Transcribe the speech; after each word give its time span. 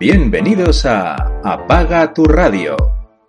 Bienvenidos 0.00 0.86
a 0.86 1.14
Apaga 1.44 2.14
tu 2.14 2.24
radio, 2.24 2.74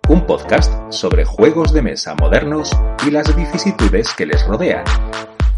un 0.08 0.24
podcast 0.24 0.72
sobre 0.90 1.26
juegos 1.26 1.74
de 1.74 1.82
mesa 1.82 2.14
modernos 2.14 2.74
y 3.06 3.10
las 3.10 3.36
vicisitudes 3.36 4.14
que 4.14 4.24
les 4.24 4.46
rodean. 4.46 4.82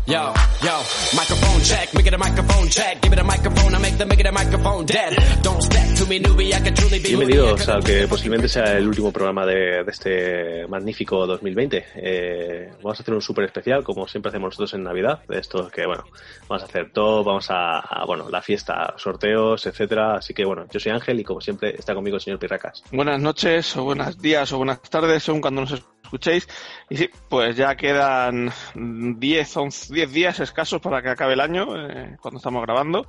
Yo, 0.07 0.35
yo, 0.63 0.83
microphone 1.17 1.63
check, 1.63 1.95
make 1.95 2.07
it 2.07 2.13
a 2.13 2.19
microphone 2.19 2.69
check, 2.69 3.01
give 3.01 3.15
it 3.15 3.19
a 3.19 3.25
microphone, 3.25 3.75
I 3.75 3.79
make 3.79 3.97
the 3.97 4.05
make 4.05 4.21
it 4.21 4.27
a 4.27 4.33
microphone 4.33 4.85
dead. 4.85 5.17
Don't 5.43 5.63
step 5.63 5.97
to 5.97 6.07
me, 6.07 6.21
newbie, 6.21 6.53
I 6.53 6.61
can 6.61 6.75
truly 6.75 6.99
be. 6.99 7.09
Bienvenidos 7.09 7.67
al 7.71 7.83
que 7.83 8.07
posiblemente 8.07 8.51
sea 8.51 8.77
el 8.77 8.87
último 8.87 9.11
programa 9.11 9.47
de, 9.47 9.83
de 9.83 9.91
este 9.91 10.67
magnífico 10.69 11.27
2020. 11.27 11.87
Eh, 11.95 12.71
vamos 12.83 13.01
a 13.01 13.03
hacer 13.03 13.15
un 13.15 13.23
súper 13.23 13.47
especial, 13.47 13.83
como 13.83 14.07
siempre 14.07 14.29
hacemos 14.29 14.49
nosotros 14.49 14.75
en 14.75 14.83
Navidad, 14.83 15.23
de 15.27 15.39
esto 15.39 15.71
que, 15.71 15.87
bueno, 15.87 16.05
vamos 16.51 16.63
a 16.63 16.67
hacer 16.67 16.93
todo, 16.93 17.25
vamos 17.25 17.51
a, 17.51 17.79
a, 17.79 18.05
bueno, 18.05 18.29
la 18.29 18.43
fiesta, 18.43 18.93
sorteos, 18.99 19.65
etcétera. 19.65 20.17
Así 20.17 20.35
que, 20.35 20.45
bueno, 20.45 20.67
yo 20.71 20.81
soy 20.81 20.93
Ángel 20.93 21.19
y 21.21 21.25
como 21.25 21.41
siempre 21.41 21.75
está 21.79 21.95
conmigo 21.95 22.17
el 22.17 22.23
señor 22.23 22.39
Pirracas. 22.39 22.83
Buenas 22.93 23.19
noches, 23.19 23.75
o 23.79 23.85
buenos 23.85 24.21
días, 24.21 24.53
o 24.53 24.59
buenas 24.59 24.83
tardes, 24.83 25.23
según 25.23 25.41
cuando 25.41 25.63
nos 25.63 25.94
escuchéis. 26.15 26.49
Y 26.89 26.97
sí, 26.97 27.11
pues 27.29 27.57
ya 27.57 27.77
quedan 27.77 28.51
10, 28.75 29.57
11, 29.57 29.95
10 29.95 30.13
días 30.13 30.41
escasos 30.41 30.81
para 30.81 31.03
que 31.03 31.11
acabe 31.11 31.35
el 31.35 31.41
año, 31.41 31.77
eh, 31.77 32.17
cuando 32.21 32.39
estamos 32.39 32.63
grabando. 32.63 33.07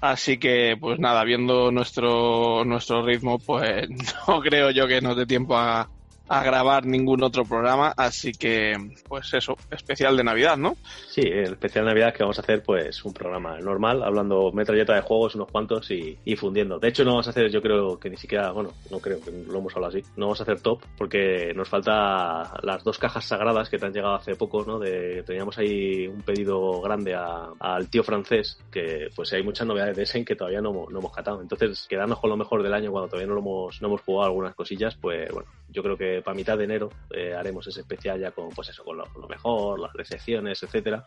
Así 0.00 0.38
que, 0.38 0.76
pues 0.80 0.98
nada, 0.98 1.22
viendo 1.24 1.70
nuestro, 1.70 2.64
nuestro 2.64 3.04
ritmo, 3.04 3.38
pues 3.38 3.88
no 4.28 4.40
creo 4.40 4.70
yo 4.70 4.86
que 4.86 5.00
nos 5.00 5.16
dé 5.16 5.26
tiempo 5.26 5.56
a, 5.56 5.88
a 6.32 6.42
grabar 6.42 6.86
ningún 6.86 7.22
otro 7.22 7.44
programa, 7.44 7.92
así 7.94 8.32
que 8.32 8.72
pues 9.06 9.34
eso, 9.34 9.54
especial 9.70 10.16
de 10.16 10.24
Navidad, 10.24 10.56
¿no? 10.56 10.76
Sí, 11.10 11.20
el 11.20 11.52
especial 11.52 11.84
de 11.84 11.90
Navidad 11.90 12.14
que 12.14 12.22
vamos 12.22 12.38
a 12.38 12.40
hacer 12.40 12.62
pues 12.62 13.04
un 13.04 13.12
programa 13.12 13.58
normal, 13.60 14.02
hablando 14.02 14.50
metralleta 14.50 14.94
de 14.94 15.02
juegos, 15.02 15.34
unos 15.34 15.50
cuantos 15.50 15.90
y, 15.90 16.16
fundiendo. 16.36 16.78
De 16.78 16.88
hecho 16.88 17.04
no 17.04 17.10
vamos 17.10 17.26
a 17.26 17.30
hacer, 17.30 17.50
yo 17.50 17.60
creo 17.60 17.98
que 17.98 18.08
ni 18.08 18.16
siquiera, 18.16 18.50
bueno, 18.50 18.70
no 18.90 18.98
creo 18.98 19.20
que 19.20 19.30
lo 19.30 19.58
hemos 19.58 19.76
hablado 19.76 19.94
así, 19.94 20.02
no 20.16 20.28
vamos 20.28 20.40
a 20.40 20.44
hacer 20.44 20.62
top 20.62 20.82
porque 20.96 21.52
nos 21.54 21.68
falta 21.68 22.54
las 22.62 22.82
dos 22.82 22.98
cajas 22.98 23.26
sagradas 23.26 23.68
que 23.68 23.76
te 23.76 23.84
han 23.84 23.92
llegado 23.92 24.14
hace 24.14 24.34
poco, 24.34 24.64
¿no? 24.64 24.78
De, 24.78 25.22
teníamos 25.24 25.58
ahí 25.58 26.06
un 26.06 26.22
pedido 26.22 26.80
grande 26.80 27.14
al 27.14 27.90
tío 27.90 28.02
francés, 28.02 28.58
que 28.70 29.10
pues 29.14 29.30
hay 29.34 29.42
muchas 29.42 29.66
novedades 29.66 29.98
de 29.98 30.04
Essen 30.04 30.24
que 30.24 30.34
todavía 30.34 30.62
no, 30.62 30.86
no 30.88 30.98
hemos 30.98 31.12
catado. 31.12 31.42
Entonces, 31.42 31.86
quedarnos 31.86 32.18
con 32.18 32.30
lo 32.30 32.38
mejor 32.38 32.62
del 32.62 32.72
año 32.72 32.90
cuando 32.90 33.08
todavía 33.08 33.28
no 33.28 33.34
lo 33.34 33.40
hemos, 33.40 33.82
no 33.82 33.88
hemos 33.88 34.00
jugado 34.00 34.28
algunas 34.28 34.54
cosillas, 34.54 34.96
pues 34.98 35.30
bueno, 35.30 35.50
yo 35.72 35.82
creo 35.82 35.96
que 35.96 36.22
para 36.22 36.34
mitad 36.34 36.58
de 36.58 36.64
enero 36.64 36.90
eh, 37.10 37.34
haremos 37.34 37.66
ese 37.66 37.80
especial 37.80 38.20
ya 38.20 38.30
con 38.30 38.50
pues 38.50 38.68
eso 38.68 38.84
con 38.84 38.98
lo, 38.98 39.06
mejor 39.28 39.80
las 39.80 39.92
recepciones 39.92 40.62
etcétera 40.62 41.06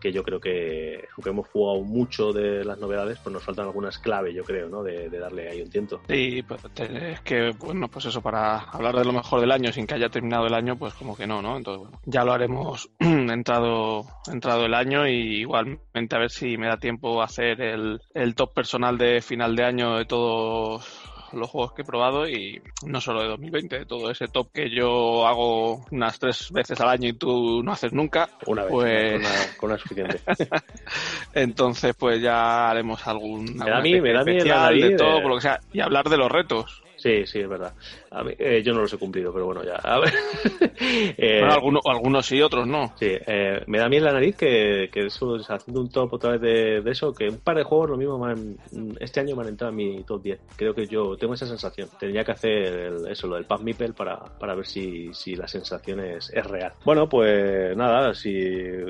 que 0.00 0.12
yo 0.12 0.22
creo 0.22 0.40
que 0.40 1.06
aunque 1.16 1.30
hemos 1.30 1.48
jugado 1.48 1.82
mucho 1.82 2.32
de 2.32 2.64
las 2.64 2.78
novedades 2.78 3.18
pues 3.18 3.32
nos 3.32 3.42
faltan 3.42 3.66
algunas 3.66 3.98
claves 3.98 4.34
yo 4.34 4.44
creo 4.44 4.68
no 4.68 4.82
de, 4.82 5.08
darle 5.08 5.48
ahí 5.48 5.62
un 5.62 5.70
tiento. 5.70 6.00
Sí 6.08 6.42
pues, 6.46 6.60
es 6.76 7.20
que 7.20 7.50
bueno 7.58 7.88
pues 7.88 8.06
eso 8.06 8.20
para 8.20 8.58
hablar 8.58 8.96
de 8.96 9.04
lo 9.04 9.12
mejor 9.12 9.40
del 9.40 9.52
año 9.52 9.72
sin 9.72 9.86
que 9.86 9.94
haya 9.94 10.08
terminado 10.08 10.46
el 10.46 10.54
año 10.54 10.76
pues 10.76 10.94
como 10.94 11.16
que 11.16 11.26
no 11.26 11.42
no 11.42 11.56
entonces 11.56 11.82
bueno 11.82 12.00
ya 12.04 12.24
lo 12.24 12.32
haremos 12.32 12.88
entrado 12.98 14.04
entrado 14.30 14.66
el 14.66 14.74
año 14.74 15.06
y 15.06 15.40
igualmente 15.40 16.16
a 16.16 16.18
ver 16.18 16.30
si 16.30 16.56
me 16.56 16.66
da 16.66 16.76
tiempo 16.76 17.22
hacer 17.22 17.60
el, 17.60 18.00
el 18.14 18.34
top 18.34 18.54
personal 18.54 18.98
de 18.98 19.20
final 19.20 19.56
de 19.56 19.64
año 19.64 19.96
de 19.96 20.04
todos 20.04 21.03
los 21.34 21.50
juegos 21.50 21.72
que 21.72 21.82
he 21.82 21.84
probado 21.84 22.28
y 22.28 22.62
no 22.86 23.00
solo 23.00 23.22
de 23.22 23.28
2020, 23.28 23.78
de 23.80 23.86
todo 23.86 24.10
ese 24.10 24.28
top 24.28 24.52
que 24.52 24.70
yo 24.70 25.26
hago 25.26 25.84
unas 25.90 26.18
tres 26.18 26.50
veces 26.52 26.80
al 26.80 26.88
año 26.88 27.08
y 27.08 27.14
tú 27.14 27.62
no 27.62 27.72
haces 27.72 27.92
nunca. 27.92 28.28
Una 28.46 28.62
vez, 28.62 28.72
pues... 28.72 29.14
una, 29.20 29.56
con 29.56 29.70
una 29.70 29.78
suficiente. 29.78 30.20
Entonces, 31.34 31.94
pues 31.98 32.20
ya 32.20 32.70
haremos 32.70 33.06
algún. 33.06 33.56
Me 33.56 33.70
da 33.70 33.78
a 33.78 33.80
mí, 33.80 34.00
me 34.00 34.12
da 34.12 34.24
de 34.70 34.96
todo, 34.96 35.20
por 35.22 35.30
lo 35.30 35.36
que 35.36 35.42
sea, 35.42 35.60
y 35.72 35.80
hablar 35.80 36.08
de 36.08 36.16
los 36.16 36.30
retos. 36.30 36.83
Sí, 37.04 37.26
sí, 37.26 37.40
es 37.40 37.48
verdad. 37.50 37.74
A 38.12 38.24
mí, 38.24 38.32
eh, 38.38 38.62
yo 38.64 38.72
no 38.72 38.80
los 38.80 38.90
he 38.94 38.96
cumplido, 38.96 39.30
pero 39.30 39.44
bueno, 39.44 39.62
ya. 39.62 39.74
A 39.74 40.00
ver. 40.00 40.14
eh, 41.18 41.40
bueno, 41.40 41.52
algunos, 41.52 41.82
algunos 41.84 42.24
sí, 42.24 42.40
otros 42.40 42.66
no. 42.66 42.94
Sí, 42.98 43.10
eh, 43.26 43.62
me 43.66 43.76
da 43.76 43.90
miedo 43.90 44.06
la 44.06 44.14
nariz 44.14 44.36
que, 44.36 44.88
que 44.90 45.00
eso, 45.04 45.36
haciendo 45.36 45.82
un 45.82 45.90
top 45.90 46.14
otra 46.14 46.30
vez 46.30 46.40
de, 46.40 46.80
de, 46.80 46.90
eso, 46.90 47.12
que 47.12 47.28
un 47.28 47.40
par 47.40 47.58
de 47.58 47.64
juegos 47.64 47.90
lo 47.90 47.98
mismo 47.98 48.18
me 48.18 48.32
han, 48.32 48.56
este 49.00 49.20
año 49.20 49.36
me 49.36 49.42
han 49.42 49.48
entrado 49.48 49.72
en 49.72 49.76
mi 49.76 50.02
top 50.04 50.22
10. 50.22 50.40
Creo 50.56 50.74
que 50.74 50.86
yo 50.86 51.14
tengo 51.18 51.34
esa 51.34 51.46
sensación. 51.46 51.90
Tendría 52.00 52.24
que 52.24 52.32
hacer 52.32 52.50
el, 52.52 53.06
eso, 53.08 53.26
lo 53.26 53.34
del 53.34 53.44
Pub 53.44 53.60
Mipel 53.60 53.92
para, 53.92 54.20
para 54.38 54.54
ver 54.54 54.66
si, 54.66 55.12
si 55.12 55.36
la 55.36 55.46
sensación 55.46 56.00
es, 56.00 56.30
es, 56.32 56.46
real. 56.46 56.72
Bueno, 56.86 57.06
pues 57.06 57.76
nada, 57.76 58.14
si 58.14 58.34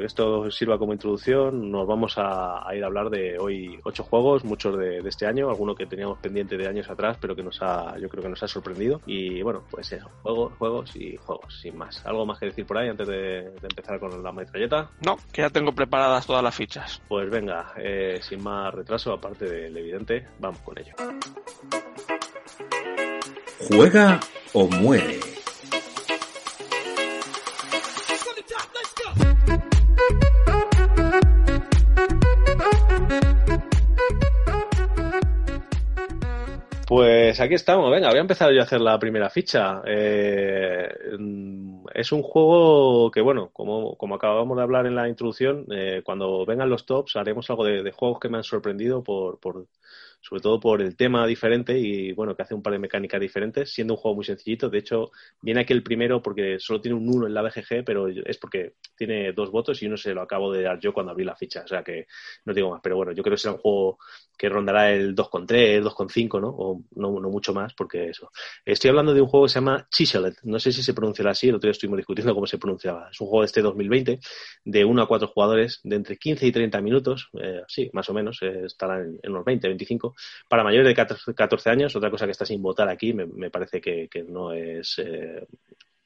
esto 0.05 0.53
sirva 0.53 0.79
como 0.79 0.93
introducción, 0.93 1.69
nos 1.69 1.85
vamos 1.85 2.17
a, 2.17 2.65
a 2.65 2.77
ir 2.77 2.85
a 2.85 2.87
hablar 2.87 3.11
de 3.11 3.41
hoy 3.41 3.77
ocho 3.83 4.05
juegos, 4.05 4.45
muchos 4.45 4.79
de, 4.79 5.03
de 5.03 5.09
este 5.09 5.27
año, 5.27 5.51
algunos 5.51 5.75
que 5.75 5.87
teníamos 5.87 6.21
pendiente 6.21 6.57
de 6.57 6.69
años 6.69 6.89
atrás, 6.89 7.19
pero 7.21 7.35
que 7.35 7.43
nos 7.43 7.61
ha 7.61 7.99
yo 8.05 8.09
creo 8.11 8.23
que 8.23 8.29
nos 8.29 8.43
ha 8.43 8.49
sorprendido. 8.49 9.01
Y 9.07 9.43
bueno, 9.43 9.65
pues 9.71 9.91
eso, 9.93 10.11
juegos, 10.23 10.53
juegos 10.59 10.95
y 10.95 11.17
juegos, 11.17 11.59
sin 11.61 11.77
más. 11.77 12.05
¿Algo 12.05 12.27
más 12.27 12.39
que 12.39 12.47
decir 12.47 12.67
por 12.67 12.79
ahí 12.79 12.89
antes 12.89 13.09
de, 13.09 13.51
de 13.51 13.69
empezar 13.69 13.99
con 13.99 14.23
la 14.23 14.33
metralleta? 14.33 14.91
No, 15.05 15.17
que 15.33 15.43
ya 15.43 15.51
tengo 15.51 15.73
preparadas 15.73 16.27
todas 16.27 16.43
las 16.43 16.55
fichas. 16.55 17.01
Pues 17.09 17.31
venga, 17.31 17.73
eh, 17.77 18.21
sin 18.23 18.43
más 18.43 18.75
retraso, 18.75 19.13
aparte 19.13 19.47
del 19.47 19.77
evidente, 19.77 20.29
vamos 20.39 20.61
con 20.61 20.79
ello. 20.79 20.95
Juega 23.69 24.21
o 24.53 24.69
muere. 24.69 25.34
Pues 36.95 37.41
aquí 37.41 37.55
estamos, 37.55 37.91
venga, 37.91 38.09
voy 38.09 38.19
a 38.19 38.21
empezar 38.21 38.53
yo 38.53 38.61
a 38.61 38.63
hacer 38.63 38.81
la 38.81 38.97
primera 39.01 39.29
ficha. 39.29 39.83
Eh, 39.85 40.89
es 41.93 42.13
un 42.13 42.23
juego 42.23 43.11
que, 43.11 43.21
bueno, 43.21 43.51
como, 43.53 43.97
como 43.97 44.15
acabamos 44.15 44.57
de 44.57 44.63
hablar 44.63 44.87
en 44.87 44.95
la 44.95 45.09
introducción, 45.09 45.67
eh, 45.73 46.03
cuando 46.05 46.47
vengan 46.47 46.71
los 46.71 46.87
tops 46.87 47.17
haremos 47.17 47.51
algo 47.51 47.65
de, 47.65 47.83
de, 47.83 47.91
juegos 47.91 48.21
que 48.21 48.29
me 48.29 48.37
han 48.37 48.45
sorprendido 48.45 49.03
por, 49.03 49.41
por, 49.41 49.67
sobre 50.27 50.41
todo 50.41 50.59
por 50.59 50.81
el 50.81 50.97
tema 50.97 51.27
diferente 51.27 51.79
y, 51.79 52.13
bueno, 52.13 52.35
que 52.35 52.43
hace 52.43 52.55
un 52.55 52.63
par 52.63 52.73
de 52.73 52.79
mecánicas 52.79 53.21
diferentes, 53.21 53.71
siendo 53.71 53.93
un 53.93 53.99
juego 53.99 54.15
muy 54.15 54.25
sencillito. 54.25 54.71
De 54.71 54.79
hecho, 54.79 55.11
viene 55.43 55.61
aquí 55.61 55.75
el 55.75 55.83
primero 55.83 56.23
porque 56.23 56.59
solo 56.59 56.81
tiene 56.81 56.97
un 56.97 57.07
1 57.15 57.27
en 57.27 57.35
la 57.35 57.43
BGG, 57.43 57.85
pero 57.85 58.09
es 58.09 58.39
porque 58.39 58.77
tiene 58.97 59.35
dos 59.35 59.51
votos 59.51 59.83
y 59.83 59.87
uno 59.87 59.99
se 59.99 60.15
lo 60.15 60.23
acabo 60.23 60.51
de 60.51 60.63
dar 60.63 60.81
yo 60.81 60.95
cuando 60.95 61.13
abrí 61.13 61.25
la 61.25 61.37
ficha, 61.37 61.63
o 61.65 61.69
sea 61.69 61.83
que 61.83 62.07
no 62.47 62.55
digo 62.55 62.71
más. 62.71 62.81
Pero 62.83 62.97
bueno, 62.97 63.13
yo 63.13 63.23
creo 63.23 63.35
que 63.35 63.43
será 63.43 63.53
un 63.53 63.61
juego 63.61 63.99
que 64.39 64.49
rondará 64.49 64.93
el 64.93 65.15
2,3, 65.15 65.83
2,5, 65.83 66.41
¿no? 66.41 66.49
O 66.49 66.83
no, 66.97 67.21
no, 67.21 67.29
mucho 67.29 67.53
más, 67.53 67.75
porque 67.75 68.09
eso. 68.09 68.31
Estoy 68.65 68.89
hablando 68.91 69.13
de 69.13 69.21
un 69.21 69.29
juego 69.29 69.45
que 69.45 69.51
se 69.51 69.57
llama 69.57 69.87
Chiselet. 69.91 70.37
No 70.45 70.59
sé 70.59 70.73
si 70.73 70.83
se 70.83 70.95
pronunciará 70.95 71.33
así, 71.33 71.51
el 71.51 71.57
otro 71.57 71.69
día 71.69 71.73
estuvimos 71.73 71.99
discutiendo 71.99 72.35
cómo 72.35 72.47
se 72.47 72.57
pronunciaba. 72.57 73.11
Es 73.11 73.21
un 73.21 73.27
juego 73.27 73.43
de 73.43 73.47
este 73.47 73.61
2020, 73.61 74.21
de 74.65 74.85
1 74.85 75.03
a 75.03 75.07
4 75.07 75.29
jugadores, 75.29 75.81
de 75.85 75.97
entre 75.97 76.17
15 76.17 76.47
y 76.47 76.53
30 76.53 76.81
minutos, 76.81 77.29
eh, 77.41 77.61
sí, 77.69 77.91
más 77.93 78.09
o 78.09 78.15
menos, 78.15 78.39
eh, 78.43 78.63
estará 78.65 79.01
en, 79.01 79.19
en, 79.23 79.33
unos 79.33 79.45
20, 79.45 79.69
25. 79.69 80.14
Para 80.49 80.65
mayores 80.65 80.87
de 80.87 80.95
14, 80.95 81.35
14, 81.35 81.71
años, 81.71 81.97
otra 81.97 82.11
cosa 82.11 82.27
que 82.27 82.33
está 82.33 82.45
sin 82.45 82.63
votar 82.63 82.89
aquí, 82.89 83.13
me, 83.13 83.51
parece 83.51 83.81
que, 83.81 84.09
no 84.27 84.53
es. 84.53 84.99
Eh, 84.99 85.47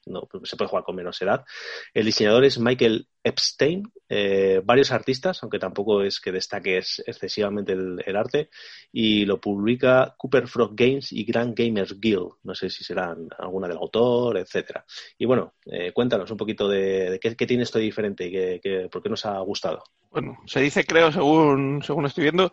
no, 0.09 0.27
se 0.43 0.55
puede 0.55 0.69
jugar 0.69 0.83
con 0.83 0.95
menos 0.95 1.21
edad. 1.21 1.45
El 1.93 2.05
diseñador 2.05 2.43
es 2.43 2.59
Michael 2.59 3.07
Epstein, 3.23 3.83
eh, 4.07 4.61
varios 4.63 4.91
artistas, 4.91 5.41
aunque 5.43 5.59
tampoco 5.59 6.01
es 6.01 6.19
que 6.19 6.31
destaque 6.31 6.77
excesivamente 6.77 7.73
el, 7.73 8.15
arte, 8.15 8.49
y 8.91 9.25
lo 9.25 9.39
publica 9.39 10.15
Cooper 10.17 10.47
Frog 10.47 10.71
Games 10.75 11.11
y 11.11 11.23
Grand 11.25 11.55
Gamers 11.55 11.99
Guild. 11.99 12.31
No 12.43 12.55
sé 12.55 12.69
si 12.69 12.83
serán 12.83 13.27
alguna 13.37 13.67
del 13.67 13.77
autor, 13.77 14.37
etcétera. 14.37 14.85
Y 15.17 15.25
bueno, 15.25 15.53
eh, 15.65 15.91
cuéntanos 15.91 16.31
un 16.31 16.37
poquito 16.37 16.67
de, 16.67 17.11
de 17.11 17.19
qué, 17.19 17.35
qué, 17.35 17.45
tiene 17.45 17.63
esto 17.63 17.77
de 17.77 17.85
diferente 17.85 18.27
y 18.27 18.31
qué, 18.31 18.59
qué, 18.63 18.89
por 18.91 19.03
qué 19.03 19.09
nos 19.09 19.25
ha 19.25 19.37
gustado. 19.39 19.83
Bueno, 20.11 20.39
se 20.47 20.59
dice, 20.61 20.85
creo, 20.85 21.11
según, 21.11 21.83
según 21.83 22.05
estoy 22.05 22.23
viendo, 22.23 22.51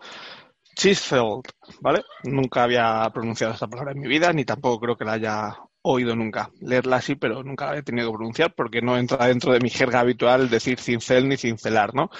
Chisfeld, 0.77 1.41
¿vale? 1.81 2.03
Nunca 2.23 2.63
había 2.63 3.09
pronunciado 3.11 3.53
esta 3.53 3.67
palabra 3.67 3.93
en 3.93 3.99
mi 3.99 4.07
vida, 4.07 4.31
ni 4.31 4.45
tampoco 4.45 4.79
creo 4.79 4.95
que 4.95 5.05
la 5.05 5.13
haya 5.13 5.57
oído 5.81 6.15
nunca. 6.15 6.51
Leerla 6.61 6.97
así, 6.97 7.15
pero 7.15 7.43
nunca 7.43 7.71
la 7.71 7.79
he 7.79 7.83
tenido 7.83 8.11
que 8.11 8.17
pronunciar 8.17 8.53
porque 8.53 8.81
no 8.81 8.95
entra 8.95 9.25
dentro 9.25 9.51
de 9.51 9.59
mi 9.59 9.71
jerga 9.71 10.01
habitual 10.01 10.51
decir 10.51 10.79
cincel 10.79 11.27
ni 11.27 11.35
cincelar, 11.35 11.95
¿no? 11.95 12.11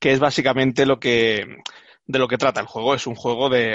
Que 0.00 0.12
es 0.12 0.20
básicamente 0.20 0.86
lo 0.86 0.98
que 0.98 1.58
de 2.06 2.18
lo 2.18 2.28
que 2.28 2.38
trata 2.38 2.62
el 2.62 2.66
juego. 2.66 2.94
Es 2.94 3.06
un 3.06 3.14
juego 3.14 3.50
de 3.50 3.74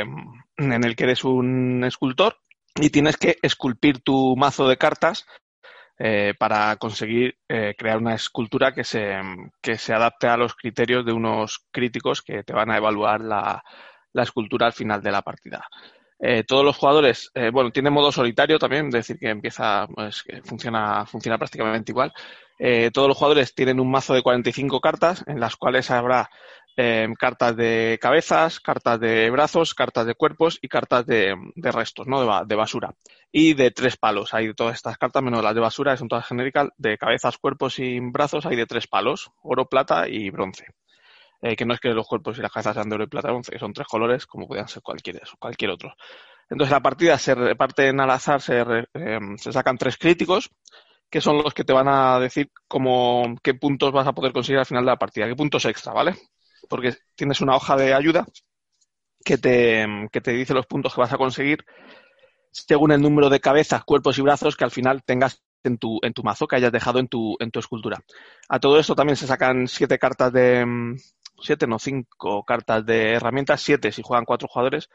en 0.58 0.84
el 0.84 0.96
que 0.96 1.04
eres 1.04 1.24
un 1.24 1.84
escultor 1.84 2.38
y 2.76 2.90
tienes 2.90 3.18
que 3.18 3.38
esculpir 3.44 4.00
tu 4.02 4.36
mazo 4.36 4.68
de 4.68 4.78
cartas 4.78 5.28
eh, 6.00 6.34
para 6.40 6.76
conseguir 6.78 7.38
eh, 7.48 7.76
crear 7.78 8.00
una 8.00 8.16
escultura 8.16 8.74
que 8.74 8.84
se, 8.84 9.16
que 9.62 9.78
se 9.78 9.94
adapte 9.94 10.26
a 10.26 10.38
los 10.38 10.56
criterios 10.56 11.06
de 11.06 11.14
unos 11.14 11.68
críticos 11.72 12.24
que 12.24 12.42
te 12.44 12.54
van 12.54 12.72
a 12.72 12.78
evaluar 12.78 13.22
la, 13.22 13.64
la 14.14 14.24
escultura 14.24 14.68
al 14.68 14.74
final 14.74 15.02
de 15.02 15.12
la 15.12 15.22
partida. 15.22 15.68
Eh, 16.26 16.46
todos 16.46 16.64
los 16.64 16.78
jugadores, 16.78 17.30
eh, 17.34 17.50
bueno, 17.52 17.70
tiene 17.72 17.90
modo 17.90 18.10
solitario 18.10 18.58
también, 18.58 18.88
es 18.88 18.94
decir, 18.94 19.20
que 19.20 19.30
empieza, 19.30 19.88
pues, 19.94 20.24
que 20.24 20.42
funciona, 20.42 21.06
funciona 21.06 21.38
prácticamente 21.38 21.92
igual. 21.92 22.14
Eh, 22.58 22.92
todos 22.94 23.10
los 23.10 23.18
jugadores 23.18 23.54
tienen 23.54 23.80
un 23.80 23.92
mazo 23.92 24.14
de 24.14 24.22
45 24.22 24.80
cartas, 24.80 25.24
en 25.28 25.42
las 25.42 25.58
cuales 25.58 25.92
habrá 25.92 26.30
em, 26.78 27.14
cartas 27.16 27.58
de 27.58 28.00
cabezas, 28.02 28.60
cartas 28.62 29.00
de 29.02 29.30
brazos, 29.32 29.74
cartas 29.76 30.06
de 30.06 30.16
cuerpos 30.16 30.60
y 30.62 30.70
cartas 30.70 31.06
de, 31.06 31.36
restos, 31.58 32.08
¿no? 32.08 32.22
De, 32.22 32.46
de, 32.48 32.56
basura. 32.56 32.96
Y 33.32 33.54
de 33.54 33.72
tres 33.72 33.98
palos. 33.98 34.34
Hay 34.34 34.48
de 34.48 34.54
todas 34.54 34.76
estas 34.76 34.98
cartas, 34.98 35.22
menos 35.22 35.44
las 35.44 35.54
de 35.54 35.62
basura, 35.62 35.98
son 35.98 36.08
todas 36.08 36.26
genéricas. 36.26 36.70
De 36.78 36.98
cabezas, 36.98 37.38
cuerpos 37.38 37.80
y 37.80 38.00
brazos 38.00 38.46
hay 38.46 38.56
de 38.56 38.66
tres 38.66 38.88
palos, 38.88 39.30
oro, 39.42 39.66
plata 39.68 40.08
y 40.08 40.30
bronce. 40.30 40.68
Eh, 41.46 41.58
que 41.58 41.66
no 41.66 41.74
es 41.74 41.82
que 41.82 41.90
los 41.90 42.08
cuerpos 42.08 42.38
y 42.38 42.42
las 42.42 42.50
cabezas 42.50 42.74
sean 42.74 42.88
de 42.88 42.96
oro 42.96 43.04
y 43.04 43.08
plata 43.08 43.30
que 43.52 43.60
son 43.60 43.74
tres 43.74 43.86
colores, 43.86 44.26
como 44.26 44.48
podrían 44.48 44.70
ser 44.70 44.82
cualquier, 44.82 45.22
cualquier 45.38 45.72
otro. 45.72 45.94
Entonces 46.50 46.72
la 46.72 46.82
partida 46.82 47.18
se 47.18 47.36
reparten 47.36 48.00
al 48.00 48.12
azar, 48.12 48.42
se, 48.42 48.64
em, 48.94 49.38
se 49.38 49.52
sacan 49.52 49.78
tres 49.78 49.98
críticos, 49.98 50.50
que 51.10 51.20
son 51.20 51.44
los 51.44 51.54
que 51.54 51.66
te 51.66 51.74
van 51.74 51.90
a 51.90 52.18
decir 52.18 52.50
qué 53.44 53.54
puntos 53.56 53.92
vas 53.92 54.08
a 54.08 54.14
poder 54.14 54.32
conseguir 54.32 54.60
al 54.60 54.66
final 54.66 54.86
de 54.86 54.92
la 54.92 54.98
partida, 54.98 55.28
qué 55.28 55.36
puntos 55.36 55.66
extra, 55.66 55.92
¿vale? 55.92 56.16
Porque 56.70 56.96
tienes 57.14 57.42
una 57.42 57.58
hoja 57.58 57.76
de 57.76 57.94
ayuda 57.94 58.26
que 59.26 59.38
te, 59.38 59.86
que 60.14 60.22
te 60.22 60.32
dice 60.32 60.54
los 60.54 60.66
puntos 60.66 60.96
que 60.96 61.02
vas 61.02 61.12
a 61.12 61.18
conseguir 61.18 61.66
según 62.52 62.94
el 62.94 63.02
número 63.02 63.30
de 63.30 63.42
cabezas, 63.42 63.84
cuerpos 63.84 64.18
y 64.18 64.22
brazos 64.22 64.56
que 64.56 64.64
al 64.64 64.72
final 64.72 65.04
tengas 65.04 65.44
en 65.64 65.78
tu, 65.78 66.00
en 66.04 66.14
tu 66.14 66.24
mazo, 66.24 66.48
que 66.48 66.56
hayas 66.56 66.72
dejado 66.72 67.00
en 67.00 67.10
tu, 67.10 67.36
en 67.40 67.52
tu 67.52 67.60
escultura. 67.60 68.00
A 68.48 68.60
todo 68.60 68.80
esto 68.80 68.96
también 68.96 69.18
se 69.18 69.28
sacan 69.28 69.68
siete 69.68 69.98
cartas 69.98 70.32
de, 70.32 70.96
siete, 71.42 71.68
no 71.68 71.80
cinco 71.80 72.44
cartas 72.44 72.86
de 72.86 73.14
herramientas, 73.14 73.62
siete 73.62 73.92
si 73.92 74.02
juegan 74.02 74.26
cuatro 74.26 74.48
jugadores, 74.48 74.90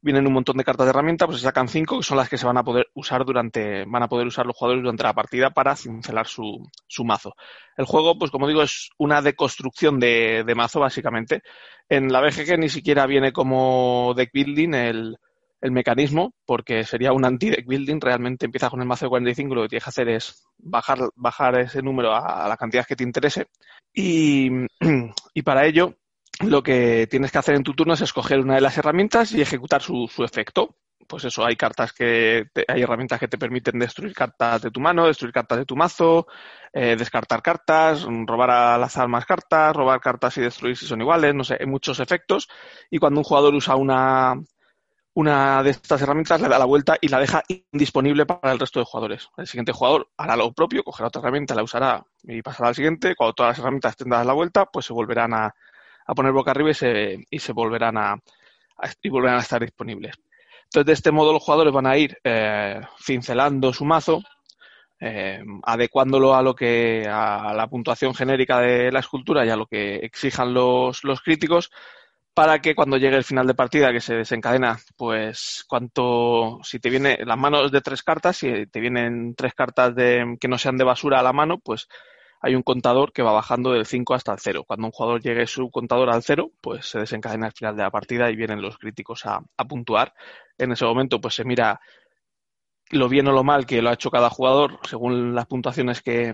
vienen 0.00 0.26
un 0.26 0.32
montón 0.32 0.56
de 0.56 0.64
cartas 0.64 0.86
de 0.86 0.90
herramienta, 0.90 1.26
pues 1.26 1.38
se 1.38 1.44
sacan 1.44 1.68
cinco, 1.68 1.98
que 1.98 2.04
son 2.04 2.16
las 2.16 2.28
que 2.28 2.38
se 2.38 2.46
van 2.46 2.56
a 2.56 2.64
poder 2.64 2.88
usar 2.94 3.24
durante, 3.24 3.84
van 3.84 4.02
a 4.02 4.08
poder 4.08 4.26
usar 4.26 4.46
los 4.46 4.56
jugadores 4.56 4.82
durante 4.82 5.02
la 5.02 5.14
partida 5.14 5.50
para 5.50 5.76
cincelar 5.76 6.26
su, 6.26 6.70
su 6.86 7.04
mazo. 7.04 7.34
El 7.76 7.84
juego, 7.84 8.18
pues 8.18 8.30
como 8.30 8.46
digo, 8.46 8.62
es 8.62 8.90
una 8.98 9.22
deconstrucción 9.22 9.98
de, 9.98 10.44
de 10.46 10.54
mazo, 10.54 10.80
básicamente. 10.80 11.42
En 11.88 12.12
la 12.12 12.20
BGG 12.20 12.58
ni 12.58 12.68
siquiera 12.68 13.06
viene 13.06 13.32
como 13.32 14.12
deck 14.16 14.30
building 14.32 14.74
el, 14.74 15.18
el 15.60 15.72
mecanismo, 15.72 16.34
porque 16.46 16.84
sería 16.84 17.12
un 17.12 17.24
anti-deck 17.24 17.66
building. 17.66 18.00
Realmente 18.00 18.46
empieza 18.46 18.70
con 18.70 18.80
el 18.80 18.86
mazo 18.86 19.06
de 19.06 19.10
45 19.10 19.54
lo 19.54 19.62
que 19.62 19.68
tienes 19.68 19.84
que 19.84 19.90
hacer 19.90 20.08
es 20.08 20.44
bajar, 20.56 20.98
bajar 21.16 21.58
ese 21.58 21.82
número 21.82 22.14
a, 22.14 22.48
la 22.48 22.56
cantidad 22.56 22.86
que 22.86 22.96
te 22.96 23.04
interese. 23.04 23.48
Y, 23.92 24.50
y 25.34 25.42
para 25.42 25.66
ello, 25.66 25.94
lo 26.40 26.62
que 26.62 27.06
tienes 27.10 27.32
que 27.32 27.38
hacer 27.38 27.56
en 27.56 27.64
tu 27.64 27.74
turno 27.74 27.94
es 27.94 28.00
escoger 28.00 28.38
una 28.40 28.54
de 28.54 28.60
las 28.60 28.78
herramientas 28.78 29.32
y 29.32 29.40
ejecutar 29.40 29.82
su, 29.82 30.08
efecto. 30.18 30.76
Pues 31.06 31.24
eso, 31.24 31.44
hay 31.44 31.56
cartas 31.56 31.92
que 31.94 32.48
hay 32.68 32.82
herramientas 32.82 33.18
que 33.18 33.28
te 33.28 33.38
permiten 33.38 33.78
destruir 33.78 34.12
cartas 34.12 34.60
de 34.60 34.70
tu 34.70 34.78
mano, 34.78 35.06
destruir 35.06 35.32
cartas 35.32 35.58
de 35.58 35.64
tu 35.64 35.74
mazo, 35.74 36.26
eh, 36.72 36.96
descartar 36.96 37.40
cartas, 37.40 38.06
robar 38.26 38.50
al 38.50 38.84
azar 38.84 39.08
más 39.08 39.24
cartas, 39.24 39.74
robar 39.74 40.00
cartas 40.00 40.36
y 40.36 40.42
destruir 40.42 40.76
si 40.76 40.86
son 40.86 41.00
iguales, 41.00 41.34
no 41.34 41.44
sé, 41.44 41.56
hay 41.58 41.66
muchos 41.66 41.98
efectos. 42.00 42.48
Y 42.90 42.98
cuando 42.98 43.20
un 43.20 43.24
jugador 43.24 43.54
usa 43.54 43.74
una, 43.76 44.34
una 45.18 45.64
de 45.64 45.70
estas 45.70 46.00
herramientas, 46.00 46.40
le 46.40 46.48
da 46.48 46.60
la 46.60 46.64
vuelta 46.64 46.96
y 47.00 47.08
la 47.08 47.18
deja 47.18 47.42
indisponible 47.72 48.24
para 48.24 48.52
el 48.52 48.58
resto 48.60 48.78
de 48.78 48.84
jugadores. 48.84 49.28
El 49.36 49.48
siguiente 49.48 49.72
jugador 49.72 50.08
hará 50.16 50.36
lo 50.36 50.52
propio, 50.52 50.84
cogerá 50.84 51.08
otra 51.08 51.20
herramienta, 51.20 51.56
la 51.56 51.64
usará 51.64 52.04
y 52.22 52.40
pasará 52.40 52.68
al 52.68 52.76
siguiente. 52.76 53.16
Cuando 53.16 53.32
todas 53.32 53.50
las 53.50 53.58
herramientas 53.58 53.90
estén 53.90 54.10
dadas 54.10 54.26
la 54.26 54.32
vuelta, 54.34 54.66
pues 54.66 54.86
se 54.86 54.92
volverán 54.92 55.34
a, 55.34 55.52
a 56.06 56.14
poner 56.14 56.30
boca 56.30 56.52
arriba 56.52 56.70
y 56.70 56.74
se, 56.74 57.26
y 57.28 57.38
se 57.40 57.52
volverán 57.52 57.98
a, 57.98 58.16
y 59.02 59.08
volverán 59.08 59.38
a 59.38 59.42
estar 59.42 59.60
disponibles. 59.60 60.14
Entonces, 60.66 60.86
de 60.86 60.92
este 60.92 61.10
modo 61.10 61.32
los 61.32 61.42
jugadores 61.42 61.74
van 61.74 61.86
a 61.88 61.96
ir 61.96 62.16
eh, 62.22 62.80
cincelando 63.04 63.72
su 63.72 63.84
mazo, 63.84 64.22
eh, 65.00 65.42
adecuándolo 65.64 66.36
a 66.36 66.42
lo 66.42 66.54
que 66.54 67.08
a 67.10 67.54
la 67.56 67.66
puntuación 67.66 68.14
genérica 68.14 68.60
de 68.60 68.92
la 68.92 69.00
escultura 69.00 69.44
y 69.44 69.50
a 69.50 69.56
lo 69.56 69.66
que 69.66 69.96
exijan 69.96 70.54
los, 70.54 71.02
los 71.02 71.22
críticos 71.22 71.72
para 72.38 72.60
que 72.60 72.76
cuando 72.76 72.98
llegue 72.98 73.16
el 73.16 73.24
final 73.24 73.48
de 73.48 73.54
partida 73.54 73.90
que 73.90 74.00
se 74.00 74.14
desencadena, 74.14 74.78
pues 74.96 75.64
cuanto 75.66 76.60
si 76.62 76.78
te 76.78 76.88
viene 76.88 77.18
las 77.26 77.36
manos 77.36 77.72
de 77.72 77.80
tres 77.80 78.04
cartas, 78.04 78.36
si 78.36 78.64
te 78.68 78.78
vienen 78.78 79.34
tres 79.34 79.54
cartas 79.54 79.92
de, 79.96 80.36
que 80.40 80.46
no 80.46 80.56
sean 80.56 80.76
de 80.76 80.84
basura 80.84 81.18
a 81.18 81.24
la 81.24 81.32
mano, 81.32 81.58
pues 81.58 81.88
hay 82.40 82.54
un 82.54 82.62
contador 82.62 83.12
que 83.12 83.24
va 83.24 83.32
bajando 83.32 83.72
del 83.72 83.86
5 83.86 84.14
hasta 84.14 84.34
el 84.34 84.38
0. 84.38 84.62
Cuando 84.68 84.86
un 84.86 84.92
jugador 84.92 85.20
llegue 85.20 85.48
su 85.48 85.68
contador 85.72 86.10
al 86.10 86.22
0, 86.22 86.52
pues 86.60 86.86
se 86.88 87.00
desencadena 87.00 87.46
al 87.46 87.54
final 87.54 87.74
de 87.74 87.82
la 87.82 87.90
partida 87.90 88.30
y 88.30 88.36
vienen 88.36 88.62
los 88.62 88.78
críticos 88.78 89.26
a, 89.26 89.40
puntuar. 89.68 90.14
En 90.58 90.70
ese 90.70 90.84
momento, 90.84 91.20
pues 91.20 91.34
se 91.34 91.44
mira 91.44 91.80
lo 92.90 93.08
bien 93.08 93.26
o 93.26 93.32
lo 93.32 93.42
mal 93.42 93.66
que 93.66 93.82
lo 93.82 93.90
ha 93.90 93.94
hecho 93.94 94.12
cada 94.12 94.30
jugador 94.30 94.78
según 94.88 95.34
las 95.34 95.46
puntuaciones 95.46 96.02
que, 96.02 96.32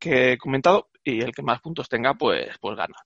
he 0.00 0.38
comentado 0.38 0.88
y 1.04 1.20
el 1.20 1.30
que 1.30 1.42
más 1.42 1.60
puntos 1.60 1.88
tenga, 1.88 2.14
pues, 2.14 2.48
pues 2.60 2.76
gana. 2.76 2.96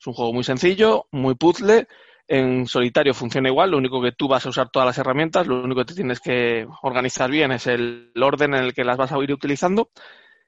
Es 0.00 0.06
un 0.06 0.14
juego 0.14 0.32
muy 0.32 0.44
sencillo, 0.44 1.06
muy 1.12 1.34
puzzle. 1.34 1.86
En 2.26 2.66
solitario 2.66 3.12
funciona 3.12 3.48
igual, 3.48 3.72
lo 3.72 3.76
único 3.76 4.00
que 4.00 4.12
tú 4.12 4.28
vas 4.28 4.46
a 4.46 4.48
usar 4.48 4.70
todas 4.70 4.86
las 4.86 4.98
herramientas, 4.98 5.46
lo 5.46 5.62
único 5.62 5.80
que 5.80 5.86
te 5.86 5.94
tienes 5.94 6.20
que 6.20 6.66
organizar 6.82 7.30
bien 7.30 7.52
es 7.52 7.66
el 7.66 8.12
orden 8.20 8.54
en 8.54 8.64
el 8.64 8.72
que 8.72 8.84
las 8.84 8.96
vas 8.96 9.12
a 9.12 9.18
ir 9.18 9.32
utilizando 9.32 9.90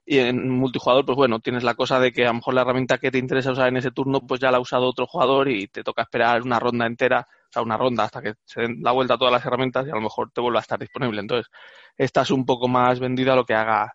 y 0.04 0.18
en 0.18 0.48
multijugador, 0.50 1.04
pues 1.04 1.16
bueno, 1.16 1.40
tienes 1.40 1.62
la 1.64 1.74
cosa 1.74 2.00
de 2.00 2.12
que 2.12 2.24
a 2.24 2.28
lo 2.28 2.34
mejor 2.34 2.54
la 2.54 2.62
herramienta 2.62 2.98
que 2.98 3.10
te 3.10 3.18
interesa 3.18 3.52
usar 3.52 3.68
en 3.68 3.76
ese 3.76 3.90
turno, 3.92 4.20
pues 4.20 4.40
ya 4.40 4.50
la 4.50 4.56
ha 4.58 4.60
usado 4.60 4.86
otro 4.86 5.06
jugador 5.06 5.48
y 5.48 5.68
te 5.68 5.84
toca 5.84 6.02
esperar 6.02 6.42
una 6.42 6.58
ronda 6.58 6.86
entera, 6.86 7.20
o 7.20 7.52
sea, 7.52 7.62
una 7.62 7.76
ronda 7.76 8.04
hasta 8.04 8.22
que 8.22 8.34
se 8.44 8.62
den 8.62 8.78
la 8.82 8.92
vuelta 8.92 9.14
a 9.14 9.18
todas 9.18 9.32
las 9.32 9.44
herramientas 9.44 9.86
y 9.86 9.90
a 9.90 9.94
lo 9.94 10.00
mejor 10.00 10.30
te 10.32 10.40
vuelva 10.40 10.58
a 10.60 10.62
estar 10.62 10.78
disponible. 10.78 11.20
Entonces, 11.20 11.50
estás 11.96 12.30
un 12.30 12.46
poco 12.46 12.68
más 12.68 13.00
vendido 13.00 13.32
a 13.32 13.36
lo 13.36 13.44
que 13.44 13.54
haga 13.54 13.94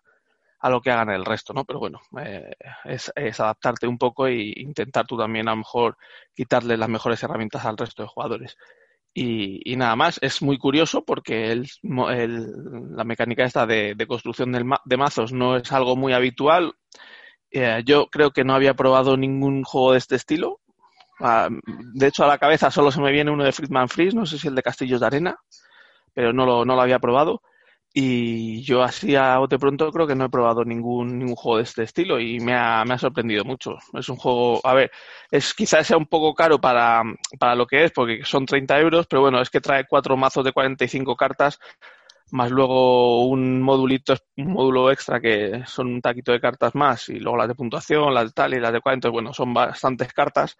a 0.60 0.70
lo 0.70 0.80
que 0.80 0.90
hagan 0.90 1.10
el 1.10 1.24
resto, 1.24 1.52
¿no? 1.52 1.64
Pero 1.64 1.78
bueno, 1.78 2.00
eh, 2.20 2.52
es, 2.84 3.12
adaptarte 3.40 3.86
un 3.86 3.98
poco 3.98 4.26
e 4.26 4.52
intentar 4.56 5.06
tú 5.06 5.16
también 5.16 5.48
a 5.48 5.52
lo 5.52 5.58
mejor 5.58 5.96
quitarle 6.34 6.76
las 6.76 6.88
mejores 6.88 7.22
herramientas 7.22 7.64
al 7.64 7.78
resto 7.78 8.02
de 8.02 8.08
jugadores. 8.08 8.56
Y, 9.14 9.74
nada 9.76 9.96
más, 9.96 10.18
es 10.22 10.42
muy 10.42 10.58
curioso 10.58 11.04
porque 11.04 11.50
el, 11.50 11.68
la 11.82 13.04
mecánica 13.04 13.44
esta 13.44 13.66
de, 13.66 13.96
construcción 14.06 14.52
de 14.52 14.96
mazos 14.96 15.32
no 15.32 15.56
es 15.56 15.72
algo 15.72 15.96
muy 15.96 16.12
habitual. 16.12 16.74
Eh, 17.50 17.82
yo 17.84 18.06
creo 18.08 18.30
que 18.30 18.44
no 18.44 18.54
había 18.54 18.74
probado 18.74 19.16
ningún 19.16 19.64
juego 19.64 19.92
de 19.92 19.98
este 19.98 20.16
estilo. 20.16 20.60
Ah, 21.20 21.48
de 21.94 22.06
hecho, 22.06 22.24
a 22.24 22.28
la 22.28 22.38
cabeza 22.38 22.70
solo 22.70 22.92
se 22.92 23.00
me 23.00 23.10
viene 23.10 23.30
uno 23.32 23.44
de 23.44 23.52
Friedman 23.52 23.88
Freeze, 23.88 24.14
no 24.14 24.24
sé 24.26 24.38
si 24.38 24.46
el 24.48 24.54
de 24.54 24.62
Castillos 24.62 25.00
de 25.00 25.06
Arena, 25.06 25.36
pero 26.14 26.32
no 26.32 26.46
lo, 26.46 26.64
no 26.64 26.76
lo 26.76 26.82
había 26.82 27.00
probado. 27.00 27.42
Y 27.92 28.62
yo 28.62 28.82
así 28.82 29.16
a 29.16 29.38
bote 29.38 29.58
pronto 29.58 29.90
creo 29.90 30.06
que 30.06 30.14
no 30.14 30.26
he 30.26 30.28
probado 30.28 30.64
ningún, 30.64 31.18
ningún 31.18 31.34
juego 31.34 31.56
de 31.56 31.64
este 31.64 31.82
estilo 31.82 32.20
y 32.20 32.38
me 32.38 32.54
ha, 32.54 32.84
me 32.84 32.94
ha 32.94 32.98
sorprendido 32.98 33.44
mucho. 33.44 33.76
Es 33.94 34.08
un 34.08 34.16
juego, 34.16 34.60
a 34.64 34.74
ver, 34.74 34.90
es 35.30 35.54
quizás 35.54 35.86
sea 35.86 35.96
un 35.96 36.06
poco 36.06 36.34
caro 36.34 36.60
para, 36.60 37.02
para 37.38 37.54
lo 37.56 37.66
que 37.66 37.84
es, 37.84 37.92
porque 37.92 38.20
son 38.24 38.46
30 38.46 38.78
euros, 38.78 39.06
pero 39.08 39.22
bueno, 39.22 39.40
es 39.40 39.50
que 39.50 39.60
trae 39.60 39.84
cuatro 39.88 40.16
mazos 40.16 40.44
de 40.44 40.52
45 40.52 41.16
cartas, 41.16 41.58
más 42.30 42.50
luego 42.50 43.26
un 43.26 43.62
modulito, 43.62 44.14
un 44.36 44.52
módulo 44.52 44.90
extra 44.92 45.20
que 45.20 45.62
son 45.66 45.88
un 45.88 46.00
taquito 46.02 46.32
de 46.32 46.40
cartas 46.40 46.74
más, 46.74 47.08
y 47.08 47.18
luego 47.20 47.38
las 47.38 47.48
de 47.48 47.54
puntuación, 47.54 48.14
las 48.14 48.26
de 48.26 48.32
tal 48.32 48.54
y 48.54 48.60
las 48.60 48.72
de 48.72 48.80
cual, 48.80 48.96
entonces 48.96 49.12
bueno, 49.14 49.32
son 49.32 49.54
bastantes 49.54 50.12
cartas 50.12 50.56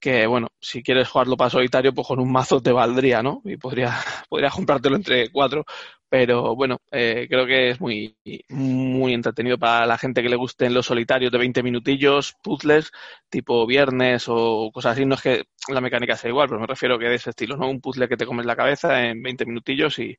que 0.00 0.26
bueno, 0.26 0.48
si 0.60 0.82
quieres 0.82 1.08
jugarlo 1.08 1.36
para 1.36 1.50
solitario, 1.50 1.92
pues 1.92 2.06
con 2.06 2.20
un 2.20 2.30
mazo 2.30 2.60
te 2.60 2.72
valdría, 2.72 3.22
¿no? 3.22 3.40
Y 3.44 3.56
podría, 3.56 3.94
podrías 4.28 4.54
comprártelo 4.54 4.96
entre 4.96 5.30
cuatro. 5.30 5.64
Pero 6.10 6.56
bueno, 6.56 6.78
eh, 6.90 7.26
creo 7.28 7.46
que 7.46 7.70
es 7.70 7.80
muy, 7.80 8.16
muy 8.48 9.12
entretenido 9.12 9.58
para 9.58 9.84
la 9.86 9.98
gente 9.98 10.22
que 10.22 10.30
le 10.30 10.36
gusten 10.36 10.72
los 10.72 10.86
solitarios 10.86 11.30
de 11.30 11.36
20 11.38 11.62
minutillos, 11.62 12.34
puzzles, 12.42 12.90
tipo 13.28 13.66
viernes 13.66 14.24
o 14.28 14.70
cosas 14.72 14.92
así. 14.92 15.04
No 15.04 15.16
es 15.16 15.22
que 15.22 15.44
la 15.68 15.82
mecánica 15.82 16.16
sea 16.16 16.30
igual, 16.30 16.48
pero 16.48 16.60
me 16.60 16.66
refiero 16.66 16.98
que 16.98 17.06
de 17.08 17.16
ese 17.16 17.30
estilo, 17.30 17.56
¿no? 17.58 17.68
Un 17.68 17.80
puzzle 17.82 18.08
que 18.08 18.16
te 18.16 18.24
comes 18.26 18.46
la 18.46 18.56
cabeza 18.56 19.04
en 19.04 19.22
20 19.22 19.44
minutillos 19.44 19.98
y, 19.98 20.16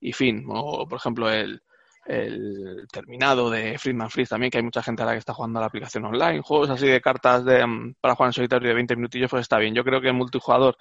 y 0.00 0.12
fin. 0.12 0.44
O, 0.48 0.86
por 0.88 0.98
ejemplo, 0.98 1.30
el, 1.30 1.60
el 2.06 2.86
terminado 2.92 3.50
de 3.50 3.78
Friedman 3.78 4.10
Freeze 4.10 4.30
también, 4.30 4.50
que 4.50 4.58
hay 4.58 4.64
mucha 4.64 4.82
gente 4.82 5.02
a 5.02 5.10
que 5.12 5.18
está 5.18 5.34
jugando 5.34 5.58
a 5.58 5.62
la 5.62 5.66
aplicación 5.66 6.04
online, 6.04 6.40
juegos 6.42 6.70
así 6.70 6.86
de 6.86 7.00
cartas 7.00 7.44
de, 7.44 7.66
mm, 7.66 7.94
para 8.00 8.14
jugar 8.14 8.28
en 8.28 8.32
solitario 8.32 8.68
de 8.68 8.74
20 8.74 8.96
minutillos, 8.96 9.30
pues 9.30 9.42
está 9.42 9.58
bien. 9.58 9.74
Yo 9.74 9.84
creo 9.84 10.00
que 10.00 10.08
el 10.08 10.14
multijugador 10.14 10.76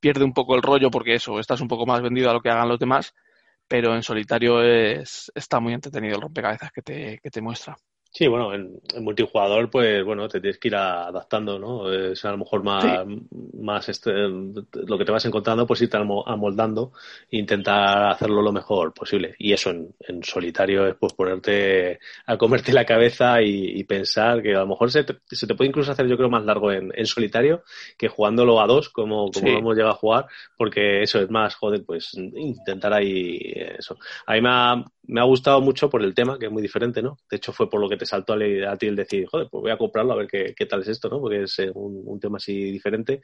pierde 0.00 0.24
un 0.24 0.32
poco 0.32 0.54
el 0.54 0.62
rollo 0.62 0.90
porque 0.90 1.14
eso, 1.14 1.40
estás 1.40 1.60
un 1.60 1.68
poco 1.68 1.86
más 1.86 2.00
vendido 2.02 2.30
a 2.30 2.32
lo 2.32 2.40
que 2.40 2.50
hagan 2.50 2.68
los 2.68 2.78
demás, 2.78 3.14
pero 3.68 3.94
en 3.94 4.02
solitario 4.02 4.62
es, 4.62 5.30
está 5.34 5.60
muy 5.60 5.74
entretenido 5.74 6.16
el 6.16 6.22
rompecabezas 6.22 6.72
que 6.72 6.82
te, 6.82 7.18
que 7.22 7.30
te 7.30 7.42
muestra. 7.42 7.76
Sí, 8.10 8.26
bueno, 8.26 8.54
en, 8.54 8.80
multijugador, 9.00 9.70
pues 9.70 10.02
bueno, 10.02 10.28
te 10.28 10.40
tienes 10.40 10.58
que 10.58 10.68
ir 10.68 10.76
adaptando, 10.76 11.58
¿no? 11.58 11.92
Es 11.92 12.24
a 12.24 12.30
lo 12.30 12.38
mejor 12.38 12.64
más, 12.64 13.06
más 13.60 13.88
este, 13.90 14.10
lo 14.12 14.98
que 14.98 15.04
te 15.04 15.12
vas 15.12 15.26
encontrando, 15.26 15.66
pues 15.66 15.82
irte 15.82 15.98
amoldando 15.98 16.92
e 17.30 17.38
intentar 17.38 18.10
hacerlo 18.10 18.40
lo 18.40 18.50
mejor 18.50 18.94
posible. 18.94 19.36
Y 19.38 19.52
eso 19.52 19.70
en, 19.70 19.94
en 20.00 20.24
solitario 20.24 20.86
es 20.86 20.94
pues 20.96 21.12
ponerte 21.12 21.98
a 22.26 22.38
comerte 22.38 22.72
la 22.72 22.86
cabeza 22.86 23.42
y, 23.42 23.84
pensar 23.84 24.42
que 24.42 24.54
a 24.54 24.60
lo 24.60 24.66
mejor 24.66 24.90
se 24.90 25.04
te, 25.04 25.16
se 25.26 25.46
te, 25.46 25.54
puede 25.54 25.68
incluso 25.68 25.92
hacer, 25.92 26.06
yo 26.06 26.16
creo, 26.16 26.28
más 26.28 26.44
largo 26.44 26.72
en, 26.72 26.92
en 26.94 27.06
solitario 27.06 27.62
que 27.96 28.08
jugándolo 28.08 28.60
a 28.60 28.66
dos, 28.66 28.90
como, 28.90 29.30
como 29.30 29.48
hemos 29.48 29.74
llegado 29.74 29.94
a 29.94 29.96
jugar, 29.96 30.26
porque 30.56 31.02
eso 31.02 31.20
es 31.20 31.30
más, 31.30 31.54
joder, 31.54 31.84
pues 31.86 32.14
intentar 32.14 32.92
ahí 32.92 33.38
eso. 33.78 33.96
A 34.26 34.34
mí 34.34 34.42
me 34.42 34.48
ha, 34.50 34.84
me 35.08 35.20
ha 35.20 35.24
gustado 35.24 35.60
mucho 35.60 35.88
por 35.88 36.02
el 36.02 36.14
tema, 36.14 36.38
que 36.38 36.46
es 36.46 36.52
muy 36.52 36.62
diferente, 36.62 37.02
¿no? 37.02 37.18
De 37.30 37.38
hecho, 37.38 37.52
fue 37.52 37.68
por 37.68 37.80
lo 37.80 37.88
que 37.88 37.96
te 37.98 38.06
saltó 38.06 38.34
a, 38.34 38.76
ti 38.76 38.86
el 38.86 38.96
decir, 38.96 39.26
joder, 39.26 39.48
pues 39.50 39.62
voy 39.62 39.70
a 39.70 39.76
comprarlo 39.76 40.12
a 40.12 40.16
ver 40.16 40.26
qué, 40.26 40.54
qué 40.56 40.66
tal 40.66 40.82
es 40.82 40.88
esto, 40.88 41.08
¿no? 41.08 41.20
Porque 41.20 41.42
es 41.42 41.58
eh, 41.58 41.70
un, 41.74 42.02
un, 42.04 42.20
tema 42.20 42.38
así 42.38 42.70
diferente. 42.70 43.20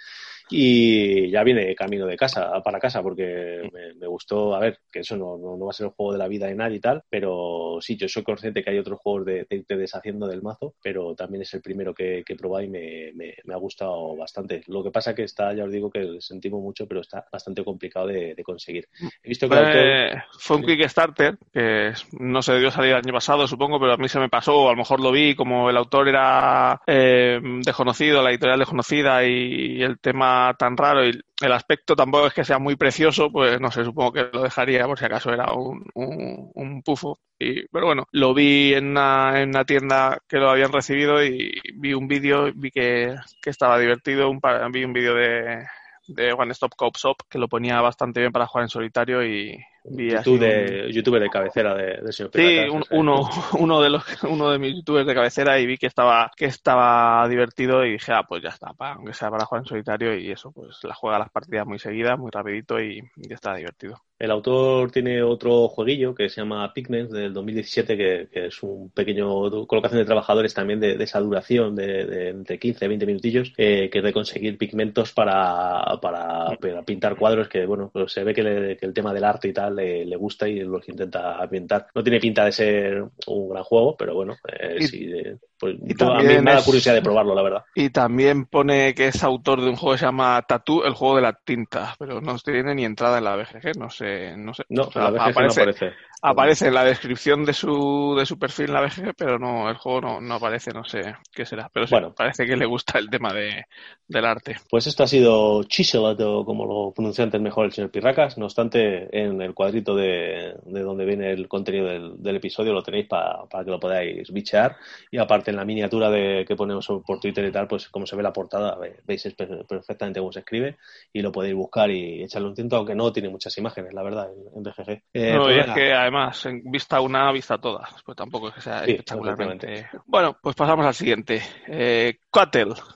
Y 0.50 1.30
ya 1.30 1.42
viene 1.42 1.74
camino 1.74 2.06
de 2.06 2.16
casa, 2.16 2.62
para 2.62 2.78
casa, 2.78 3.02
porque 3.02 3.68
me, 3.72 3.94
me 3.94 4.06
gustó, 4.06 4.54
a 4.54 4.60
ver, 4.60 4.80
que 4.90 5.00
eso 5.00 5.16
no, 5.16 5.38
no, 5.38 5.56
no, 5.56 5.64
va 5.64 5.70
a 5.70 5.72
ser 5.72 5.86
el 5.86 5.92
juego 5.92 6.12
de 6.12 6.18
la 6.18 6.28
vida 6.28 6.46
de 6.46 6.54
nadie 6.54 6.76
y 6.76 6.80
tal, 6.80 7.02
pero 7.08 7.78
sí, 7.80 7.96
yo 7.96 8.08
soy 8.08 8.22
consciente 8.22 8.62
que 8.62 8.70
hay 8.70 8.78
otros 8.78 8.98
juegos 9.00 9.24
de, 9.24 9.46
de 9.48 9.56
irte 9.56 9.76
deshaciendo 9.76 10.26
del 10.26 10.42
mazo, 10.42 10.74
pero 10.82 11.14
también 11.14 11.42
es 11.42 11.54
el 11.54 11.62
primero 11.62 11.94
que, 11.94 12.22
que 12.26 12.36
probé 12.36 12.64
y 12.64 12.68
me, 12.68 13.12
me, 13.14 13.34
me, 13.44 13.54
ha 13.54 13.58
gustado 13.58 14.16
bastante. 14.16 14.62
Lo 14.66 14.82
que 14.82 14.90
pasa 14.90 15.14
que 15.14 15.22
está, 15.22 15.54
ya 15.54 15.64
os 15.64 15.72
digo 15.72 15.90
que 15.90 16.18
sentimos 16.20 16.60
mucho, 16.60 16.86
pero 16.86 17.00
está 17.00 17.24
bastante 17.32 17.64
complicado 17.64 18.08
de, 18.08 18.34
de 18.34 18.42
conseguir. 18.42 18.88
He 19.22 19.28
visto 19.28 19.48
que 19.48 19.56
fue, 19.56 19.66
autor... 19.66 20.24
fue 20.38 20.56
un 20.56 20.62
Kickstarter 20.64 21.38
que 21.52 21.92
no 22.18 22.42
se 22.42 22.52
debió 22.52 22.70
salir 22.70 22.90
el 22.92 22.96
año 22.98 23.12
pasado, 23.12 23.46
supongo, 23.46 23.78
pero 23.78 23.92
a 23.92 23.96
mí 23.96 24.08
se 24.08 24.18
me 24.18 24.28
pasó, 24.28 24.63
a 24.68 24.72
lo 24.72 24.78
mejor 24.78 25.00
lo 25.00 25.12
vi, 25.12 25.34
como 25.34 25.70
el 25.70 25.76
autor 25.76 26.08
era 26.08 26.80
eh, 26.86 27.40
desconocido, 27.64 28.22
la 28.22 28.30
editorial 28.30 28.58
desconocida 28.58 29.24
y 29.24 29.82
el 29.82 29.98
tema 29.98 30.54
tan 30.58 30.76
raro 30.76 31.06
y 31.06 31.20
el 31.40 31.52
aspecto 31.52 31.96
tampoco 31.96 32.28
es 32.28 32.34
que 32.34 32.44
sea 32.44 32.58
muy 32.58 32.76
precioso, 32.76 33.30
pues 33.30 33.60
no 33.60 33.70
sé, 33.70 33.84
supongo 33.84 34.12
que 34.12 34.28
lo 34.32 34.42
dejaría 34.42 34.86
por 34.86 34.98
si 34.98 35.04
acaso 35.04 35.32
era 35.32 35.52
un, 35.52 35.84
un, 35.94 36.50
un 36.54 36.82
pufo. 36.82 37.18
Y, 37.38 37.66
pero 37.68 37.86
bueno, 37.86 38.06
lo 38.12 38.32
vi 38.32 38.74
en 38.74 38.88
una, 38.88 39.40
en 39.42 39.50
una 39.50 39.64
tienda 39.64 40.18
que 40.28 40.38
lo 40.38 40.50
habían 40.50 40.72
recibido 40.72 41.24
y 41.24 41.60
vi 41.74 41.92
un 41.94 42.06
vídeo, 42.06 42.52
vi 42.54 42.70
que, 42.70 43.16
que 43.42 43.50
estaba 43.50 43.78
divertido, 43.78 44.30
un, 44.30 44.40
vi 44.70 44.84
un 44.84 44.92
vídeo 44.92 45.14
de, 45.14 45.66
de 46.06 46.32
One 46.32 46.52
Stop 46.52 46.74
Cop 46.76 46.96
Shop 46.96 47.16
que 47.28 47.38
lo 47.38 47.48
ponía 47.48 47.80
bastante 47.80 48.20
bien 48.20 48.32
para 48.32 48.46
jugar 48.46 48.64
en 48.64 48.68
solitario 48.68 49.24
y, 49.24 49.58
YouTube 49.84 50.38
de, 50.38 50.84
un... 50.86 50.92
youtuber 50.92 51.22
de 51.22 51.28
cabecera 51.28 51.74
de, 51.74 51.98
de 52.02 52.12
señor 52.12 52.30
Sí, 52.34 52.58
un, 52.70 52.84
uno, 52.90 53.28
uno, 53.58 53.80
de 53.82 53.90
los, 53.90 54.04
uno 54.24 54.50
de 54.50 54.58
mis 54.58 54.76
youtubers 54.76 55.06
de 55.06 55.14
cabecera 55.14 55.58
y 55.58 55.66
vi 55.66 55.76
que 55.76 55.86
estaba, 55.86 56.30
que 56.36 56.46
estaba 56.46 57.28
divertido 57.28 57.84
y 57.84 57.92
dije, 57.92 58.12
ah, 58.12 58.24
pues 58.26 58.42
ya 58.42 58.48
está, 58.50 58.72
para, 58.72 58.94
aunque 58.94 59.12
sea 59.12 59.30
para 59.30 59.44
jugar 59.44 59.62
en 59.62 59.68
solitario 59.68 60.16
y 60.18 60.30
eso, 60.30 60.52
pues 60.52 60.82
la 60.84 60.94
juega 60.94 61.18
las 61.18 61.30
partidas 61.30 61.66
muy 61.66 61.78
seguidas, 61.78 62.18
muy 62.18 62.30
rapidito 62.30 62.80
y, 62.80 62.98
y 63.16 63.32
está 63.32 63.54
divertido. 63.54 64.00
El 64.24 64.30
autor 64.30 64.90
tiene 64.90 65.22
otro 65.22 65.68
jueguillo 65.68 66.14
que 66.14 66.30
se 66.30 66.40
llama 66.40 66.72
Pigments 66.72 67.12
del 67.12 67.34
2017, 67.34 67.94
que, 67.94 68.28
que, 68.32 68.46
es 68.46 68.62
un 68.62 68.88
pequeño 68.88 69.66
colocación 69.66 70.00
de 70.00 70.06
trabajadores 70.06 70.54
también 70.54 70.80
de, 70.80 70.96
de 70.96 71.04
esa 71.04 71.20
duración 71.20 71.76
de, 71.76 72.06
de, 72.06 72.28
entre 72.30 72.58
15 72.58 72.86
y 72.86 72.88
20 72.88 73.06
minutillos, 73.06 73.52
eh, 73.58 73.90
que 73.92 73.98
es 73.98 74.04
de 74.04 74.14
conseguir 74.14 74.56
pigmentos 74.56 75.12
para, 75.12 76.00
para, 76.00 76.56
para, 76.56 76.82
pintar 76.84 77.16
cuadros, 77.16 77.48
que 77.48 77.66
bueno, 77.66 77.90
pues 77.92 78.12
se 78.12 78.24
ve 78.24 78.32
que, 78.32 78.42
le, 78.42 78.76
que 78.78 78.86
el 78.86 78.94
tema 78.94 79.12
del 79.12 79.24
arte 79.24 79.48
y 79.48 79.52
tal 79.52 79.76
le, 79.76 80.06
le, 80.06 80.16
gusta 80.16 80.48
y 80.48 80.60
los 80.60 80.88
intenta 80.88 81.42
ambientar. 81.42 81.88
No 81.94 82.02
tiene 82.02 82.18
pinta 82.18 82.46
de 82.46 82.52
ser 82.52 83.04
un 83.26 83.48
gran 83.50 83.62
juego, 83.62 83.94
pero 83.94 84.14
bueno, 84.14 84.36
eh, 84.58 84.78
y, 84.80 84.86
sí, 84.86 85.12
pues 85.58 85.76
y 85.86 86.02
a 86.02 86.18
mí 86.18 86.42
me 86.42 86.52
da 86.52 86.62
curiosidad 86.62 86.94
de 86.94 87.02
probarlo, 87.02 87.34
la 87.34 87.42
verdad. 87.42 87.64
Y 87.74 87.90
también 87.90 88.46
pone 88.46 88.94
que 88.94 89.08
es 89.08 89.22
autor 89.22 89.60
de 89.60 89.68
un 89.68 89.76
juego 89.76 89.92
que 89.92 89.98
se 89.98 90.06
llama 90.06 90.42
Tattoo, 90.48 90.84
el 90.84 90.94
juego 90.94 91.16
de 91.16 91.22
la 91.22 91.32
tinta, 91.34 91.94
pero 91.98 92.20
no 92.20 92.38
tiene 92.38 92.74
ni 92.74 92.84
entrada 92.84 93.18
en 93.18 93.24
la 93.24 93.36
BGG, 93.36 93.78
no 93.78 93.90
sé, 93.90 94.13
no 94.36 94.54
sé. 94.54 94.64
No, 94.68 94.82
o 94.82 94.92
sea, 94.92 95.02
la 95.02 95.10
BGG 95.10 95.20
aparece, 95.20 95.42
no 95.42 95.52
aparece. 95.52 95.92
Aparece 96.26 96.68
en 96.68 96.74
la 96.74 96.84
descripción 96.84 97.44
de 97.44 97.52
su, 97.52 98.14
de 98.16 98.24
su 98.24 98.38
perfil 98.38 98.68
en 98.68 98.72
la 98.72 98.80
BGG, 98.80 99.14
pero 99.14 99.38
no, 99.38 99.68
el 99.68 99.76
juego 99.76 100.00
no, 100.00 100.20
no 100.22 100.34
aparece, 100.36 100.70
no 100.72 100.82
sé 100.82 101.14
qué 101.30 101.44
será. 101.44 101.68
Pero 101.70 101.86
sí, 101.86 101.94
bueno. 101.94 102.14
parece 102.14 102.46
que 102.46 102.56
le 102.56 102.64
gusta 102.64 102.98
el 102.98 103.10
tema 103.10 103.30
de, 103.34 103.66
del 104.08 104.24
arte. 104.24 104.56
Pues 104.70 104.86
esto 104.86 105.02
ha 105.02 105.06
sido 105.06 105.62
Chiseled, 105.64 106.18
o 106.24 106.46
como 106.46 106.64
lo 106.64 106.92
pronuncia 106.92 107.24
antes 107.24 107.40
mejor 107.42 107.66
el 107.66 107.72
señor 107.72 107.90
Pirracas. 107.90 108.38
No 108.38 108.46
obstante, 108.46 109.06
en 109.12 109.42
el 109.42 109.52
cuadrito 109.52 109.94
de, 109.94 110.54
de 110.64 110.80
donde 110.80 111.04
viene 111.04 111.30
el 111.30 111.46
contenido 111.46 111.88
del, 111.88 112.22
del 112.22 112.36
episodio 112.36 112.72
lo 112.72 112.82
tenéis 112.82 113.06
para, 113.06 113.44
para 113.44 113.62
que 113.62 113.70
lo 113.70 113.78
podáis 113.78 114.32
bichear. 114.32 114.76
Y 115.10 115.18
aparte 115.18 115.50
en 115.50 115.58
la 115.58 115.66
miniatura 115.66 116.08
de, 116.08 116.46
que 116.48 116.56
ponemos 116.56 116.86
por 117.06 117.20
Twitter 117.20 117.44
y 117.44 117.52
tal, 117.52 117.68
pues 117.68 117.90
como 117.90 118.06
se 118.06 118.16
ve 118.16 118.22
la 118.22 118.32
portada, 118.32 118.78
veis 119.04 119.34
perfectamente 119.68 120.20
cómo 120.20 120.32
se 120.32 120.40
escribe 120.40 120.78
y 121.12 121.20
lo 121.20 121.32
podéis 121.32 121.54
buscar 121.54 121.90
y 121.90 122.22
echarle 122.22 122.48
un 122.48 122.54
tiento, 122.54 122.76
aunque 122.76 122.94
no 122.94 123.12
tiene 123.12 123.28
muchas 123.28 123.56
imágenes, 123.58 123.92
la 123.92 124.02
verdad, 124.02 124.30
en, 124.32 124.56
en 124.56 124.62
BGG. 124.62 125.02
Eh, 125.12 125.32
no, 125.34 125.42
pues 125.42 125.56
y 125.56 125.60
es 125.60 125.74
que 125.74 125.92
además, 125.92 126.13
en 126.44 126.62
vista 126.64 127.00
una, 127.00 127.30
vista 127.32 127.58
todas, 127.58 127.90
pues 128.04 128.16
tampoco 128.16 128.48
es 128.48 128.54
que 128.54 128.60
sea 128.60 128.84
sí, 128.84 128.92
espectacularmente. 128.92 129.88
Bueno, 130.06 130.36
pues 130.40 130.56
pasamos 130.56 130.86
al 130.86 130.94
siguiente. 130.94 131.42
Eh, 131.68 132.18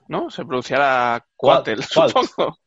¿no? 0.08 0.30
Se 0.30 0.44
pronunciará 0.44 1.24
Quatel, 1.36 1.82
supongo. 1.84 2.58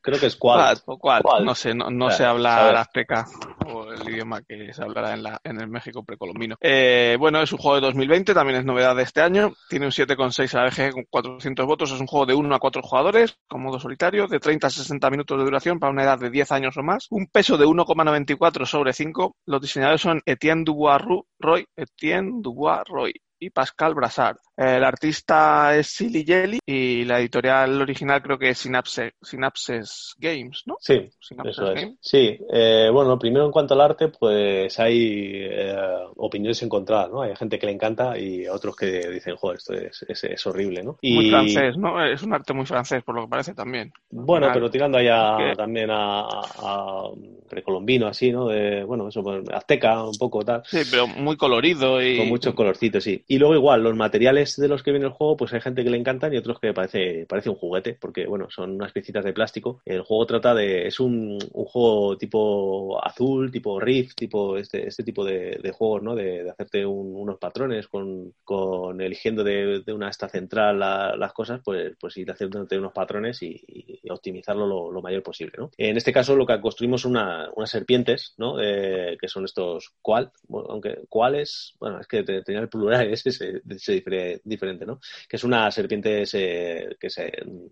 Creo 0.00 0.20
que 0.20 0.26
es 0.26 0.36
Quad. 0.36 0.78
O 0.86 0.98
Quad. 0.98 1.22
No 1.42 1.54
sé, 1.54 1.74
no, 1.74 1.90
no 1.90 2.10
se 2.10 2.24
habla 2.24 2.70
el 2.70 2.76
azteca 2.76 3.26
o 3.66 3.90
el 3.90 4.08
idioma 4.08 4.42
que 4.42 4.72
se 4.74 4.82
hablará 4.82 5.14
en, 5.14 5.22
la, 5.22 5.40
en 5.42 5.60
el 5.60 5.68
México 5.68 6.04
precolombino. 6.04 6.56
Eh, 6.60 7.16
bueno, 7.18 7.40
es 7.40 7.50
un 7.52 7.58
juego 7.58 7.76
de 7.76 7.80
2020, 7.86 8.34
también 8.34 8.58
es 8.58 8.64
novedad 8.66 8.94
de 8.94 9.02
este 9.02 9.22
año. 9.22 9.54
Tiene 9.70 9.86
un 9.86 9.92
7,6 9.92 10.54
a 10.54 10.64
la 10.64 10.68
VG 10.68 10.92
con 10.92 11.04
400 11.08 11.66
votos. 11.66 11.92
Es 11.92 12.00
un 12.00 12.06
juego 12.06 12.26
de 12.26 12.34
1 12.34 12.54
a 12.54 12.58
4 12.58 12.82
jugadores, 12.82 13.38
con 13.48 13.62
modo 13.62 13.80
solitario, 13.80 14.26
de 14.26 14.38
30 14.38 14.66
a 14.66 14.70
60 14.70 15.10
minutos 15.10 15.38
de 15.38 15.44
duración 15.44 15.78
para 15.78 15.92
una 15.92 16.02
edad 16.02 16.18
de 16.18 16.30
10 16.30 16.52
años 16.52 16.76
o 16.76 16.82
más. 16.82 17.06
Un 17.10 17.26
peso 17.26 17.56
de 17.56 17.64
1,94 17.64 18.66
sobre 18.66 18.92
5. 18.92 19.36
Los 19.46 19.62
diseñadores 19.64 20.00
son 20.00 20.22
Etienne 20.26 20.64
Dubois 20.64 21.02
Roy, 21.38 21.66
Etienne 21.76 22.42
Dubois 22.42 22.84
Roy 22.86 23.14
y 23.38 23.50
Pascal 23.50 23.94
Brassard. 23.94 24.36
El 24.56 24.84
artista 24.84 25.76
es 25.76 25.88
Silly 25.88 26.24
Jelly 26.24 26.60
y 26.64 27.04
la 27.04 27.18
editorial 27.18 27.80
original 27.82 28.22
creo 28.22 28.38
que 28.38 28.50
es 28.50 28.58
Synapse, 28.58 29.14
Synapses 29.20 30.14
Games, 30.18 30.62
¿no? 30.66 30.76
Sí, 30.80 31.10
Synapses 31.18 31.56
eso 31.56 31.72
es. 31.72 31.80
Games. 31.80 31.98
Sí, 32.00 32.38
eh, 32.52 32.88
bueno, 32.92 33.18
primero 33.18 33.46
en 33.46 33.50
cuanto 33.50 33.74
al 33.74 33.80
arte, 33.80 34.08
pues 34.08 34.78
hay 34.78 35.42
eh, 35.42 35.76
opiniones 36.16 36.62
encontradas, 36.62 37.10
¿no? 37.10 37.22
Hay 37.22 37.34
gente 37.34 37.58
que 37.58 37.66
le 37.66 37.72
encanta 37.72 38.16
y 38.16 38.46
otros 38.46 38.76
que 38.76 39.08
dicen, 39.10 39.34
joder, 39.36 39.58
esto 39.58 39.74
es, 39.74 40.04
es, 40.08 40.24
es 40.24 40.46
horrible, 40.46 40.84
¿no? 40.84 40.98
Y... 41.00 41.14
Muy 41.14 41.30
francés, 41.30 41.76
¿no? 41.76 42.04
Es 42.04 42.22
un 42.22 42.32
arte 42.32 42.52
muy 42.52 42.66
francés, 42.66 43.02
por 43.02 43.16
lo 43.16 43.22
que 43.22 43.30
parece 43.30 43.54
también. 43.54 43.92
Bueno, 44.10 44.50
pero 44.52 44.70
tirando 44.70 44.98
allá 44.98 45.54
también 45.56 45.90
a, 45.90 46.28
a, 46.28 47.08
precolombino, 47.48 48.06
así, 48.06 48.30
¿no? 48.30 48.46
De, 48.46 48.84
bueno, 48.84 49.08
eso, 49.08 49.22
pues, 49.22 49.42
azteca, 49.52 50.04
un 50.04 50.16
poco 50.16 50.44
tal. 50.44 50.62
Sí, 50.64 50.82
pero 50.88 51.08
muy 51.08 51.36
colorido 51.36 52.00
y... 52.00 52.18
Con 52.18 52.28
muchos 52.28 52.54
colorcitos, 52.54 53.02
sí. 53.02 53.24
Y 53.26 53.38
luego 53.38 53.54
igual, 53.56 53.82
los 53.82 53.96
materiales 53.96 54.43
de 54.56 54.68
los 54.68 54.82
que 54.82 54.90
viene 54.90 55.06
el 55.06 55.12
juego, 55.12 55.36
pues 55.36 55.52
hay 55.52 55.60
gente 55.60 55.82
que 55.82 55.90
le 55.90 55.98
encantan 55.98 56.32
y 56.32 56.36
otros 56.36 56.58
que 56.60 56.72
parece, 56.72 57.26
parece 57.28 57.50
un 57.50 57.56
juguete, 57.56 57.96
porque 58.00 58.26
bueno, 58.26 58.48
son 58.50 58.72
unas 58.72 58.92
piecitas 58.92 59.24
de 59.24 59.32
plástico. 59.32 59.80
El 59.84 60.02
juego 60.02 60.26
trata 60.26 60.54
de, 60.54 60.86
es 60.86 61.00
un, 61.00 61.38
un 61.52 61.64
juego 61.64 62.16
tipo 62.16 63.04
azul, 63.04 63.50
tipo 63.50 63.80
Rift, 63.80 64.14
tipo 64.16 64.56
este, 64.56 64.88
este 64.88 65.02
tipo 65.02 65.24
de, 65.24 65.72
juegos, 65.76 66.02
¿no? 66.02 66.14
De, 66.14 66.48
hacerte 66.50 66.86
un, 66.86 67.14
unos 67.16 67.38
patrones 67.38 67.88
con, 67.88 68.32
con 68.44 69.00
eligiendo 69.00 69.42
de, 69.42 69.82
de, 69.84 69.92
una 69.92 70.08
esta 70.08 70.28
central 70.28 70.78
la, 70.78 71.16
las 71.16 71.32
cosas, 71.32 71.60
pues, 71.64 71.94
pues 71.98 72.16
ir 72.16 72.30
haciéndote 72.30 72.78
unos 72.78 72.92
patrones 72.92 73.42
y, 73.42 73.62
optimizarlo 74.08 74.92
lo, 74.92 75.02
mayor 75.02 75.22
posible, 75.22 75.54
¿no? 75.58 75.70
En 75.76 75.96
este 75.96 76.12
caso 76.12 76.36
lo 76.36 76.46
que 76.46 76.60
construimos 76.60 77.04
una, 77.04 77.50
unas 77.56 77.70
serpientes, 77.70 78.34
¿no? 78.38 78.60
Eh, 78.60 79.16
que 79.20 79.28
son 79.28 79.44
estos 79.44 79.92
cual, 80.00 80.30
aunque 80.48 81.00
cuáles, 81.08 81.74
bueno, 81.78 82.00
es 82.00 82.06
que 82.06 82.22
tenía 82.22 82.60
el 82.60 82.68
plural, 82.68 83.08
ese 83.12 83.32
se, 83.32 83.62
se 83.78 83.92
difere, 83.92 84.33
diferente, 84.44 84.86
¿no? 84.86 85.00
Que 85.28 85.36
es 85.36 85.44
una 85.44 85.70
serpiente 85.70 86.22
ese, 86.22 86.96
que 86.98 87.08
es 87.08 87.16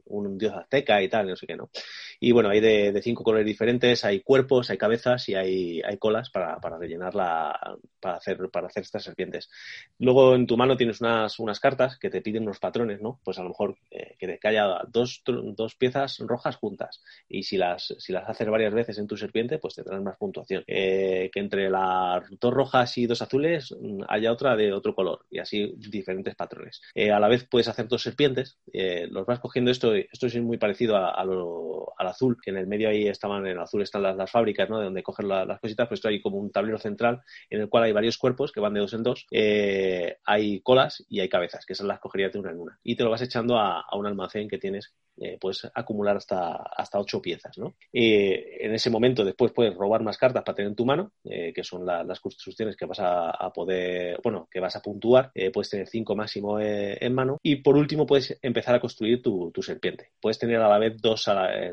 un 0.06 0.38
dios 0.38 0.54
azteca 0.54 1.02
y 1.02 1.08
tal, 1.08 1.28
no 1.28 1.36
sé 1.36 1.46
qué, 1.46 1.56
¿no? 1.56 1.70
Y 2.20 2.32
bueno, 2.32 2.50
hay 2.50 2.60
de, 2.60 3.00
cinco 3.02 3.24
colores 3.24 3.46
diferentes, 3.46 4.04
hay 4.04 4.20
cuerpos, 4.20 4.70
hay 4.70 4.78
cabezas 4.78 5.28
y 5.28 5.34
hay, 5.34 5.82
hay 5.82 5.98
colas 5.98 6.30
para, 6.30 6.60
para 6.60 6.78
rellenar 6.78 7.14
la, 7.14 7.76
para 8.00 8.16
hacer, 8.16 8.38
para 8.50 8.68
hacer 8.68 8.82
estas 8.82 9.04
serpientes. 9.04 9.50
Luego 9.98 10.34
en 10.34 10.46
tu 10.46 10.56
mano 10.56 10.76
tienes 10.76 11.00
unas, 11.00 11.38
unas 11.38 11.60
cartas 11.60 11.98
que 11.98 12.10
te 12.10 12.20
piden 12.20 12.44
unos 12.44 12.58
patrones, 12.58 13.00
¿no? 13.00 13.20
Pues 13.24 13.38
a 13.38 13.42
lo 13.42 13.48
mejor 13.48 13.76
eh, 13.90 14.16
que 14.18 14.38
te 14.38 14.48
haya 14.48 14.82
dos, 14.88 15.22
dos 15.24 15.74
piezas 15.74 16.18
rojas 16.20 16.56
juntas 16.56 17.02
y 17.28 17.42
si 17.42 17.56
las, 17.56 17.94
si 17.98 18.12
las 18.12 18.28
haces 18.28 18.48
varias 18.48 18.72
veces 18.72 18.98
en 18.98 19.06
tu 19.06 19.16
serpiente, 19.16 19.58
pues 19.58 19.74
tendrás 19.74 20.02
más 20.02 20.16
puntuación. 20.16 20.64
Eh, 20.66 21.30
que 21.32 21.40
entre 21.40 21.70
las 21.70 22.24
dos 22.40 22.52
rojas 22.52 22.96
y 22.98 23.06
dos 23.06 23.22
azules 23.22 23.74
mm, 23.78 24.02
haya 24.08 24.32
otra 24.32 24.56
de 24.56 24.72
otro 24.72 24.94
color 24.94 25.26
y 25.30 25.38
así 25.38 25.74
diferentes 25.76 26.34
patrones. 26.34 26.51
Eh, 26.94 27.10
a 27.10 27.20
la 27.20 27.28
vez 27.28 27.46
puedes 27.48 27.68
hacer 27.68 27.88
dos 27.88 28.02
serpientes, 28.02 28.58
eh, 28.72 29.06
los 29.10 29.26
vas 29.26 29.40
cogiendo 29.40 29.70
esto, 29.70 29.94
esto 29.94 30.26
es 30.26 30.40
muy 30.40 30.58
parecido 30.58 30.96
a, 30.96 31.24
lo, 31.24 31.92
al 31.96 32.06
azul, 32.06 32.36
que 32.42 32.50
en 32.50 32.58
el 32.58 32.66
medio 32.66 32.88
ahí 32.88 33.06
estaban, 33.08 33.46
en 33.46 33.52
el 33.52 33.60
azul 33.60 33.82
están 33.82 34.02
las, 34.02 34.16
las 34.16 34.30
fábricas, 34.30 34.68
¿no? 34.68 34.78
De 34.78 34.84
donde 34.84 35.02
cogen 35.02 35.28
la, 35.28 35.44
las 35.44 35.60
cositas, 35.60 35.88
pues 35.88 35.98
esto 35.98 36.08
hay 36.08 36.20
como 36.20 36.38
un 36.38 36.50
tablero 36.50 36.78
central 36.78 37.22
en 37.50 37.60
el 37.60 37.68
cual 37.68 37.84
hay 37.84 37.92
varios 37.92 38.18
cuerpos 38.18 38.52
que 38.52 38.60
van 38.60 38.74
de 38.74 38.80
dos 38.80 38.94
en 38.94 39.02
dos, 39.02 39.26
eh, 39.30 40.16
hay 40.24 40.60
colas 40.60 41.04
y 41.08 41.20
hay 41.20 41.28
cabezas, 41.28 41.64
que 41.66 41.72
esas 41.72 41.86
las 41.86 42.00
cogerías 42.00 42.32
de 42.32 42.38
una 42.38 42.50
en 42.50 42.60
una. 42.60 42.78
Y 42.82 42.96
te 42.96 43.04
lo 43.04 43.10
vas 43.10 43.22
echando 43.22 43.56
a, 43.56 43.80
a 43.80 43.96
un 43.96 44.06
almacén 44.06 44.48
que 44.48 44.58
tienes 44.58 44.94
puedes 45.40 45.70
acumular 45.74 46.16
hasta, 46.16 46.56
hasta 46.56 46.98
ocho 46.98 47.20
piezas. 47.20 47.56
¿no? 47.58 47.74
En 47.92 48.74
ese 48.74 48.90
momento 48.90 49.24
después 49.24 49.52
puedes 49.52 49.74
robar 49.74 50.02
más 50.02 50.16
cartas 50.16 50.42
para 50.42 50.56
tener 50.56 50.70
en 50.70 50.74
tu 50.74 50.86
mano, 50.86 51.12
que 51.22 51.62
son 51.62 51.84
la, 51.84 52.02
las 52.02 52.18
construcciones 52.18 52.76
que 52.76 52.86
vas 52.86 52.98
a, 52.98 53.30
a, 53.30 53.52
poder, 53.52 54.18
bueno, 54.22 54.48
que 54.50 54.58
vas 54.58 54.74
a 54.74 54.80
puntuar 54.80 55.30
puedes 55.52 55.70
tener 55.70 55.86
5 55.86 56.16
máximo 56.16 56.41
eh, 56.60 56.98
en 57.00 57.14
mano 57.14 57.38
y 57.42 57.56
por 57.56 57.76
último 57.76 58.06
puedes 58.06 58.38
empezar 58.42 58.74
a 58.74 58.80
construir 58.80 59.22
tu, 59.22 59.52
serpiente. 59.62 60.10
Puedes 60.20 60.38
tener 60.38 60.56
a 60.60 60.68
la 60.68 60.78
vez 60.78 61.00
dos, 61.00 61.26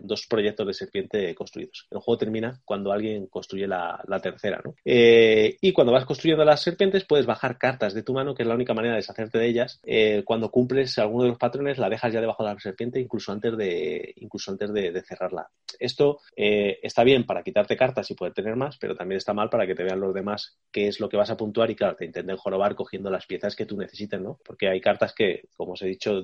dos 0.04 0.28
proyectos 0.28 0.68
de 0.68 0.74
serpiente 0.74 1.36
construidos. 1.36 1.88
El 1.90 2.00
juego 2.00 2.18
termina 2.18 2.62
cuando 2.66 2.92
alguien 2.92 3.28
construye 3.28 3.68
la, 3.68 4.04
tercera. 4.22 4.62
¿no? 4.64 4.76
y 4.84 5.72
cuando 5.72 5.94
vas 5.94 6.06
construyendo 6.06 6.44
las 6.44 6.62
serpientes 6.62 7.06
puedes 7.06 7.26
bajar 7.26 7.58
cartas 7.58 7.94
de 7.94 8.04
tu 8.04 8.14
mano, 8.14 8.36
que 8.36 8.44
es 8.44 8.48
la 8.48 8.56
única 8.56 8.74
manera 8.74 8.96
de 8.96 9.00
deshacerte 9.00 9.38
de 9.38 9.48
ellas. 9.48 9.82
cuando 10.26 10.52
cumples 10.52 10.98
alguno 11.00 11.24
de 11.24 11.30
los 11.30 11.38
patrones 11.38 11.78
la 11.78 11.90
dejas 11.90 12.14
ya 12.14 12.22
debajo 12.22 12.44
de 12.44 12.54
la 12.54 12.60
serpiente 12.60 13.00
incluso 13.00 13.32
antes 13.32 13.58
de, 13.58 14.14
incluso 14.18 14.52
antes 14.52 14.72
de, 14.74 15.02
cerrarla. 15.02 15.50
Esto 15.80 16.20
está 16.36 17.04
bien 17.04 17.26
para 17.26 17.44
quitarte 17.44 17.78
cartas 17.78 18.10
y 18.12 18.16
poder 18.16 18.34
tener 18.34 18.56
más, 18.56 18.78
pero 18.78 18.96
también 18.96 19.18
está 19.18 19.34
mal 19.34 19.50
para 19.50 19.66
que 19.66 19.76
te 19.76 19.84
vean 19.84 20.00
los 20.00 20.14
demás 20.14 20.58
qué 20.72 20.88
es 20.88 21.00
lo 21.00 21.10
que 21.10 21.18
vas 21.18 21.30
a 21.30 21.38
puntuar 21.38 21.72
y 21.72 21.76
claro, 21.76 21.96
te 21.96 22.06
intenten 22.06 22.38
jorobar 22.38 22.76
cogiendo 22.76 23.10
las 23.10 23.26
piezas 23.26 23.56
que 23.56 23.66
tú 23.66 23.78
necesites, 23.78 24.20
¿no? 24.20 24.40
Porque 24.44 24.59
hay 24.68 24.82
cartas 24.82 25.14
que, 25.14 25.44
como 25.56 25.74
os 25.74 25.82
he 25.82 25.88
dicho, 25.88 26.22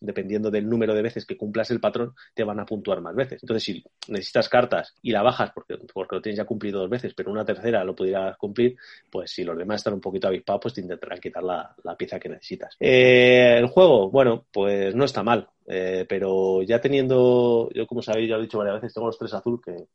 dependiendo 0.00 0.50
del 0.50 0.68
número 0.68 0.94
de 0.94 1.02
veces 1.02 1.26
que 1.26 1.36
cumplas 1.36 1.70
el 1.70 1.80
patrón, 1.80 2.14
te 2.34 2.44
van 2.44 2.60
a 2.60 2.66
puntuar 2.66 3.00
más 3.00 3.14
veces. 3.14 3.42
Entonces, 3.42 3.64
si 3.64 3.84
necesitas 4.08 4.48
cartas 4.48 4.94
y 5.02 5.10
la 5.10 5.22
bajas 5.22 5.50
porque, 5.54 5.76
porque 5.92 6.16
lo 6.16 6.22
tienes 6.22 6.38
ya 6.38 6.44
cumplido 6.44 6.80
dos 6.80 6.90
veces, 6.90 7.14
pero 7.14 7.30
una 7.30 7.44
tercera 7.44 7.84
lo 7.84 7.94
pudieras 7.94 8.36
cumplir, 8.36 8.76
pues 9.10 9.30
si 9.30 9.44
los 9.44 9.56
demás 9.56 9.80
están 9.80 9.94
un 9.94 10.00
poquito 10.00 10.28
avispados, 10.28 10.62
pues 10.62 10.74
te 10.74 10.80
intentarán 10.80 11.20
quitar 11.20 11.42
la, 11.42 11.74
pieza 11.96 12.18
que 12.18 12.28
necesitas. 12.28 12.76
Eh, 12.80 13.56
el 13.58 13.66
juego, 13.68 14.10
bueno, 14.10 14.46
pues 14.52 14.94
no 14.94 15.04
está 15.04 15.22
mal. 15.22 15.48
Eh, 15.66 16.04
pero 16.08 16.62
ya 16.62 16.80
teniendo, 16.80 17.70
yo 17.74 17.86
como 17.86 18.02
sabéis, 18.02 18.28
ya 18.28 18.36
lo 18.36 18.42
he 18.42 18.46
dicho 18.46 18.58
varias 18.58 18.76
veces, 18.76 18.94
tengo 18.94 19.06
los 19.06 19.18
tres 19.18 19.32
azul, 19.34 19.60
que 19.64 19.86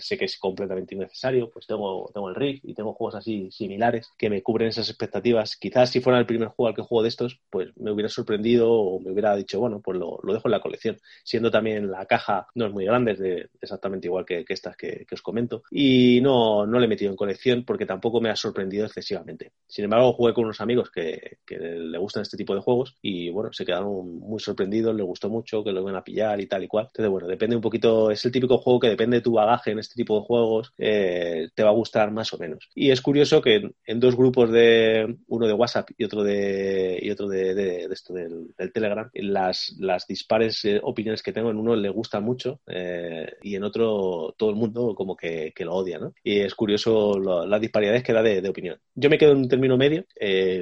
sé 0.00 0.16
que 0.16 0.24
es 0.24 0.38
completamente 0.38 0.94
innecesario, 0.94 1.50
pues 1.50 1.66
tengo, 1.66 2.10
tengo 2.12 2.28
el 2.28 2.34
Rift 2.34 2.64
y 2.64 2.74
tengo 2.74 2.94
juegos 2.94 3.16
así 3.16 3.50
similares 3.50 4.10
que 4.16 4.30
me 4.30 4.42
cubren 4.42 4.68
esas 4.68 4.88
expectativas. 4.88 5.56
Quizás 5.56 5.90
si 5.90 6.00
fuera 6.00 6.18
el 6.18 6.26
primer 6.26 6.48
juego 6.48 6.68
al 6.68 6.74
que 6.74 6.82
juego 6.82 7.02
de 7.02 7.08
estos, 7.08 7.40
pues 7.50 7.68
me 7.76 7.90
hubiera 7.90 8.08
sorprendido 8.08 8.70
o 8.70 9.00
me 9.00 9.12
hubiera 9.12 9.36
dicho, 9.36 9.60
bueno, 9.60 9.80
pues 9.80 9.98
lo, 9.98 10.18
lo 10.22 10.32
dejo 10.32 10.48
en 10.48 10.52
la 10.52 10.60
colección. 10.60 10.98
Siendo 11.24 11.50
también 11.50 11.90
la 11.90 12.06
caja 12.06 12.46
no 12.54 12.66
es 12.66 12.72
muy 12.72 12.84
grande, 12.84 13.12
es 13.12 13.18
de, 13.18 13.48
exactamente 13.60 14.06
igual 14.06 14.24
que, 14.24 14.44
estas 14.48 14.76
que, 14.76 15.06
os 15.10 15.22
comento. 15.22 15.62
Y 15.70 16.20
no, 16.22 16.66
no 16.66 16.78
le 16.78 16.86
he 16.86 16.88
metido 16.88 17.10
en 17.10 17.16
colección 17.16 17.64
porque 17.64 17.86
tampoco 17.86 18.20
me 18.20 18.30
ha 18.30 18.36
sorprendido 18.36 18.86
excesivamente. 18.86 19.52
Sin 19.66 19.84
embargo, 19.84 20.12
jugué 20.12 20.32
con 20.32 20.44
unos 20.44 20.60
amigos 20.60 20.90
que, 20.90 21.38
que 21.44 21.58
le 21.58 21.98
gustan 21.98 22.22
este 22.22 22.36
tipo 22.36 22.54
de 22.54 22.60
juegos 22.60 22.96
y 23.02 23.30
bueno, 23.30 23.52
se 23.52 23.64
quedaron 23.64 24.18
muy 24.20 24.40
sorprendidos, 24.40 24.94
les 24.94 25.04
gustó 25.04 25.17
mucho, 25.26 25.64
que 25.64 25.72
lo 25.72 25.82
van 25.82 25.96
a 25.96 26.04
pillar 26.04 26.40
y 26.40 26.46
tal 26.46 26.62
y 26.62 26.68
cual. 26.68 26.86
Entonces, 26.86 27.10
bueno, 27.10 27.26
depende 27.26 27.56
un 27.56 27.62
poquito, 27.62 28.10
es 28.10 28.24
el 28.24 28.30
típico 28.30 28.58
juego 28.58 28.78
que 28.78 28.88
depende 28.88 29.16
de 29.16 29.22
tu 29.22 29.32
bagaje 29.32 29.72
en 29.72 29.80
este 29.80 29.94
tipo 29.96 30.20
de 30.20 30.26
juegos, 30.26 30.72
eh, 30.78 31.48
te 31.54 31.64
va 31.64 31.70
a 31.70 31.74
gustar 31.74 32.12
más 32.12 32.32
o 32.32 32.38
menos. 32.38 32.68
Y 32.74 32.90
es 32.90 33.00
curioso 33.00 33.42
que 33.42 33.70
en, 33.84 34.00
dos 34.00 34.16
grupos 34.16 34.50
de, 34.52 35.16
uno 35.26 35.46
de 35.46 35.52
WhatsApp 35.52 35.90
y 35.96 36.04
otro 36.04 36.22
de, 36.22 36.98
y 37.02 37.10
otro 37.10 37.28
de, 37.28 37.88
esto 37.90 38.14
del, 38.14 38.54
Telegram, 38.72 39.10
las, 39.14 39.74
las 39.78 40.06
dispares 40.06 40.64
eh, 40.64 40.80
opiniones 40.82 41.22
que 41.22 41.32
tengo, 41.32 41.50
en 41.50 41.56
uno 41.56 41.74
le 41.74 41.88
gusta 41.88 42.20
mucho 42.20 42.60
eh, 42.66 43.32
y 43.42 43.56
en 43.56 43.64
otro 43.64 44.34
todo 44.36 44.50
el 44.50 44.56
mundo 44.56 44.94
como 44.94 45.16
que, 45.16 45.52
lo 45.58 45.74
odia, 45.74 45.98
¿no? 45.98 46.14
Y 46.22 46.38
es 46.38 46.54
curioso 46.54 47.18
las 47.18 47.60
disparidades 47.60 48.02
que 48.02 48.12
da 48.12 48.22
de, 48.22 48.48
opinión. 48.48 48.78
Yo 48.94 49.10
me 49.10 49.18
quedo 49.18 49.32
en 49.32 49.38
un 49.38 49.48
término 49.48 49.76
medio, 49.76 50.04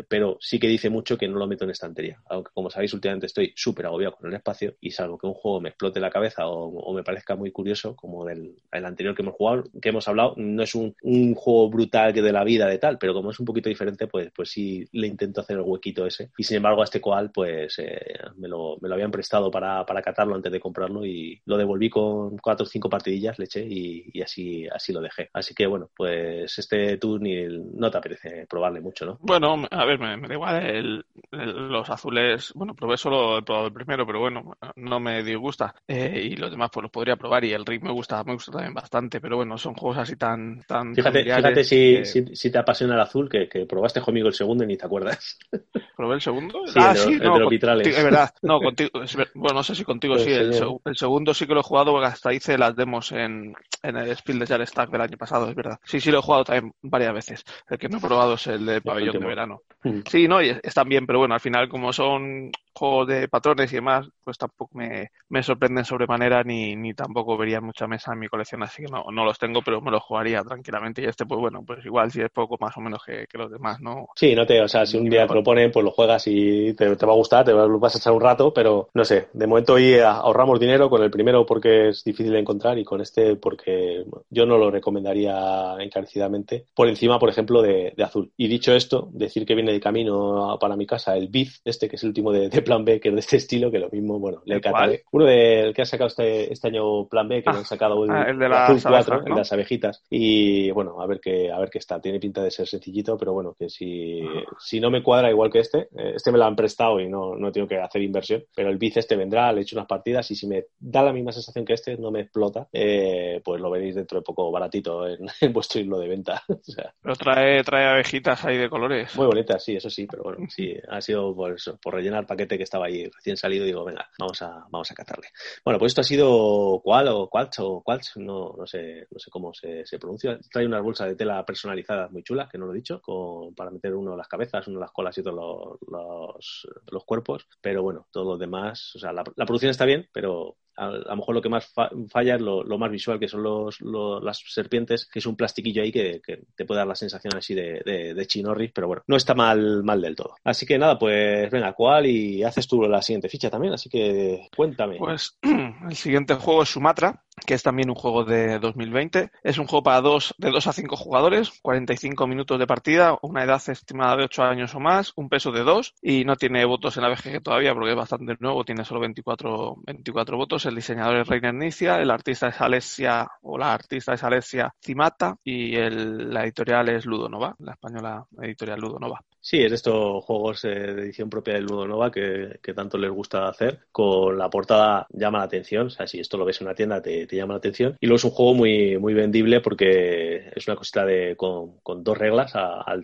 pero 0.09 0.39
sí 0.41 0.59
que 0.59 0.69
dice 0.69 0.91
mucho 0.91 1.17
que 1.17 1.29
no 1.29 1.39
lo 1.39 1.47
meto 1.47 1.65
en 1.65 1.71
estantería. 1.71 2.21
Aunque 2.29 2.51
como 2.55 2.71
sabéis, 2.71 2.95
últimamente 2.95 3.27
estoy 3.27 3.53
súper 3.57 3.87
agobiado 3.87 4.17
con 4.17 4.29
el 4.29 4.35
espacio 4.47 4.76
y 4.81 4.91
salvo 4.91 5.19
que 5.19 5.26
un 5.26 5.35
juego 5.35 5.61
me 5.61 5.71
explote 5.71 5.99
la 6.00 6.11
cabeza 6.11 6.47
o, 6.47 6.95
me 6.95 7.03
parezca 7.03 7.37
muy 7.37 7.50
curioso, 7.50 7.95
como 7.97 8.29
el 8.29 8.57
anterior 8.73 9.15
que 9.15 9.23
hemos 9.23 9.35
jugado, 9.35 9.65
que 9.83 9.88
hemos 9.88 10.07
hablado, 10.09 10.35
no 10.37 10.62
es 10.62 10.75
un, 10.75 10.95
un, 11.03 11.35
juego 11.35 11.69
brutal 11.69 12.15
que 12.15 12.23
de 12.23 12.33
la 12.33 12.45
vida 12.45 12.67
de 12.67 12.79
tal, 12.79 12.99
pero 12.99 13.12
como 13.12 13.31
es 13.31 13.41
un 13.41 13.47
poquito 13.47 13.69
diferente, 13.69 14.07
pues, 14.07 14.31
pues 14.35 14.50
sí 14.50 14.87
le 14.93 15.07
intento 15.07 15.41
hacer 15.41 15.57
el 15.57 15.62
huequito 15.62 16.07
ese. 16.07 16.31
Y 16.38 16.45
sin 16.45 16.59
embargo, 16.59 16.81
a 16.81 16.85
este 16.85 17.00
coal, 17.00 17.31
pues 17.33 17.79
eh, 17.79 18.19
me, 18.37 18.49
lo, 18.49 18.76
me, 18.81 18.88
lo, 18.88 18.95
habían 18.95 19.11
prestado 19.11 19.50
para, 19.50 19.85
para 19.85 20.03
catarlo 20.03 20.35
antes 20.35 20.53
de 20.53 20.61
comprarlo 20.61 21.05
y 21.05 21.41
lo 21.45 21.57
devolví 21.57 21.91
con 21.91 22.38
cuatro 22.38 22.65
o 22.65 22.69
cinco 22.69 22.88
partidillas, 22.88 23.38
le 23.38 23.47
eché 23.47 23.67
y, 23.67 24.23
así, 24.23 24.67
así 24.69 24.93
lo 24.93 25.00
dejé. 25.00 25.29
Así 25.33 25.55
que 25.55 25.67
bueno, 25.67 25.91
pues 25.95 26.59
este 26.59 26.97
tú 26.99 27.19
ni 27.19 27.47
no 27.75 27.91
te 27.91 27.99
apetece 27.99 28.47
probarle 28.49 28.81
mucho, 28.81 29.05
¿no? 29.05 29.19
Bueno, 29.21 29.67
a 29.71 29.85
ver, 29.85 29.99
me, 29.99 30.29
da 30.29 30.35
igual. 30.35 31.05
los 31.31 31.91
azules, 31.91 32.53
bueno, 32.55 32.75
probé 32.75 32.97
solo 32.97 33.38
he 33.38 33.43
probado 33.43 33.67
el 33.67 33.73
primero, 33.73 34.07
pero 34.07 34.21
bueno, 34.21 34.36
no 34.76 35.00
me 35.00 35.23
disgusta. 35.23 35.75
Eh, 35.87 36.28
y 36.31 36.37
los 36.37 36.50
demás 36.50 36.71
pues 36.73 36.83
los 36.83 36.90
podría 36.90 37.16
probar 37.16 37.45
y 37.45 37.52
el 37.52 37.64
Rick 37.64 37.83
me 37.83 37.93
gusta, 37.93 38.23
me 38.25 38.35
gusta 38.35 38.52
también 38.52 38.75
bastante, 38.75 39.21
pero 39.21 39.37
bueno, 39.37 39.59
son 39.59 39.75
juegos 39.75 39.99
así 39.99 40.16
tan... 40.16 40.62
tan 40.66 40.95
fíjate, 40.95 41.25
fíjate 41.25 41.64
si, 41.64 42.05
si, 42.05 42.50
te 42.50 42.59
apasiona 42.59 42.95
el 42.95 43.00
azul, 43.00 43.28
que, 43.28 43.49
que, 43.49 43.66
probaste 43.66 44.00
conmigo 44.00 44.28
el 44.28 44.35
segundo 44.35 44.64
y 44.64 44.66
ni 44.66 44.77
te 44.77 44.87
acuerdas. 44.87 45.38
¿Probé 45.96 46.14
el 46.14 46.20
segundo? 46.20 46.61
ah, 46.77 46.94
sí, 46.94 47.14
el 47.14 47.20
de 47.20 47.27
los 47.27 47.51
vitrales. 47.51 47.87
es 47.87 48.05
verdad, 48.05 48.31
no, 48.42 48.61
contigo, 48.62 48.90
bueno, 49.35 49.57
no 49.57 49.62
sé 49.62 49.75
si 49.75 49.85
contigo 49.85 50.14
pues 50.14 50.25
sí, 50.25 50.33
el, 50.33 50.53
el, 50.85 50.96
segundo 50.96 51.35
sí 51.35 51.46
que 51.46 51.55
lo 51.55 51.61
he 51.61 51.64
jugado 51.64 51.92
porque 51.92 52.07
hasta 52.07 52.33
hice 52.33 52.59
las 52.59 52.75
demos 52.77 53.12
en, 53.12 53.55
en 53.83 53.96
el 53.96 54.16
Spiel 54.16 54.38
de 54.38 54.46
Jar 54.46 54.66
Stack 54.66 54.90
del 54.90 55.01
año 55.01 55.16
pasado, 55.16 55.49
es 55.49 55.55
verdad. 55.55 55.79
Sí, 55.85 56.01
sí 56.01 56.11
lo 56.11 56.18
he 56.18 56.22
jugado 56.22 56.44
también 56.44 56.72
varias 56.83 57.14
veces. 57.14 57.44
El 57.68 57.79
que 57.79 57.88
no 57.88 57.99
he 57.99 58.01
probado 58.01 58.35
es 58.35 58.46
el 58.46 58.66
de 58.66 58.81
pabellón 58.81 59.20
de 59.20 59.27
verano. 59.27 59.62
Sí, 60.09 60.27
no, 60.29 60.42
y 60.42 60.57
están 60.62 60.88
bien, 60.88 61.07
pero 61.07 61.18
bueno, 61.20 61.35
al 61.35 61.40
final 61.40 61.68
como 61.68 61.92
son 61.92 62.51
juegos 62.77 63.09
de 63.09 63.29
patrones 63.29 63.73
y 63.73 63.77
demás, 63.77 64.09
pues 64.23 64.39
tampoco 64.39 64.77
me, 64.77 65.11
me 65.29 65.43
sorprenden 65.43 65.85
sobremanera 65.85 66.43
ni, 66.43 66.77
ni 66.77 66.95
tampoco 66.95 67.37
vería 67.37 67.61
mucha 67.61 67.87
mesa 67.87 68.12
en 68.12 68.19
mi 68.19 68.29
colección, 68.29 68.62
así 68.62 68.83
que 68.83 68.89
no, 68.91 69.05
no 69.12 69.25
los 69.25 69.39
tengo, 69.39 69.62
pero 69.62 69.81
me 69.81 69.91
los 69.91 70.03
jugaría 70.03 70.43
tranquilamente. 70.43 71.03
Y 71.03 71.07
este, 71.07 71.27
pues 71.27 71.41
bueno, 71.41 71.62
pues 71.67 71.85
igual 71.85 72.11
si 72.11 72.21
es 72.21 72.31
poco 72.31 72.57
más 72.61 72.77
o 72.77 72.81
menos 72.81 73.03
que, 73.05 73.27
los 73.37 73.51
demás, 73.51 73.81
¿no? 73.81 74.09
Sí, 74.15 74.35
no 74.35 74.47
te, 74.47 74.62
o 74.62 74.69
sea, 74.69 74.87
si 74.87 74.97
un 74.97 75.11
día 75.11 75.27
te 75.27 75.35
lo 75.35 75.43
ponen, 75.43 75.71
pues 75.71 75.85
lo 75.85 75.91
juegas 75.91 76.27
y 76.27 76.73
te, 76.75 76.89
va 76.89 77.12
a 77.12 77.17
gustar, 77.17 77.45
te 77.45 77.53
vas 77.53 77.95
a 77.95 77.99
echar 77.99 78.12
un 78.12 78.21
rato, 78.21 78.53
pero 78.53 78.89
no 78.95 79.05
sé, 79.05 79.29
de 79.33 79.47
momento 79.47 79.75
hoy 79.75 79.99
ahorramos 79.99 80.59
dinero 80.59 80.89
con 80.89 81.03
el 81.03 81.11
primero 81.11 81.45
porque 81.45 81.91
es 81.91 82.03
difícil 82.03 82.33
de 82.33 82.41
encontrar 82.41 82.79
y 82.79 82.85
con 82.85 83.01
este 83.01 83.37
porque 83.37 84.05
yo 84.31 84.47
no 84.47 84.57
lo 84.57 84.71
recomendaría 84.71 85.77
encarecidamente 85.79 86.67
por 86.75 86.89
encima, 86.89 87.19
por 87.19 87.29
ejemplo, 87.29 87.62
de, 87.62 87.95
azul. 88.03 88.33
Y 88.37 88.49
dicho 88.49 88.73
esto, 88.73 89.09
decir 89.12 89.45
que 89.45 89.55
viene 89.55 89.73
de 89.73 89.81
camino 89.81 90.57
para 90.61 90.77
mi 90.77 90.87
casa 90.87 91.17
el 91.17 91.29
Biz, 91.29 91.62
este 91.65 91.89
que 91.89 91.97
es 91.97 92.03
el 92.03 92.11
último 92.11 92.33
de 92.33 92.49
plan 92.66 92.85
B, 92.85 93.00
que 93.00 93.09
es 93.09 93.14
de 93.14 93.20
este 93.20 93.37
estilo, 93.37 93.70
que 93.70 93.79
lo 93.79 93.88
mismo, 93.88 94.18
bueno, 94.18 94.42
le 94.44 94.61
cataré. 94.61 95.05
Uno 95.12 95.24
del 95.24 95.72
que 95.72 95.83
ha 95.83 95.87
sacado 95.87 96.09
este, 96.09 96.52
este 96.52 96.68
año 96.68 97.07
plan 97.07 97.29
B, 97.29 97.42
que 97.42 97.50
ah, 97.50 97.59
han 97.59 97.64
sacado 97.64 98.05
el, 98.05 98.11
ah, 98.11 98.24
el 98.29 98.38
de 98.38 98.48
las 98.48 98.83
4, 98.83 99.18
el 99.18 99.24
de 99.24 99.31
las 99.31 99.52
abejitas. 99.52 100.02
Y 100.11 100.70
bueno, 100.72 101.00
a 101.00 101.07
ver 101.07 101.20
qué, 101.20 101.50
a 101.50 101.59
ver 101.59 101.70
qué 101.70 101.79
está. 101.79 102.00
Tiene 102.00 102.18
pinta 102.18 102.42
de 102.42 102.50
ser 102.50 102.66
sencillito, 102.66 103.16
pero 103.16 103.33
bueno, 103.33 103.55
que 103.59 103.68
si, 103.68 104.20
si 104.59 104.81
no 104.81 104.90
me 104.90 105.02
cuadra 105.02 105.31
igual 105.31 105.50
que 105.50 105.61
este, 105.61 105.88
eh, 105.96 106.14
este 106.16 106.33
me 106.33 106.38
lo 106.38 106.44
han 106.44 106.57
prestado 106.57 107.00
y 107.00 107.09
no, 107.09 107.37
no 107.37 107.52
tengo 107.52 107.68
que 107.68 107.79
hacer 107.79 108.02
inversión, 108.02 108.44
pero 108.55 108.68
el 108.68 108.79
bice 108.79 109.00
este 109.00 109.16
vendrá, 109.16 109.52
le 109.52 109.61
he 109.61 109.62
hecho 109.62 109.76
unas 109.76 109.87
partidas 109.87 110.29
y 110.31 110.35
si 110.35 110.46
me 110.46 110.64
da 110.79 111.02
la 111.02 111.12
misma 111.12 111.33
sensación 111.33 111.64
que 111.64 111.74
este, 111.74 111.96
no 111.96 112.11
me 112.11 112.22
explota, 112.22 112.68
eh, 112.72 113.40
pues 113.44 113.61
lo 113.61 113.70
veréis 113.70 113.94
dentro 113.94 114.18
de 114.18 114.24
poco 114.24 114.50
baratito 114.50 115.07
en, 115.07 115.26
vuestro 115.52 115.81
hilo 115.81 115.98
de 115.98 116.09
venta. 116.09 116.42
Pero 117.02 117.14
trae, 117.14 117.62
trae 117.62 117.87
abejitas 117.87 118.44
ahí 118.44 118.57
de 118.57 118.68
colores. 118.68 119.14
Muy 119.16 119.26
bonitas, 119.26 119.62
sí, 119.62 119.76
eso 119.76 119.88
sí, 119.88 120.07
pero 120.07 120.24
bueno, 120.24 120.46
sí, 120.48 120.74
ha 120.88 121.00
sido 121.00 121.35
por, 121.35 121.57
por 121.83 121.94
rellenar 121.94 122.20
el 122.20 122.26
paquete 122.26 122.56
que 122.57 122.64
estaba 122.64 122.87
ahí 122.87 123.09
recién 123.09 123.37
salido 123.37 123.64
y 123.64 123.69
digo, 123.69 123.85
venga, 123.85 124.09
vamos 124.19 124.40
a, 124.42 124.66
vamos 124.71 124.90
a 124.90 124.95
cazarle. 124.95 125.29
Bueno, 125.64 125.79
pues 125.79 125.90
esto 125.90 126.01
ha 126.01 126.05
sido 126.05 126.81
cual 126.83 127.09
o 127.09 127.29
Qualch 127.29 127.59
o 127.61 127.83
Qualch, 127.83 128.16
no, 128.16 128.55
no 128.57 128.66
sé, 128.66 129.07
no 129.11 129.19
sé 129.19 129.31
cómo 129.31 129.53
se, 129.55 129.85
pronuncia. 129.99 130.38
Trae 130.51 130.66
unas 130.66 130.83
bolsas 130.83 131.09
de 131.09 131.16
tela 131.16 131.45
personalizadas 131.45 132.11
muy 132.11 132.23
chulas, 132.23 132.49
que 132.49 132.59
no 132.59 132.66
lo 132.66 132.73
he 132.73 132.77
dicho, 132.77 133.01
con, 133.01 133.55
para 133.55 133.71
meter 133.71 133.95
uno 133.95 134.16
las 134.16 134.29
cabezas, 134.29 134.66
uno 134.69 134.81
las 134.81 134.92
colas 134.92 135.16
y 135.16 135.21
otro 135.21 135.79
los, 135.90 136.66
los, 136.90 137.05
cuerpos. 137.05 137.47
Pero 137.61 137.83
bueno, 137.83 138.07
todo 138.11 138.25
lo 138.25 138.38
demás, 138.38 138.95
o 138.97 138.99
sea, 138.99 139.12
la 139.12 139.25
producción 139.25 139.71
está 139.71 139.85
bien, 139.85 140.09
pero 140.12 140.57
a, 140.77 140.89
lo 140.89 141.17
mejor 141.17 141.35
lo 141.35 141.43
que 141.43 141.49
más 141.49 141.73
falla 142.09 142.35
es 142.37 142.41
lo, 142.41 142.79
más 142.79 142.91
visual, 142.91 143.19
que 143.19 143.29
son 143.29 143.43
los, 143.43 143.81
las 143.81 144.43
serpientes, 144.47 145.07
que 145.07 145.19
es 145.19 145.27
un 145.27 145.37
plastiquillo 145.37 145.83
ahí 145.83 145.93
que, 145.93 146.21
te 146.55 146.65
puede 146.65 146.79
dar 146.79 146.87
la 146.87 146.95
sensación 146.95 147.37
así 147.37 147.55
de, 147.55 147.83
de, 147.85 148.27
chinorris, 148.27 148.73
pero 148.73 148.87
bueno, 148.87 149.03
no 149.07 149.17
está 149.17 149.35
mal, 149.35 149.83
mal 149.83 150.01
del 150.01 150.17
todo. 150.17 150.37
Así 150.45 150.67
que 150.67 150.79
nada, 150.79 150.99
pues 150.99 151.51
venga, 151.51 151.73
¿cuál? 151.73 152.07
Y 152.07 152.43
haces 152.43 152.67
tú 152.67 152.83
la 152.83 153.03
siguiente 153.03 153.29
ficha 153.29 153.51
también, 153.51 153.75
así 153.75 153.89
que 153.89 154.49
cuéntame. 154.55 154.97
Pues 154.99 155.39
el 155.89 155.97
siguiente 155.97 156.35
juego 156.35 156.62
es 156.62 156.69
Sumatra, 156.69 157.25
que 157.44 157.55
es 157.55 157.62
también 157.62 157.90
un 157.90 157.94
juego 157.94 158.25
de 158.25 158.59
2020. 158.59 159.31
Es 159.42 159.59
un 159.59 159.66
juego 159.66 159.83
para 159.83 160.01
dos, 160.01 160.35
de 160.38 160.51
2 160.51 160.66
a 160.66 160.72
5 160.72 160.96
jugadores, 160.96 161.53
45 161.62 162.27
minutos 162.27 162.59
de 162.59 162.66
partida, 162.66 163.18
una 163.22 163.44
edad 163.44 163.62
estimada 163.68 164.16
de 164.16 164.25
8 164.25 164.42
años 164.42 164.75
o 164.75 164.81
más, 164.81 165.12
un 165.16 165.29
peso 165.29 165.53
de 165.53 165.62
2 165.62 165.94
y 166.03 166.25
no 166.25 166.37
tiene 166.37 166.64
votos 166.64 166.96
en 166.96 167.03
la 167.03 167.09
BGG 167.11 167.42
todavía 167.42 167.75
porque 167.75 167.90
es 167.90 167.96
bastante 167.96 168.37
nuevo, 168.40 168.64
tiene 168.64 168.85
solo 168.85 169.01
24, 169.01 169.77
24 169.87 170.37
votos. 170.37 170.66
El 170.66 170.77
diseñador 170.77 171.16
es 171.16 171.29
Reiner 171.29 171.55
Nicia, 171.55 172.01
el 172.01 172.11
artista 172.11 172.49
es 172.49 172.61
Alessia 172.61 173.29
o 173.42 173.59
la 173.59 173.75
artista 173.75 174.14
es 174.14 174.25
Alessia 174.25 174.75
Cimata 174.81 175.37
y 175.44 175.77
el, 175.77 176.33
la 176.33 176.44
editorial 176.44 176.88
es 176.88 177.07
Ludonova, 177.07 177.55
la 177.59 177.72
española 177.72 178.25
editorial 178.40 178.81
Ludonova. 178.81 179.20
Sí, 179.48 179.62
es 179.62 179.70
de 179.70 179.76
estos 179.76 180.24
juegos 180.24 180.64
eh, 180.64 180.70
de 180.70 181.02
edición 181.02 181.30
propia 181.30 181.54
del 181.54 181.66
Ludo 181.66 181.87
Nova 181.87 182.11
que, 182.11 182.59
tanto 182.74 182.98
les 182.98 183.12
gusta 183.12 183.46
hacer. 183.46 183.78
Con 183.92 184.37
la 184.37 184.50
portada 184.50 185.06
llama 185.11 185.38
la 185.38 185.44
atención, 185.44 185.87
o 185.87 185.90
sea, 185.90 186.09
si 186.09 186.18
esto 186.18 186.37
lo 186.37 186.44
ves 186.44 186.61
en 186.61 186.66
una 186.66 186.74
tienda 186.74 187.00
te, 187.00 187.28
llama 187.28 187.54
la 187.54 187.59
atención. 187.59 187.96
Y 188.00 188.06
luego 188.06 188.16
es 188.16 188.24
un 188.24 188.32
juego 188.32 188.54
muy, 188.54 188.98
muy 188.98 189.14
vendible 189.14 189.61
porque 189.61 190.50
es 190.52 190.66
una 190.66 190.74
cosita 190.74 191.06
de, 191.06 191.37
con, 191.37 191.78
dos 192.02 192.18
reglas 192.18 192.56
a, 192.56 192.96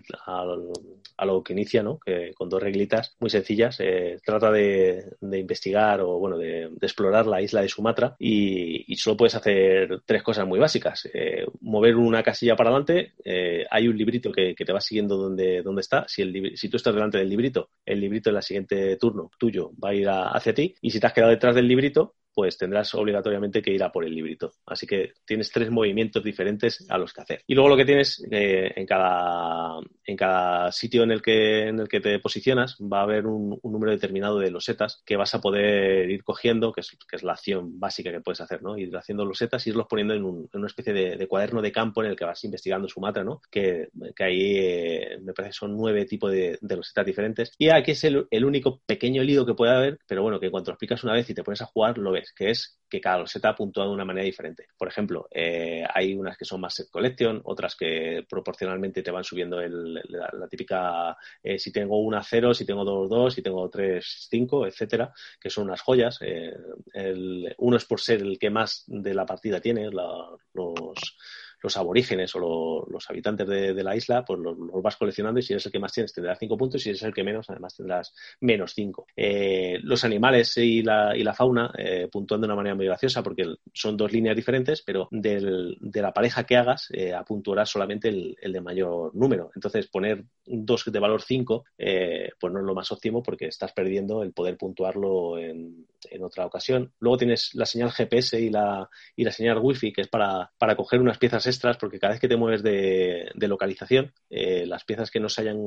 lo 1.25 1.41
que 1.41 1.53
inicia, 1.53 1.81
¿no? 1.81 1.97
Que 2.05 2.33
con 2.33 2.49
dos 2.49 2.61
reglitas 2.61 3.15
muy 3.21 3.29
sencillas. 3.29 3.77
Eh, 3.79 4.19
trata 4.25 4.51
de, 4.51 5.15
investigar 5.21 6.01
o, 6.01 6.19
bueno, 6.19 6.37
de, 6.37 6.69
explorar 6.81 7.25
la 7.25 7.41
isla 7.41 7.61
de 7.61 7.69
Sumatra 7.69 8.17
y, 8.19 8.93
solo 8.97 9.15
puedes 9.15 9.35
hacer 9.35 10.01
tres 10.05 10.21
cosas 10.21 10.45
muy 10.45 10.59
básicas. 10.59 11.09
Eh, 11.13 11.45
mover 11.61 11.95
una 11.95 12.21
casilla 12.21 12.57
para 12.57 12.69
adelante, 12.69 13.13
hay 13.69 13.87
un 13.87 13.97
librito 13.97 14.29
que, 14.29 14.53
te 14.55 14.73
va 14.73 14.81
siguiendo 14.81 15.15
donde, 15.15 15.61
donde 15.61 15.79
está. 15.79 16.05
Si, 16.05 16.21
el, 16.21 16.32
si 16.55 16.69
tú 16.69 16.77
estás 16.77 16.93
delante 16.93 17.17
del 17.17 17.29
librito, 17.29 17.69
el 17.85 17.99
librito 17.99 18.29
en 18.29 18.35
la 18.35 18.41
siguiente 18.41 18.97
turno 18.97 19.29
tuyo 19.37 19.71
va 19.83 19.89
a 19.89 19.93
ir 19.93 20.07
hacia 20.09 20.53
ti. 20.53 20.75
Y 20.81 20.91
si 20.91 20.99
te 20.99 21.07
has 21.07 21.13
quedado 21.13 21.31
detrás 21.31 21.55
del 21.55 21.67
librito, 21.67 22.15
pues 22.33 22.57
tendrás 22.57 22.93
obligatoriamente 22.95 23.61
que 23.61 23.71
ir 23.71 23.83
a 23.83 23.91
por 23.91 24.05
el 24.05 24.15
librito. 24.15 24.53
Así 24.65 24.87
que 24.87 25.13
tienes 25.25 25.51
tres 25.51 25.69
movimientos 25.69 26.23
diferentes 26.23 26.85
a 26.89 26.97
los 26.97 27.13
que 27.13 27.21
hacer. 27.21 27.43
Y 27.47 27.55
luego 27.55 27.69
lo 27.69 27.77
que 27.77 27.85
tienes 27.85 28.25
eh, 28.31 28.71
en, 28.75 28.85
cada, 28.85 29.79
en 30.05 30.17
cada 30.17 30.71
sitio 30.71 31.03
en 31.03 31.11
el, 31.11 31.21
que, 31.21 31.67
en 31.67 31.79
el 31.79 31.87
que 31.87 31.99
te 31.99 32.19
posicionas 32.19 32.77
va 32.79 32.99
a 32.99 33.03
haber 33.03 33.27
un, 33.27 33.59
número 33.63 33.91
determinado 33.91 34.39
de 34.39 34.51
losetas 34.51 35.01
que 35.05 35.15
vas 35.15 35.33
a 35.33 35.41
poder 35.41 36.09
ir 36.09 36.23
cogiendo, 36.23 36.71
que 36.71 36.81
es, 36.81 36.97
que 37.09 37.15
es 37.15 37.23
la 37.23 37.33
acción 37.33 37.79
básica 37.79 38.11
que 38.11 38.21
puedes 38.21 38.41
hacer, 38.41 38.61
¿no? 38.61 38.77
Ir 38.77 38.95
haciendo 38.95 39.25
losetas 39.25 39.65
y 39.65 39.71
irlos 39.71 39.87
poniendo 39.89 40.13
en, 40.13 40.23
una 40.23 40.67
especie 40.67 40.93
de, 40.93 41.27
cuaderno 41.27 41.61
de 41.61 41.71
campo 41.71 42.03
en 42.03 42.11
el 42.11 42.15
que 42.15 42.25
vas 42.25 42.43
investigando 42.43 42.87
Sumatra, 42.87 43.23
¿no? 43.23 43.41
Que, 43.49 43.89
que 44.15 44.23
ahí 44.23 44.57
eh, 44.57 45.19
me 45.21 45.33
parece 45.33 45.51
que 45.51 45.59
son 45.59 45.75
nueve 45.75 46.05
tipos 46.05 46.31
de, 46.31 46.57
losetas 46.61 47.05
diferentes. 47.05 47.51
Y 47.57 47.69
aquí 47.69 47.91
es 47.91 48.03
el, 48.03 48.27
el 48.29 48.45
único 48.45 48.81
pequeño 48.85 49.23
lío 49.23 49.45
que 49.45 49.53
puede 49.53 49.73
haber, 49.73 49.99
pero 50.07 50.23
bueno, 50.23 50.39
que 50.39 50.51
cuando 50.51 50.71
lo 50.71 50.73
explicas 50.73 51.03
una 51.03 51.13
vez 51.13 51.29
y 51.29 51.33
te 51.33 51.43
pones 51.43 51.61
a 51.61 51.65
jugar, 51.65 51.97
lo 51.97 52.11
ves 52.11 52.22
que 52.31 52.51
es 52.51 52.79
que 52.93 53.01
cada 53.01 53.17
loseta 53.17 53.49
ha 53.49 53.55
puntuado 53.55 53.89
de 53.89 53.95
una 53.95 54.05
manera 54.05 54.23
diferente. 54.23 54.67
Por 54.77 54.87
ejemplo, 54.87 55.27
eh, 55.31 55.83
hay 55.91 56.13
unas 56.13 56.37
que 56.37 56.45
son 56.45 56.61
más 56.61 56.75
set 56.75 56.91
collection, 56.91 57.41
otras 57.43 57.75
que 57.75 58.23
proporcionalmente 58.29 59.01
te 59.01 59.09
van 59.09 59.23
subiendo 59.23 59.59
la, 59.59 60.47
típica, 60.47 61.17
eh, 61.41 61.57
si 61.57 61.71
tengo 61.71 61.99
una 61.99 62.21
0, 62.21 62.53
si 62.53 62.65
tengo 62.65 62.85
dos 62.85 63.09
2, 63.09 63.33
si 63.33 63.41
tengo 63.41 63.67
tres 63.67 64.27
5, 64.29 64.67
etcétera, 64.67 65.11
que 65.39 65.49
son 65.49 65.65
unas 65.65 65.81
joyas. 65.81 66.19
Eh, 66.21 66.53
uno 67.57 67.77
es 67.77 67.85
por 67.85 67.99
ser 67.99 68.21
el 68.21 68.37
que 68.37 68.51
más 68.51 68.83
de 68.85 69.15
la 69.15 69.25
partida 69.25 69.59
tiene, 69.59 69.89
los 69.89 71.17
los 71.63 71.77
aborígenes 71.77 72.35
o 72.35 72.85
los 72.89 73.09
habitantes 73.09 73.47
de, 73.47 73.83
la 73.83 73.95
isla, 73.95 74.23
pues 74.23 74.39
los, 74.39 74.57
vas 74.81 74.97
coleccionando 74.97 75.39
y 75.39 75.43
si 75.43 75.53
eres 75.53 75.65
el 75.65 75.71
que 75.71 75.79
más 75.79 75.93
tienes 75.93 76.13
tendrás 76.13 76.37
cinco 76.37 76.57
puntos 76.57 76.81
y 76.81 76.83
si 76.83 76.89
eres 76.89 77.03
el 77.03 77.13
que 77.13 77.23
menos, 77.23 77.49
además 77.49 77.75
tendrás 77.75 78.13
menos 78.41 78.73
cinco. 78.73 79.07
Eh, 79.15 79.79
los 79.81 80.03
animales 80.03 80.55
y 80.57 80.83
la, 80.83 81.15
y 81.15 81.23
la 81.23 81.33
fauna 81.33 81.71
eh, 81.77 82.09
puntúan 82.11 82.41
de 82.41 82.45
una 82.45 82.55
manera 82.55 82.75
muy 82.75 82.85
graciosa 82.85 83.23
porque 83.23 83.55
son 83.73 83.97
dos 83.97 84.11
líneas 84.11 84.35
diferentes, 84.35 84.81
pero 84.81 85.07
de 85.11 86.01
la 86.01 86.13
pareja 86.13 86.43
que 86.43 86.57
hagas 86.57 86.89
eh, 86.91 87.13
apuntuarás 87.13 87.69
solamente 87.69 88.09
el, 88.09 88.35
de 88.41 88.61
mayor 88.61 89.15
número. 89.15 89.51
Entonces, 89.55 89.87
poner 89.87 90.23
dos 90.45 90.83
de 90.85 90.99
valor 90.99 91.21
5, 91.21 91.65
eh, 91.77 92.29
pues 92.39 92.53
no 92.53 92.59
es 92.59 92.65
lo 92.65 92.75
más 92.75 92.91
óptimo 92.91 93.23
porque 93.23 93.47
estás 93.47 93.71
perdiendo 93.71 94.23
el 94.23 94.33
poder 94.33 94.57
puntuarlo 94.57 95.37
en, 95.37 95.87
en, 96.11 96.23
otra 96.23 96.45
ocasión. 96.45 96.93
Luego 96.99 97.17
tienes 97.17 97.51
la 97.53 97.65
señal 97.65 97.91
GPS 97.91 98.39
y 98.39 98.49
la, 98.49 98.89
y 99.15 99.23
la 99.23 99.31
señal 99.31 99.59
Wi-Fi, 99.59 99.93
que 99.93 100.01
es 100.01 100.07
para, 100.07 100.51
para 100.57 100.75
coger 100.75 101.01
unas 101.01 101.17
piezas 101.17 101.45
extras, 101.47 101.77
porque 101.77 101.99
cada 101.99 102.13
vez 102.13 102.21
que 102.21 102.27
te 102.27 102.37
mueves 102.37 102.63
de, 102.63 103.31
localización, 103.35 104.13
eh, 104.29 104.65
las 104.65 104.85
piezas 104.85 105.11
que 105.11 105.19
no 105.19 105.29
se 105.29 105.41
hayan 105.41 105.59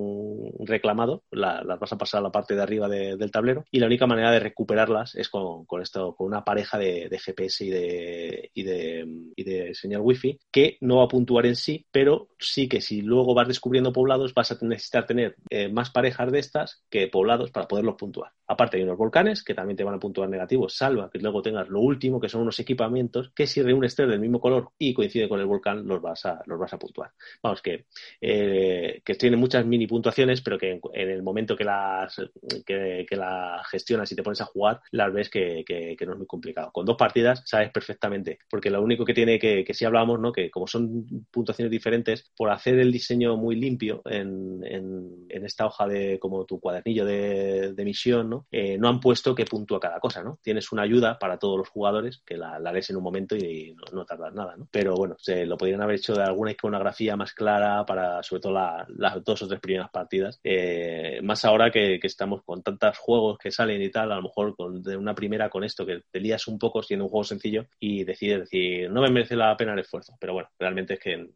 reclamado 0.61 1.22
las 1.31 1.79
vas 1.79 1.92
a 1.92 1.99
pasar 1.99 2.20
a 2.20 2.22
la 2.22 2.33
parte 2.33 2.55
de 2.55 2.62
arriba 2.62 2.88
del 2.88 3.31
tablero 3.31 3.64
y 3.70 3.79
la 3.79 3.87
única 3.87 4.07
manera 4.07 4.31
de 4.31 4.40
recuperarlas 4.40 5.14
es 5.14 5.29
con, 5.29 5.66
con 5.66 5.83
esto, 5.83 6.14
con 6.14 6.27
una 6.27 6.44
pareja 6.44 6.79
de, 6.79 7.09
GPS 7.18 7.64
y 7.64 7.70
de, 7.70 8.51
y 8.55 8.62
de, 8.62 9.07
y 9.37 9.44
de 9.44 9.75
señal 9.75 10.01
Wi-Fi 10.01 10.38
que 10.51 10.79
no 10.81 10.99
va 10.99 11.05
a 11.05 11.09
puntuar 11.09 11.46
en 11.46 11.57
sí, 11.57 11.87
pero 11.90 12.29
sí 12.38 12.68
que 12.68 12.81
si 12.81 13.03
luego 13.03 13.35
vas 13.35 13.49
descubriendo 13.49 13.92
poblados 13.92 14.35
vas 14.35 14.53
a 14.53 14.59
necesitar 14.62 15.07
tener 15.07 15.37
eh, 15.51 15.68
más 15.68 15.90
parejas 15.90 16.31
de 16.33 16.38
estas 16.38 16.85
que 16.90 17.09
poblados 17.09 17.51
para 17.51 17.68
poderlos 17.68 17.96
puntuar. 17.96 18.33
Aparte 18.46 18.77
hay 18.77 18.85
unos 18.85 18.99
volcanes 18.99 19.42
que 19.42 19.55
también 19.55 19.77
te 19.77 19.85
van 19.85 19.94
a 19.94 19.99
puntuar 19.99 20.25
negativos, 20.28 20.74
salva 20.74 21.10
que 21.10 21.18
luego 21.18 21.42
tengas 21.42 21.68
lo 21.68 21.80
último, 21.80 22.20
que 22.20 22.28
son 22.28 22.42
unos 22.42 22.58
equipamientos 22.58 23.32
que 23.34 23.46
si 23.46 23.62
reúnes 23.62 23.94
tres 23.94 24.08
del 24.08 24.20
mismo 24.20 24.40
color 24.40 24.70
y 24.78 24.94
coincide 24.94 25.28
con 25.28 25.40
el 25.40 25.46
volcán, 25.46 25.86
los 25.86 26.00
vas 26.00 26.26
a, 26.26 26.42
los 26.46 26.58
vas 26.58 26.72
a 26.72 26.78
puntuar. 26.78 27.10
Vamos, 27.42 27.62
que, 27.62 27.86
eh, 28.20 29.00
que 29.04 29.14
tiene 29.14 29.36
muchas 29.36 29.64
mini 29.66 29.86
puntuaciones, 29.86 30.40
pero 30.40 30.58
que 30.58 30.80
en, 30.92 31.10
el 31.10 31.22
momento 31.22 31.56
que 31.56 31.64
las 31.64 32.20
que, 32.64 33.06
la 33.10 33.62
gestionas 33.70 34.10
y 34.12 34.16
te 34.16 34.22
pones 34.22 34.40
a 34.40 34.46
jugar, 34.46 34.80
las 34.90 35.12
ves 35.12 35.30
que, 35.30 35.64
no 36.06 36.12
es 36.12 36.18
muy 36.18 36.26
complicado. 36.26 36.70
Con 36.72 36.84
dos 36.84 36.96
partidas 36.96 37.42
sabes 37.44 37.70
perfectamente, 37.70 38.38
porque 38.48 38.70
lo 38.70 38.82
único 38.82 39.04
que 39.04 39.14
tiene 39.14 39.38
que, 39.38 39.64
que 39.64 39.74
si 39.74 39.84
hablamos, 39.84 40.20
¿no? 40.20 40.32
que 40.32 40.50
como 40.50 40.66
son 40.66 41.06
puntuaciones 41.30 41.70
diferentes, 41.70 42.30
por 42.36 42.50
hacer 42.50 42.78
el 42.78 42.92
diseño 42.92 43.36
muy 43.36 43.56
limpio 43.56 44.02
en, 44.04 44.62
en, 44.64 45.44
esta 45.46 45.66
hoja 45.66 45.86
de 45.86 46.18
como 46.18 46.44
tu 46.44 46.58
cuadernillo 46.58 47.04
de, 47.04 47.72
de 47.72 47.84
misión, 47.84 48.28
¿no? 48.28 48.46
Eh, 48.50 48.76
no 48.78 48.88
han 48.88 48.98
puesto 48.98 49.34
que 49.34 49.44
puntúa 49.44 49.78
cada 49.78 50.00
cosa, 50.00 50.15
Tienes 50.42 50.72
una 50.72 50.83
ayuda 50.83 51.18
para 51.18 51.38
todos 51.38 51.59
los 51.59 51.68
jugadores 51.68 52.22
que 52.24 52.37
la, 52.37 52.59
la 52.59 52.72
en 52.76 52.96
un 52.96 53.02
momento 53.02 53.37
y 53.37 53.74
no, 53.74 53.85
no 53.92 54.05
tardas 54.05 54.35
nada, 54.35 54.57
¿no? 54.57 54.68
Pero 54.70 54.94
bueno, 54.94 55.16
se 55.18 55.46
lo 55.46 55.57
podrían 55.57 55.83
haber 55.83 55.96
hecho 55.96 56.14
de 56.14 56.22
alguna 56.22 56.52
iconografía 56.52 57.16
más 57.16 57.33
clara 57.33 57.85
para, 57.87 58.22
sobre 58.22 58.42
todo, 58.42 58.52
las 58.52 59.24
dos 59.24 59.42
o 59.42 59.48
tres 59.48 59.61
primeras 59.61 59.90
partidas. 59.90 60.38
Eh, 60.44 61.20
más 61.22 61.44
ahora 61.44 61.70
que, 61.70 61.98
estamos 62.02 62.42
con 62.44 62.62
tantos 62.62 62.98
juegos 62.98 63.38
que 63.38 63.50
salen 63.50 63.83
y 63.83 63.90
tal, 63.90 64.12
a 64.12 64.16
lo 64.16 64.22
mejor 64.22 64.55
con, 64.55 64.83
de 64.83 64.96
una 64.96 65.14
primera 65.14 65.48
con 65.48 65.64
esto, 65.64 65.85
que 65.85 66.02
te 66.11 66.20
lías 66.20 66.46
un 66.46 66.59
poco 66.59 66.83
siendo 66.83 67.05
un 67.05 67.11
juego 67.11 67.24
sencillo 67.24 67.66
y 67.81 68.05
decides 68.05 68.40
decir, 68.40 68.90
no 68.90 69.02
me 69.02 69.11
merece 69.11 69.37
la 69.37 69.57
pena 69.57 69.72
el 69.72 69.81
esfuerzo. 69.81 70.16
Pero 70.20 70.35
bueno, 70.35 70.48
realmente 70.59 70.94
es 70.94 71.00
que 71.00 71.31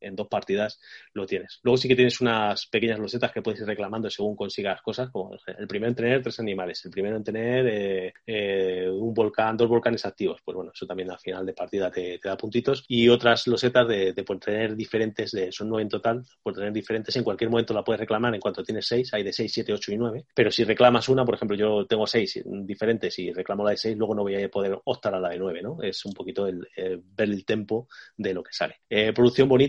en, 0.00 0.16
dos 0.16 0.28
partidas 0.28 0.80
lo 1.12 1.26
tienes. 1.26 1.60
Luego 1.62 1.76
sí 1.76 1.88
que 1.88 1.96
tienes 1.96 2.20
unas 2.20 2.66
pequeñas 2.66 2.98
losetas 2.98 3.32
que 3.32 3.42
puedes 3.42 3.60
ir 3.60 3.66
reclamando 3.66 4.10
según 4.10 4.36
consigas 4.36 4.80
cosas, 4.82 5.10
como 5.10 5.36
el 5.46 5.66
primero 5.66 5.90
en 5.90 5.96
tener 5.96 6.22
tres 6.22 6.40
animales, 6.40 6.84
el 6.84 6.90
primero 6.90 7.16
en 7.16 7.24
tener 7.24 7.66
eh, 7.66 8.12
eh, 8.26 8.88
un 8.88 9.12
volcán, 9.12 9.56
dos 9.56 9.68
volcanes 9.68 10.04
activos. 10.06 10.40
Pues 10.44 10.54
bueno, 10.54 10.72
eso 10.74 10.86
también 10.86 11.10
al 11.10 11.18
final 11.18 11.44
de 11.44 11.52
partida 11.52 11.90
te, 11.90 12.18
da 12.22 12.36
puntitos. 12.36 12.84
Y 12.88 13.08
otras 13.08 13.46
losetas 13.46 13.86
de, 13.88 14.12
de 14.12 14.24
tener 14.40 14.76
diferentes, 14.76 15.32
son 15.50 15.68
nueve 15.68 15.82
en 15.82 15.88
total, 15.88 16.24
por 16.42 16.54
tener 16.54 16.72
diferentes, 16.72 17.14
en 17.16 17.24
cualquier 17.24 17.50
momento 17.50 17.74
la 17.74 17.84
puedes 17.84 18.00
reclamar 18.00 18.34
en 18.34 18.40
cuanto 18.40 18.62
tienes 18.62 18.86
seis, 18.86 19.12
hay 19.12 19.22
de 19.22 19.32
seis, 19.32 19.52
siete, 19.52 19.72
ocho 19.72 19.92
y 19.92 19.96
nueve. 19.96 20.26
Pero 20.34 20.50
si 20.50 20.64
reclamas 20.64 21.08
una, 21.08 21.24
por 21.24 21.34
ejemplo, 21.34 21.56
yo 21.56 21.86
tengo 21.86 22.06
seis 22.06 22.40
diferentes 22.44 23.18
y 23.18 23.32
reclamo 23.32 23.64
la 23.64 23.70
de 23.70 23.76
seis, 23.76 23.96
luego 23.96 24.14
no 24.14 24.22
voy 24.22 24.42
a 24.42 24.48
poder 24.48 24.78
optar 24.84 25.14
a 25.14 25.20
la 25.20 25.30
de 25.30 25.38
nueve, 25.38 25.62
¿no? 25.62 25.82
Es 25.82 26.04
un 26.04 26.12
poquito 26.12 26.46
el, 26.46 26.66
ver 26.76 27.28
el 27.28 27.44
tempo 27.44 27.88
de 28.16 28.34
lo 28.34 28.42
que 28.42 28.52
sale. 28.52 28.80
Eh, 28.88 29.12
producción 29.12 29.48
bonita 29.48 29.65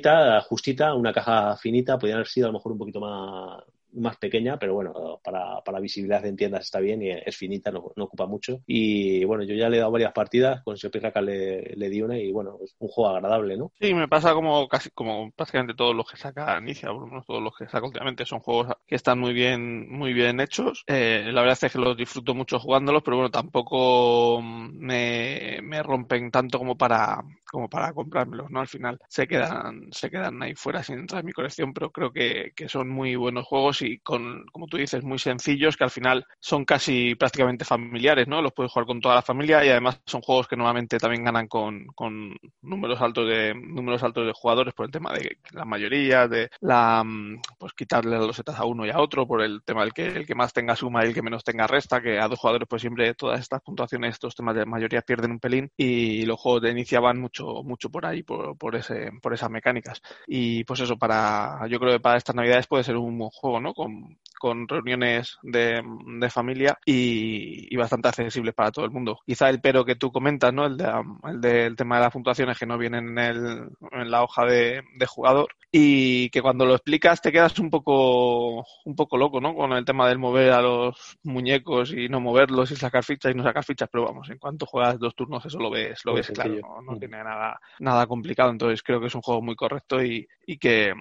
justita, 0.47 0.93
una 0.93 1.13
caja 1.13 1.55
finita, 1.57 1.97
podría 1.97 2.15
haber 2.15 2.27
sido 2.27 2.47
a 2.47 2.49
lo 2.49 2.57
mejor 2.57 2.71
un 2.71 2.77
poquito 2.77 2.99
más, 2.99 3.63
más 3.93 4.17
pequeña, 4.17 4.57
pero 4.57 4.73
bueno, 4.73 5.19
para, 5.23 5.61
para 5.61 5.79
visibilidad 5.79 6.25
en 6.25 6.35
tiendas 6.35 6.65
está 6.65 6.79
bien 6.79 7.01
y 7.01 7.09
es 7.09 7.35
finita, 7.35 7.71
no, 7.71 7.79
ocupa 7.79 8.25
mucho. 8.25 8.61
Y 8.65 9.23
bueno, 9.25 9.43
yo 9.43 9.55
ya 9.55 9.69
le 9.69 9.77
he 9.77 9.79
dado 9.79 9.91
varias 9.91 10.13
partidas, 10.13 10.63
con 10.63 10.75
Pirraca 10.91 11.21
le, 11.21 11.61
le 11.75 11.89
di 11.89 12.01
una 12.01 12.17
y 12.17 12.31
bueno, 12.31 12.57
es 12.63 12.75
un 12.79 12.87
juego 12.87 13.15
agradable, 13.15 13.57
¿no? 13.57 13.71
Sí, 13.79 13.93
me 13.93 14.07
pasa 14.07 14.33
como 14.33 14.67
casi 14.67 14.89
como 14.91 15.31
prácticamente 15.31 15.73
todos 15.73 15.95
los 15.95 16.09
que 16.09 16.17
saca 16.17 16.59
Inicia, 16.59 16.89
por 16.89 17.01
lo 17.01 17.07
menos 17.07 17.25
todos 17.25 17.41
los 17.41 17.55
que 17.57 17.67
saca 17.67 17.85
últimamente 17.85 18.25
son 18.25 18.39
juegos 18.39 18.75
que 18.85 18.95
están 18.95 19.19
muy 19.19 19.33
bien, 19.33 19.89
muy 19.89 20.13
bien 20.13 20.39
hechos. 20.39 20.83
Eh, 20.87 21.29
la 21.31 21.41
verdad 21.41 21.57
es 21.61 21.71
que 21.71 21.79
los 21.79 21.97
disfruto 21.97 22.33
mucho 22.33 22.59
jugándolos, 22.59 23.03
pero 23.03 23.17
bueno, 23.17 23.31
tampoco 23.31 24.41
me, 24.41 25.59
me 25.63 25.83
rompen 25.83 26.31
tanto 26.31 26.57
como 26.57 26.77
para, 26.77 27.23
como 27.51 27.69
para 27.69 27.93
comprármelos, 27.93 28.49
¿no? 28.49 28.59
Al 28.59 28.67
final 28.67 28.99
se 29.07 29.27
quedan, 29.27 29.87
se 29.91 30.09
quedan 30.09 30.41
ahí 30.41 30.55
fuera 30.55 30.83
sin 30.83 30.99
entrar 30.99 31.21
en 31.21 31.27
mi 31.27 31.33
colección, 31.33 31.73
pero 31.73 31.91
creo 31.91 32.11
que, 32.11 32.51
que 32.55 32.69
son 32.69 32.89
muy 32.89 33.15
buenos 33.15 33.45
juegos 33.45 33.81
y 33.81 33.99
con, 33.99 34.45
como 34.51 34.67
tú 34.67 34.77
dices, 34.77 35.03
muy 35.03 35.19
sencillos 35.19 35.77
que 35.77 35.83
al 35.83 35.91
final 35.91 36.25
son 36.39 36.65
casi 36.65 37.15
prácticamente 37.15 37.65
familiares, 37.65 38.27
¿no? 38.27 38.41
Los 38.41 38.53
puedes 38.53 38.71
jugar 38.71 38.85
con 38.85 39.01
toda 39.01 39.15
la 39.15 39.21
familia 39.21 39.63
y 39.65 39.69
además 39.69 40.01
son 40.05 40.21
juegos 40.21 40.47
que 40.47 40.55
normalmente 40.55 40.97
también 40.97 41.23
ganan 41.23 41.47
con, 41.47 41.85
con 41.95 42.35
números 42.61 43.01
altos 43.01 43.27
de 43.27 43.53
números 43.55 44.03
altos 44.03 44.25
de 44.25 44.33
jugadores 44.33 44.73
por 44.73 44.85
el 44.85 44.91
tema 44.91 45.13
de 45.13 45.37
la 45.51 45.65
mayoría, 45.65 46.27
de 46.27 46.49
la 46.61 47.03
mm, 47.03 47.41
pues 47.57 47.73
quitarle 47.73 48.17
los 48.17 48.35
setas 48.35 48.59
a 48.59 48.65
uno 48.65 48.85
y 48.85 48.89
a 48.89 48.99
otro, 48.99 49.27
por 49.27 49.41
el 49.41 49.63
tema 49.63 49.81
del 49.81 49.93
que 49.93 50.07
el 50.07 50.25
que 50.25 50.35
más 50.35 50.53
tenga 50.53 50.75
suma 50.75 51.03
y 51.03 51.09
el 51.09 51.13
que 51.13 51.21
menos 51.21 51.43
tenga 51.43 51.67
resta, 51.67 52.01
que 52.01 52.19
a 52.19 52.27
dos 52.27 52.39
jugadores 52.39 52.67
pues 52.69 52.81
siempre 52.81 53.13
todas 53.13 53.39
estas 53.39 53.61
puntuaciones, 53.61 54.13
estos 54.13 54.35
temas 54.35 54.55
de 54.55 54.65
mayoría 54.65 55.01
pierden 55.01 55.31
un 55.31 55.39
pelín 55.39 55.71
y 55.77 56.25
los 56.25 56.39
juegos 56.39 56.61
de 56.63 56.71
inicia 56.71 56.99
van 56.99 57.19
mucho, 57.19 57.36
mucho 57.63 57.89
por 57.89 58.05
ahí, 58.05 58.23
por, 58.23 58.57
por 58.57 58.75
ese, 58.75 59.11
por 59.21 59.33
esas 59.33 59.49
mecánicas. 59.49 60.01
Y 60.27 60.63
pues 60.63 60.79
eso, 60.79 60.97
para, 60.97 61.67
yo 61.69 61.79
creo 61.79 61.93
que 61.93 61.99
para 61.99 62.17
estas 62.17 62.35
navidades 62.35 62.67
puede 62.67 62.83
ser 62.83 62.97
un 62.97 63.17
buen 63.17 63.29
juego, 63.31 63.59
¿no? 63.59 63.73
Con, 63.73 64.17
con 64.39 64.67
reuniones 64.67 65.37
de, 65.43 65.81
de 66.19 66.29
familia 66.29 66.77
y, 66.85 67.73
y, 67.73 67.77
bastante 67.77 68.07
accesibles 68.09 68.53
para 68.53 68.71
todo 68.71 68.85
el 68.85 68.91
mundo. 68.91 69.19
Quizá 69.25 69.49
el 69.49 69.61
pero 69.61 69.85
que 69.85 69.95
tú 69.95 70.11
comentas, 70.11 70.53
¿no? 70.53 70.65
El, 70.65 70.77
de, 70.77 70.91
el 71.25 71.41
del 71.41 71.75
tema 71.75 71.97
de 71.97 72.01
las 72.03 72.13
puntuaciones 72.13 72.57
que 72.57 72.65
no 72.65 72.77
vienen 72.77 73.09
en, 73.09 73.19
el, 73.19 73.69
en 73.91 74.11
la 74.11 74.23
hoja 74.23 74.45
de, 74.45 74.83
de 74.97 75.05
jugador. 75.05 75.49
y 75.71 76.29
que 76.29 76.41
cuando 76.41 76.65
lo 76.65 76.73
explicas 76.73 77.21
te 77.21 77.31
quedas 77.31 77.57
un 77.59 77.69
poco, 77.69 78.65
un 78.85 78.95
poco 78.95 79.17
loco, 79.17 79.41
¿no? 79.41 79.55
Con 79.55 79.73
el 79.73 79.85
tema 79.85 80.07
del 80.07 80.17
mover 80.17 80.51
a 80.51 80.61
los 80.61 81.17
muñecos 81.23 81.93
y 81.93 82.07
no 82.09 82.19
moverlos 82.19 82.71
y 82.71 82.75
sacar 82.75 83.03
fichas 83.03 83.31
y 83.31 83.35
no 83.35 83.43
sacar 83.43 83.63
fichas, 83.63 83.89
pero 83.91 84.05
vamos, 84.05 84.29
en 84.29 84.37
cuanto 84.37 84.65
juegas 84.65 84.99
dos 84.99 85.15
turnos 85.15 85.45
eso 85.45 85.59
lo 85.59 85.69
ves, 85.69 86.03
lo 86.05 86.13
ves 86.13 86.31
claro, 86.31 86.81
no, 86.83 86.93
mm. 86.93 86.99
tiene 86.99 87.17
nada, 87.27 87.59
nada 87.79 88.07
complicado, 88.07 88.49
entonces 88.49 88.81
creo 88.83 88.99
que 88.99 89.07
es 89.07 89.15
un 89.15 89.21
juego 89.21 89.41
muy 89.41 89.55
correcto 89.55 90.03
y, 90.03 90.27
y 90.45 90.57
que, 90.57 90.93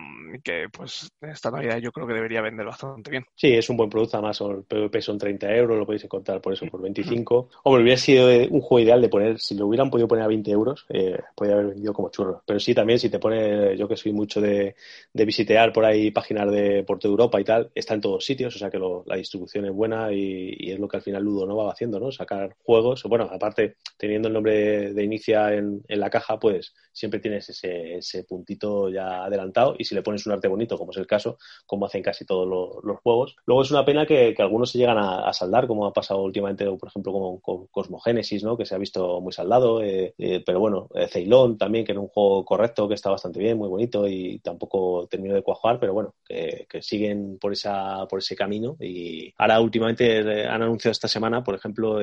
que, 0.43 0.69
pues 0.71 1.09
esta 1.21 1.51
Navidad 1.51 1.79
yo 1.79 1.93
creo 1.93 2.07
que 2.07 2.15
debería 2.15 2.41
vender 2.41 2.67
bastante 2.67 3.11
bien. 3.11 3.25
Sí, 3.35 3.53
es 3.53 3.71
un 3.71 3.77
buen 3.77 3.89
producto, 3.89 4.17
además 4.17 4.41
el 4.41 4.65
PvP 4.65 5.01
son 5.01 5.19
30 5.19 5.55
euros, 5.55 5.79
lo 5.79 5.87
podéis 5.87 6.05
encontrar 6.05 6.41
por 6.41 6.53
eso 6.53 6.67
por 6.67 6.83
25. 6.83 7.51
Hombre, 7.63 7.83
hubiera 7.83 7.99
sido 7.99 8.27
un 8.27 8.61
juego 8.61 8.81
ideal 8.81 9.01
de 9.01 9.09
poner, 9.09 9.39
si 9.39 9.55
lo 9.55 9.67
hubieran 9.67 9.91
podido 9.91 10.09
poner 10.09 10.25
a 10.25 10.29
20 10.29 10.51
euros, 10.51 10.85
eh, 10.89 11.19
podría 11.35 11.55
haber 11.57 11.69
vendido 11.69 11.93
como 11.93 12.11
churro. 12.11 12.43
Pero 12.45 12.59
sí, 12.59 12.75
también 12.75 12.99
si 12.99 13.09
te 13.09 13.19
pone, 13.19 13.77
yo 13.77 13.87
que 13.87 13.97
soy 13.97 14.13
mucho 14.13 14.41
de, 14.41 14.75
de 15.13 15.25
visitear 15.25 15.73
por 15.73 15.85
ahí 15.85 16.11
páginas 16.11 16.51
de 16.51 16.83
por 16.85 16.99
toda 16.99 17.13
Europa 17.13 17.41
y 17.41 17.45
tal, 17.45 17.71
está 17.75 17.95
en 17.95 18.01
todos 18.01 18.25
sitios, 18.25 18.57
o 18.57 18.59
sea 18.59 18.71
que 18.71 18.79
la 18.79 19.17
distribución 19.17 19.67
es 19.67 19.73
buena 19.73 20.13
y, 20.13 20.71
es 20.71 20.79
lo 20.79 20.89
que 20.89 20.97
al 20.97 21.03
final 21.03 21.23
Ludo 21.23 21.47
no 21.47 21.57
va 21.57 21.73
haciendo, 21.73 22.01
¿no? 22.01 22.11
Sacar 22.11 22.57
juegos, 22.65 23.05
bueno, 23.05 23.29
aparte 23.31 23.77
teniendo 23.97 24.29
el 24.29 24.35
nombre 24.35 24.93
de 24.93 25.05
Inicia 25.05 25.55
en, 25.55 25.83
en 25.87 26.01
la 26.01 26.11
caja, 26.21 26.39
pues 26.39 26.75
siempre 26.97 27.21
tienes 27.21 27.47
ese, 27.51 27.97
ese, 27.97 28.25
puntito 28.25 28.89
ya 28.89 29.25
adelantado 29.25 29.75
y 29.79 29.85
si 29.85 29.95
le 29.95 30.01
pones 30.01 30.25
un 30.27 30.33
arte 30.33 30.49
bonito, 30.49 30.79
como 30.79 30.93
es 30.93 30.97
el 30.97 31.07
caso, 31.07 31.37
como 31.67 31.85
hacen 31.85 32.03
casi 32.03 32.25
todos 32.25 32.49
los, 32.83 33.01
juegos. 33.01 33.37
Luego 33.45 33.63
es 33.63 33.71
una 33.71 33.85
pena 33.85 34.07
que, 34.07 34.35
algunos 34.39 34.71
se 34.71 34.79
llegan 34.79 34.97
a, 34.99 35.31
saldar, 35.35 35.67
como 35.67 35.85
ha 35.87 35.93
pasado 35.93 36.23
últimamente, 36.23 36.65
por 36.65 36.89
ejemplo, 36.89 37.13
con, 37.43 37.67
Cosmogénesis, 37.67 38.43
¿no? 38.43 38.57
que 38.57 38.65
se 38.65 38.75
ha 38.75 38.79
visto 38.79 39.21
muy 39.21 39.33
saldado, 39.33 39.83
eh, 39.83 40.15
eh, 40.17 40.43
pero 40.45 40.59
bueno, 40.59 40.89
eh, 40.95 41.07
Ceylon 41.07 41.59
también, 41.59 41.85
que 41.85 41.93
era 41.93 42.01
un 42.01 42.09
juego 42.09 42.45
correcto, 42.47 42.89
que 42.89 42.95
está 42.95 43.11
bastante 43.11 43.41
bien, 43.41 43.59
muy 43.59 43.69
bonito 43.69 44.09
y 44.09 44.39
tampoco 44.39 45.07
terminó 45.11 45.35
de 45.35 45.43
cuajar, 45.43 45.79
pero 45.79 45.93
bueno, 45.93 46.15
que, 46.27 46.67
siguen 46.81 47.39
por, 47.39 47.53
esa, 47.53 48.07
por 48.09 48.21
ese 48.21 48.37
camino 48.37 48.77
y 48.81 49.35
ahora 49.39 49.61
últimamente 49.61 50.47
han 50.47 50.63
anunciado 50.63 50.93
esta 50.93 51.09
semana, 51.09 51.45
por 51.45 51.55
ejemplo, 51.55 51.99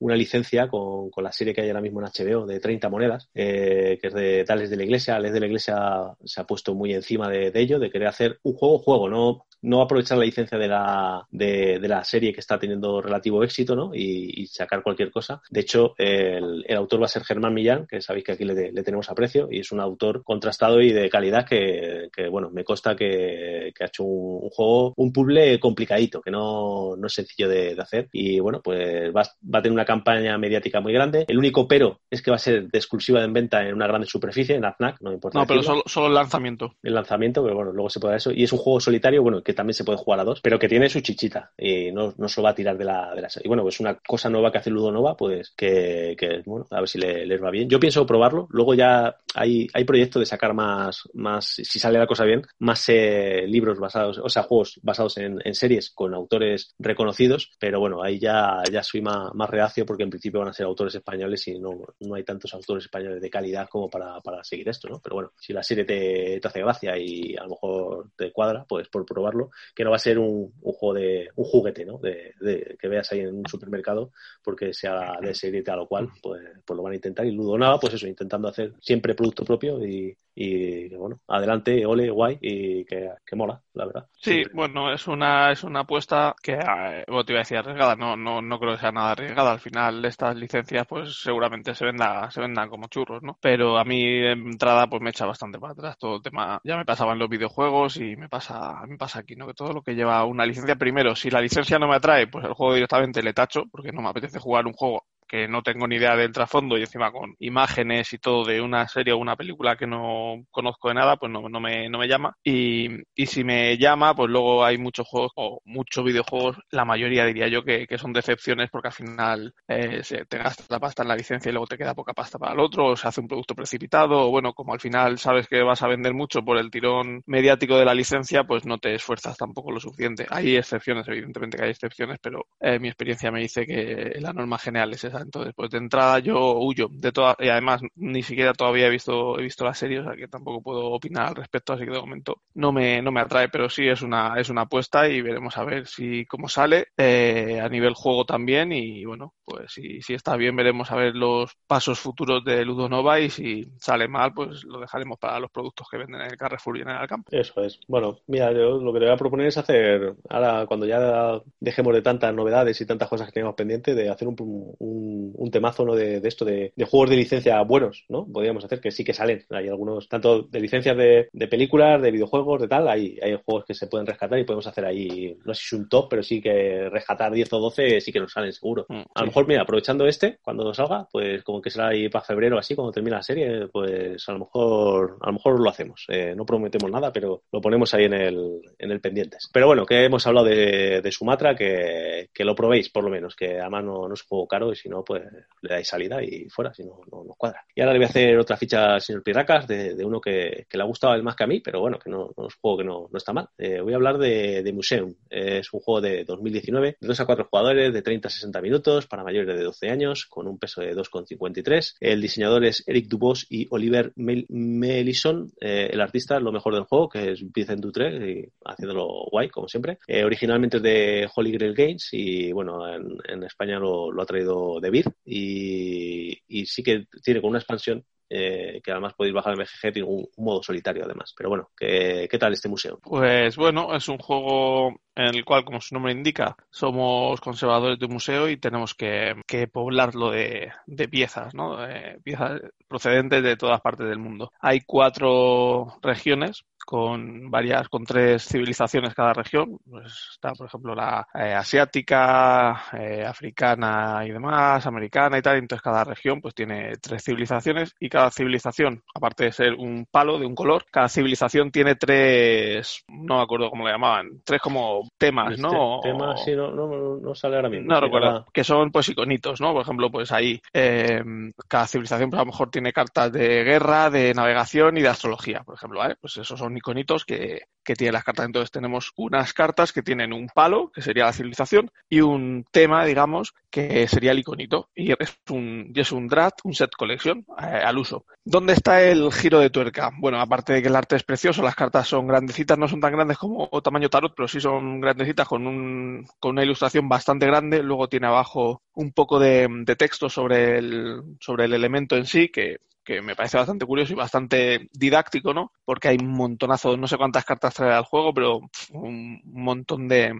una 0.00 0.16
licencia 0.16 0.68
con, 0.68 1.10
con, 1.10 1.22
la 1.22 1.32
serie 1.32 1.54
que 1.54 1.60
hay 1.60 1.68
ahora 1.68 1.80
mismo 1.80 2.00
en 2.00 2.06
HBO 2.06 2.46
de 2.46 2.58
30 2.58 2.88
monedas, 2.88 3.28
que 3.32 3.98
es 4.00 4.14
de 4.14 4.31
Tales 4.44 4.70
de 4.70 4.76
la 4.76 4.84
Iglesia, 4.84 5.14
Tales 5.14 5.32
de 5.32 5.40
la 5.40 5.46
Iglesia 5.46 6.14
se 6.24 6.40
ha 6.40 6.44
puesto 6.44 6.74
muy 6.74 6.92
encima 6.92 7.28
de, 7.28 7.50
de 7.50 7.60
ello, 7.60 7.78
de 7.78 7.90
querer 7.90 8.08
hacer 8.08 8.38
un 8.42 8.54
juego, 8.54 8.78
juego, 8.78 9.08
no 9.08 9.46
no 9.62 9.80
aprovechar 9.80 10.18
la 10.18 10.24
licencia 10.24 10.58
de 10.58 10.68
la, 10.68 11.26
de, 11.30 11.78
la 11.80 12.04
serie 12.04 12.32
que 12.32 12.40
está 12.40 12.58
teniendo 12.58 13.00
relativo 13.00 13.42
éxito, 13.42 13.74
¿no? 13.74 13.92
Y, 13.94 14.46
sacar 14.52 14.82
cualquier 14.82 15.10
cosa. 15.10 15.40
De 15.50 15.60
hecho, 15.60 15.94
el, 15.96 16.64
autor 16.76 17.00
va 17.00 17.06
a 17.06 17.08
ser 17.08 17.24
Germán 17.24 17.54
Millán, 17.54 17.86
que 17.86 18.02
sabéis 18.02 18.24
que 18.24 18.32
aquí 18.32 18.44
le, 18.44 18.72
tenemos 18.82 19.08
aprecio, 19.08 19.48
y 19.50 19.60
es 19.60 19.72
un 19.72 19.80
autor 19.80 20.22
contrastado 20.24 20.80
y 20.80 20.92
de 20.92 21.08
calidad 21.08 21.46
que, 21.46 22.10
bueno, 22.30 22.50
me 22.50 22.64
consta 22.64 22.94
que, 22.94 23.72
ha 23.80 23.84
hecho 23.84 24.04
un, 24.04 24.50
juego, 24.50 24.92
un 24.96 25.12
puzzle 25.12 25.58
complicadito, 25.58 26.20
que 26.20 26.30
no, 26.30 26.96
no 26.96 27.06
es 27.06 27.12
sencillo 27.12 27.48
de, 27.48 27.76
hacer. 27.78 28.08
Y 28.12 28.38
bueno, 28.40 28.60
pues 28.62 29.10
va, 29.14 29.22
va, 29.22 29.58
a 29.58 29.62
tener 29.62 29.72
una 29.72 29.84
campaña 29.84 30.36
mediática 30.38 30.80
muy 30.80 30.92
grande. 30.92 31.24
El 31.26 31.38
único 31.38 31.66
pero 31.66 32.00
es 32.10 32.22
que 32.22 32.30
va 32.30 32.36
a 32.36 32.40
ser 32.40 32.68
de 32.68 32.78
exclusiva 32.78 33.20
de 33.20 33.28
venta 33.28 33.66
en 33.66 33.74
una 33.74 33.86
grande 33.86 34.06
superficie, 34.06 34.56
en 34.56 34.64
AFNAC, 34.64 35.00
no 35.00 35.12
importa. 35.12 35.38
No, 35.38 35.46
pero 35.46 35.62
solo, 35.62 35.82
solo, 35.86 36.08
el 36.08 36.14
lanzamiento. 36.14 36.74
El 36.82 36.94
lanzamiento, 36.94 37.42
pero 37.42 37.54
bueno, 37.54 37.72
luego 37.72 37.90
se 37.90 38.00
puede 38.00 38.16
eso. 38.16 38.30
Y 38.32 38.44
es 38.44 38.52
un 38.52 38.58
juego 38.58 38.80
solitario, 38.80 39.22
bueno, 39.22 39.42
que 39.42 39.51
también 39.54 39.74
se 39.74 39.84
puede 39.84 39.98
jugar 39.98 40.20
a 40.20 40.24
dos, 40.24 40.40
pero 40.40 40.58
que 40.58 40.68
tiene 40.68 40.88
su 40.88 41.00
chichita 41.00 41.52
y 41.56 41.92
no, 41.92 42.14
no 42.16 42.28
se 42.28 42.40
lo 42.40 42.44
va 42.44 42.50
a 42.50 42.54
tirar 42.54 42.76
de 42.76 42.84
la, 42.84 43.14
de 43.14 43.22
la 43.22 43.28
Y 43.42 43.48
bueno, 43.48 43.62
pues 43.62 43.80
una 43.80 43.94
cosa 43.96 44.28
nueva 44.28 44.50
que 44.50 44.58
hace 44.58 44.70
Ludo 44.70 44.92
Nova, 44.92 45.16
pues 45.16 45.52
que, 45.56 46.14
que 46.18 46.42
bueno, 46.46 46.66
a 46.70 46.80
ver 46.80 46.88
si 46.88 46.98
le, 46.98 47.26
les 47.26 47.42
va 47.42 47.50
bien. 47.50 47.68
Yo 47.68 47.80
pienso 47.80 48.06
probarlo, 48.06 48.46
luego 48.50 48.74
ya 48.74 49.16
hay, 49.34 49.66
hay 49.72 49.84
proyectos 49.84 50.20
de 50.20 50.26
sacar 50.26 50.54
más, 50.54 51.02
más, 51.14 51.46
si 51.46 51.78
sale 51.78 51.98
la 51.98 52.06
cosa 52.06 52.24
bien, 52.24 52.42
más 52.58 52.84
eh, 52.88 53.44
libros 53.46 53.78
basados, 53.78 54.18
o 54.18 54.28
sea, 54.28 54.42
juegos 54.42 54.80
basados 54.82 55.18
en, 55.18 55.38
en, 55.44 55.54
series 55.54 55.90
con 55.90 56.14
autores 56.14 56.74
reconocidos, 56.78 57.50
pero 57.58 57.80
bueno, 57.80 58.02
ahí 58.02 58.18
ya, 58.18 58.62
ya 58.70 58.82
soy 58.82 59.00
más, 59.00 59.34
más 59.34 59.50
reacio 59.50 59.86
porque 59.86 60.02
en 60.02 60.10
principio 60.10 60.40
van 60.40 60.48
a 60.48 60.52
ser 60.52 60.66
autores 60.66 60.94
españoles 60.94 61.46
y 61.48 61.58
no, 61.58 61.80
no 62.00 62.14
hay 62.14 62.24
tantos 62.24 62.52
autores 62.54 62.84
españoles 62.84 63.20
de 63.20 63.30
calidad 63.30 63.68
como 63.68 63.88
para, 63.88 64.20
para 64.20 64.42
seguir 64.44 64.68
esto, 64.68 64.88
¿no? 64.88 65.00
Pero 65.02 65.16
bueno, 65.16 65.32
si 65.38 65.52
la 65.52 65.62
serie 65.62 65.84
te, 65.84 66.38
te 66.40 66.48
hace 66.48 66.60
gracia 66.60 66.96
y 66.98 67.36
a 67.36 67.44
lo 67.44 67.50
mejor 67.50 68.10
te 68.16 68.32
cuadra, 68.32 68.64
pues 68.68 68.88
por 68.88 69.04
probarlo, 69.04 69.41
que 69.74 69.84
no 69.84 69.90
va 69.90 69.96
a 69.96 70.00
ser 70.00 70.18
un, 70.18 70.52
un 70.60 70.72
juego 70.72 70.94
de, 70.94 71.28
un 71.36 71.44
juguete, 71.44 71.84
¿no? 71.84 71.98
De, 71.98 72.34
que 72.78 72.88
veas 72.88 73.10
ahí 73.12 73.20
en 73.20 73.34
un 73.34 73.46
supermercado 73.46 74.12
porque 74.42 74.72
sea 74.72 75.18
de 75.20 75.34
serie 75.34 75.62
tal 75.62 75.80
o 75.80 75.88
cual, 75.88 76.08
pues, 76.22 76.42
pues 76.64 76.76
lo 76.76 76.82
van 76.82 76.92
a 76.92 76.96
intentar. 76.96 77.26
Y 77.26 77.32
Ludo 77.32 77.58
nada, 77.58 77.78
pues 77.78 77.94
eso, 77.94 78.06
intentando 78.06 78.48
hacer 78.48 78.74
siempre 78.80 79.14
producto 79.14 79.44
propio 79.44 79.84
y, 79.84 80.16
y 80.34 80.94
bueno, 80.96 81.20
adelante, 81.28 81.84
ole, 81.84 82.10
guay 82.10 82.38
y 82.40 82.84
que, 82.84 83.10
que 83.24 83.36
mola, 83.36 83.60
la 83.74 83.86
verdad. 83.86 84.06
Sí, 84.12 84.42
bueno, 84.54 84.92
es 84.92 85.06
una, 85.06 85.52
es 85.52 85.62
una 85.64 85.80
apuesta 85.80 86.34
que, 86.42 86.54
eh, 86.54 87.04
te 87.06 87.32
iba 87.32 87.40
a 87.40 87.42
decir 87.42 87.58
arriesgada, 87.58 87.96
no, 87.96 88.16
no, 88.16 88.40
no 88.40 88.58
creo 88.58 88.72
que 88.72 88.80
sea 88.80 88.92
nada 88.92 89.12
arriesgada. 89.12 89.52
Al 89.52 89.60
final, 89.60 90.04
estas 90.04 90.36
licencias, 90.36 90.86
pues 90.86 91.20
seguramente 91.20 91.74
se 91.74 91.84
venda, 91.84 92.30
se 92.30 92.40
vendan 92.40 92.68
como 92.68 92.88
churros, 92.88 93.22
¿no? 93.22 93.36
Pero 93.40 93.78
a 93.78 93.84
mí, 93.84 94.02
de 94.02 94.32
entrada, 94.32 94.86
pues 94.86 95.02
me 95.02 95.10
echa 95.10 95.26
bastante 95.26 95.58
para 95.58 95.72
atrás 95.72 95.98
todo 95.98 96.16
el 96.16 96.22
tema. 96.22 96.60
Ya 96.64 96.76
me 96.76 96.84
pasaba 96.84 97.12
en 97.12 97.18
los 97.18 97.28
videojuegos 97.28 97.96
y 97.98 98.16
me 98.16 98.28
pasa, 98.28 98.82
me 98.86 98.96
pasa 98.96 99.20
aquí, 99.20 99.36
¿no? 99.36 99.46
Que 99.46 99.54
todo 99.54 99.72
lo 99.72 99.82
que 99.82 99.94
lleva 99.94 100.24
una 100.24 100.46
licencia, 100.46 100.76
primero, 100.76 101.14
si 101.14 101.30
la 101.30 101.40
licencia 101.40 101.78
no 101.78 101.88
me 101.88 101.96
atrae, 101.96 102.26
pues 102.26 102.44
el 102.44 102.54
juego 102.54 102.74
directamente 102.74 103.22
le 103.22 103.34
tacho, 103.34 103.64
porque 103.70 103.92
no 103.92 104.02
me 104.02 104.08
apetece 104.08 104.38
jugar 104.38 104.66
un 104.66 104.72
juego 104.72 105.04
que 105.32 105.48
no 105.48 105.62
tengo 105.62 105.88
ni 105.88 105.96
idea 105.96 106.14
del 106.14 106.30
trasfondo 106.30 106.76
y 106.76 106.82
encima 106.82 107.10
con 107.10 107.34
imágenes 107.38 108.12
y 108.12 108.18
todo 108.18 108.44
de 108.44 108.60
una 108.60 108.86
serie 108.86 109.14
o 109.14 109.16
una 109.16 109.34
película 109.34 109.76
que 109.76 109.86
no 109.86 110.44
conozco 110.50 110.88
de 110.88 110.94
nada, 110.94 111.16
pues 111.16 111.32
no, 111.32 111.48
no, 111.48 111.58
me, 111.58 111.88
no 111.88 111.98
me 111.98 112.06
llama. 112.06 112.36
Y, 112.44 112.90
y 113.14 113.26
si 113.26 113.42
me 113.42 113.78
llama, 113.78 114.14
pues 114.14 114.28
luego 114.28 114.62
hay 114.62 114.76
muchos 114.76 115.08
juegos 115.08 115.32
o 115.36 115.60
muchos 115.64 116.04
videojuegos, 116.04 116.58
la 116.70 116.84
mayoría 116.84 117.24
diría 117.24 117.48
yo 117.48 117.64
que, 117.64 117.86
que 117.86 117.96
son 117.96 118.12
decepciones 118.12 118.68
porque 118.70 118.88
al 118.88 118.94
final 118.94 119.54
eh, 119.68 120.02
te 120.28 120.36
gastas 120.36 120.66
la 120.68 120.78
pasta 120.78 121.02
en 121.02 121.08
la 121.08 121.16
licencia 121.16 121.48
y 121.48 121.52
luego 121.52 121.66
te 121.66 121.78
queda 121.78 121.94
poca 121.94 122.12
pasta 122.12 122.38
para 122.38 122.52
el 122.52 122.60
otro, 122.60 122.88
o 122.88 122.96
se 122.96 123.08
hace 123.08 123.22
un 123.22 123.28
producto 123.28 123.54
precipitado, 123.54 124.26
o 124.26 124.30
bueno, 124.30 124.52
como 124.52 124.74
al 124.74 124.80
final 124.80 125.18
sabes 125.18 125.48
que 125.48 125.62
vas 125.62 125.82
a 125.82 125.88
vender 125.88 126.12
mucho 126.12 126.42
por 126.44 126.58
el 126.58 126.70
tirón 126.70 127.22
mediático 127.24 127.78
de 127.78 127.86
la 127.86 127.94
licencia, 127.94 128.44
pues 128.44 128.66
no 128.66 128.76
te 128.76 128.94
esfuerzas 128.94 129.38
tampoco 129.38 129.72
lo 129.72 129.80
suficiente. 129.80 130.26
Hay 130.28 130.56
excepciones, 130.56 131.08
evidentemente 131.08 131.56
que 131.56 131.64
hay 131.64 131.70
excepciones, 131.70 132.18
pero 132.20 132.48
eh, 132.60 132.78
mi 132.78 132.88
experiencia 132.88 133.30
me 133.30 133.40
dice 133.40 133.64
que 133.66 134.18
la 134.20 134.34
norma 134.34 134.58
general 134.58 134.92
es 134.92 135.04
esa 135.04 135.21
entonces, 135.22 135.52
pues 135.54 135.70
de 135.70 135.78
entrada 135.78 136.18
yo 136.18 136.58
huyo 136.58 136.88
de 136.90 137.12
toda, 137.12 137.36
y 137.38 137.48
además 137.48 137.82
ni 137.96 138.22
siquiera 138.22 138.52
todavía 138.52 138.86
he 138.86 138.90
visto, 138.90 139.38
he 139.38 139.42
visto 139.42 139.64
la 139.64 139.74
serie, 139.74 140.00
o 140.00 140.04
sea 140.04 140.16
que 140.16 140.28
tampoco 140.28 140.62
puedo 140.62 140.86
opinar 140.86 141.28
al 141.28 141.34
respecto, 141.36 141.72
así 141.72 141.84
que 141.84 141.90
de 141.90 142.00
momento 142.00 142.42
no 142.54 142.72
me, 142.72 143.00
no 143.02 143.12
me 143.12 143.20
atrae, 143.20 143.48
pero 143.48 143.68
sí 143.68 143.86
es 143.88 144.02
una, 144.02 144.34
es 144.38 144.50
una 144.50 144.62
apuesta 144.62 145.08
y 145.08 145.20
veremos 145.20 145.56
a 145.56 145.64
ver 145.64 145.86
si 145.86 146.26
cómo 146.26 146.48
sale, 146.48 146.88
eh, 146.96 147.60
a 147.62 147.68
nivel 147.68 147.94
juego 147.94 148.24
también, 148.24 148.72
y 148.72 149.04
bueno, 149.04 149.34
pues 149.44 149.72
si, 149.72 150.00
está 150.12 150.36
bien 150.36 150.56
veremos 150.56 150.90
a 150.90 150.96
ver 150.96 151.14
los 151.14 151.52
pasos 151.66 151.98
futuros 151.98 152.44
de 152.44 152.64
Ludonova 152.64 153.20
y 153.20 153.30
si 153.30 153.64
sale 153.78 154.08
mal, 154.08 154.32
pues 154.34 154.64
lo 154.64 154.80
dejaremos 154.80 155.18
para 155.18 155.40
los 155.40 155.50
productos 155.50 155.86
que 155.90 155.98
venden 155.98 156.20
en 156.20 156.30
el 156.30 156.36
Carrefour 156.36 156.78
y 156.78 156.82
en 156.82 156.88
el 156.88 157.08
campo. 157.08 157.30
Eso 157.32 157.62
es. 157.62 157.80
Bueno, 157.88 158.18
mira, 158.26 158.52
yo 158.52 158.78
lo 158.78 158.92
que 158.92 159.00
le 159.00 159.06
voy 159.06 159.14
a 159.14 159.18
proponer 159.18 159.46
es 159.46 159.58
hacer, 159.58 160.14
ahora 160.28 160.66
cuando 160.66 160.86
ya 160.86 161.40
dejemos 161.60 161.94
de 161.94 162.02
tantas 162.02 162.34
novedades 162.34 162.80
y 162.80 162.86
tantas 162.86 163.08
cosas 163.08 163.26
que 163.28 163.32
tenemos 163.32 163.54
pendientes, 163.54 163.96
de 163.96 164.08
hacer 164.08 164.28
un, 164.28 164.36
un 164.78 165.11
un, 165.12 165.50
temazo 165.50 165.84
¿no? 165.84 165.94
de, 165.94 166.20
esto 166.24 166.44
de, 166.44 166.72
juegos 166.90 167.10
de 167.10 167.16
licencia 167.16 167.60
buenos, 167.62 168.04
¿no? 168.08 168.26
Podríamos 168.26 168.64
hacer 168.64 168.80
que 168.80 168.90
sí 168.90 169.04
que 169.04 169.14
salen. 169.14 169.44
Hay 169.50 169.68
algunos, 169.68 170.08
tanto 170.08 170.42
de 170.42 170.60
licencias 170.60 170.96
de, 170.96 171.28
películas, 171.48 172.00
de 172.00 172.10
videojuegos, 172.10 172.62
de 172.62 172.68
tal, 172.68 172.88
hay, 172.88 173.18
hay 173.22 173.38
juegos 173.44 173.64
que 173.66 173.74
se 173.74 173.86
pueden 173.86 174.06
rescatar 174.06 174.38
y 174.38 174.44
podemos 174.44 174.66
hacer 174.66 174.84
ahí, 174.84 175.36
no 175.44 175.54
sé 175.54 175.60
si 175.60 175.66
es 175.66 175.80
un 175.80 175.88
top, 175.88 176.08
pero 176.08 176.22
sí 176.22 176.40
que 176.40 176.88
rescatar 176.88 177.32
10 177.32 177.52
o 177.52 177.58
12 177.60 178.00
sí 178.00 178.12
que 178.12 178.20
nos 178.20 178.32
salen 178.32 178.52
seguro. 178.52 178.86
Mm, 178.88 179.02
a 179.14 179.20
lo 179.20 179.26
mejor, 179.26 179.46
mira, 179.46 179.62
aprovechando 179.62 180.06
este, 180.06 180.38
cuando 180.42 180.72
salga, 180.74 181.08
pues 181.10 181.42
como 181.42 181.60
que 181.60 181.70
será 181.70 181.88
ahí 181.88 182.08
para 182.08 182.24
febrero 182.24 182.58
así, 182.58 182.74
cuando 182.74 182.92
termine 182.92 183.16
la 183.16 183.22
serie, 183.22 183.68
pues 183.68 184.28
a 184.28 184.32
lo 184.32 184.40
mejor, 184.40 185.18
a 185.20 185.26
lo 185.26 185.32
mejor 185.34 185.60
lo 185.60 185.68
hacemos. 185.68 186.04
Eh, 186.08 186.34
no 186.36 186.44
prometemos 186.44 186.90
nada, 186.90 187.12
pero 187.12 187.42
lo 187.52 187.60
ponemos 187.60 187.92
ahí 187.94 188.04
en 188.04 188.14
el, 188.14 188.60
en 188.78 188.90
el 188.90 189.00
pendientes. 189.00 189.48
Pero 189.52 189.66
bueno, 189.66 189.84
que 189.84 190.04
hemos 190.04 190.26
hablado 190.26 190.46
de, 190.46 191.00
de 191.02 191.12
Sumatra, 191.12 191.54
que, 191.54 192.28
que 192.32 192.44
lo 192.44 192.54
probéis 192.54 192.88
por 192.90 193.04
lo 193.04 193.10
menos, 193.10 193.34
que 193.34 193.60
además 193.60 193.84
no, 193.84 194.08
no 194.08 194.14
es 194.14 194.22
un 194.22 194.28
juego 194.28 194.46
caro 194.46 194.72
y 194.72 194.76
si 194.76 194.88
no, 194.88 195.01
pues 195.04 195.22
le 195.62 195.68
dais 195.74 195.86
salida 195.86 196.22
y 196.22 196.48
fuera, 196.48 196.72
si 196.74 196.84
no, 196.84 197.00
no 197.10 197.24
nos 197.24 197.36
cuadra. 197.36 197.64
Y 197.74 197.80
ahora 197.80 197.92
le 197.92 197.98
voy 198.00 198.06
a 198.06 198.08
hacer 198.08 198.38
otra 198.38 198.56
ficha 198.56 198.94
al 198.94 199.00
señor 199.00 199.22
Pirracas 199.22 199.66
de, 199.66 200.04
uno 200.04 200.20
que, 200.20 200.66
le 200.70 200.82
ha 200.82 200.86
gustado 200.86 201.14
el 201.14 201.22
más 201.22 201.36
que 201.36 201.44
a 201.44 201.46
mí, 201.46 201.60
pero 201.60 201.80
bueno, 201.80 201.98
que 201.98 202.10
no, 202.10 202.30
es 202.30 202.36
un 202.36 202.48
juego 202.60 202.78
que 202.78 202.84
no, 202.84 203.08
no 203.10 203.16
está 203.16 203.32
mal. 203.32 203.48
Eh, 203.58 203.80
voy 203.80 203.92
a 203.92 203.96
hablar 203.96 204.18
de, 204.18 204.62
de, 204.62 204.72
Museum. 204.72 205.14
es 205.30 205.72
un 205.72 205.80
juego 205.80 206.00
de 206.00 206.24
2019, 206.24 206.96
de 207.00 207.06
2 207.06 207.20
a 207.20 207.26
4 207.26 207.48
jugadores, 207.50 207.92
de 207.92 208.02
30 208.02 208.28
a 208.28 208.30
60 208.30 208.60
minutos, 208.60 209.06
para 209.06 209.22
mayores 209.22 209.56
de 209.56 209.62
12 209.62 209.90
años, 209.90 210.26
con 210.26 210.48
un 210.48 210.58
peso 210.58 210.80
de 210.80 210.94
2,53. 210.96 211.96
El 212.00 212.20
diseñador 212.20 212.64
es 212.64 212.82
Eric 212.86 213.06
Dubos 213.06 213.46
y 213.48 213.66
Oliver 213.70 214.12
Melison. 214.16 215.52
Eh, 215.60 215.90
el 215.92 216.00
artista 216.00 216.40
lo 216.40 216.52
mejor 216.52 216.74
del 216.74 216.84
juego, 216.84 217.08
que 217.08 217.32
es 217.32 217.52
Vincent 217.52 217.80
Dutre, 217.80 218.50
haciéndolo 218.64 219.26
guay, 219.30 219.48
como 219.48 219.68
siempre. 219.68 219.98
Eh, 220.06 220.24
originalmente 220.24 220.78
es 220.78 220.82
de 220.82 221.28
Holy 221.34 221.52
Grail 221.52 221.74
Games 221.74 222.08
y 222.12 222.52
bueno, 222.52 222.82
en, 222.92 223.42
España 223.42 223.78
lo, 223.78 224.20
ha 224.20 224.26
traído 224.26 224.80
de 224.82 224.90
Vir 224.90 225.06
y, 225.24 226.38
y, 226.46 226.66
sí 226.66 226.82
que 226.82 227.06
tiene 227.22 227.40
con 227.40 227.50
una 227.50 227.58
expansión 227.58 228.04
eh, 228.28 228.80
que 228.82 228.90
además 228.90 229.14
podéis 229.14 229.34
bajar 229.34 229.52
en 229.52 229.58
BGG, 229.58 229.92
tiene 229.92 230.08
un, 230.08 230.26
modo 230.38 230.62
solitario 230.62 231.04
además. 231.04 231.34
Pero 231.36 231.50
bueno, 231.50 231.70
¿qué, 231.76 232.26
¿qué 232.30 232.38
tal 232.38 232.52
este 232.52 232.68
museo? 232.68 232.98
Pues 233.02 233.56
bueno, 233.56 233.94
es 233.94 234.08
un 234.08 234.18
juego 234.18 235.00
en 235.14 235.34
el 235.34 235.44
cual, 235.44 235.64
como 235.64 235.80
su 235.80 235.94
nombre 235.94 236.12
indica, 236.12 236.56
somos 236.70 237.40
conservadores 237.40 237.98
de 237.98 238.06
un 238.06 238.14
museo 238.14 238.48
y 238.48 238.56
tenemos 238.56 238.94
que, 238.94 239.34
poblarlo 239.72 240.30
de, 240.30 240.72
piezas, 241.10 241.54
¿no? 241.54 241.78
piezas 242.22 242.60
procedentes 242.88 243.42
de 243.42 243.56
todas 243.56 243.80
partes 243.80 244.08
del 244.08 244.18
mundo. 244.18 244.52
Hay 244.60 244.80
cuatro 244.80 245.98
regiones 246.02 246.64
con 246.84 247.50
varias, 247.50 247.88
con 247.88 248.04
tres 248.04 248.44
civilizaciones 248.44 249.14
cada 249.14 249.32
región. 249.32 249.78
Pues 249.88 250.30
está, 250.32 250.52
por 250.52 250.66
ejemplo, 250.66 250.94
la 250.94 251.26
eh, 251.34 251.54
asiática, 251.54 252.84
eh, 252.92 253.24
africana 253.24 254.22
y 254.26 254.30
demás, 254.30 254.86
americana 254.86 255.38
y 255.38 255.42
tal. 255.42 255.56
Entonces 255.56 255.82
cada 255.82 256.04
región 256.04 256.40
pues 256.40 256.54
tiene 256.54 256.92
tres 257.00 257.24
civilizaciones 257.24 257.94
y 257.98 258.08
cada 258.08 258.30
civilización, 258.30 259.02
aparte 259.14 259.44
de 259.44 259.52
ser 259.52 259.74
un 259.74 260.06
palo 260.10 260.38
de 260.38 260.46
un 260.46 260.54
color, 260.54 260.84
cada 260.90 261.08
civilización 261.08 261.70
tiene 261.70 261.94
tres, 261.96 263.04
no 263.08 263.36
me 263.36 263.42
acuerdo 263.42 263.70
cómo 263.70 263.86
le 263.86 263.92
llamaban, 263.92 264.42
tres 264.44 264.60
como 264.60 265.01
temas, 265.18 265.58
¿no? 265.58 266.00
Temas, 266.02 266.44
sí, 266.44 266.54
no, 266.54 266.70
no, 266.70 267.16
no, 267.16 267.34
sale 267.34 267.56
ahora 267.56 267.68
mismo. 267.68 267.88
No 267.88 268.00
recuerdo, 268.00 268.46
que 268.52 268.64
son 268.64 268.90
pues 268.90 269.08
iconitos, 269.08 269.60
¿no? 269.60 269.72
Por 269.72 269.82
ejemplo, 269.82 270.10
pues 270.10 270.32
ahí 270.32 270.60
eh, 270.72 271.22
cada 271.68 271.86
civilización 271.86 272.30
pues, 272.30 272.38
a 272.38 272.44
lo 272.44 272.50
mejor 272.50 272.70
tiene 272.70 272.92
cartas 272.92 273.32
de 273.32 273.64
guerra, 273.64 274.10
de 274.10 274.34
navegación 274.34 274.96
y 274.96 275.02
de 275.02 275.08
astrología, 275.08 275.62
por 275.64 275.74
ejemplo. 275.74 276.00
Pues 276.20 276.36
esos 276.36 276.58
son 276.58 276.76
iconitos 276.76 277.24
que, 277.24 277.62
que 277.84 277.94
tienen 277.94 278.14
las 278.14 278.24
cartas. 278.24 278.46
Entonces 278.46 278.70
tenemos 278.70 279.12
unas 279.16 279.52
cartas 279.52 279.92
que 279.92 280.02
tienen 280.02 280.32
un 280.32 280.48
palo, 280.48 280.90
que 280.92 281.02
sería 281.02 281.24
la 281.24 281.32
civilización, 281.32 281.90
y 282.08 282.20
un 282.20 282.64
tema, 282.70 283.04
digamos, 283.04 283.54
que 283.70 284.06
sería 284.08 284.32
el 284.32 284.38
iconito. 284.38 284.88
Y 284.94 285.12
es 285.12 285.38
un, 285.50 285.90
y 285.94 286.00
es 286.00 286.12
un 286.12 286.28
draft, 286.28 286.60
un 286.64 286.74
set 286.74 286.90
collection 286.96 287.44
eh, 287.60 287.82
al 287.84 287.98
uso. 287.98 288.24
¿Dónde 288.44 288.72
está 288.72 289.02
el 289.02 289.32
giro 289.32 289.60
de 289.60 289.70
tuerca? 289.70 290.10
Bueno, 290.18 290.40
aparte 290.40 290.72
de 290.72 290.82
que 290.82 290.88
el 290.88 290.96
arte 290.96 291.16
es 291.16 291.22
precioso, 291.22 291.62
las 291.62 291.76
cartas 291.76 292.08
son 292.08 292.26
grandecitas, 292.26 292.76
no 292.76 292.88
son 292.88 293.00
tan 293.00 293.12
grandes 293.12 293.38
como 293.38 293.68
tamaño 293.82 294.08
tarot, 294.08 294.34
pero 294.34 294.48
sí 294.48 294.60
son 294.60 294.91
grandecitas 295.00 295.48
con, 295.48 295.66
un, 295.66 296.26
con 296.38 296.52
una 296.52 296.64
ilustración 296.64 297.08
bastante 297.08 297.46
grande. 297.46 297.82
Luego 297.82 298.08
tiene 298.08 298.26
abajo 298.26 298.82
un 298.94 299.12
poco 299.12 299.38
de, 299.38 299.68
de 299.84 299.96
texto 299.96 300.28
sobre 300.28 300.78
el, 300.78 301.22
sobre 301.40 301.64
el 301.64 301.74
elemento 301.74 302.16
en 302.16 302.26
sí, 302.26 302.48
que 302.48 302.78
que 303.04 303.20
me 303.20 303.34
parece 303.34 303.56
bastante 303.56 303.84
curioso 303.84 304.12
y 304.12 304.16
bastante 304.16 304.88
didáctico, 304.92 305.52
¿no? 305.52 305.72
Porque 305.84 306.08
hay 306.08 306.18
un 306.20 306.28
montonazo, 306.28 306.96
no 306.96 307.08
sé 307.08 307.16
cuántas 307.16 307.44
cartas 307.44 307.74
trae 307.74 307.92
al 307.92 308.04
juego, 308.04 308.32
pero 308.32 308.60
un 308.92 309.40
montón 309.44 310.08
de, 310.08 310.32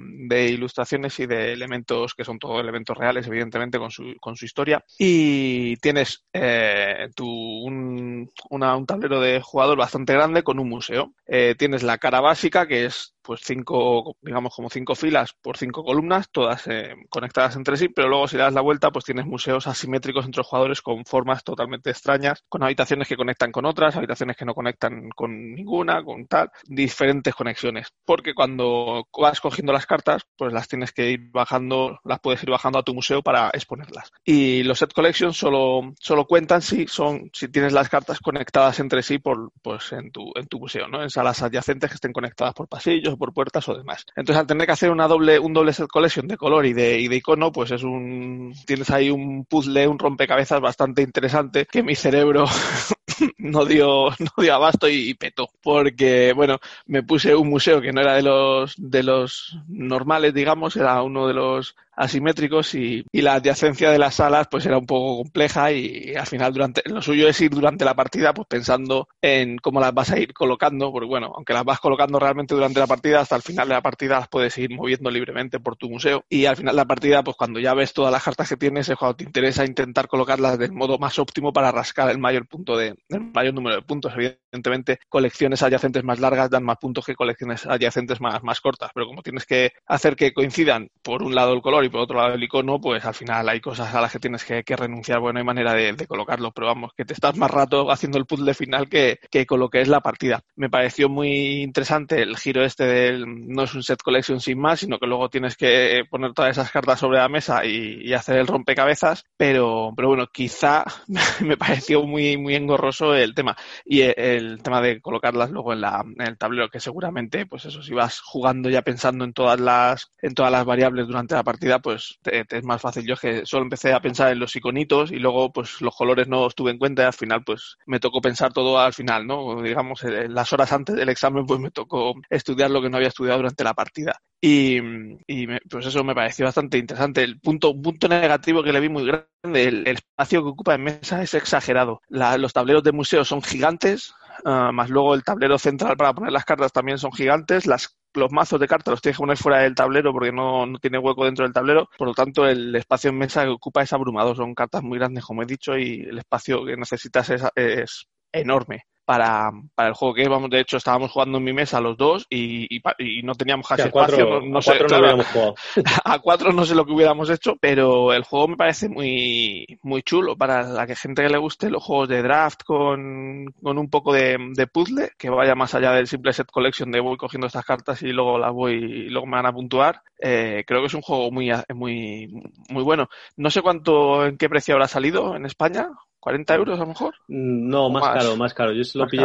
ilustraciones 0.49 1.19
y 1.21 1.27
de 1.27 1.53
elementos 1.53 2.15
que 2.15 2.25
son 2.25 2.39
todos 2.39 2.61
elementos 2.61 2.97
reales, 2.97 3.27
evidentemente, 3.27 3.79
con 3.79 3.91
su, 3.91 4.15
con 4.21 4.37
su 4.37 4.45
historia. 4.45 4.85
Y 4.99 5.77
tienes 5.77 6.25
eh, 6.33 7.09
tu, 7.15 7.27
un, 7.27 8.31
un 8.51 8.87
tablero 8.87 9.21
de 9.21 9.41
jugador 9.41 9.77
bastante 9.77 10.13
grande 10.13 10.43
con 10.43 10.59
un 10.59 10.69
museo. 10.69 11.13
Eh, 11.27 11.55
tienes 11.59 11.83
la 11.83 11.99
cara 11.99 12.21
básica, 12.21 12.67
que 12.67 12.87
es 12.87 13.12
pues 13.23 13.41
cinco, 13.45 14.17
digamos 14.21 14.55
como 14.55 14.69
cinco 14.69 14.95
filas 14.95 15.33
por 15.41 15.57
cinco 15.57 15.85
columnas, 15.85 16.29
todas 16.31 16.67
eh, 16.67 16.95
conectadas 17.09 17.57
entre 17.57 17.77
sí, 17.77 17.89
pero 17.89 18.09
luego 18.09 18.29
si 18.29 18.37
das 18.37 18.53
la 18.53 18.61
vuelta, 18.61 18.91
pues 18.91 19.05
tienes 19.05 19.27
museos 19.27 19.67
asimétricos 19.67 20.25
entre 20.25 20.41
los 20.41 20.47
jugadores 20.47 20.83
con 20.83 21.05
formas 21.05 21.45
totalmente 21.45 21.91
extrañas, 21.91 22.45
con 22.49 22.63
habitaciones 22.63 23.09
que 23.09 23.17
conectan 23.17 23.53
con 23.53 23.67
otras, 23.67 23.97
habitaciones 23.97 24.37
que 24.37 24.45
no 24.45 24.55
conectan 24.55 25.09
con 25.11 25.55
ninguna, 25.55 26.03
con 26.03 26.27
tal, 26.27 26.51
diferentes 26.67 27.35
conexiones. 27.35 27.89
Porque 28.05 28.35
cuando 28.35 29.07
vas 29.17 29.41
cogiendo 29.41 29.73
las 29.73 29.87
cartas, 29.87 30.23
pues 30.37 30.53
las 30.53 30.69
tienes 30.69 30.93
que 30.93 31.11
ir 31.11 31.31
bajando, 31.31 32.01
las 32.05 32.21
puedes 32.21 32.43
ir 32.43 32.51
bajando 32.51 32.79
a 32.79 32.83
tu 32.83 32.95
museo 32.95 33.23
para 33.23 33.51
exponerlas. 33.53 34.11
Y 34.25 34.63
los 34.65 34.79
set 34.79 34.93
collections 34.93 35.37
solo, 35.37 35.93
solo 36.01 36.27
cuentan 36.27 36.63
si 36.63 36.87
son, 36.87 37.31
si 37.33 37.49
tienes 37.49 37.73
las 37.73 37.89
cartas 37.89 38.21
conectadas 38.21 38.81
entre 38.81 39.03
sí 39.03 39.19
por, 39.19 39.53
pues 39.63 39.93
en 39.93 40.11
tu, 40.11 40.33
en 40.35 40.47
tu 40.47 40.59
museo, 40.59 40.89
¿no? 40.89 41.03
En 41.03 41.11
salas 41.11 41.43
adyacentes 41.43 41.91
que 41.91 41.95
estén 41.95 42.13
conectadas 42.13 42.55
por 42.55 42.69
pasillos 42.69 43.12
por 43.17 43.33
puertas 43.33 43.69
o 43.69 43.77
demás. 43.77 44.05
Entonces, 44.17 44.41
al 44.41 44.47
tener 44.47 44.67
que 44.67 44.73
hacer 44.73 44.91
una 44.91 45.09
doble, 45.09 45.39
un 45.39 45.53
doble 45.53 45.73
set 45.73 45.89
collection 45.89 46.27
de 46.29 46.37
color 46.37 46.67
y 46.67 46.73
de, 46.73 46.99
y 47.01 47.09
de 47.09 47.17
icono, 47.17 47.53
pues 47.53 47.71
es 47.71 47.83
un, 47.83 48.53
tienes 48.67 48.91
ahí 48.91 49.11
un 49.11 49.45
puzzle, 49.45 49.89
un 49.89 49.99
rompecabezas 49.99 50.61
bastante 50.61 51.03
interesante 51.03 51.67
que 51.71 51.83
mi 51.83 51.95
cerebro 51.95 52.45
no 53.39 53.65
dio, 53.65 54.11
no 54.19 54.31
dio 54.43 54.55
abasto 54.55 54.89
y, 54.89 55.11
y, 55.11 55.15
petó. 55.15 55.51
Porque, 55.63 56.33
bueno, 56.35 56.59
me 56.87 57.03
puse 57.03 57.35
un 57.35 57.49
museo 57.49 57.81
que 57.81 57.93
no 57.93 58.01
era 58.01 58.15
de 58.15 58.23
los, 58.23 58.75
de 58.77 59.03
los 59.03 59.59
normales, 59.69 60.35
digamos, 60.35 60.77
era 60.77 61.03
uno 61.03 61.27
de 61.27 61.35
los 61.35 61.75
asimétricos 61.95 62.75
y, 62.75 63.05
la 63.13 63.35
adyacencia 63.35 63.91
de 63.91 63.99
las 63.99 64.17
salas 64.17 64.49
pues 64.51 64.67
era 64.67 64.79
un 64.79 64.87
poco 64.87 65.19
compleja 65.19 65.73
y, 65.73 66.15
al 66.15 66.27
final 66.27 66.53
durante 66.53 66.83
lo 66.87 67.01
suyo 67.01 67.29
es 67.29 67.41
ir 67.41 67.51
durante 67.51 67.85
la 67.85 67.95
partida 67.95 68.35
pues 68.35 68.49
pensando 68.49 69.09
en 69.21 69.59
cómo 69.59 69.81
las 69.81 69.95
vas 69.95 70.11
a 70.11 70.19
ir 70.19 70.33
colocando 70.35 70.91
porque 70.91 71.07
bueno 71.07 71.33
aunque 71.37 71.53
las 71.53 71.65
vas 71.65 71.79
colocando 71.79 72.19
realmente 72.19 72.55
durante 72.55 72.81
la 72.81 72.87
partida 72.87 73.21
hasta 73.21 73.37
el 73.37 73.43
final 73.43 73.69
de 73.69 73.75
la 73.75 73.83
partida 73.83 74.19
las 74.19 74.29
puedes 74.29 74.57
ir 74.59 74.71
moviendo 74.75 75.11
libremente 75.11 75.61
por 75.61 75.77
tu 75.77 75.89
museo 75.89 76.25
y 76.29 76.47
al 76.47 76.57
final 76.57 76.75
de 76.75 76.83
la 76.83 76.87
partida 76.87 77.23
pues 77.23 77.37
cuando 77.37 77.61
ya 77.61 77.75
ves 77.75 77.93
todas 77.93 78.11
las 78.11 78.23
cartas 78.23 78.49
que 78.49 78.57
tienes 78.57 78.89
es 78.89 78.97
cuando 78.97 79.17
te 79.17 79.25
interesa 79.25 79.65
intentar 79.65 80.09
colocarlas 80.09 80.59
del 80.59 80.73
modo 80.73 80.99
más 80.99 81.19
óptimo 81.19 81.53
para 81.53 81.71
rascar 81.71 82.11
el 82.11 82.19
mayor 82.19 82.47
punto 82.47 82.77
de 82.77 82.97
mayor 83.09 83.55
número 83.55 83.77
de 83.77 83.83
puntos 83.83 84.13
evidentemente 84.15 84.99
colecciones 85.09 85.63
adyacentes 85.63 86.05
más 86.05 86.19
largas 86.21 86.51
dan 86.51 86.65
más 86.65 86.79
puntos 86.79 87.05
que 87.05 87.15
colecciones 87.15 87.67
adyacentes 87.67 88.21
más 88.21 88.43
más 88.43 88.61
cortas 88.61 88.91
pero 88.95 89.07
como 89.07 89.23
tienes 89.23 89.45
que 89.45 89.73
hacer 89.87 90.17
que 90.17 90.33
coincidan 90.33 90.89
por 91.03 91.23
un 91.23 91.35
lado 91.35 91.53
el 91.53 91.63
color 91.63 91.85
y 91.85 91.89
por 91.89 92.01
otro 92.01 92.19
lado 92.19 92.35
el 92.35 92.43
icono, 92.43 92.81
pues 92.81 93.05
al 93.05 93.15
final 93.15 93.49
hay 93.49 93.61
cosas 93.61 93.95
a 93.95 94.01
las 94.01 94.13
que 94.13 94.19
tienes 94.19 94.45
que, 94.45 94.63
renunciar. 94.77 95.21
Bueno, 95.21 95.39
hay 95.39 95.45
manera 95.45 95.75
de, 95.75 96.07
colocarlo, 96.07 96.53
pero 96.53 96.67
vamos, 96.67 96.93
que 96.97 97.05
te 97.05 97.13
estás 97.13 97.37
más 97.37 97.51
rato 97.51 97.91
haciendo 97.91 98.19
el 98.19 98.27
puzzle 98.27 98.55
final 98.55 98.89
que, 98.89 99.19
que 99.31 99.47
con 99.47 99.61
lo 99.61 99.69
que 99.69 99.81
es 99.81 99.89
la 99.89 100.01
partida. 100.01 100.43
Me 100.57 100.71
pareció 100.71 101.09
muy 101.09 101.63
interesante 101.63 102.23
el 102.23 102.37
giro 102.37 102.65
este 102.65 102.85
del 102.85 103.25
no 103.27 103.65
es 103.65 103.75
un 103.75 103.83
set 103.83 104.03
collection 104.03 104.41
sin 104.41 104.59
más, 104.59 104.81
sino 104.81 104.99
que 104.99 105.07
luego 105.07 105.29
tienes 105.29 105.57
que 105.57 106.05
poner 106.11 106.33
todas 106.33 106.53
esas 106.53 106.71
cartas 106.71 107.01
sobre 107.01 107.19
la 107.19 107.29
mesa 107.29 107.65
y, 107.65 108.13
hacer 108.13 108.37
el 108.37 108.47
rompecabezas, 108.47 109.25
pero, 109.39 109.93
pero 109.97 110.09
bueno, 110.09 110.27
quizá 110.31 110.85
me 111.41 111.57
pareció 111.57 112.03
muy, 112.03 112.37
muy 112.37 112.55
engorroso 112.55 112.82
el 113.15 113.35
tema. 113.35 113.57
Y 113.85 114.03
el, 114.03 114.63
tema 114.63 114.81
de 114.81 115.01
colocarlas 115.01 115.51
luego 115.51 115.73
en, 115.73 115.81
la, 115.81 116.05
en 116.19 116.27
el 116.27 116.39
tablero, 116.39 116.69
que 116.69 116.81
seguramente, 116.81 117.47
pues 117.47 117.65
eso, 117.65 117.83
si 117.83 117.95
vas 117.95 118.21
jugando 118.21 118.69
ya 118.71 118.83
pensando 118.83 119.25
en 119.25 119.33
todas 119.33 119.61
las, 119.61 120.11
en 120.21 120.35
todas 120.35 120.53
las 120.53 120.65
variables 120.65 121.07
durante 121.07 121.35
la 121.35 121.45
partida, 121.45 121.79
pues 121.81 122.19
es 122.25 122.65
más 122.65 122.81
fácil. 122.81 123.07
Yo 123.07 123.15
es 123.15 123.21
que 123.21 123.47
solo 123.47 123.65
empecé 123.65 123.93
a 123.93 124.01
pensar 124.01 124.33
en 124.33 124.39
los 124.39 124.55
iconitos 124.57 125.13
y 125.13 125.19
luego 125.19 125.53
pues 125.53 125.81
los 125.81 125.95
colores 125.97 126.29
no 126.29 126.43
los 126.43 126.55
tuve 126.55 126.71
en 126.71 126.79
cuenta 126.79 127.03
y 127.03 127.07
al 127.07 127.13
final 127.13 127.45
pues 127.45 127.77
me 127.87 128.01
tocó 128.01 128.21
pensar 128.21 128.53
todo 128.53 128.79
al 128.79 128.93
final, 128.93 129.27
¿no? 129.27 129.63
Digamos, 129.63 130.03
en 130.05 130.35
las 130.35 130.53
horas 130.53 130.73
antes 130.73 130.97
del 130.97 131.09
examen 131.09 131.47
pues 131.47 131.61
me 131.61 131.71
tocó 131.71 132.15
estudiar 132.31 132.71
lo 132.71 132.83
que 132.83 132.91
no 132.91 132.97
había 132.97 133.09
estudiado 133.09 133.39
durante 133.39 133.65
la 133.65 133.75
partida. 133.75 134.21
Y, 134.45 134.81
y 135.29 135.47
pues 135.71 135.87
eso 135.87 136.03
me 136.03 136.17
pareció 136.17 136.45
bastante 136.47 136.77
interesante. 136.77 137.23
El 137.23 137.39
punto, 137.39 137.71
un 137.71 137.81
punto 137.81 138.09
negativo 138.09 138.65
que 138.65 138.73
le 138.73 138.81
vi 138.81 138.89
muy 138.89 139.07
grande, 139.07 139.29
el, 139.69 139.87
espacio 139.87 140.43
que 140.43 140.49
ocupa 140.49 140.75
en 140.75 140.83
mesa 140.83 141.23
es 141.23 141.35
exagerado. 141.35 142.03
los 142.09 142.53
tableros 142.53 142.83
de 142.83 142.91
museo 142.91 143.25
son 143.25 143.41
gigantes, 143.41 144.13
ah, 144.45 144.73
más 144.73 144.91
luego 144.91 145.15
el 145.15 145.23
tablero 145.23 145.59
central 145.59 145.97
para 145.97 146.13
poner 146.13 146.33
las 146.33 146.45
cartas 146.45 146.73
también 146.73 146.99
son 146.99 147.13
gigantes, 147.13 147.67
las 147.67 147.97
los 148.15 148.31
mazos 148.31 148.61
de 148.61 148.69
cartas 148.69 148.93
los 148.93 149.01
tienes 149.01 149.17
que 149.17 149.23
poner 149.23 149.39
fuera 149.39 149.61
del 149.61 149.75
tablero 149.75 150.13
porque 150.13 150.33
no, 150.33 150.67
no, 150.67 150.79
tiene 150.79 150.99
hueco 150.99 151.25
dentro 151.25 151.45
del 151.45 151.55
tablero. 151.55 151.89
Por 151.97 152.09
lo 152.09 152.15
tanto, 152.15 152.47
el 152.47 152.75
espacio 152.75 153.11
en 153.11 153.19
mesa 153.19 153.45
que 153.45 153.51
ocupa 153.51 153.83
es 153.83 153.93
abrumador. 153.93 154.37
Son 154.37 154.55
cartas 154.55 154.83
muy 154.83 154.99
grandes, 154.99 155.25
como 155.25 155.43
he 155.43 155.47
dicho, 155.47 155.79
y 155.79 156.03
el 156.03 156.19
espacio 156.19 156.65
que 156.67 156.77
necesitas 156.77 157.31
es, 157.31 157.43
es 157.55 158.07
enorme 158.33 158.85
para, 159.05 159.51
para 159.75 159.89
el 159.89 159.95
juego 159.95 160.15
que 160.15 160.29
vamos 160.29 160.51
de 160.51 160.61
hecho 160.61 160.77
estábamos 160.77 161.11
jugando 161.11 161.39
en 161.39 161.45
mi 161.45 161.53
mesa 161.53 161.81
los 161.81 161.97
dos 161.97 162.27
y, 162.31 162.77
y, 162.99 163.23
no 163.23 163.35
teníamos 163.35 163.67
casi 163.67 163.83
espacio 163.83 164.41
no, 164.41 164.59
a 164.59 164.63
sé 164.63 164.79
cuatro 164.79 165.55
a 166.05 166.19
cuatro 166.21 166.53
no 166.53 166.65
sé 166.65 166.75
lo 166.75 166.85
que 166.85 166.93
hubiéramos 166.93 167.29
hecho 167.31 167.57
pero 167.61 168.13
el 168.13 168.25
juego 168.25 168.49
me 168.49 168.57
parece 168.57 168.89
muy 168.89 169.67
muy 169.83 170.03
chulo 170.03 170.37
para 170.37 170.63
la 170.63 170.87
que 170.87 170.97
gente 170.97 171.23
que 171.23 171.29
le 171.29 171.39
guste 171.39 171.71
los 171.71 171.83
juegos 171.83 172.09
de 172.09 172.23
draft 172.23 172.63
con, 172.65 173.47
con 173.63 173.79
un 173.79 173.91
poco 173.91 174.13
de, 174.13 174.39
de, 174.55 174.67
puzzle 174.67 175.11
que 175.19 175.31
vaya 175.31 175.55
más 175.55 175.75
allá 175.75 175.93
del 175.93 176.07
simple 176.07 176.33
set 176.33 176.51
collection 176.51 176.91
de 176.91 177.01
voy 177.01 177.17
cogiendo 177.17 177.47
estas 177.47 177.65
cartas 177.65 178.03
y 178.03 178.13
luego 178.13 178.39
las 178.39 178.53
voy 178.53 178.75
y 178.75 179.09
luego 179.09 179.27
me 179.27 179.37
van 179.37 179.47
a 179.47 179.53
puntuar 179.53 180.03
eh, 180.25 180.63
creo 180.67 180.81
que 180.81 180.87
es 180.87 180.95
un 180.95 181.03
juego 181.03 181.33
muy 181.33 181.51
muy 181.75 182.29
muy 182.69 182.85
bueno. 182.85 183.09
No 183.37 183.51
sé 183.51 183.61
cuánto 183.61 184.25
en 184.25 184.39
qué 184.39 184.49
precio 184.49 184.75
habrá 184.75 184.87
salido 184.87 185.35
en 185.35 185.47
España 185.47 185.89
¿40 186.23 186.55
euros 186.55 186.79
a 186.79 186.83
lo 186.83 186.87
mejor? 186.87 187.15
No, 187.27 187.91
más, 187.91 188.09
caro, 188.11 188.37
más 188.37 188.55
caro. 188.55 188.73
Yo 188.73 188.85
se 188.85 188.97
lo 188.97 189.09
pillé, 189.09 189.25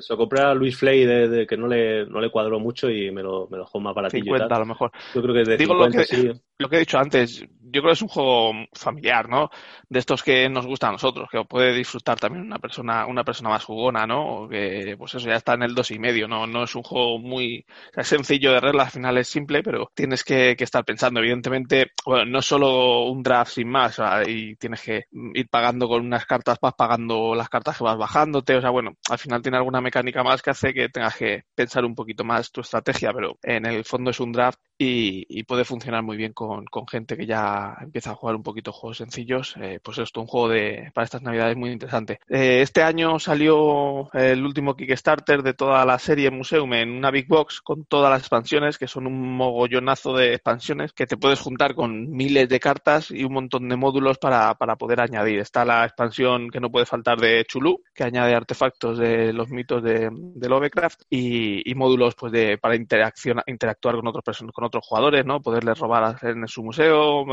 se 0.00 0.12
lo 0.12 0.16
compré 0.16 0.40
a 0.40 0.54
Luis 0.54 0.76
Flay 0.76 1.04
de, 1.04 1.44
que 1.44 1.56
no 1.56 1.66
le, 1.66 2.06
no 2.06 2.20
le 2.20 2.30
cuadró 2.30 2.60
mucho 2.60 2.88
y 2.88 3.10
me 3.10 3.22
lo, 3.22 3.48
me 3.50 3.56
lo 3.56 3.64
dejó 3.64 3.80
más 3.80 3.94
baratillo. 3.94 4.24
50 4.24 4.54
a 4.54 4.58
lo 4.60 4.66
mejor. 4.66 4.92
Yo 5.12 5.22
creo 5.22 5.34
que 5.34 5.44
de 5.44 5.56
Digo 5.56 5.74
50, 5.74 5.98
lo 5.98 6.04
que, 6.04 6.04
sí. 6.04 6.40
Lo 6.60 6.68
que 6.68 6.76
he 6.76 6.80
dicho 6.80 6.98
antes, 6.98 7.40
yo 7.40 7.80
creo 7.80 7.84
que 7.86 7.92
es 7.92 8.02
un 8.02 8.08
juego 8.08 8.52
familiar, 8.74 9.30
¿no? 9.30 9.48
De 9.88 9.98
estos 9.98 10.22
que 10.22 10.46
nos 10.50 10.66
gusta 10.66 10.88
a 10.88 10.92
nosotros, 10.92 11.28
que 11.30 11.42
puede 11.44 11.72
disfrutar 11.72 12.20
también 12.20 12.44
una 12.44 12.58
persona, 12.58 13.06
una 13.06 13.24
persona 13.24 13.48
más 13.48 13.64
jugona, 13.64 14.06
¿no? 14.06 14.42
O 14.42 14.48
que, 14.48 14.94
pues 14.98 15.14
eso 15.14 15.26
ya 15.26 15.36
está 15.36 15.54
en 15.54 15.62
el 15.62 15.74
dos 15.74 15.90
y 15.90 15.98
medio, 15.98 16.28
¿no? 16.28 16.46
No 16.46 16.64
es 16.64 16.74
un 16.74 16.82
juego 16.82 17.18
muy 17.18 17.64
sencillo 18.02 18.52
de 18.52 18.60
reglas, 18.60 18.88
al 18.88 18.92
final 18.92 19.16
es 19.16 19.28
simple, 19.28 19.62
pero 19.62 19.90
tienes 19.94 20.22
que, 20.22 20.54
estar 20.58 20.84
pensando. 20.84 21.20
Evidentemente, 21.20 21.92
no 22.26 22.38
es 22.40 22.46
solo 22.46 23.04
un 23.06 23.22
draft 23.22 23.52
sin 23.52 23.68
más, 23.68 23.98
o 23.98 24.02
sea, 24.02 24.28
y 24.28 24.56
tienes 24.56 24.82
que 24.82 25.04
ir 25.32 25.48
pagando 25.48 25.88
con 25.88 26.04
unas 26.04 26.26
cartas, 26.26 26.58
vas 26.60 26.74
pagando 26.74 27.34
las 27.34 27.48
cartas 27.48 27.78
que 27.78 27.84
vas 27.84 27.96
bajándote, 27.96 28.56
o 28.56 28.60
sea, 28.60 28.70
bueno, 28.70 28.92
al 29.08 29.18
final 29.18 29.40
tiene 29.40 29.56
alguna 29.56 29.80
mecánica 29.80 30.22
más 30.22 30.42
que 30.42 30.50
hace 30.50 30.74
que 30.74 30.90
tengas 30.90 31.16
que 31.16 31.44
pensar 31.54 31.86
un 31.86 31.94
poquito 31.94 32.22
más 32.24 32.52
tu 32.52 32.60
estrategia, 32.60 33.12
pero 33.14 33.38
en 33.42 33.64
el 33.64 33.84
fondo 33.84 34.10
es 34.10 34.20
un 34.20 34.32
draft 34.32 34.58
y, 34.82 35.42
puede 35.44 35.64
funcionar 35.64 36.02
muy 36.02 36.16
bien 36.16 36.32
con, 36.32 36.49
gente 36.90 37.16
que 37.16 37.26
ya 37.26 37.76
empieza 37.80 38.10
a 38.10 38.14
jugar 38.14 38.36
un 38.36 38.42
poquito 38.42 38.72
juegos 38.72 38.98
sencillos. 38.98 39.54
Eh, 39.60 39.80
pues 39.82 39.98
esto, 39.98 40.20
un 40.20 40.26
juego 40.26 40.48
de, 40.48 40.90
para 40.94 41.04
estas 41.04 41.22
navidades 41.22 41.56
muy 41.56 41.70
interesante. 41.70 42.20
Eh, 42.28 42.60
este 42.62 42.82
año 42.82 43.18
salió 43.18 44.10
el 44.12 44.44
último 44.44 44.74
Kickstarter 44.74 45.42
de 45.42 45.54
toda 45.54 45.84
la 45.84 45.98
serie 45.98 46.30
Museum 46.30 46.72
en 46.74 46.90
una 46.90 47.10
Big 47.10 47.28
Box 47.28 47.60
con 47.60 47.84
todas 47.84 48.10
las 48.10 48.20
expansiones, 48.20 48.78
que 48.78 48.88
son 48.88 49.06
un 49.06 49.36
mogollonazo 49.36 50.16
de 50.16 50.34
expansiones 50.34 50.92
que 50.92 51.06
te 51.06 51.16
puedes 51.16 51.40
juntar 51.40 51.74
con 51.74 52.10
miles 52.10 52.48
de 52.48 52.60
cartas 52.60 53.10
y 53.10 53.24
un 53.24 53.34
montón 53.34 53.68
de 53.68 53.76
módulos 53.76 54.18
para, 54.18 54.54
para 54.54 54.76
poder 54.76 55.00
añadir. 55.00 55.38
Está 55.40 55.64
la 55.64 55.84
expansión 55.84 56.50
que 56.50 56.60
no 56.60 56.70
puede 56.70 56.86
faltar 56.86 57.18
de 57.18 57.44
Chulú, 57.44 57.82
que 57.94 58.04
añade 58.04 58.34
artefactos 58.34 58.98
de 58.98 59.32
los 59.32 59.48
mitos 59.50 59.82
de, 59.82 60.10
de 60.12 60.48
Lovecraft 60.48 61.02
y, 61.10 61.74
módulos 61.74 62.14
pues 62.14 62.32
de, 62.32 62.58
para 62.58 62.76
interactuar 62.76 63.96
con 63.96 64.06
otros 64.06 64.22
con 64.52 64.64
otros 64.64 64.86
jugadores, 64.86 65.24
¿no? 65.24 65.40
Poderles 65.40 65.78
robar 65.78 66.04
en 66.42 66.48
su 66.48 66.62
museo, 66.62 67.24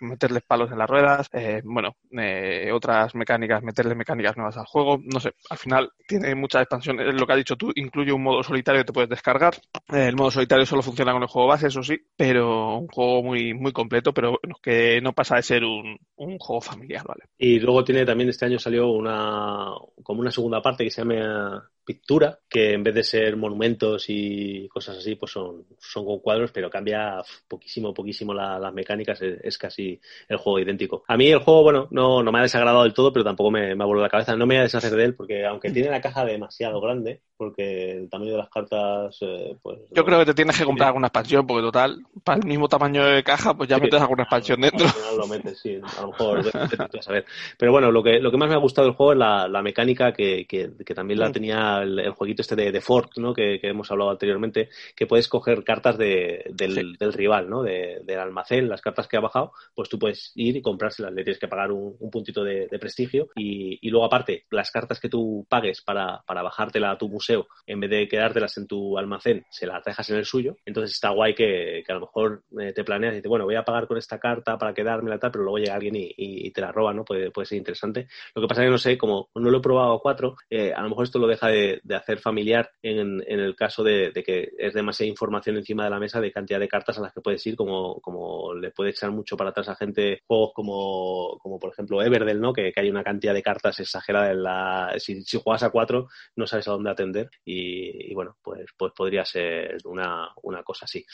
meterles 0.00 0.42
palos 0.42 0.70
en 0.70 0.78
las 0.78 0.88
ruedas, 0.88 1.28
eh, 1.32 1.62
bueno, 1.64 1.96
eh, 2.10 2.70
otras 2.72 3.14
mecánicas, 3.14 3.62
meterle 3.62 3.94
mecánicas 3.94 4.36
nuevas 4.36 4.56
al 4.56 4.66
juego. 4.66 5.00
No 5.02 5.20
sé, 5.20 5.32
al 5.50 5.58
final 5.58 5.90
tiene 6.06 6.34
muchas 6.34 6.62
expansiones. 6.62 7.14
Lo 7.14 7.26
que 7.26 7.32
has 7.32 7.38
dicho 7.38 7.56
tú, 7.56 7.72
incluye 7.74 8.12
un 8.12 8.22
modo 8.22 8.42
solitario 8.42 8.80
que 8.80 8.86
te 8.86 8.92
puedes 8.92 9.10
descargar. 9.10 9.54
Eh, 9.92 10.08
el 10.08 10.16
modo 10.16 10.30
solitario 10.30 10.66
solo 10.66 10.82
funciona 10.82 11.12
con 11.12 11.22
el 11.22 11.28
juego 11.28 11.48
base, 11.48 11.68
eso 11.68 11.82
sí, 11.82 11.96
pero 12.16 12.78
un 12.78 12.88
juego 12.88 13.22
muy, 13.22 13.54
muy 13.54 13.72
completo, 13.72 14.12
pero 14.12 14.38
que 14.62 15.00
no 15.00 15.12
pasa 15.12 15.36
de 15.36 15.42
ser 15.42 15.64
un, 15.64 15.98
un 16.16 16.38
juego 16.38 16.60
familiar, 16.60 17.04
¿vale? 17.06 17.24
Y 17.38 17.58
luego 17.60 17.84
tiene 17.84 18.04
también 18.04 18.30
este 18.30 18.46
año 18.46 18.58
salió 18.58 18.90
una 18.90 19.72
como 20.02 20.20
una 20.20 20.30
segunda 20.30 20.60
parte 20.60 20.84
que 20.84 20.90
se 20.90 21.02
llama 21.02 21.70
Pictura, 21.84 22.38
que 22.48 22.72
en 22.72 22.82
vez 22.82 22.94
de 22.94 23.04
ser 23.04 23.36
monumentos 23.36 24.04
y 24.08 24.68
cosas 24.68 24.98
así, 24.98 25.16
pues 25.16 25.32
son, 25.32 25.64
son 25.78 26.04
con 26.04 26.20
cuadros, 26.20 26.52
pero 26.52 26.70
cambia 26.70 27.22
poquísimo, 27.48 27.92
poquísimo 27.92 28.32
las 28.32 28.72
mecánicas, 28.72 29.20
es, 29.22 29.58
casi 29.58 30.00
el 30.28 30.36
juego 30.36 30.60
idéntico. 30.60 31.04
A 31.08 31.16
mí 31.16 31.28
el 31.28 31.40
juego, 31.40 31.62
bueno, 31.62 31.88
no, 31.90 32.22
no 32.22 32.32
me 32.32 32.38
ha 32.38 32.42
desagradado 32.42 32.84
del 32.84 32.94
todo, 32.94 33.12
pero 33.12 33.24
tampoco 33.24 33.50
me, 33.50 33.74
me 33.74 33.84
ha 33.84 33.86
volado 33.86 34.04
la 34.04 34.10
cabeza, 34.10 34.36
no 34.36 34.46
me 34.46 34.54
voy 34.54 34.60
a 34.60 34.62
deshacer 34.62 34.94
de 34.94 35.04
él, 35.04 35.14
porque 35.14 35.44
aunque 35.44 35.70
tiene 35.70 35.90
la 35.90 36.00
caja 36.00 36.24
demasiado 36.24 36.80
grande, 36.80 37.20
porque 37.36 37.90
el 37.90 38.08
tamaño 38.08 38.32
de 38.32 38.38
las 38.38 38.48
cartas, 38.48 39.18
eh, 39.20 39.56
pues... 39.60 39.80
Yo 39.90 40.04
creo 40.04 40.20
que 40.20 40.26
te 40.26 40.34
tienes 40.34 40.56
que 40.56 40.64
comprar 40.64 40.88
alguna 40.88 41.08
expansión, 41.08 41.44
porque 41.44 41.62
total, 41.62 42.04
para 42.22 42.38
el 42.38 42.46
mismo 42.46 42.68
tamaño 42.68 43.04
de 43.04 43.24
caja, 43.24 43.54
pues 43.54 43.68
ya 43.68 43.78
metes 43.78 44.00
alguna 44.00 44.22
expansión 44.22 44.60
dentro. 44.60 44.86
lo 45.18 45.26
metes, 45.26 45.58
sí, 45.58 45.80
a 45.82 46.02
lo 46.02 46.08
mejor, 46.08 46.38
a 46.38 47.02
saber. 47.02 47.24
Pero 47.58 47.72
bueno, 47.72 47.90
lo 47.90 48.02
que, 48.02 48.20
lo 48.20 48.30
que 48.30 48.36
más 48.36 48.48
me 48.48 48.54
ha 48.54 48.58
gustado 48.58 48.86
del 48.86 48.96
juego 48.96 49.12
es 49.12 49.18
la, 49.18 49.48
la 49.48 49.60
mecánica 49.60 50.12
que, 50.12 50.46
que, 50.46 50.94
también 50.94 51.18
la 51.18 51.30
mm. 51.30 51.32
El, 51.80 52.10
jueguito 52.10 52.42
este 52.42 52.56
de, 52.56 52.72
de 52.72 52.80
Fort, 52.80 53.16
¿no? 53.16 53.32
Que, 53.32 53.58
que, 53.60 53.68
hemos 53.68 53.90
hablado 53.90 54.10
anteriormente, 54.10 54.68
que 54.94 55.06
puedes 55.06 55.28
coger 55.28 55.64
cartas 55.64 55.96
de, 55.96 56.44
del, 56.50 56.96
del, 56.98 57.12
rival, 57.12 57.48
¿no? 57.48 57.62
De, 57.62 58.00
del 58.04 58.18
almacén, 58.18 58.68
las 58.68 58.82
cartas 58.82 59.08
que 59.08 59.16
ha 59.16 59.20
bajado, 59.20 59.52
pues 59.74 59.88
tú 59.88 59.98
puedes 59.98 60.32
ir 60.34 60.56
y 60.56 60.62
comprárselas, 60.62 61.12
le 61.12 61.24
tienes 61.24 61.38
que 61.38 61.48
pagar 61.48 61.72
un, 61.72 61.96
un 61.98 62.10
puntito 62.10 62.44
de, 62.44 62.68
prestigio 62.80 63.28
y, 63.36 63.78
y, 63.80 63.90
luego 63.90 64.06
aparte, 64.06 64.44
las 64.50 64.70
cartas 64.70 64.98
que 64.98 65.08
tú 65.08 65.46
pagues 65.48 65.82
para, 65.82 66.22
para 66.26 66.42
bajártela 66.42 66.90
a 66.90 66.98
tu 66.98 67.08
museo 67.08 67.46
en 67.66 67.80
vez 67.80 67.90
de 67.90 68.08
quedártelas 68.08 68.56
en 68.58 68.66
tu 68.66 68.98
almacén, 68.98 69.44
se 69.50 69.66
las 69.66 69.84
dejas 69.84 70.08
en 70.10 70.16
el 70.16 70.24
suyo. 70.24 70.56
Entonces 70.64 70.92
está 70.92 71.10
guay 71.10 71.34
que, 71.34 71.84
a 71.88 71.94
lo 71.94 72.00
mejor 72.00 72.42
eh, 72.60 72.72
te 72.72 72.84
planeas 72.84 73.12
y 73.12 73.16
dices, 73.16 73.28
bueno, 73.28 73.44
voy 73.44 73.54
a 73.54 73.64
pagar 73.64 73.86
con 73.86 73.98
esta 73.98 74.18
carta 74.18 74.58
para 74.58 74.74
quedármela 74.74 75.18
tal, 75.18 75.30
pero 75.30 75.44
luego 75.44 75.58
llega 75.58 75.74
alguien 75.74 75.94
y, 75.96 76.50
te 76.50 76.60
la 76.60 76.72
roba, 76.72 76.92
¿no? 76.92 77.04
Puede, 77.04 77.30
puede 77.30 77.46
ser 77.46 77.58
interesante. 77.58 78.08
Lo 78.34 78.42
que 78.42 78.48
pasa 78.48 78.62
es 78.62 78.66
que 78.66 78.70
no 78.70 78.78
sé, 78.78 78.98
como 78.98 79.30
no 79.34 79.50
lo 79.50 79.58
he 79.58 79.62
probado 79.62 79.94
a 79.94 80.00
cuatro, 80.00 80.36
eh, 80.50 80.72
a 80.72 80.82
lo 80.82 80.88
mejor 80.90 81.04
esto 81.04 81.18
lo 81.18 81.26
deja 81.26 81.48
de, 81.48 81.61
hacer 81.94 82.18
familiar 82.18 82.70
en, 82.82 83.22
el 83.26 83.54
caso 83.56 83.82
de, 83.82 84.12
que 84.24 84.50
es 84.58 84.74
demasiada 84.74 85.10
información 85.10 85.56
encima 85.56 85.84
de 85.84 85.90
la 85.90 85.98
mesa 85.98 86.20
de 86.20 86.32
cantidad 86.32 86.60
de 86.60 86.68
cartas 86.68 86.98
a 86.98 87.02
las 87.02 87.12
que 87.12 87.20
puedes 87.20 87.44
ir, 87.46 87.56
como, 87.56 88.00
como 88.00 88.54
le 88.54 88.70
puede 88.70 88.90
echar 88.90 89.10
mucho 89.10 89.36
para 89.36 89.50
atrás 89.50 89.68
a 89.68 89.76
gente 89.76 90.22
juegos 90.26 90.52
como, 90.54 91.38
como 91.38 91.58
por 91.58 91.72
ejemplo 91.72 92.02
Everdell, 92.02 92.40
¿no? 92.40 92.52
Que, 92.52 92.72
hay 92.74 92.90
una 92.90 93.04
cantidad 93.04 93.34
de 93.34 93.42
cartas 93.42 93.78
exagerada 93.80 94.32
en 94.32 94.42
la... 94.42 94.94
Si, 94.98 95.22
si 95.22 95.38
juegas 95.38 95.62
a 95.62 95.70
cuatro, 95.70 96.08
no 96.36 96.46
sabes 96.46 96.66
a 96.66 96.72
dónde 96.72 96.90
atender 96.90 97.30
y, 97.44 98.12
bueno, 98.14 98.36
pues, 98.42 98.66
pues 98.76 98.92
podría 98.96 99.24
ser 99.24 99.76
una, 99.84 100.28
una 100.42 100.62
cosa 100.62 100.86
así. 100.86 101.04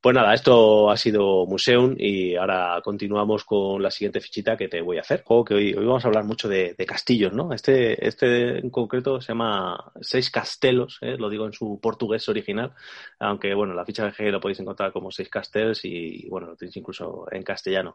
Pues 0.00 0.16
nada, 0.16 0.34
esto 0.34 0.90
ha 0.90 0.96
sido 0.96 1.46
Museum 1.46 1.94
y 1.96 2.34
ahora 2.34 2.80
continuamos 2.82 3.44
con 3.44 3.80
la 3.80 3.90
siguiente 3.90 4.20
fichita 4.20 4.56
que 4.56 4.68
te 4.68 4.80
voy 4.80 4.98
a 4.98 5.02
hacer. 5.02 5.22
Juego 5.24 5.44
que 5.44 5.54
hoy, 5.54 5.74
hoy 5.74 5.84
vamos 5.84 6.04
a 6.04 6.08
hablar 6.08 6.24
mucho 6.24 6.48
de, 6.48 6.74
castillos, 6.86 7.32
¿no? 7.32 7.52
Este, 7.52 8.04
este 8.06 8.58
en 8.58 8.68
concreto 8.70 9.20
se 9.20 9.28
llama 9.28 9.81
Seis 10.00 10.30
Castelos, 10.30 10.98
¿eh? 11.00 11.16
lo 11.18 11.28
digo 11.28 11.46
en 11.46 11.52
su 11.52 11.78
portugués 11.80 12.28
original, 12.28 12.72
aunque 13.18 13.54
bueno, 13.54 13.74
la 13.74 13.84
ficha 13.84 14.04
de 14.04 14.12
G 14.12 14.30
lo 14.30 14.40
podéis 14.40 14.60
encontrar 14.60 14.92
como 14.92 15.10
Seis 15.10 15.28
Castelos 15.28 15.84
y 15.84 16.28
bueno, 16.28 16.48
lo 16.48 16.56
tenéis 16.56 16.76
incluso 16.76 17.26
en 17.30 17.42
castellano. 17.42 17.94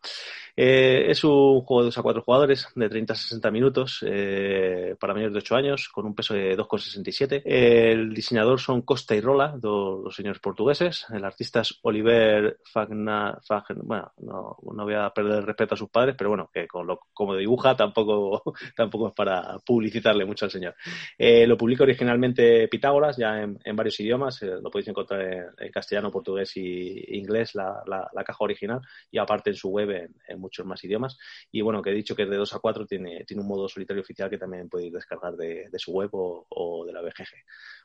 Eh, 0.55 1.05
es 1.09 1.23
un 1.23 1.61
juego 1.61 1.81
de 1.81 1.87
2 1.87 1.97
a 1.97 2.01
4 2.01 2.21
jugadores 2.21 2.67
de 2.75 2.89
30 2.89 3.13
a 3.13 3.15
60 3.15 3.51
minutos 3.51 4.03
eh, 4.07 4.95
para 4.99 5.13
mayores 5.13 5.33
de 5.33 5.39
8 5.39 5.55
años 5.55 5.89
con 5.89 6.05
un 6.05 6.15
peso 6.15 6.33
de 6.33 6.57
2,67. 6.57 7.41
El 7.45 8.13
diseñador 8.13 8.59
son 8.59 8.81
Costa 8.81 9.15
y 9.15 9.21
Rola, 9.21 9.55
dos, 9.57 10.15
señores 10.15 10.39
portugueses. 10.39 11.05
El 11.13 11.25
artista 11.25 11.61
es 11.61 11.77
Oliver 11.83 12.59
Fagna, 12.63 13.39
bueno, 13.83 14.11
no, 14.17 14.57
voy 14.61 14.93
a 14.93 15.09
perder 15.11 15.39
el 15.39 15.45
respeto 15.45 15.75
a 15.75 15.77
sus 15.77 15.89
padres, 15.89 16.15
pero 16.17 16.29
bueno, 16.29 16.49
que 16.53 16.67
con 16.67 16.87
lo, 16.87 16.99
como 17.13 17.35
dibuja 17.35 17.75
tampoco, 17.75 18.43
tampoco 18.75 19.09
es 19.09 19.13
para 19.13 19.57
publicitarle 19.59 20.25
mucho 20.25 20.45
al 20.45 20.51
señor. 20.51 20.75
Lo 21.17 21.57
publica 21.57 21.76
originalmente 21.83 22.67
Pitágoras, 22.67 23.17
ya 23.17 23.41
en, 23.41 23.75
varios 23.75 23.99
idiomas, 23.99 24.41
eh, 24.43 24.57
lo 24.61 24.69
podéis 24.69 24.87
encontrar 24.89 25.53
en, 25.57 25.71
castellano, 25.71 26.11
portugués 26.11 26.55
y 26.57 27.17
inglés, 27.17 27.55
la, 27.55 27.83
caja 28.25 28.43
original, 28.43 28.81
y 29.11 29.17
aparte 29.17 29.51
en 29.51 29.55
su 29.55 29.69
web 29.69 30.11
en, 30.27 30.39
muchos 30.39 30.65
más 30.65 30.83
idiomas. 30.83 31.17
Y 31.51 31.61
bueno, 31.61 31.81
que 31.81 31.91
he 31.91 31.93
dicho 31.93 32.15
que 32.15 32.23
es 32.23 32.29
de 32.29 32.37
2 32.37 32.53
a 32.53 32.59
4, 32.59 32.85
tiene, 32.85 33.23
tiene 33.25 33.41
un 33.41 33.47
modo 33.47 33.67
solitario 33.67 34.01
oficial 34.01 34.29
que 34.29 34.37
también 34.37 34.69
podéis 34.69 34.93
descargar 34.93 35.35
de, 35.35 35.69
su 35.77 35.91
web 35.91 36.09
o, 36.13 36.45
o 36.49 36.85
de 36.85 36.93
la 36.93 37.01
BGG. 37.01 37.43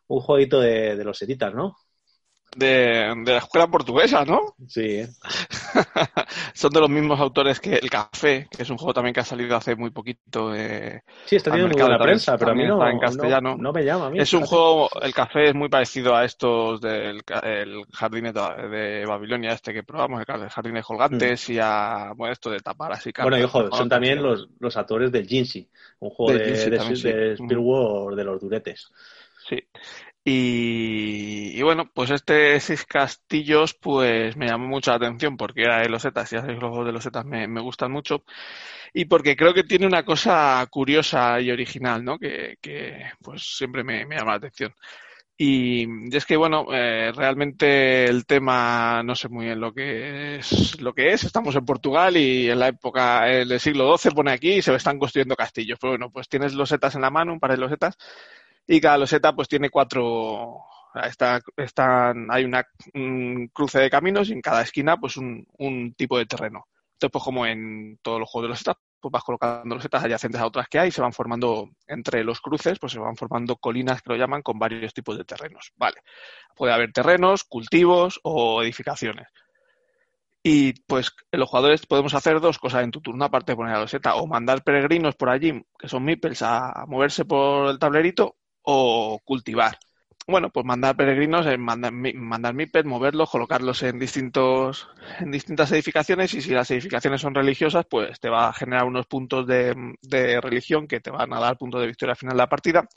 Un 0.08 0.20
jueguito 0.20 0.60
de, 0.60 0.96
de 0.96 1.04
los 1.04 1.20
editas, 1.22 1.54
¿no? 1.54 1.76
De, 2.56 3.14
de 3.24 3.32
la 3.32 3.38
escuela 3.38 3.66
portuguesa, 3.66 4.24
¿no? 4.24 4.54
Sí. 4.68 5.02
Son 6.54 6.70
de 6.70 6.80
los 6.80 6.90
mismos 6.90 7.18
autores 7.20 7.60
que 7.60 7.74
El 7.74 7.90
Café, 7.90 8.48
que 8.50 8.62
es 8.62 8.70
un 8.70 8.76
juego 8.76 8.92
también 8.92 9.14
que 9.14 9.20
ha 9.20 9.24
salido 9.24 9.56
hace 9.56 9.74
muy 9.74 9.90
poquito. 9.90 10.54
sí, 11.24 11.36
está 11.36 11.50
teniendo 11.50 11.74
muy 11.74 11.82
buena 11.82 11.98
prensa, 11.98 12.36
pero 12.36 12.52
a 12.52 12.54
mí 12.54 12.66
no, 12.66 12.86
en 12.86 12.98
castellano. 12.98 13.56
No, 13.58 13.72
me 13.72 13.84
llama 13.84 14.06
a 14.06 14.10
mí. 14.10 14.18
Es 14.18 14.32
un 14.32 14.44
juego, 14.44 14.88
El 15.00 15.14
Café 15.14 15.48
es 15.48 15.54
muy 15.54 15.68
parecido 15.68 16.14
a 16.14 16.24
estos 16.24 16.80
del 16.80 17.22
el 17.42 17.84
Jardín 17.92 18.24
de, 18.24 19.04
Babilonia, 19.06 19.52
este 19.52 19.72
que 19.72 19.82
probamos, 19.82 20.22
el 20.26 20.48
Jardín 20.48 20.74
de 20.74 20.82
Colgantes, 20.82 21.48
mm. 21.48 21.52
y 21.52 21.58
a, 21.60 22.12
bueno, 22.16 22.32
esto 22.32 22.50
de 22.50 22.60
tapar 22.60 22.92
así. 22.92 23.12
Bueno, 23.20 23.38
y 23.38 23.42
ojo, 23.42 23.70
son 23.70 23.88
también 23.88 24.22
los, 24.22 24.48
los 24.58 24.76
autores 24.76 25.10
del 25.10 25.26
Jinxie, 25.26 25.68
un 26.00 26.10
juego 26.10 26.38
de, 26.38 26.52
de, 26.52 26.70
de, 26.70 27.36
mm. 27.38 28.14
de 28.14 28.24
los 28.24 28.40
duretes. 28.40 28.90
Sí. 29.48 29.58
Y, 30.24 31.60
bueno, 31.62 31.90
pues 31.92 32.10
este 32.10 32.60
Seis 32.60 32.84
Castillos 32.86 33.74
pues 33.74 34.36
me 34.36 34.46
llamó 34.46 34.68
mucho 34.68 34.92
la 34.92 34.98
atención 34.98 35.36
porque 35.36 35.62
era 35.62 35.80
de 35.80 35.88
los 35.88 36.02
Zetas, 36.02 36.28
sabéis, 36.30 36.60
los 36.60 36.70
juegos 36.70 36.86
de 36.86 36.92
los 36.92 37.02
Zetas 37.02 37.24
me, 37.24 37.46
gustan 37.60 37.90
mucho 37.90 38.24
y 38.94 39.06
porque 39.06 39.36
creo 39.36 39.52
que 39.54 39.64
tiene 39.64 39.86
una 39.86 40.04
cosa 40.04 40.64
curiosa 40.70 41.40
y 41.40 41.50
original, 41.50 42.04
¿no? 42.04 42.18
Que, 42.18 42.56
que 42.60 43.10
pues 43.20 43.56
siempre 43.56 43.82
me, 43.84 44.04
llama 44.04 44.32
la 44.32 44.36
atención. 44.36 44.74
Y, 45.36 45.86
es 46.14 46.26
que, 46.26 46.36
bueno, 46.36 46.66
eh, 46.72 47.10
realmente 47.12 48.04
el 48.04 48.26
tema 48.26 49.02
no 49.02 49.14
sé 49.16 49.28
muy 49.28 49.46
bien 49.46 49.60
lo 49.60 49.72
que 49.72 50.36
es. 50.36 50.80
Lo 50.80 50.92
que 50.94 51.12
es. 51.12 51.24
Estamos 51.24 51.56
en 51.56 51.64
Portugal 51.64 52.16
y 52.16 52.48
en 52.50 52.58
la 52.60 52.68
época 52.68 53.24
del 53.24 53.58
siglo 53.58 53.96
XII 53.96 54.12
pone 54.12 54.32
aquí 54.32 54.52
y 54.54 54.62
se 54.62 54.74
están 54.74 54.98
construyendo 54.98 55.34
castillos. 55.36 55.78
Pero 55.80 55.92
bueno, 55.92 56.10
pues 56.10 56.28
tienes 56.28 56.54
los 56.54 56.68
setas 56.68 56.94
en 56.94 57.02
la 57.02 57.10
mano, 57.10 57.32
un 57.32 57.40
par 57.40 57.50
de 57.52 57.56
los 57.58 57.70
setas 57.70 57.96
y 58.66 58.80
cada 58.80 58.98
loseta 58.98 59.32
pues 59.34 59.48
tiene 59.48 59.70
cuatro, 59.70 60.58
está, 61.04 61.40
están, 61.56 62.28
hay 62.30 62.44
una, 62.44 62.64
un 62.94 63.48
cruce 63.52 63.80
de 63.80 63.90
caminos 63.90 64.28
y 64.28 64.32
en 64.32 64.40
cada 64.40 64.62
esquina 64.62 64.96
pues 64.96 65.16
un, 65.16 65.46
un 65.58 65.94
tipo 65.94 66.18
de 66.18 66.26
terreno. 66.26 66.66
Entonces 66.94 67.10
pues 67.12 67.24
como 67.24 67.46
en 67.46 67.98
todos 68.02 68.20
los 68.20 68.30
juegos 68.30 68.46
de 68.46 68.50
losetas, 68.50 68.76
pues 69.00 69.10
vas 69.10 69.24
colocando 69.24 69.74
losetas 69.74 70.04
adyacentes 70.04 70.40
a 70.40 70.46
otras 70.46 70.68
que 70.68 70.78
hay, 70.78 70.90
se 70.92 71.02
van 71.02 71.12
formando 71.12 71.70
entre 71.88 72.22
los 72.22 72.40
cruces, 72.40 72.78
pues 72.78 72.92
se 72.92 73.00
van 73.00 73.16
formando 73.16 73.56
colinas 73.56 74.00
que 74.00 74.10
lo 74.10 74.16
llaman 74.16 74.42
con 74.42 74.58
varios 74.58 74.94
tipos 74.94 75.18
de 75.18 75.24
terrenos. 75.24 75.72
Vale. 75.76 75.96
Puede 76.54 76.72
haber 76.72 76.92
terrenos, 76.92 77.42
cultivos 77.42 78.20
o 78.22 78.62
edificaciones. 78.62 79.26
Y 80.44 80.72
pues 80.82 81.10
los 81.30 81.48
jugadores 81.48 81.86
podemos 81.86 82.14
hacer 82.14 82.40
dos 82.40 82.58
cosas 82.58 82.82
en 82.84 82.90
tu 82.90 83.00
turno, 83.00 83.24
aparte 83.24 83.52
de 83.52 83.56
poner 83.56 83.74
la 83.74 83.80
loseta, 83.80 84.16
o 84.16 84.26
mandar 84.26 84.62
peregrinos 84.62 85.14
por 85.14 85.28
allí, 85.28 85.64
que 85.78 85.88
son 85.88 86.04
meeples, 86.04 86.42
a 86.42 86.84
moverse 86.86 87.24
por 87.24 87.70
el 87.70 87.78
tablerito, 87.78 88.36
o 88.62 89.20
cultivar. 89.24 89.78
Bueno, 90.26 90.50
pues 90.50 90.64
mandar 90.64 90.96
peregrinos, 90.96 91.46
mandar, 91.58 91.92
mandar 91.92 92.54
moverlos, 92.84 93.30
colocarlos 93.30 93.82
en 93.82 93.98
distintos, 93.98 94.88
en 95.18 95.32
distintas 95.32 95.72
edificaciones, 95.72 96.32
y 96.34 96.40
si 96.40 96.50
las 96.50 96.70
edificaciones 96.70 97.20
son 97.20 97.34
religiosas, 97.34 97.86
pues 97.90 98.20
te 98.20 98.28
va 98.28 98.48
a 98.48 98.52
generar 98.52 98.84
unos 98.84 99.06
puntos 99.06 99.46
de, 99.46 99.74
de 100.00 100.40
religión 100.40 100.86
que 100.86 101.00
te 101.00 101.10
van 101.10 101.32
a 101.32 101.40
dar 101.40 101.58
puntos 101.58 101.80
de 101.80 101.88
victoria 101.88 102.12
al 102.12 102.18
final 102.18 102.36
de 102.36 102.42
la 102.42 102.48
partida 102.48 102.88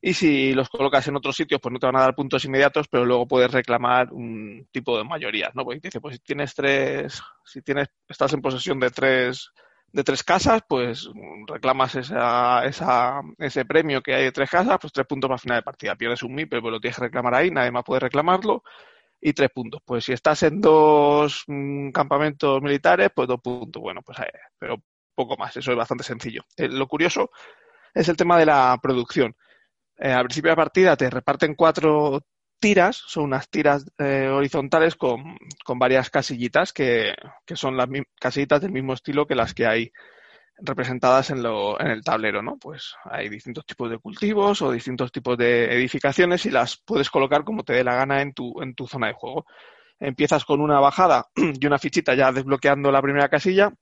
y 0.00 0.14
si 0.14 0.52
los 0.54 0.68
colocas 0.68 1.06
en 1.08 1.16
otros 1.16 1.36
sitios, 1.36 1.60
pues 1.60 1.72
no 1.72 1.78
te 1.78 1.86
van 1.86 1.96
a 1.96 2.00
dar 2.00 2.14
puntos 2.14 2.44
inmediatos, 2.44 2.86
pero 2.88 3.04
luego 3.04 3.26
puedes 3.26 3.50
reclamar 3.50 4.12
un 4.12 4.68
tipo 4.70 4.96
de 4.96 5.04
mayoría, 5.04 5.50
¿no? 5.54 5.64
Porque 5.64 5.80
dice, 5.82 6.00
pues 6.00 6.16
si 6.16 6.20
tienes 6.20 6.54
tres, 6.54 7.20
si 7.44 7.62
tienes, 7.62 7.88
estás 8.08 8.32
en 8.32 8.40
posesión 8.40 8.78
de 8.78 8.90
tres, 8.90 9.50
de 9.92 10.04
tres 10.04 10.22
casas, 10.22 10.62
pues 10.68 11.08
reclamas 11.46 11.94
esa, 11.94 12.64
esa, 12.66 13.22
ese 13.38 13.64
premio 13.64 14.02
que 14.02 14.14
hay 14.14 14.24
de 14.24 14.32
tres 14.32 14.50
casas, 14.50 14.78
pues 14.80 14.92
tres 14.92 15.06
puntos 15.06 15.28
para 15.28 15.38
final 15.38 15.58
de 15.58 15.62
partida. 15.62 15.96
Pierdes 15.96 16.22
un 16.22 16.34
MIP, 16.34 16.50
pero 16.50 16.70
lo 16.70 16.80
tienes 16.80 16.96
que 16.96 17.04
reclamar 17.04 17.34
ahí, 17.34 17.50
nadie 17.50 17.70
más 17.70 17.84
puede 17.84 18.00
reclamarlo. 18.00 18.62
Y 19.20 19.32
tres 19.32 19.50
puntos. 19.50 19.80
Pues 19.84 20.04
si 20.04 20.12
estás 20.12 20.44
en 20.44 20.60
dos 20.60 21.42
mm, 21.48 21.90
campamentos 21.90 22.62
militares, 22.62 23.10
pues 23.14 23.26
dos 23.26 23.40
puntos. 23.40 23.82
Bueno, 23.82 24.00
pues 24.02 24.18
eh, 24.20 24.30
pero 24.58 24.80
poco 25.14 25.36
más. 25.36 25.56
Eso 25.56 25.72
es 25.72 25.76
bastante 25.76 26.04
sencillo. 26.04 26.44
Eh, 26.56 26.68
lo 26.68 26.86
curioso 26.86 27.30
es 27.92 28.08
el 28.08 28.16
tema 28.16 28.38
de 28.38 28.46
la 28.46 28.78
producción. 28.80 29.34
Eh, 29.98 30.12
al 30.12 30.24
principio 30.26 30.52
de 30.52 30.56
partida 30.56 30.96
te 30.96 31.10
reparten 31.10 31.56
cuatro 31.56 32.22
tiras, 32.58 32.96
son 32.96 33.24
unas 33.24 33.48
tiras 33.48 33.90
eh, 33.98 34.28
horizontales 34.28 34.96
con, 34.96 35.36
varias 35.76 36.10
casillitas 36.10 36.72
que, 36.72 37.14
son 37.54 37.76
las 37.76 37.88
casillitas 38.20 38.60
del 38.60 38.72
mismo 38.72 38.94
estilo 38.94 39.26
que 39.26 39.34
las 39.34 39.54
que 39.54 39.66
hay 39.66 39.92
representadas 40.60 41.30
en, 41.30 41.42
lo, 41.42 41.80
en 41.80 41.88
el 41.88 42.02
tablero, 42.02 42.42
¿no? 42.42 42.56
Pues 42.56 42.94
hay 43.04 43.28
distintos 43.28 43.64
tipos 43.64 43.90
de 43.90 43.98
cultivos 43.98 44.60
o 44.62 44.72
distintos 44.72 45.12
tipos 45.12 45.38
de 45.38 45.72
edificaciones 45.72 46.46
y 46.46 46.50
las 46.50 46.76
puedes 46.76 47.10
colocar 47.10 47.44
como 47.44 47.62
te 47.62 47.74
dé 47.74 47.84
la 47.84 47.94
gana 47.94 48.22
en 48.22 48.32
tu, 48.32 48.60
en 48.60 48.74
tu 48.74 48.86
zona 48.86 49.08
de 49.08 49.14
juego. 49.14 49.46
Empiezas 50.00 50.44
con 50.44 50.60
una 50.60 50.80
bajada 50.80 51.28
y 51.36 51.66
una 51.66 51.78
fichita 51.78 52.14
ya 52.14 52.32
desbloqueando 52.32 52.90
la 52.90 53.02
primera 53.02 53.28
casilla, 53.28 53.72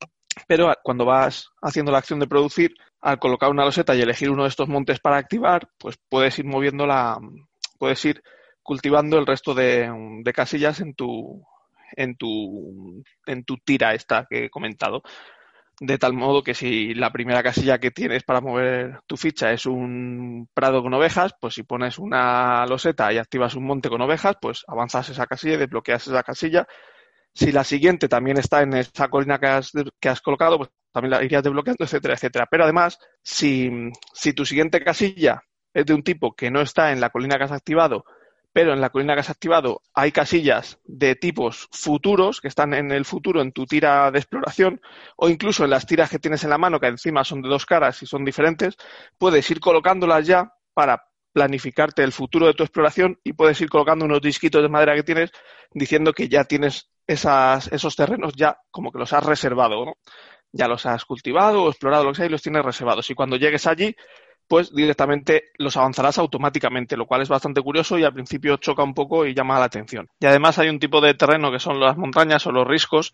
pero 0.47 0.73
cuando 0.83 1.05
vas 1.05 1.49
haciendo 1.63 1.93
la 1.93 1.99
acción 1.99 2.21
de 2.21 2.27
producir, 2.27 2.75
al 3.01 3.19
colocar 3.19 3.51
una 3.51 3.65
loseta 3.65 3.95
y 3.95 4.03
elegir 4.03 4.31
uno 4.31 4.43
de 4.43 4.49
estos 4.49 4.69
montes 4.69 5.01
para 5.01 5.17
activar, 5.17 5.69
pues 5.79 5.97
puedes 6.09 6.39
ir 6.39 6.45
moviendo 6.45 6.87
la, 6.87 7.19
puedes 7.79 8.05
ir 8.05 8.23
cultivando 8.67 9.19
el 9.19 9.27
resto 9.27 9.55
de, 9.55 9.91
casillas 10.35 10.81
en 10.81 10.95
tu, 10.95 11.43
en 11.97 12.17
tu, 12.17 13.03
en 13.27 13.45
tu 13.45 13.57
tira 13.59 13.95
esta 13.95 14.27
que 14.29 14.45
he 14.45 14.51
comentado. 14.51 15.03
De 15.79 15.99
tal 15.99 16.15
modo 16.15 16.43
que 16.43 16.55
si 16.55 16.95
la 16.95 17.13
primera 17.13 17.43
casilla 17.43 17.79
que 17.79 17.91
tienes 17.91 18.25
para 18.25 18.41
mover 18.41 19.01
tu 19.07 19.17
ficha 19.17 19.53
es 19.53 19.67
un 19.67 20.49
prado 20.55 20.83
con 20.83 20.95
ovejas, 20.95 21.35
pues 21.41 21.55
si 21.55 21.65
pones 21.65 21.99
una 21.99 22.67
loseta 22.67 23.13
y 23.13 23.19
activas 23.19 23.55
un 23.55 23.65
monte 23.65 23.91
con 23.91 24.01
ovejas, 24.01 24.37
pues 24.41 24.65
avanzas 24.67 25.11
esa 25.11 25.27
casilla 25.27 25.55
y 25.55 25.59
desbloqueas 25.59 26.07
esa 26.07 26.23
casilla 26.23 26.67
si 27.37 27.53
la 27.53 27.65
siguiente 27.65 28.09
también 28.09 28.39
está 28.39 28.63
en 28.63 28.73
esa 28.73 29.09
colina 29.09 29.39
que 29.39 29.47
has, 29.47 29.71
que 30.01 30.09
has 30.09 30.23
colocado, 30.23 30.57
pues 30.57 30.71
también 30.91 31.11
la 31.11 31.23
irías 31.23 31.43
desbloqueando, 31.43 31.85
etcétera, 31.85 32.15
etcétera. 32.15 32.47
Pero 32.51 32.65
además, 32.65 32.99
si, 33.23 33.71
si 34.15 34.33
tu 34.33 34.47
siguiente 34.47 34.83
casilla 34.83 35.43
es 35.75 35.85
de 35.85 35.93
un 35.93 36.03
tipo 36.03 36.35
que 36.35 36.51
no 36.51 36.63
está 36.63 36.93
en 36.93 37.01
la 37.01 37.11
colina 37.11 37.37
que 37.37 37.45
has 37.45 37.53
activado, 37.53 38.07
pero 38.57 38.73
en 38.73 38.81
la 38.81 38.89
colina 38.89 39.13
que 39.13 39.21
has 39.21 39.29
activado 39.29 39.83
hay 39.93 40.13
casillas 40.13 40.79
de 40.85 41.15
tipos 41.15 41.69
futuros 41.73 42.41
que 42.41 42.49
están 42.49 42.73
en 42.73 42.91
el 42.91 43.05
futuro 43.05 43.43
en 43.43 43.53
tu 43.53 43.67
tira 43.67 44.11
de 44.11 44.19
exploración 44.19 44.81
o 45.19 45.29
incluso 45.29 45.65
en 45.65 45.69
las 45.69 45.85
tiras 45.85 46.09
que 46.09 46.19
tienes 46.19 46.43
en 46.43 46.49
la 46.49 46.57
mano 46.57 46.81
que 46.81 46.87
encima 46.87 47.23
son 47.23 47.43
de 47.43 47.51
dos 47.51 47.67
caras 47.67 48.03
y 48.03 48.07
son 48.07 48.25
diferentes, 48.25 48.79
puedes 49.19 49.51
ir 49.51 49.61
colocándolas 49.61 50.27
ya 50.27 50.55
para 50.73 51.05
planificarte 51.35 52.03
el 52.03 52.13
futuro 52.13 52.47
de 52.47 52.55
tu 52.55 52.63
exploración 52.63 53.21
y 53.23 53.35
puedes 53.35 53.61
ir 53.61 53.69
colocando 53.69 54.07
unos 54.07 54.23
disquitos 54.23 54.63
de 54.63 54.71
madera 54.71 54.95
que 54.95 55.03
tienes 55.03 55.33
diciendo 55.75 56.15
que 56.15 56.27
ya 56.31 56.45
tienes 56.45 56.89
esos 57.07 57.95
terrenos 57.95 58.33
ya 58.37 58.57
como 58.71 58.91
que 58.91 58.99
los 58.99 59.13
has 59.13 59.23
reservado, 59.23 59.85
¿no? 59.85 59.99
Ya 60.51 60.67
los 60.67 60.87
has 60.87 61.05
cultivado 61.05 61.65
o 61.65 61.69
explorado, 61.69 62.05
lo 62.05 62.13
que 62.13 62.17
sea, 62.17 62.27
y 62.27 62.31
los 62.31 62.41
tienes 62.41 62.65
reservados. 62.65 63.11
Y 63.11 63.15
cuando 63.15 63.37
llegues 63.37 63.67
allí, 63.67 63.95
pues 64.49 64.75
directamente 64.75 65.45
los 65.59 65.77
avanzarás 65.77 66.19
automáticamente, 66.19 66.97
lo 66.97 67.07
cual 67.07 67.23
es 67.23 67.29
bastante 67.29 67.63
curioso 67.63 67.99
y 67.99 68.05
al 68.05 68.15
principio 68.15 68.57
choca 68.57 68.83
un 68.83 68.95
poco 68.95 69.27
y 69.27 69.35
llama 69.35 69.59
la 69.59 69.65
atención. 69.65 70.09
Y 70.21 70.27
además 70.27 70.59
hay 70.59 70.69
un 70.69 70.79
tipo 70.79 71.01
de 71.01 71.15
terreno 71.15 71.51
que 71.51 71.59
son 71.59 71.81
las 71.81 71.97
montañas 71.97 72.47
o 72.47 72.53
los 72.53 72.67
riscos, 72.67 73.13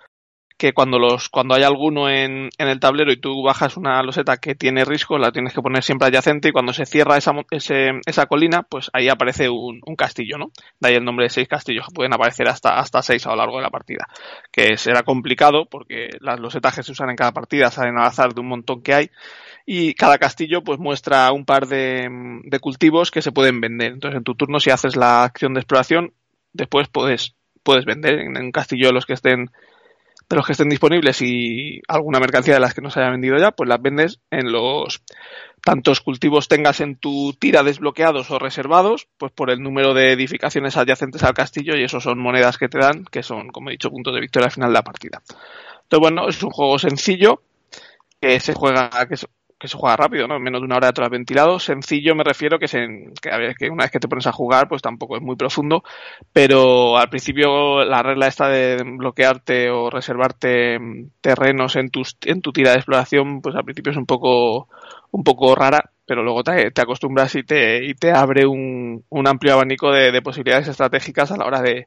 que 0.63 0.73
cuando 0.73 1.01
los 1.01 1.29
cuando 1.29 1.57
hay 1.57 1.65
alguno 1.65 2.09
en, 2.09 2.49
en, 2.57 2.69
el 2.69 2.79
tablero 2.79 3.11
y 3.11 3.17
tú 3.17 3.43
bajas 3.43 3.77
una 3.77 4.01
loseta 4.05 4.37
que 4.37 4.55
tiene 4.55 4.85
risco, 4.85 5.19
la 5.19 5.33
tienes 5.33 5.53
que 5.53 5.61
poner 5.61 5.83
siempre 5.83 6.07
adyacente 6.07 6.51
y 6.51 6.53
cuando 6.53 6.73
se 6.73 6.87
cierra 6.87 7.17
esa, 7.17 7.33
esa 7.51 8.27
colina, 8.27 8.63
pues 8.63 8.89
ahí 8.93 9.09
aparece 9.09 9.49
un, 9.49 9.81
un, 9.85 9.97
castillo, 9.97 10.39
¿no? 10.39 10.53
De 10.79 10.91
ahí 10.91 10.95
el 10.95 11.05
nombre 11.05 11.25
de 11.25 11.31
seis 11.31 11.49
castillos, 11.49 11.89
que 11.89 11.95
pueden 11.95 12.15
aparecer 12.15 12.47
hasta, 12.47 12.79
hasta 12.79 13.03
seis 13.03 13.27
a 13.27 13.31
lo 13.31 13.39
largo 13.39 13.57
de 13.57 13.65
la 13.65 13.71
partida. 13.71 14.07
Que 14.53 14.77
será 14.77 15.03
complicado 15.03 15.67
porque 15.69 16.11
las 16.21 16.39
losetas 16.39 16.77
que 16.77 16.85
se 16.85 16.93
usan 16.93 17.11
en 17.11 17.17
cada 17.17 17.33
partida 17.33 17.69
salen 17.73 17.99
al 17.99 18.07
azar 18.07 18.33
de 18.33 18.41
un 18.41 18.47
montón 18.47 18.83
que 18.83 18.95
hay 18.95 19.11
y 19.67 19.95
cada 19.95 20.19
castillo 20.19 20.63
pues 20.63 20.79
muestra 20.79 21.33
un 21.33 21.45
par 21.45 21.67
de, 21.67 22.09
de 22.45 22.61
cultivos 22.61 23.11
que 23.11 23.21
se 23.21 23.33
pueden 23.33 23.61
vender. 23.61 23.95
Entonces 23.95 24.17
en 24.17 24.23
tu 24.23 24.37
turno 24.37 24.61
si 24.61 24.71
haces 24.71 24.95
la 24.95 25.25
acción 25.25 25.55
de 25.55 25.61
exploración, 25.61 26.13
después 26.53 26.87
puedes, 26.87 27.35
puedes 27.65 27.85
vender 27.85 28.21
en 28.21 28.37
un 28.37 28.53
castillo 28.53 28.93
los 28.93 29.07
que 29.07 29.15
estén 29.15 29.51
de 30.33 30.37
los 30.37 30.47
que 30.47 30.53
estén 30.53 30.71
disponibles 30.71 31.21
y 31.21 31.83
alguna 31.89 32.19
mercancía 32.19 32.55
de 32.55 32.61
las 32.61 32.73
que 32.73 32.81
no 32.81 32.89
se 32.89 33.01
haya 33.01 33.11
vendido 33.11 33.37
ya, 33.37 33.51
pues 33.51 33.69
las 33.69 33.83
vendes 33.83 34.19
en 34.31 34.51
los 34.51 35.03
tantos 35.63 36.01
cultivos 36.01 36.49
tengas 36.49 36.81
en 36.81 36.97
tu 36.97 37.35
tira 37.35 37.63
desbloqueados 37.63 38.31
o 38.31 38.39
reservados, 38.39 39.09
pues 39.19 39.31
por 39.31 39.51
el 39.51 39.63
número 39.63 39.93
de 39.93 40.13
edificaciones 40.13 40.79
adyacentes 40.79 41.23
al 41.23 41.35
castillo 41.35 41.77
y 41.77 41.85
eso 41.85 42.01
son 42.01 42.19
monedas 42.19 42.57
que 42.57 42.71
te 42.71 42.79
dan, 42.79 43.05
que 43.05 43.23
son, 43.23 43.49
como 43.49 43.69
he 43.69 43.73
dicho, 43.73 43.91
puntos 43.91 44.15
de 44.15 44.23
victoria 44.23 44.47
al 44.47 44.53
final 44.53 44.71
de 44.71 44.75
la 44.75 44.83
partida. 44.83 45.23
Entonces, 45.83 46.01
bueno, 46.01 46.29
es 46.29 46.43
un 46.43 46.51
juego 46.51 46.79
sencillo 46.79 47.43
que 48.19 48.41
se 48.41 48.55
juega, 48.55 48.89
que, 49.07 49.17
que 49.63 49.69
se 49.69 49.79
juega 49.79 49.97
rápido, 49.97 50.27
¿no? 50.27 50.41
Menos 50.41 50.61
de 50.61 50.65
una 50.65 50.77
hora 50.77 50.89
atrás 50.89 51.09
ventilado. 51.09 51.61
Sencillo 51.61 52.17
me 52.17 52.25
refiero 52.25 52.59
que, 52.59 52.67
se, 52.67 52.81
que, 53.23 53.31
a 53.31 53.55
que 53.55 53.71
una 53.71 53.85
vez 53.85 53.93
que 53.93 54.01
te 54.01 54.09
pones 54.09 54.27
a 54.27 54.33
jugar, 54.33 54.69
pues 54.69 54.83
tampoco 54.83 55.17
es 55.17 55.23
muy 55.23 55.37
profundo, 55.37 55.85
pero 56.33 56.99
al 56.99 57.09
principio 57.09 57.85
la 57.85 58.03
regla 58.03 58.27
esta 58.27 58.49
de 58.49 58.83
bloquearte 58.85 59.71
o 59.71 59.89
reservarte 59.89 60.79
terrenos 61.21 61.77
en, 61.77 61.91
tus, 61.91 62.17
en 62.23 62.43
tu 62.43 62.53
tira 62.53 62.73
de 62.73 62.79
exploración, 62.79 63.41
pues 63.41 63.55
al 63.55 63.63
principio 63.63 63.93
es 63.93 63.97
un 63.97 64.07
poco, 64.07 64.69
un 65.13 65.23
poco 65.23 65.55
rara, 65.55 65.93
pero 66.07 66.25
luego 66.25 66.43
te, 66.43 66.73
acostumbras 66.83 67.33
y 67.37 67.45
te, 67.45 67.85
y 67.85 67.95
te 67.95 68.11
abre 68.11 68.45
un, 68.45 69.05
un 69.11 69.29
amplio 69.29 69.53
abanico 69.55 69.93
de, 69.93 70.11
de, 70.11 70.23
posibilidades 70.23 70.67
estratégicas 70.67 71.31
a 71.31 71.37
la 71.37 71.47
hora 71.47 71.63
de, 71.63 71.87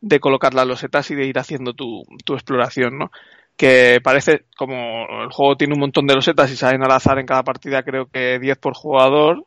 de 0.00 0.18
colocar 0.18 0.52
las 0.52 0.66
losetas 0.66 1.08
y 1.12 1.14
de 1.14 1.26
ir 1.26 1.38
haciendo 1.38 1.74
tu, 1.74 2.02
tu 2.24 2.34
exploración, 2.34 2.98
¿no? 2.98 3.12
Que 3.58 4.00
parece, 4.02 4.44
como 4.56 5.06
el 5.24 5.30
juego 5.32 5.56
tiene 5.56 5.74
un 5.74 5.80
montón 5.80 6.06
de 6.06 6.14
losetas 6.14 6.50
y 6.52 6.56
salen 6.56 6.82
al 6.84 6.92
azar 6.92 7.18
en 7.18 7.26
cada 7.26 7.42
partida, 7.42 7.82
creo 7.82 8.06
que 8.06 8.38
10 8.38 8.56
por 8.58 8.74
jugador, 8.74 9.46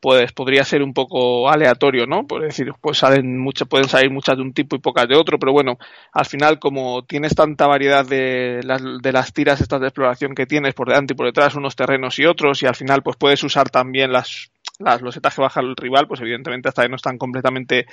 pues 0.00 0.32
podría 0.32 0.64
ser 0.64 0.82
un 0.82 0.92
poco 0.92 1.48
aleatorio, 1.48 2.06
¿no? 2.06 2.26
Por 2.26 2.42
decir, 2.42 2.72
pues 2.80 2.98
salen 2.98 3.38
muchas, 3.38 3.66
pueden 3.66 3.88
salir 3.88 4.10
muchas 4.10 4.36
de 4.36 4.42
un 4.42 4.52
tipo 4.52 4.76
y 4.76 4.80
pocas 4.80 5.08
de 5.08 5.16
otro, 5.16 5.38
pero 5.38 5.52
bueno, 5.52 5.78
al 6.12 6.26
final, 6.26 6.58
como 6.58 7.04
tienes 7.04 7.34
tanta 7.34 7.66
variedad 7.66 8.06
de 8.06 8.60
las, 8.62 8.82
de 9.02 9.12
las 9.12 9.32
tiras 9.32 9.62
estas 9.62 9.80
de 9.80 9.88
exploración 9.88 10.34
que 10.34 10.46
tienes 10.46 10.74
por 10.74 10.88
delante 10.88 11.14
y 11.14 11.16
por 11.16 11.26
detrás, 11.26 11.54
unos 11.54 11.74
terrenos 11.74 12.18
y 12.18 12.26
otros, 12.26 12.62
y 12.62 12.66
al 12.66 12.76
final, 12.76 13.02
pues 13.02 13.16
puedes 13.16 13.42
usar 13.42 13.70
también 13.70 14.12
las, 14.12 14.52
las 14.78 15.02
losetas 15.02 15.34
que 15.34 15.42
baja 15.42 15.60
el 15.60 15.76
rival, 15.76 16.06
pues 16.06 16.20
evidentemente 16.20 16.68
hasta 16.68 16.82
que 16.82 16.88
no 16.88 16.96
están 16.96 17.18
completamente 17.18 17.86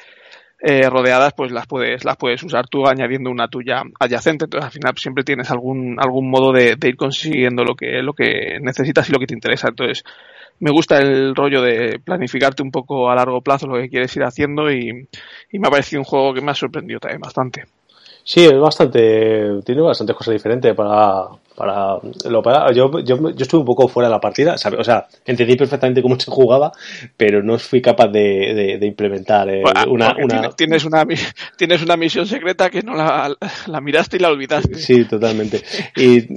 eh, 0.59 0.89
rodeadas, 0.89 1.33
pues 1.33 1.51
las 1.51 1.67
puedes, 1.67 2.05
las 2.05 2.17
puedes 2.17 2.41
usar 2.43 2.67
tú 2.67 2.87
añadiendo 2.87 3.29
una 3.29 3.47
tuya 3.47 3.83
adyacente. 3.99 4.45
Entonces 4.45 4.65
al 4.65 4.71
final 4.71 4.97
siempre 4.97 5.23
tienes 5.23 5.51
algún, 5.51 5.97
algún 5.99 6.29
modo 6.29 6.51
de, 6.51 6.77
ir 6.81 6.95
consiguiendo 6.95 7.63
lo 7.63 7.75
que, 7.75 8.01
lo 8.01 8.13
que 8.13 8.59
necesitas 8.61 9.09
y 9.09 9.13
lo 9.13 9.19
que 9.19 9.27
te 9.27 9.33
interesa. 9.33 9.67
Entonces 9.69 10.03
me 10.59 10.71
gusta 10.71 10.99
el 10.99 11.35
rollo 11.35 11.61
de 11.61 11.99
planificarte 12.03 12.63
un 12.63 12.71
poco 12.71 13.09
a 13.09 13.15
largo 13.15 13.41
plazo 13.41 13.67
lo 13.67 13.75
que 13.75 13.89
quieres 13.89 14.15
ir 14.15 14.23
haciendo 14.23 14.71
y, 14.71 15.07
me 15.51 15.67
ha 15.67 15.71
parecido 15.71 16.01
un 16.01 16.05
juego 16.05 16.33
que 16.33 16.41
me 16.41 16.51
ha 16.51 16.55
sorprendido 16.55 16.99
también 16.99 17.21
bastante. 17.21 17.65
Sí, 18.23 18.45
es 18.45 18.59
bastante, 18.59 19.61
tiene 19.63 19.81
bastantes 19.81 20.15
cosas 20.15 20.33
diferentes 20.33 20.73
para, 20.73 21.27
para 21.55 21.97
lo 22.29 22.43
para, 22.43 22.71
yo, 22.71 22.99
yo, 22.99 23.29
yo 23.29 23.43
estuve 23.43 23.61
un 23.61 23.65
poco 23.65 23.87
fuera 23.87 24.09
de 24.09 24.15
la 24.15 24.19
partida, 24.19 24.55
o 24.55 24.83
sea, 24.83 25.07
entendí 25.25 25.55
perfectamente 25.55 26.01
cómo 26.01 26.19
se 26.19 26.29
jugaba, 26.29 26.71
pero 27.15 27.41
no 27.41 27.57
fui 27.57 27.81
capaz 27.81 28.07
de, 28.07 28.77
de, 28.79 28.85
implementar 28.85 29.49
eh, 29.49 29.63
una, 29.87 30.15
una... 30.21 30.49
Tienes, 30.49 30.85
una, 30.85 31.05
tienes 31.57 31.81
una 31.81 31.97
misión 31.97 32.25
secreta 32.25 32.69
que 32.69 32.81
no 32.81 32.93
la, 32.93 33.33
la 33.67 33.81
miraste 33.81 34.17
y 34.17 34.19
la 34.19 34.29
olvidaste. 34.29 34.75
Sí, 34.75 35.05
totalmente. 35.05 35.61
Y 35.95 36.27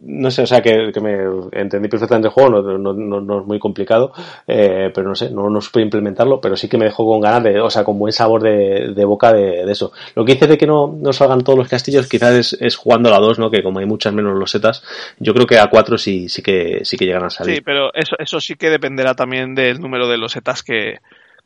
no 0.00 0.30
sé, 0.30 0.42
o 0.42 0.46
sea, 0.46 0.60
que, 0.60 0.90
que, 0.92 1.00
me 1.00 1.16
entendí 1.52 1.88
perfectamente 1.88 2.28
el 2.28 2.34
juego, 2.34 2.50
no, 2.50 2.78
no, 2.78 2.92
no, 2.92 3.20
no 3.20 3.40
es 3.40 3.46
muy 3.46 3.58
complicado, 3.58 4.12
eh, 4.46 4.90
pero 4.94 5.08
no 5.08 5.14
sé, 5.14 5.30
no, 5.30 5.48
no 5.48 5.60
supe 5.60 5.80
implementarlo, 5.80 6.40
pero 6.40 6.56
sí 6.56 6.68
que 6.68 6.78
me 6.78 6.86
dejó 6.86 7.06
con 7.06 7.20
ganas 7.20 7.44
de, 7.44 7.60
o 7.60 7.70
sea, 7.70 7.84
con 7.84 7.98
buen 7.98 8.12
sabor 8.12 8.42
de, 8.42 8.92
de 8.94 9.04
boca 9.04 9.32
de, 9.32 9.64
de, 9.64 9.72
eso. 9.72 9.92
Lo 10.14 10.24
que 10.24 10.34
dice 10.34 10.46
de 10.46 10.58
que 10.58 10.66
no, 10.66 10.96
no 11.00 11.12
salgan 11.12 11.42
todos 11.42 11.58
los 11.58 11.68
castillos 11.68 12.08
quizás 12.08 12.34
es, 12.34 12.56
es 12.60 12.76
jugando 12.76 13.08
a 13.08 13.12
la 13.12 13.18
2, 13.18 13.38
¿no? 13.38 13.50
Que 13.50 13.62
como 13.62 13.78
hay 13.78 13.86
muchas 13.86 14.12
menos 14.12 14.36
losetas, 14.48 14.82
yo 15.18 15.34
creo 15.34 15.46
que 15.46 15.58
a 15.58 15.68
4 15.68 15.98
sí, 15.98 16.28
sí 16.28 16.42
que, 16.42 16.80
sí 16.84 16.96
que 16.96 17.06
llegan 17.06 17.24
a 17.24 17.30
salir. 17.30 17.56
Sí, 17.56 17.60
pero 17.60 17.92
eso, 17.94 18.16
eso 18.18 18.40
sí 18.40 18.56
que 18.56 18.70
dependerá 18.70 19.14
también 19.14 19.54
del 19.54 19.80
número 19.80 20.08
de 20.08 20.18
losetas 20.18 20.62
que, 20.62 20.98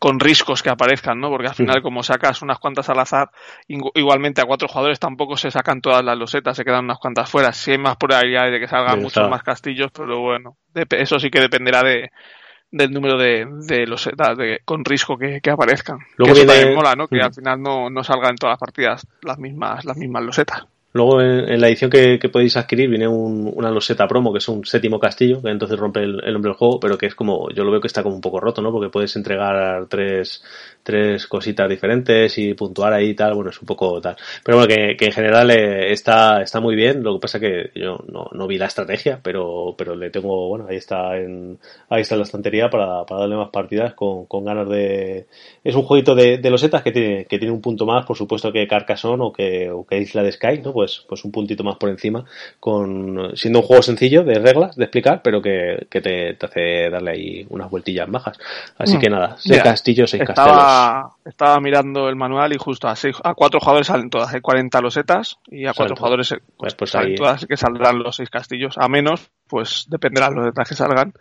con 0.03 0.19
riscos 0.19 0.65
que 0.65 0.69
aparezcan, 0.69 1.21
¿no? 1.21 1.31
Porque 1.31 1.47
al 1.47 1.55
final, 1.55 1.81
como 1.81 2.03
sacas 2.03 2.43
unas 2.43 2.59
cuantas 2.59 2.89
al 2.89 2.99
azar, 2.99 3.31
igualmente 3.69 4.41
a 4.41 4.47
cuatro 4.47 4.67
jugadores 4.67 4.99
tampoco 4.99 5.37
se 5.37 5.53
sacan 5.53 5.81
todas 5.81 6.05
las 6.05 6.19
losetas, 6.19 6.57
se 6.57 6.65
quedan 6.65 6.87
unas 6.87 6.99
cuantas 6.99 7.31
fuera. 7.31 7.53
Si 7.53 7.71
hay 7.71 7.79
más 7.79 7.97
probabilidades 7.99 8.51
de 8.53 8.59
que 8.59 8.67
salgan 8.67 9.01
muchos 9.01 9.31
más 9.31 9.45
castillos, 9.45 9.93
pero 9.93 10.21
bueno, 10.21 10.57
eso 10.75 11.21
sí 11.21 11.31
que 11.31 11.39
dependerá 11.39 11.85
de, 11.85 12.11
del 12.73 12.91
número 12.91 13.17
de, 13.17 13.47
de 13.69 13.87
losetas 13.87 14.37
con 14.65 14.85
riesgo 14.85 15.17
que, 15.17 15.41
aparezcan. 15.49 15.99
Luego 16.17 16.35
que 16.35 16.41
eso 16.43 16.75
mola, 16.75 16.97
¿no? 16.97 17.07
Que 17.07 17.21
al 17.21 17.33
final 17.33 17.63
no, 17.63 17.89
no 17.89 18.03
salgan 18.03 18.31
en 18.31 18.37
todas 18.39 18.55
las 18.55 18.61
partidas 18.61 19.07
las 19.23 19.39
mismas, 19.39 19.85
las 19.85 19.97
mismas 19.97 20.25
losetas. 20.25 20.67
Luego 20.95 21.23
en, 21.23 21.59
la 21.61 21.69
edición 21.69 21.91
que, 21.91 22.19
podéis 22.31 22.57
adquirir 22.59 22.91
viene 22.91 23.09
una 23.09 23.71
loseta 23.71 24.07
promo, 24.07 24.31
que 24.31 24.39
es 24.39 24.49
un 24.49 24.65
séptimo 24.65 25.01
castillo, 25.01 25.41
que 25.41 25.51
entonces 25.51 25.79
rompe 25.79 26.01
el, 26.01 26.23
el, 26.23 26.33
nombre 26.35 26.51
del 26.51 26.59
juego, 26.59 26.79
pero 26.79 26.99
que 26.99 27.07
es 27.07 27.15
como, 27.15 27.49
yo 27.51 27.65
lo 27.65 27.71
veo 27.71 27.81
que 27.81 27.87
está 27.87 28.03
como 28.03 28.15
un 28.15 28.21
poco 28.21 28.41
roto, 28.41 28.61
¿no? 28.61 28.71
Porque 28.71 28.91
puedes 28.91 29.17
entregar 29.17 29.87
tres, 29.89 30.43
tres 30.83 31.27
cositas 31.27 31.69
diferentes 31.69 32.37
y 32.37 32.53
puntuar 32.53 32.93
ahí 32.93 33.11
y 33.11 33.15
tal, 33.15 33.35
bueno, 33.35 33.51
es 33.51 33.61
un 33.61 33.67
poco 33.67 34.01
tal. 34.03 34.17
Pero 34.45 34.59
bueno, 34.59 34.69
que, 34.69 34.97
que 34.97 35.07
en 35.07 35.13
general 35.13 35.51
eh, 35.51 35.93
está, 35.93 36.43
está 36.43 36.61
muy 36.61 36.77
bien, 36.77 37.03
lo 37.03 37.15
que 37.15 37.21
pasa 37.21 37.41
que 37.41 37.71
yo 37.75 38.05
no, 38.09 38.29
no, 38.33 38.47
vi 38.47 38.59
la 38.59 38.67
estrategia, 38.67 39.19
pero, 39.23 39.75
pero 39.79 39.97
le 39.97 40.11
tengo, 40.11 40.49
bueno, 40.49 40.67
ahí 40.69 40.77
está 40.77 41.17
en, 41.17 41.59
ahí 41.89 42.03
está 42.03 42.17
en 42.17 42.21
la 42.21 42.25
estantería 42.25 42.69
para, 42.69 43.07
para 43.07 43.21
darle 43.23 43.37
más 43.37 43.51
partidas 43.51 43.95
con, 43.95 44.27
con 44.27 44.45
ganas 44.45 44.69
de, 44.69 45.27
es 45.65 45.75
un 45.75 45.85
jueguito 45.85 46.15
de, 46.15 46.37
de 46.37 46.51
losetas 46.51 46.83
que 46.83 46.93
tiene, 46.93 47.25
que 47.25 47.39
tiene 47.39 47.55
un 47.55 47.63
punto 47.63 47.87
más, 47.87 48.05
por 48.05 48.17
supuesto 48.17 48.53
que 48.53 48.67
Carcassonne 48.67 49.25
o 49.25 49.33
que, 49.33 49.71
o 49.71 49.87
que 49.87 49.99
Isla 49.99 50.23
de 50.23 50.33
Sky, 50.33 50.61
¿no? 50.63 50.82
Pues 51.09 51.25
un 51.25 51.33
puntito 51.33 51.65
más 51.65 51.77
por 51.77 51.89
encima, 51.89 52.25
con, 52.61 53.33
siendo 53.35 53.61
un 53.61 53.67
juego 53.67 53.83
sencillo 53.83 54.25
de 54.25 54.35
reglas, 54.35 54.77
de 54.77 54.85
explicar, 54.85 55.21
pero 55.23 55.41
que, 55.41 55.87
que 55.91 56.01
te, 56.01 56.35
te 56.35 56.47
hace 56.47 56.91
darle 56.91 57.11
ahí 57.11 57.47
unas 57.51 57.71
vueltillas 57.71 58.11
bajas. 58.11 58.39
Así 58.79 58.97
mm. 58.97 59.01
que 59.01 59.11
nada, 59.11 59.37
seis 59.39 59.63
castillos, 59.63 60.11
seis 60.11 60.23
castelos 60.25 61.13
estaba 61.25 61.61
mirando 61.61 62.09
el 62.09 62.17
manual 62.17 62.53
y 62.53 62.59
justo 62.59 62.89
a, 62.89 62.97
seis, 62.97 63.17
a 63.23 63.35
cuatro 63.35 63.61
jugadores 63.61 63.87
salen 63.87 64.11
todas. 64.11 64.33
Hay 64.35 64.41
40 64.41 64.81
losetas 64.81 65.39
y 65.47 65.67
a 65.67 65.73
cuatro 65.73 65.97
jugadores 65.97 66.35
pues, 66.57 66.75
pues 66.75 66.91
salen 66.91 67.17
todas 67.17 67.47
que 67.47 67.57
saldrán 67.57 67.99
los 67.99 68.17
seis 68.17 68.31
castillos. 68.31 68.77
A 68.79 68.89
menos, 68.89 69.31
pues 69.47 69.87
dependerá 69.89 70.31
de 70.31 70.37
los 70.37 70.45
detalles 70.47 70.69
que 70.71 70.75
salgan, 70.75 71.13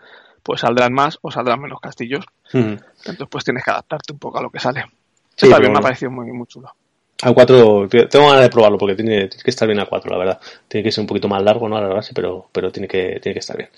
pues 0.44 0.62
saldrán 0.62 0.94
más 0.94 1.20
o 1.22 1.32
saldrán 1.32 1.62
menos 1.62 1.80
castillos. 1.80 2.26
Entonces, 2.54 3.28
pues 3.30 3.44
tienes 3.44 3.64
que 3.64 3.72
adaptarte 3.72 4.14
un 4.14 4.20
poco 4.20 4.40
a 4.40 4.44
lo 4.44 4.50
que 4.50 4.60
sale. 4.60 4.86
Sí, 5.36 5.50
también 5.50 5.72
me 5.72 5.80
ha 5.80 5.82
parecido 5.82 6.12
muy, 6.12 6.32
muy 6.32 6.48
chulo. 6.48 6.72
A 7.24 7.34
4, 7.34 7.88
tengo 8.10 8.28
ganas 8.28 8.42
de 8.42 8.50
probarlo 8.50 8.78
porque 8.78 8.96
tiene, 8.96 9.28
tiene, 9.28 9.44
que 9.44 9.50
estar 9.50 9.68
bien 9.68 9.80
a 9.80 9.86
4, 9.86 10.12
la 10.12 10.18
verdad. 10.18 10.40
Tiene 10.68 10.84
que 10.84 10.92
ser 10.92 11.02
un 11.02 11.08
poquito 11.08 11.28
más 11.28 11.44
largo, 11.44 11.70
¿no? 11.70 11.78
A 11.78 11.82
la 11.82 11.88
base, 11.88 12.14
pero, 12.16 12.48
pero 12.52 12.72
tiene 12.72 12.88
que, 12.88 13.20
tiene 13.22 13.34
que 13.34 13.40
estar 13.40 13.56
bien. 13.58 13.70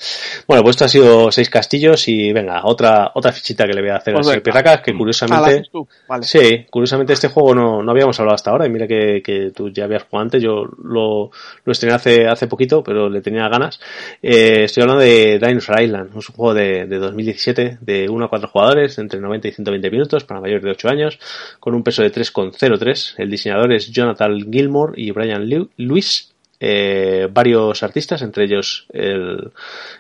Bueno, 0.48 0.64
pues 0.64 0.76
esto 0.76 0.86
ha 0.86 0.90
sido 0.90 1.32
seis 1.32 1.50
castillos 1.50 2.08
y 2.08 2.32
venga, 2.32 2.62
otra, 2.64 3.12
otra 3.14 3.32
fichita 3.32 3.66
que 3.66 3.74
le 3.74 3.82
voy 3.82 3.90
a 3.90 3.98
hacer 3.98 4.14
pues 4.14 4.28
a 4.28 4.40
Pirracas, 4.40 4.82
que 4.82 4.94
curiosamente, 4.94 5.70
vale. 6.08 6.24
sí, 6.24 6.66
curiosamente 6.70 7.14
este 7.14 7.28
juego 7.28 7.54
no, 7.54 7.84
no 7.84 7.92
habíamos 7.92 8.20
hablado 8.20 8.36
hasta 8.36 8.52
ahora 8.52 8.66
y 8.66 8.70
mira 8.70 8.88
que, 8.88 9.22
que 9.24 9.52
tú 9.52 9.70
ya 9.70 9.86
habías 9.86 10.04
jugado 10.04 10.24
antes, 10.24 10.42
yo 10.42 10.66
lo, 10.84 11.32
lo 11.66 11.72
estrené 11.72 11.96
hace, 11.96 12.28
hace 12.28 12.48
poquito, 12.48 12.84
pero 12.84 13.10
le 13.10 13.22
tenía 13.22 13.48
ganas. 13.50 13.80
Eh, 14.22 14.64
estoy 14.64 14.84
hablando 14.84 15.04
de 15.04 15.40
Dinosaur 15.40 15.82
Island, 15.82 16.18
es 16.18 16.30
un 16.30 16.36
juego 16.36 16.54
de, 16.54 16.86
de 16.86 16.98
2017 16.98 17.80
de 17.82 18.10
1 18.10 18.26
a 18.26 18.30
4 18.30 18.48
jugadores, 18.48 18.98
entre 19.00 19.20
90 19.20 19.48
y 19.48 19.52
120 19.52 19.92
minutos, 19.92 20.24
para 20.24 20.40
mayores 20.40 20.64
de 20.64 20.72
8 20.72 20.90
años, 20.90 21.20
con 21.60 21.76
un 21.76 21.84
peso 21.84 22.04
de 22.04 22.12
3,03. 22.12 23.16
El 23.18 23.33
diseñadores 23.34 23.92
Jonathan 23.92 24.52
Gilmore 24.52 24.94
y 24.96 25.12
Brian 25.12 25.48
Lewis. 25.78 26.30
Eh, 26.66 27.28
varios 27.30 27.84
artistas, 27.84 28.22
entre 28.22 28.46
ellos 28.46 28.86
el, 28.94 29.52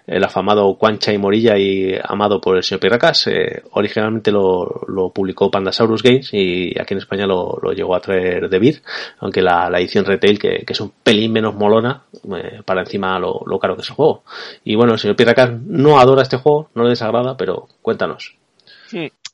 el 0.07 0.23
afamado 0.23 0.75
Quan 0.75 0.97
y 1.05 1.17
Morilla 1.17 1.57
y 1.57 1.93
amado 2.01 2.39
por 2.39 2.55
el 2.55 2.63
señor 2.63 2.79
Pirracas. 2.79 3.27
Eh, 3.27 3.63
originalmente 3.71 4.31
lo, 4.31 4.85
lo, 4.87 5.09
publicó 5.09 5.51
Pandasaurus 5.51 6.01
Games 6.01 6.29
y 6.31 6.73
aquí 6.79 6.93
en 6.93 6.99
España 6.99 7.27
lo, 7.27 7.59
lo 7.61 7.73
llegó 7.73 7.93
a 7.95 7.99
traer 7.99 8.47
De 8.47 8.59
Beer, 8.59 8.81
aunque 9.19 9.41
la, 9.41 9.69
la, 9.69 9.81
edición 9.81 10.05
retail, 10.05 10.39
que, 10.39 10.63
que, 10.65 10.71
es 10.71 10.79
un 10.79 10.93
pelín 11.03 11.33
menos 11.33 11.53
molona, 11.53 12.03
eh, 12.13 12.61
para 12.63 12.83
encima 12.83 13.19
lo, 13.19 13.41
lo, 13.45 13.59
caro 13.59 13.75
que 13.75 13.81
es 13.81 13.89
el 13.89 13.95
juego. 13.95 14.23
Y 14.63 14.75
bueno, 14.75 14.93
el 14.93 14.99
señor 14.99 15.17
Pirracas 15.17 15.51
no 15.65 15.99
adora 15.99 16.21
este 16.21 16.37
juego, 16.37 16.69
no 16.75 16.83
le 16.83 16.91
desagrada, 16.91 17.35
pero 17.35 17.67
cuéntanos. 17.81 18.35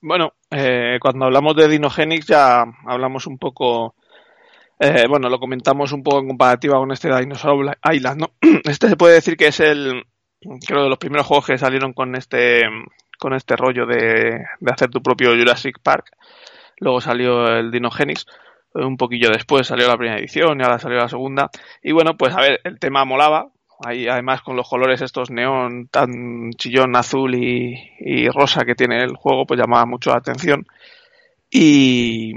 Bueno, 0.02 0.34
eh, 0.52 0.97
cuando 1.02 1.26
hablamos 1.26 1.56
de 1.56 1.68
Dinogenix 1.68 2.28
ya 2.28 2.64
hablamos 2.86 3.28
un 3.28 3.38
poco, 3.38 3.95
eh, 4.80 5.06
bueno, 5.08 5.30
lo 5.30 5.39
comentamos 5.39 5.91
un 5.91 6.04
poco 6.04 6.20
en 6.20 6.28
comparativa 6.28 6.78
con 6.78 6.91
este 6.91 7.16
Dinosaur 7.16 7.78
Island, 7.91 8.22
¿no? 8.22 8.32
Este 8.64 8.89
se 8.89 8.97
puede 8.97 9.16
decir 9.16 9.38
que 9.38 9.47
es 9.47 9.60
el, 9.60 10.04
creo, 10.66 10.84
de 10.84 10.89
los 10.89 11.00
primeros 11.00 11.28
juegos 11.28 11.47
que 11.47 11.58
salieron 11.58 11.93
con 11.93 12.16
este, 12.16 12.64
con 13.18 13.34
este 13.34 13.56
rollo 13.56 13.86
de, 13.86 14.45
de 14.60 14.72
hacer 14.72 14.89
tu 14.89 15.02
propio 15.02 15.32
Jurassic 15.32 15.80
Park. 15.82 16.12
Luego 16.78 17.02
salió 17.02 17.45
el 17.47 17.72
Dinogenix 17.72 18.26
un 18.74 18.97
poquillo 18.97 19.30
después 19.30 19.68
salió 19.68 19.88
la 19.88 19.97
primera 19.97 20.20
edición 20.20 20.60
y 20.60 20.64
ahora 20.64 20.80
salió 20.80 20.97
la 20.97 21.10
segunda. 21.10 21.50
Y 21.82 21.91
bueno, 21.91 22.18
pues 22.18 22.36
a 22.36 22.41
ver, 22.41 22.62
el 22.64 22.80
tema 22.80 23.06
molaba, 23.06 23.50
Ahí, 23.86 24.08
además, 24.08 24.42
con 24.42 24.58
los 24.58 24.68
colores 24.68 25.02
estos 25.02 25.32
neón 25.32 25.88
tan 25.88 26.52
chillón 26.58 26.96
azul 26.98 27.34
y, 27.36 28.28
rosa 28.30 28.66
que 28.66 28.76
tiene 28.76 29.04
el 29.04 29.16
juego, 29.16 29.46
pues 29.46 29.60
llamaba 29.60 29.86
mucho 29.86 30.10
la 30.10 30.18
atención. 30.18 30.66
Y, 31.50 32.34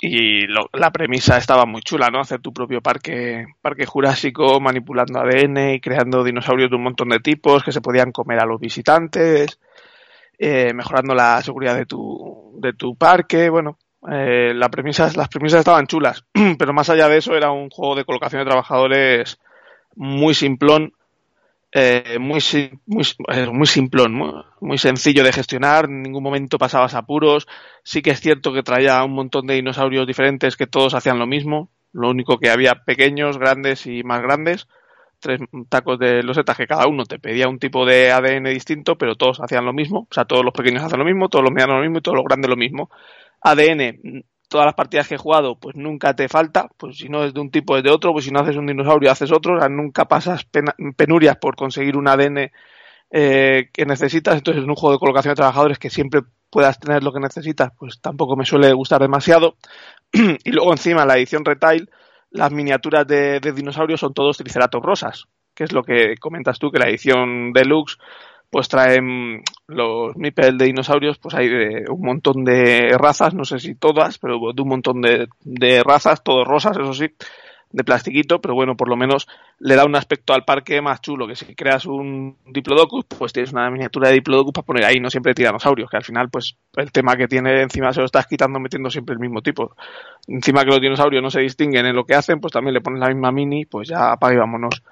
y 0.00 0.46
la 0.46 0.90
premisa 0.92 1.38
estaba 1.38 1.64
muy 1.64 1.80
chula, 1.80 2.08
¿no? 2.10 2.20
Hacer 2.20 2.40
tu 2.40 2.52
propio 2.52 2.82
parque, 2.82 3.46
parque 3.62 3.86
jurásico 3.86 4.60
manipulando 4.60 5.20
ADN 5.20 5.74
y 5.74 5.80
creando 5.80 6.22
dinosaurios 6.22 6.70
de 6.70 6.76
un 6.76 6.82
montón 6.82 7.08
de 7.08 7.20
tipos 7.20 7.64
que 7.64 7.72
se 7.72 7.80
podían 7.80 8.12
comer 8.12 8.38
a 8.40 8.46
los 8.46 8.60
visitantes, 8.60 9.58
eh, 10.38 10.72
mejorando 10.74 11.14
la 11.14 11.40
seguridad 11.42 11.76
de 11.76 11.86
tu, 11.86 12.58
de 12.60 12.74
tu 12.74 12.94
parque, 12.96 13.48
bueno. 13.48 13.78
Eh, 14.08 14.52
la 14.54 14.68
premisa, 14.68 15.10
las 15.16 15.28
premisas 15.28 15.58
estaban 15.60 15.88
chulas, 15.88 16.24
pero 16.58 16.72
más 16.72 16.88
allá 16.88 17.08
de 17.08 17.16
eso 17.18 17.34
era 17.34 17.50
un 17.50 17.68
juego 17.68 17.96
de 17.96 18.04
colocación 18.04 18.40
de 18.40 18.46
trabajadores 18.46 19.40
muy 19.98 20.32
simplón, 20.34 20.92
eh, 21.72 22.18
muy, 22.20 22.40
muy, 22.86 23.04
eh, 23.32 23.46
muy 23.52 23.66
simplón, 23.66 24.14
muy, 24.60 24.78
sencillo 24.78 25.24
de 25.24 25.32
gestionar, 25.32 25.86
en 25.86 26.02
ningún 26.02 26.22
momento 26.22 26.56
pasabas 26.56 26.94
apuros. 26.94 27.48
Sí 27.82 28.00
que 28.00 28.10
es 28.10 28.20
cierto 28.20 28.52
que 28.52 28.62
traía 28.62 29.02
un 29.02 29.12
montón 29.12 29.46
de 29.46 29.54
dinosaurios 29.54 30.06
diferentes 30.06 30.56
que 30.56 30.68
todos 30.68 30.94
hacían 30.94 31.18
lo 31.18 31.26
mismo, 31.26 31.68
lo 31.92 32.10
único 32.10 32.38
que 32.38 32.48
había 32.48 32.84
pequeños, 32.84 33.38
grandes 33.38 33.86
y 33.86 34.04
más 34.04 34.22
grandes, 34.22 34.68
tres 35.18 35.40
tacos 35.68 35.98
de 35.98 36.22
losetas 36.22 36.56
que 36.56 36.68
cada 36.68 36.86
uno 36.86 37.04
te 37.04 37.18
pedía 37.18 37.48
un 37.48 37.58
tipo 37.58 37.84
de 37.84 38.12
ADN 38.12 38.44
distinto, 38.44 38.96
pero 38.96 39.16
todos 39.16 39.40
hacían 39.40 39.64
lo 39.64 39.72
mismo, 39.72 40.06
o 40.08 40.14
sea, 40.14 40.26
todos 40.26 40.44
los 40.44 40.54
pequeños 40.54 40.84
hacen 40.84 41.00
lo 41.00 41.04
mismo, 41.04 41.28
todos 41.28 41.44
los 41.44 41.52
medianos 41.52 41.76
lo 41.76 41.82
mismo 41.82 41.98
y 41.98 42.02
todos 42.02 42.16
los 42.16 42.24
grandes 42.24 42.48
lo 42.48 42.56
mismo. 42.56 42.88
ADN 43.40 44.24
todas 44.48 44.66
las 44.66 44.74
partidas 44.74 45.06
que 45.06 45.14
he 45.14 45.18
jugado, 45.18 45.56
pues 45.56 45.76
nunca 45.76 46.14
te 46.14 46.28
falta, 46.28 46.68
pues 46.76 46.98
si 46.98 47.08
no 47.08 47.24
es 47.24 47.34
de 47.34 47.40
un 47.40 47.50
tipo 47.50 47.76
es 47.76 47.82
de 47.82 47.90
otro, 47.90 48.12
pues 48.12 48.24
si 48.24 48.30
no 48.30 48.40
haces 48.40 48.56
un 48.56 48.66
dinosaurio 48.66 49.10
haces 49.10 49.30
otro, 49.30 49.56
o 49.56 49.58
sea, 49.60 49.68
nunca 49.68 50.06
pasas 50.06 50.46
penurias 50.96 51.36
por 51.36 51.54
conseguir 51.54 51.96
un 51.96 52.08
ADN 52.08 52.50
eh, 53.10 53.70
que 53.72 53.86
necesitas, 53.86 54.36
entonces 54.36 54.64
en 54.64 54.70
un 54.70 54.76
juego 54.76 54.94
de 54.94 54.98
colocación 54.98 55.32
de 55.32 55.36
trabajadores 55.36 55.78
que 55.78 55.90
siempre 55.90 56.22
puedas 56.50 56.78
tener 56.80 57.02
lo 57.02 57.12
que 57.12 57.20
necesitas, 57.20 57.70
pues 57.78 58.00
tampoco 58.00 58.36
me 58.36 58.46
suele 58.46 58.72
gustar 58.72 59.00
demasiado. 59.00 59.56
y 60.12 60.50
luego 60.50 60.72
encima 60.72 61.04
la 61.04 61.16
edición 61.16 61.44
retail, 61.44 61.90
las 62.30 62.50
miniaturas 62.52 63.06
de, 63.06 63.40
de 63.40 63.52
dinosaurios 63.52 64.00
son 64.00 64.14
todos 64.14 64.38
triceratops 64.38 64.84
rosas, 64.84 65.24
que 65.54 65.64
es 65.64 65.72
lo 65.72 65.82
que 65.82 66.16
comentas 66.18 66.58
tú, 66.58 66.70
que 66.70 66.78
la 66.78 66.88
edición 66.88 67.52
deluxe 67.52 67.98
pues 68.50 68.68
traen 68.68 69.42
los 69.66 70.16
MIPEL 70.16 70.56
de 70.56 70.66
dinosaurios, 70.66 71.18
pues 71.18 71.34
hay 71.34 71.48
de 71.48 71.84
un 71.90 72.00
montón 72.00 72.44
de 72.44 72.96
razas, 72.96 73.34
no 73.34 73.44
sé 73.44 73.58
si 73.58 73.74
todas, 73.74 74.18
pero 74.18 74.38
de 74.54 74.62
un 74.62 74.68
montón 74.68 75.02
de, 75.02 75.28
de 75.42 75.82
razas, 75.82 76.22
todos 76.22 76.46
rosas, 76.46 76.76
eso 76.78 76.94
sí, 76.94 77.10
de 77.70 77.84
plastiquito, 77.84 78.40
pero 78.40 78.54
bueno, 78.54 78.76
por 78.76 78.88
lo 78.88 78.96
menos 78.96 79.28
le 79.58 79.76
da 79.76 79.84
un 79.84 79.94
aspecto 79.94 80.32
al 80.32 80.44
parque 80.44 80.80
más 80.80 81.02
chulo, 81.02 81.26
que 81.26 81.36
si 81.36 81.54
creas 81.54 81.84
un 81.84 82.36
Diplodocus, 82.46 83.04
pues 83.04 83.32
tienes 83.32 83.52
una 83.52 83.70
miniatura 83.70 84.08
de 84.08 84.14
Diplodocus 84.14 84.52
para 84.52 84.64
poner 84.66 84.84
ahí, 84.84 85.00
no 85.00 85.10
siempre 85.10 85.34
tiranosaurios, 85.34 85.90
que 85.90 85.98
al 85.98 86.04
final, 86.04 86.30
pues 86.30 86.56
el 86.76 86.90
tema 86.90 87.16
que 87.16 87.28
tiene 87.28 87.60
encima 87.60 87.92
se 87.92 88.00
lo 88.00 88.06
estás 88.06 88.26
quitando 88.26 88.58
metiendo 88.58 88.88
siempre 88.88 89.12
el 89.12 89.18
mismo 89.18 89.42
tipo. 89.42 89.74
Encima 90.26 90.64
que 90.64 90.70
los 90.70 90.80
dinosaurios 90.80 91.22
no 91.22 91.30
se 91.30 91.40
distinguen 91.40 91.84
en 91.84 91.94
lo 91.94 92.04
que 92.04 92.14
hacen, 92.14 92.40
pues 92.40 92.52
también 92.52 92.72
le 92.72 92.80
pones 92.80 93.00
la 93.00 93.08
misma 93.08 93.30
mini, 93.32 93.66
pues 93.66 93.88
ya 93.88 94.12
apague 94.12 94.38
vámonos. 94.38 94.82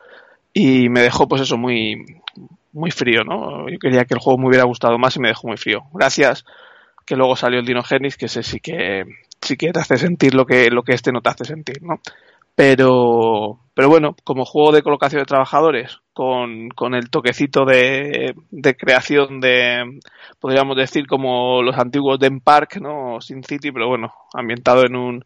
y 0.52 0.88
me 0.90 1.00
dejó 1.00 1.28
pues 1.28 1.42
eso 1.42 1.56
muy, 1.56 2.20
muy 2.76 2.90
frío, 2.90 3.24
¿no? 3.24 3.68
Yo 3.68 3.78
quería 3.78 4.04
que 4.04 4.14
el 4.14 4.20
juego 4.20 4.38
me 4.38 4.48
hubiera 4.48 4.64
gustado 4.64 4.98
más 4.98 5.16
y 5.16 5.20
me 5.20 5.28
dejó 5.28 5.48
muy 5.48 5.56
frío. 5.56 5.82
Gracias 5.92 6.44
que 7.04 7.16
luego 7.16 7.36
salió 7.36 7.60
el 7.60 7.66
Dinogenis, 7.66 8.16
que 8.16 8.26
ese 8.26 8.42
sí 8.42 8.60
que 8.60 9.04
sí 9.40 9.56
que 9.56 9.72
te 9.72 9.80
hace 9.80 9.96
sentir 9.96 10.34
lo 10.34 10.44
que, 10.44 10.70
lo 10.70 10.82
que 10.82 10.92
este 10.92 11.12
no 11.12 11.20
te 11.20 11.30
hace 11.30 11.44
sentir, 11.44 11.82
¿no? 11.82 12.00
Pero, 12.54 13.60
pero 13.74 13.88
bueno, 13.88 14.16
como 14.24 14.44
juego 14.44 14.72
de 14.72 14.82
colocación 14.82 15.20
de 15.20 15.26
trabajadores, 15.26 15.98
con, 16.14 16.70
con 16.70 16.94
el 16.94 17.10
toquecito 17.10 17.66
de, 17.66 18.34
de 18.50 18.76
creación 18.76 19.40
de, 19.40 20.00
podríamos 20.40 20.76
decir, 20.76 21.06
como 21.06 21.62
los 21.62 21.76
antiguos 21.76 22.18
Den 22.18 22.40
Park, 22.40 22.78
¿no? 22.80 23.20
Sin 23.20 23.42
City, 23.44 23.70
pero 23.72 23.88
bueno, 23.88 24.12
ambientado 24.32 24.84
en 24.86 24.96
un 24.96 25.24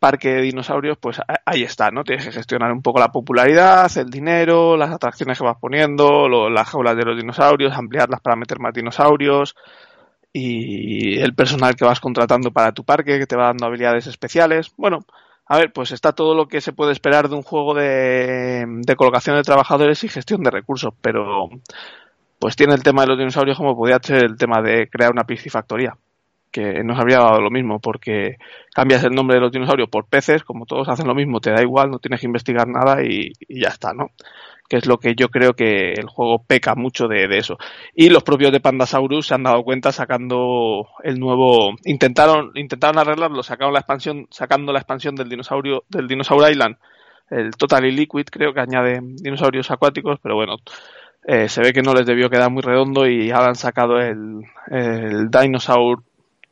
parque 0.00 0.30
de 0.30 0.42
dinosaurios, 0.42 0.98
pues 0.98 1.20
ahí 1.44 1.62
está, 1.62 1.90
¿no? 1.90 2.02
Tienes 2.02 2.24
que 2.24 2.32
gestionar 2.32 2.72
un 2.72 2.82
poco 2.82 2.98
la 2.98 3.12
popularidad, 3.12 3.90
el 3.96 4.10
dinero, 4.10 4.76
las 4.76 4.90
atracciones 4.90 5.38
que 5.38 5.44
vas 5.44 5.58
poniendo, 5.60 6.28
las 6.48 6.68
jaulas 6.68 6.96
de 6.96 7.04
los 7.04 7.16
dinosaurios, 7.16 7.72
ampliarlas 7.74 8.20
para 8.20 8.36
meter 8.36 8.58
más 8.58 8.72
dinosaurios, 8.74 9.54
y 10.32 11.18
el 11.20 11.34
personal 11.34 11.76
que 11.76 11.84
vas 11.84 12.00
contratando 12.00 12.50
para 12.50 12.72
tu 12.72 12.84
parque, 12.84 13.18
que 13.18 13.26
te 13.26 13.36
va 13.36 13.46
dando 13.46 13.66
habilidades 13.66 14.06
especiales. 14.06 14.72
Bueno, 14.76 15.00
a 15.46 15.58
ver, 15.58 15.72
pues 15.72 15.92
está 15.92 16.12
todo 16.12 16.34
lo 16.34 16.46
que 16.48 16.60
se 16.60 16.72
puede 16.72 16.92
esperar 16.92 17.28
de 17.28 17.34
un 17.36 17.42
juego 17.42 17.74
de, 17.74 18.64
de 18.66 18.96
colocación 18.96 19.36
de 19.36 19.42
trabajadores 19.42 20.02
y 20.04 20.08
gestión 20.08 20.42
de 20.42 20.50
recursos, 20.50 20.94
pero 21.00 21.48
pues 22.38 22.56
tiene 22.56 22.74
el 22.74 22.82
tema 22.82 23.02
de 23.02 23.08
los 23.08 23.18
dinosaurios 23.18 23.58
como 23.58 23.76
podría 23.76 23.98
ser 24.02 24.24
el 24.24 24.38
tema 24.38 24.62
de 24.62 24.88
crear 24.88 25.10
una 25.10 25.24
piscifactoría, 25.24 25.96
que 26.50 26.82
nos 26.84 26.98
habría 26.98 27.18
dado 27.18 27.40
lo 27.40 27.50
mismo, 27.50 27.80
porque 27.80 28.36
cambias 28.74 29.04
el 29.04 29.12
nombre 29.12 29.36
de 29.36 29.40
los 29.42 29.52
dinosaurios 29.52 29.88
por 29.88 30.06
peces, 30.06 30.44
como 30.44 30.66
todos 30.66 30.88
hacen 30.88 31.06
lo 31.06 31.14
mismo, 31.14 31.40
te 31.40 31.50
da 31.50 31.62
igual, 31.62 31.90
no 31.90 31.98
tienes 31.98 32.20
que 32.20 32.26
investigar 32.26 32.68
nada 32.68 33.02
y, 33.04 33.32
ya 33.48 33.68
está, 33.68 33.92
¿no? 33.92 34.10
que 34.68 34.76
es 34.76 34.86
lo 34.86 34.98
que 34.98 35.16
yo 35.16 35.30
creo 35.30 35.54
que 35.54 35.94
el 35.94 36.06
juego 36.06 36.44
peca 36.44 36.76
mucho 36.76 37.08
de, 37.08 37.26
eso. 37.36 37.58
Y 37.92 38.08
los 38.08 38.22
propios 38.22 38.52
de 38.52 38.60
Pandasaurus 38.60 39.26
se 39.26 39.34
han 39.34 39.42
dado 39.42 39.64
cuenta 39.64 39.90
sacando 39.90 40.86
el 41.02 41.18
nuevo, 41.18 41.74
intentaron, 41.84 42.52
intentaron 42.54 42.98
arreglarlo, 42.98 43.42
sacaron 43.42 43.74
la 43.74 43.80
expansión, 43.80 44.28
sacando 44.30 44.72
la 44.72 44.78
expansión 44.78 45.16
del 45.16 45.28
dinosaurio, 45.28 45.82
del 45.88 46.06
Dinosaur 46.06 46.48
Island, 46.48 46.76
el 47.30 47.56
Totally 47.56 47.90
Liquid, 47.90 48.26
creo 48.30 48.54
que 48.54 48.60
añade 48.60 49.00
dinosaurios 49.02 49.70
acuáticos, 49.72 50.20
pero 50.22 50.36
bueno, 50.36 50.56
eh, 51.24 51.48
se 51.48 51.60
ve 51.62 51.72
que 51.72 51.82
no 51.82 51.92
les 51.92 52.06
debió 52.06 52.30
quedar 52.30 52.50
muy 52.50 52.62
redondo 52.62 53.08
y 53.08 53.30
ahora 53.30 53.48
han 53.48 53.56
sacado 53.56 53.98
el, 53.98 54.42
el 54.68 55.30
Dinosaur 55.30 56.02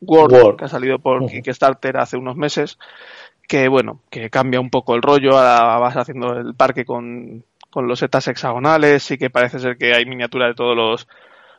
World, 0.01 0.57
que 0.57 0.65
ha 0.65 0.69
salido 0.69 0.99
por 0.99 1.25
Kickstarter 1.27 1.97
hace 1.97 2.17
unos 2.17 2.35
meses, 2.35 2.77
que 3.47 3.67
bueno, 3.67 4.01
que 4.09 4.29
cambia 4.29 4.59
un 4.59 4.69
poco 4.69 4.95
el 4.95 5.01
rollo, 5.01 5.37
ahora 5.37 5.77
vas 5.79 5.97
haciendo 5.97 6.33
el 6.33 6.55
parque 6.55 6.85
con 6.85 7.43
con 7.69 7.87
los 7.87 7.99
setas 7.99 8.27
hexagonales, 8.27 9.03
sí 9.03 9.17
que 9.17 9.29
parece 9.29 9.59
ser 9.59 9.77
que 9.77 9.93
hay 9.93 10.05
miniatura 10.05 10.47
de 10.47 10.55
todos 10.55 10.75
los 10.75 11.07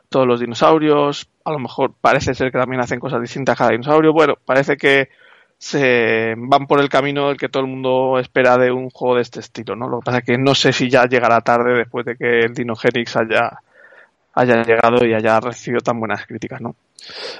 todos 0.09 0.27
los 0.27 0.41
dinosaurios, 0.41 1.29
a 1.45 1.51
lo 1.51 1.59
mejor 1.59 1.93
parece 2.01 2.33
ser 2.33 2.51
que 2.51 2.57
también 2.57 2.81
hacen 2.81 2.99
cosas 2.99 3.21
distintas 3.21 3.57
cada 3.57 3.71
dinosaurio, 3.71 4.11
bueno, 4.11 4.35
parece 4.45 4.75
que 4.75 5.09
se 5.57 6.33
van 6.37 6.67
por 6.67 6.81
el 6.81 6.89
camino 6.89 7.29
el 7.29 7.37
que 7.37 7.47
todo 7.47 7.63
el 7.63 7.69
mundo 7.69 8.19
espera 8.19 8.57
de 8.57 8.71
un 8.71 8.89
juego 8.89 9.15
de 9.15 9.21
este 9.21 9.39
estilo, 9.39 9.75
¿no? 9.75 9.87
Lo 9.87 9.99
que 9.99 10.05
pasa 10.05 10.17
es 10.17 10.25
que 10.25 10.37
no 10.37 10.55
sé 10.55 10.73
si 10.73 10.89
ya 10.89 11.05
llegará 11.05 11.39
tarde 11.41 11.75
después 11.77 12.05
de 12.05 12.17
que 12.17 12.39
el 12.39 12.53
Dinogenix 12.53 13.15
haya, 13.15 13.61
haya 14.33 14.63
llegado 14.63 15.05
y 15.05 15.13
haya 15.13 15.39
recibido 15.39 15.81
tan 15.81 15.99
buenas 15.99 16.25
críticas, 16.25 16.61
¿no? 16.61 16.75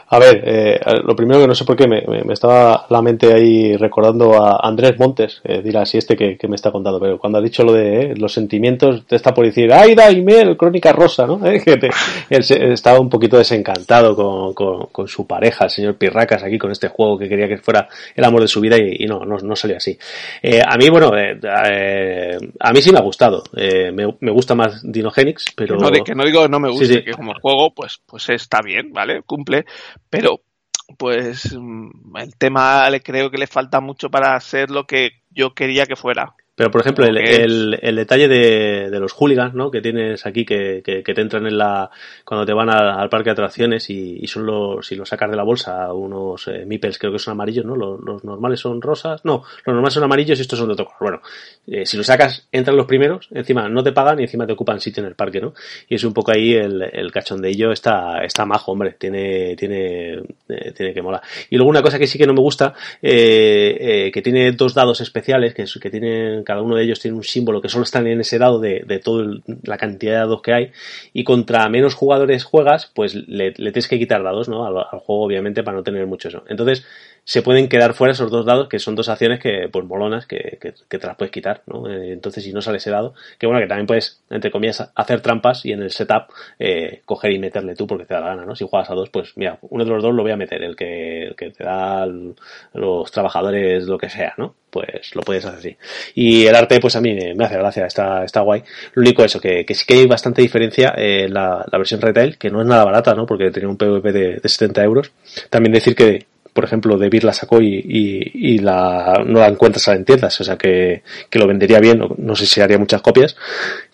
A 0.07 0.19
ver, 0.19 0.43
eh, 0.45 0.79
lo 1.05 1.15
primero 1.15 1.39
que 1.39 1.47
no 1.47 1.55
sé 1.55 1.63
por 1.63 1.75
qué 1.75 1.87
me, 1.87 2.01
me, 2.01 2.33
estaba 2.33 2.85
la 2.89 3.01
mente 3.01 3.33
ahí 3.33 3.77
recordando 3.77 4.33
a 4.43 4.59
Andrés 4.61 4.99
Montes, 4.99 5.41
eh, 5.43 5.61
dirá 5.61 5.85
si 5.85 5.97
este 5.97 6.15
que, 6.15 6.37
que, 6.37 6.47
me 6.47 6.55
está 6.55 6.71
contando, 6.71 6.99
pero 6.99 7.17
cuando 7.17 7.39
ha 7.39 7.41
dicho 7.41 7.63
lo 7.63 7.73
de 7.73 8.01
eh, 8.01 8.13
los 8.17 8.33
sentimientos, 8.33 9.05
te 9.05 9.15
está 9.15 9.33
por 9.33 9.45
decir, 9.45 9.71
¡ay, 9.71 9.95
Daimel! 9.95 10.57
Crónica 10.57 10.91
Rosa, 10.91 11.25
¿no? 11.25 11.39
Eh, 11.51 11.61
que 11.61 11.75
te, 11.75 11.89
él 12.29 12.43
se, 12.43 12.71
estaba 12.71 12.99
un 12.99 13.09
poquito 13.09 13.37
desencantado 13.37 14.15
con, 14.15 14.53
con, 14.53 14.85
con, 14.91 15.07
su 15.07 15.27
pareja, 15.27 15.65
el 15.65 15.69
señor 15.69 15.97
Pirracas, 15.97 16.43
aquí 16.43 16.57
con 16.57 16.71
este 16.71 16.87
juego 16.87 17.17
que 17.17 17.27
quería 17.27 17.47
que 17.47 17.57
fuera 17.57 17.89
el 18.15 18.23
amor 18.23 18.41
de 18.41 18.47
su 18.47 18.61
vida 18.61 18.77
y, 18.77 19.03
y 19.03 19.05
no, 19.05 19.25
no, 19.25 19.37
no, 19.37 19.55
salió 19.55 19.75
así. 19.75 19.97
Eh, 20.41 20.61
a 20.65 20.77
mí, 20.77 20.89
bueno, 20.89 21.11
a 21.11 22.71
mí 22.71 22.81
sí 22.81 22.91
me 22.91 22.99
ha 22.99 23.01
gustado. 23.01 23.43
Me, 23.53 24.07
me, 24.19 24.31
gusta 24.31 24.55
más 24.55 24.81
Dinogenix, 24.83 25.45
pero. 25.55 25.77
Que 25.77 25.83
no, 25.83 26.03
que 26.05 26.15
no 26.15 26.23
digo 26.23 26.47
no 26.47 26.59
me 26.59 26.69
guste, 26.69 26.85
sí, 26.85 26.93
sí. 26.93 27.03
que 27.03 27.11
como 27.11 27.33
juego, 27.41 27.73
pues, 27.73 27.99
pues 28.05 28.29
está 28.29 28.61
bien, 28.61 28.93
¿vale? 28.93 29.23
Cumple 29.23 29.50
pero 30.09 30.41
pues 30.97 31.53
mm, 31.57 32.17
el 32.17 32.35
tema 32.37 32.89
le 32.89 33.01
creo 33.01 33.31
que 33.31 33.37
le 33.37 33.47
falta 33.47 33.79
mucho 33.81 34.09
para 34.09 34.39
ser 34.39 34.69
lo 34.71 34.85
que 34.85 35.23
yo 35.29 35.53
quería 35.53 35.85
que 35.85 35.95
fuera. 35.95 36.35
Pero, 36.61 36.69
por 36.69 36.81
ejemplo, 36.81 37.07
el, 37.07 37.17
el, 37.17 37.79
el, 37.81 37.95
detalle 37.95 38.27
de, 38.27 38.91
de, 38.91 38.99
los 38.99 39.13
hooligans, 39.13 39.55
¿no? 39.55 39.71
Que 39.71 39.81
tienes 39.81 40.27
aquí, 40.27 40.45
que, 40.45 40.83
que, 40.85 41.01
que 41.01 41.13
te 41.15 41.21
entran 41.21 41.47
en 41.47 41.57
la. 41.57 41.89
cuando 42.23 42.45
te 42.45 42.53
van 42.53 42.69
a, 42.69 43.01
al 43.01 43.09
parque 43.09 43.29
de 43.29 43.31
atracciones 43.31 43.89
y, 43.89 44.19
y, 44.21 44.27
son 44.27 44.45
los. 44.45 44.85
si 44.85 44.93
los 44.93 45.09
sacas 45.09 45.31
de 45.31 45.37
la 45.37 45.41
bolsa, 45.41 45.91
unos 45.91 46.47
eh, 46.49 46.63
Mipels, 46.67 46.99
creo 46.99 47.13
que 47.13 47.17
son 47.17 47.31
amarillos, 47.31 47.65
¿no? 47.65 47.75
Los, 47.75 47.99
los, 48.01 48.23
normales 48.23 48.59
son 48.59 48.79
rosas. 48.79 49.25
No, 49.25 49.43
los 49.65 49.73
normales 49.73 49.95
son 49.95 50.03
amarillos 50.03 50.37
y 50.37 50.43
estos 50.43 50.59
son 50.59 50.67
de 50.67 50.73
otro 50.73 50.85
color. 50.85 50.99
Bueno, 50.99 51.21
eh, 51.65 51.83
si 51.83 51.97
los 51.97 52.05
sacas, 52.05 52.47
entran 52.51 52.77
los 52.77 52.85
primeros, 52.85 53.27
encima 53.31 53.67
no 53.67 53.83
te 53.83 53.91
pagan 53.91 54.19
y 54.19 54.23
encima 54.25 54.45
te 54.45 54.53
ocupan 54.53 54.79
sitio 54.79 55.01
en 55.01 55.07
el 55.07 55.15
parque, 55.15 55.41
¿no? 55.41 55.55
Y 55.89 55.95
es 55.95 56.03
un 56.03 56.13
poco 56.13 56.31
ahí 56.31 56.53
el, 56.53 56.79
el 56.93 57.11
cachondeillo, 57.11 57.71
está, 57.71 58.23
está 58.23 58.45
majo, 58.45 58.73
hombre. 58.73 58.97
Tiene, 58.99 59.55
tiene, 59.55 60.13
eh, 60.47 60.73
tiene 60.77 60.93
que 60.93 61.01
molar. 61.01 61.23
Y 61.49 61.55
luego 61.55 61.71
una 61.71 61.81
cosa 61.81 61.97
que 61.97 62.05
sí 62.05 62.19
que 62.19 62.27
no 62.27 62.35
me 62.35 62.41
gusta, 62.41 62.75
eh, 63.01 64.11
que 64.13 64.21
tiene 64.21 64.51
dos 64.51 64.75
dados 64.75 65.01
especiales, 65.01 65.55
que, 65.55 65.65
que 65.81 65.89
tienen 65.89 66.43
cada 66.51 66.63
uno 66.63 66.75
de 66.75 66.83
ellos 66.83 66.99
tiene 66.99 67.15
un 67.15 67.23
símbolo 67.23 67.61
que 67.61 67.69
solo 67.69 67.85
están 67.85 68.07
en 68.07 68.19
ese 68.19 68.37
dado 68.37 68.59
de, 68.59 68.83
de 68.85 68.99
toda 68.99 69.39
la 69.63 69.77
cantidad 69.77 70.11
de 70.11 70.17
dados 70.17 70.41
que 70.41 70.53
hay 70.53 70.71
y 71.13 71.23
contra 71.23 71.69
menos 71.69 71.95
jugadores 71.95 72.43
juegas, 72.43 72.91
pues 72.93 73.15
le, 73.15 73.53
tienes 73.53 73.87
que 73.87 73.97
quitar 73.97 74.21
dados 74.21 74.49
¿no? 74.49 74.65
al, 74.65 74.99
juego 74.99 75.23
obviamente 75.23 75.63
para 75.63 75.77
no 75.77 75.83
tener 75.83 76.05
mucho 76.07 76.27
eso. 76.27 76.43
Entonces 76.49 76.85
se 77.23 77.41
pueden 77.41 77.69
quedar 77.69 77.93
fuera 77.93 78.13
esos 78.13 78.31
dos 78.31 78.45
dados 78.45 78.67
que 78.67 78.79
son 78.79 78.95
dos 78.95 79.09
acciones 79.09 79.39
que 79.39 79.69
pues 79.71 79.85
molonas 79.85 80.25
que, 80.25 80.57
que, 80.59 80.73
que 80.89 80.99
te 80.99 81.07
las 81.07 81.15
puedes 81.15 81.31
quitar. 81.31 81.61
¿no? 81.67 81.89
Eh, 81.89 82.13
entonces 82.13 82.43
si 82.43 82.53
no 82.53 82.61
sale 82.61 82.77
ese 82.77 82.91
dado, 82.91 83.13
que 83.37 83.47
bueno 83.47 83.61
que 83.61 83.67
también 83.67 83.87
puedes 83.87 84.21
entre 84.29 84.51
comillas 84.51 84.91
hacer 84.95 85.21
trampas 85.21 85.65
y 85.65 85.71
en 85.71 85.83
el 85.83 85.91
setup 85.91 86.31
eh, 86.59 87.01
coger 87.05 87.31
y 87.31 87.39
meterle 87.39 87.75
tú 87.75 87.87
porque 87.87 88.05
te 88.05 88.13
da 88.13 88.21
la 88.21 88.27
gana. 88.27 88.45
¿no? 88.45 88.55
Si 88.55 88.67
juegas 88.67 88.89
a 88.89 88.95
dos, 88.95 89.09
pues 89.09 89.33
mira, 89.37 89.59
uno 89.61 89.83
de 89.85 89.91
los 89.91 90.03
dos 90.03 90.13
lo 90.13 90.23
voy 90.23 90.31
a 90.31 90.37
meter, 90.37 90.63
el 90.63 90.75
que, 90.75 91.23
el 91.23 91.35
que 91.35 91.51
te 91.51 91.63
da 91.63 92.07
los 92.73 93.11
trabajadores 93.11 93.85
lo 93.85 93.97
que 93.97 94.09
sea, 94.09 94.33
¿no? 94.37 94.55
pues 94.71 95.13
lo 95.15 95.21
puedes 95.21 95.45
hacer 95.45 95.59
así. 95.59 95.77
Y 96.15 96.45
el 96.45 96.55
arte, 96.55 96.79
pues 96.79 96.95
a 96.95 97.01
mí 97.01 97.13
me, 97.13 97.45
hace 97.45 97.57
gracia, 97.57 97.85
está, 97.85 98.23
está 98.23 98.41
guay. 98.41 98.63
Lo 98.93 99.01
único 99.01 99.23
eso, 99.23 99.39
que, 99.39 99.65
que 99.65 99.75
sí 99.75 99.85
que 99.85 99.95
hay 99.95 100.07
bastante 100.07 100.41
diferencia 100.41 100.93
eh, 100.97 101.27
la, 101.29 101.65
la 101.69 101.77
versión 101.77 102.01
retail, 102.01 102.37
que 102.37 102.49
no 102.49 102.61
es 102.61 102.67
nada 102.67 102.85
barata, 102.85 103.13
¿no? 103.13 103.25
Porque 103.25 103.51
tenía 103.51 103.69
un 103.69 103.77
PVP 103.77 104.11
de, 104.11 104.35
de 104.37 104.49
70 104.49 104.83
euros. 104.83 105.11
También 105.49 105.73
decir 105.73 105.95
que 105.95 106.25
por 106.53 106.65
ejemplo, 106.65 106.97
De 106.97 107.09
Beer 107.09 107.23
la 107.23 107.33
sacó 107.33 107.61
y, 107.61 107.75
y, 107.75 108.55
y, 108.55 108.57
la, 108.59 109.23
no 109.25 109.39
la 109.39 109.47
encuentras 109.47 109.87
en 109.89 110.03
tiendas, 110.03 110.39
o 110.41 110.43
sea 110.43 110.57
que, 110.57 111.03
que 111.29 111.39
lo 111.39 111.47
vendería 111.47 111.79
bien, 111.79 112.01
no, 112.17 112.35
sé 112.35 112.45
si 112.45 112.59
haría 112.61 112.77
muchas 112.77 113.01
copias, 113.01 113.35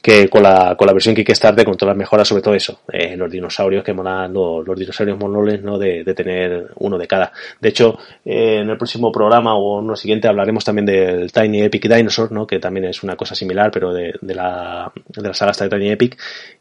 que 0.01 0.27
con 0.29 0.43
la, 0.43 0.75
con 0.77 0.87
la 0.87 0.93
versión 0.93 1.13
Kickstarter, 1.13 1.65
con 1.65 1.75
todas 1.77 1.93
las 1.93 1.97
mejoras, 1.97 2.27
sobre 2.27 2.41
todo 2.41 2.55
eso, 2.55 2.81
eh, 2.91 3.15
los 3.15 3.31
dinosaurios 3.31 3.83
que 3.83 3.93
molan, 3.93 4.33
los, 4.33 4.65
los 4.65 4.77
dinosaurios 4.77 5.19
monoles, 5.19 5.61
¿no? 5.61 5.77
De, 5.77 6.03
de, 6.03 6.13
tener 6.13 6.71
uno 6.77 6.97
de 6.97 7.07
cada. 7.07 7.31
De 7.59 7.69
hecho, 7.69 7.97
eh, 8.25 8.59
en 8.61 8.69
el 8.69 8.77
próximo 8.77 9.11
programa 9.11 9.55
o 9.55 9.81
en 9.81 9.87
lo 9.87 9.95
siguiente 9.95 10.27
hablaremos 10.27 10.63
también 10.65 10.85
del 10.85 11.31
Tiny 11.31 11.63
Epic 11.63 11.87
Dinosaur, 11.87 12.31
¿no? 12.31 12.47
Que 12.47 12.59
también 12.59 12.85
es 12.85 13.03
una 13.03 13.15
cosa 13.15 13.35
similar, 13.35 13.69
pero 13.71 13.93
de, 13.93 14.13
de 14.21 14.35
la, 14.35 14.91
de 15.07 15.27
la 15.27 15.33
saga 15.33 15.51
de 15.51 15.69
Tiny 15.69 15.89
Epic, 15.91 16.17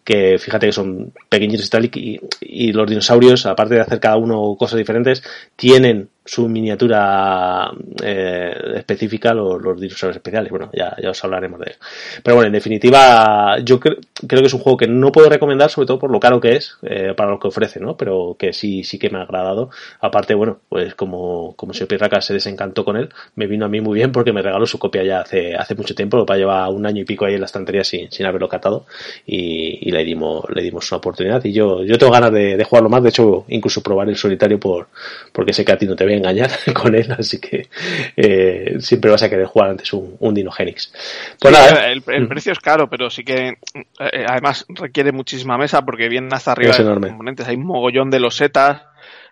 que 0.06 0.38
fíjate 0.38 0.66
que 0.66 0.72
son 0.72 1.12
pequeñitos 1.28 1.66
y 1.66 1.68
tal, 1.68 1.84
y, 1.86 2.20
y 2.40 2.72
los 2.72 2.88
dinosaurios, 2.88 3.44
aparte 3.44 3.74
de 3.74 3.80
hacer 3.80 3.98
cada 3.98 4.16
uno 4.16 4.54
cosas 4.56 4.78
diferentes, 4.78 5.22
tienen 5.56 6.08
su 6.26 6.48
miniatura 6.48 7.70
eh, 8.02 8.54
específica, 8.74 9.32
los, 9.32 9.62
los, 9.62 9.80
dinosaurios 9.80 10.16
especiales. 10.16 10.50
Bueno, 10.50 10.70
ya, 10.72 10.94
ya, 11.00 11.10
os 11.10 11.24
hablaremos 11.24 11.60
de 11.60 11.70
eso. 11.70 11.78
Pero 12.22 12.36
bueno, 12.36 12.48
en 12.48 12.52
definitiva, 12.52 13.58
yo 13.64 13.78
cre 13.80 13.96
creo 14.26 14.40
que 14.40 14.46
es 14.46 14.54
un 14.54 14.60
juego 14.60 14.76
que 14.76 14.88
no 14.88 15.12
puedo 15.12 15.28
recomendar, 15.28 15.70
sobre 15.70 15.86
todo 15.86 15.98
por 15.98 16.10
lo 16.10 16.18
caro 16.20 16.40
que 16.40 16.56
es, 16.56 16.76
eh, 16.82 17.14
para 17.16 17.30
lo 17.30 17.38
que 17.38 17.48
ofrece, 17.48 17.80
¿no? 17.80 17.96
Pero 17.96 18.36
que 18.38 18.52
sí, 18.52 18.82
sí 18.82 18.98
que 18.98 19.08
me 19.08 19.18
ha 19.18 19.22
agradado. 19.22 19.70
Aparte, 20.00 20.34
bueno, 20.34 20.58
pues 20.68 20.94
como, 20.94 21.54
como 21.54 21.72
si 21.72 21.84
Pirraca 21.84 22.20
se 22.20 22.34
desencantó 22.34 22.84
con 22.84 22.96
él, 22.96 23.10
me 23.36 23.46
vino 23.46 23.66
a 23.66 23.68
mí 23.68 23.80
muy 23.80 23.94
bien 23.94 24.12
porque 24.12 24.32
me 24.32 24.42
regaló 24.42 24.66
su 24.66 24.78
copia 24.78 25.04
ya 25.04 25.20
hace, 25.20 25.54
hace 25.54 25.74
mucho 25.74 25.94
tiempo, 25.94 26.16
lo 26.16 26.26
para 26.26 26.38
llevar 26.38 26.70
un 26.70 26.86
año 26.86 27.02
y 27.02 27.04
pico 27.04 27.24
ahí 27.24 27.34
en 27.34 27.40
la 27.40 27.46
estantería 27.46 27.84
sin, 27.84 28.10
sin 28.10 28.26
haberlo 28.26 28.48
catado 28.48 28.86
y, 29.26 29.88
y, 29.88 29.92
le 29.92 30.04
dimos, 30.04 30.44
le 30.52 30.62
dimos 30.62 30.90
una 30.90 30.98
oportunidad. 30.98 31.44
Y 31.44 31.52
yo, 31.52 31.84
yo 31.84 31.98
tengo 31.98 32.12
ganas 32.12 32.32
de, 32.32 32.56
de 32.56 32.64
jugarlo 32.64 32.88
más, 32.88 33.02
de 33.02 33.10
hecho, 33.10 33.44
incluso 33.48 33.82
probar 33.82 34.08
el 34.08 34.16
solitario 34.16 34.58
por, 34.58 34.88
porque 35.32 35.52
sé 35.52 35.64
que 35.64 35.72
a 35.72 35.78
ti 35.78 35.86
no 35.86 35.94
te 35.94 36.04
ve 36.04 36.15
engañar 36.16 36.50
con 36.74 36.94
él, 36.94 37.12
así 37.18 37.40
que 37.40 37.68
eh, 38.16 38.76
siempre 38.80 39.10
vas 39.10 39.22
a 39.22 39.30
querer 39.30 39.46
jugar 39.46 39.70
antes 39.70 39.92
un, 39.92 40.16
un 40.18 40.34
Dinogenix. 40.34 40.92
Pues 41.40 41.54
sí, 41.54 41.62
nada, 41.62 41.88
el, 41.88 42.02
el, 42.06 42.28
precio 42.28 42.52
es 42.52 42.58
caro, 42.60 42.88
pero 42.88 43.10
sí 43.10 43.24
que 43.24 43.48
eh, 43.48 44.26
además 44.28 44.66
requiere 44.68 45.12
muchísima 45.12 45.56
mesa 45.58 45.82
porque 45.82 46.08
vienen 46.08 46.32
hasta 46.32 46.52
arriba 46.52 46.70
es 46.70 46.78
de 46.78 46.84
los 46.84 46.98
componentes. 46.98 47.46
Hay 47.48 47.56
un 47.56 47.66
mogollón 47.66 48.10
de 48.10 48.20
losetas 48.20 48.82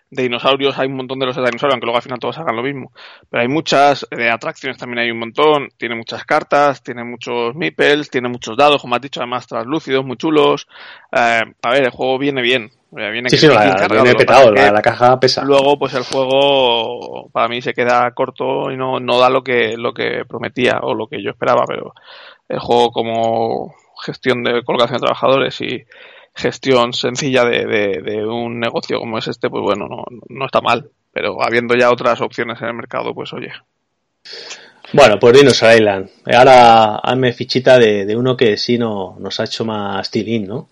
de 0.09 0.23
dinosaurios, 0.23 0.77
hay 0.77 0.87
un 0.87 0.95
montón 0.95 1.19
de 1.19 1.25
los 1.25 1.35
de 1.35 1.41
dinosaurios, 1.41 1.73
aunque 1.73 1.85
luego 1.85 1.97
al 1.97 2.03
final 2.03 2.19
todos 2.19 2.37
hagan 2.37 2.55
lo 2.55 2.63
mismo. 2.63 2.91
Pero 3.29 3.41
hay 3.41 3.47
muchas, 3.47 4.07
de 4.11 4.29
atracciones 4.29 4.77
también 4.77 4.99
hay 4.99 5.11
un 5.11 5.19
montón, 5.19 5.69
tiene 5.77 5.95
muchas 5.95 6.23
cartas, 6.25 6.83
tiene 6.83 7.03
muchos 7.03 7.55
meeples, 7.55 8.09
tiene 8.09 8.29
muchos 8.29 8.55
dados, 8.55 8.81
como 8.81 8.95
has 8.95 9.01
dicho, 9.01 9.19
además 9.19 9.47
translúcidos, 9.47 10.05
muy 10.05 10.17
chulos. 10.17 10.67
Eh, 11.11 11.41
a 11.61 11.69
ver, 11.71 11.83
el 11.83 11.91
juego 11.91 12.17
viene 12.17 12.41
bien. 12.41 12.71
Viene 12.91 13.29
sí, 13.29 13.37
sí, 13.37 13.47
la, 13.47 13.87
viene 13.91 14.15
petado, 14.15 14.51
la, 14.51 14.71
la, 14.71 14.81
caja 14.81 15.19
pesa. 15.19 15.43
Luego, 15.43 15.77
pues 15.77 15.93
el 15.95 16.03
juego 16.03 17.29
para 17.29 17.49
mí 17.49 17.61
se 17.61 17.73
queda 17.73 18.09
corto 18.11 18.71
y 18.71 18.77
no, 18.77 19.01
no 19.01 19.19
da 19.19 19.29
lo 19.29 19.43
que, 19.43 19.75
lo 19.75 19.93
que 19.93 20.23
prometía 20.25 20.79
o 20.81 20.93
lo 20.93 21.07
que 21.07 21.21
yo 21.21 21.31
esperaba, 21.31 21.65
pero 21.67 21.93
el 22.47 22.59
juego 22.59 22.91
como 22.91 23.75
gestión 24.01 24.43
de 24.43 24.63
colocación 24.63 24.99
de 24.99 25.07
trabajadores 25.07 25.59
y 25.59 25.83
gestión 26.35 26.93
sencilla 26.93 27.45
de, 27.45 28.01
de, 28.03 28.25
un 28.25 28.59
negocio 28.59 28.99
como 28.99 29.17
es 29.17 29.27
este, 29.27 29.49
pues 29.49 29.63
bueno, 29.63 29.87
no, 29.87 30.03
no, 30.27 30.45
está 30.45 30.61
mal. 30.61 30.89
Pero 31.13 31.41
habiendo 31.41 31.75
ya 31.75 31.91
otras 31.91 32.19
opciones 32.21 32.61
en 32.61 32.67
el 32.67 32.73
mercado, 32.73 33.13
pues 33.13 33.31
oye. 33.33 33.51
Bueno, 34.91 35.17
pues 35.17 35.37
Dinosaur 35.37 35.75
Island. 35.75 36.09
Ahora 36.25 36.95
hazme 36.97 37.31
fichita 37.31 37.79
de, 37.79 38.05
de 38.05 38.15
uno 38.15 38.35
que 38.35 38.57
sí 38.57 38.77
no, 38.77 39.15
nos 39.19 39.39
ha 39.39 39.45
hecho 39.45 39.63
más 39.63 40.11
tilín, 40.11 40.47
¿no? 40.47 40.69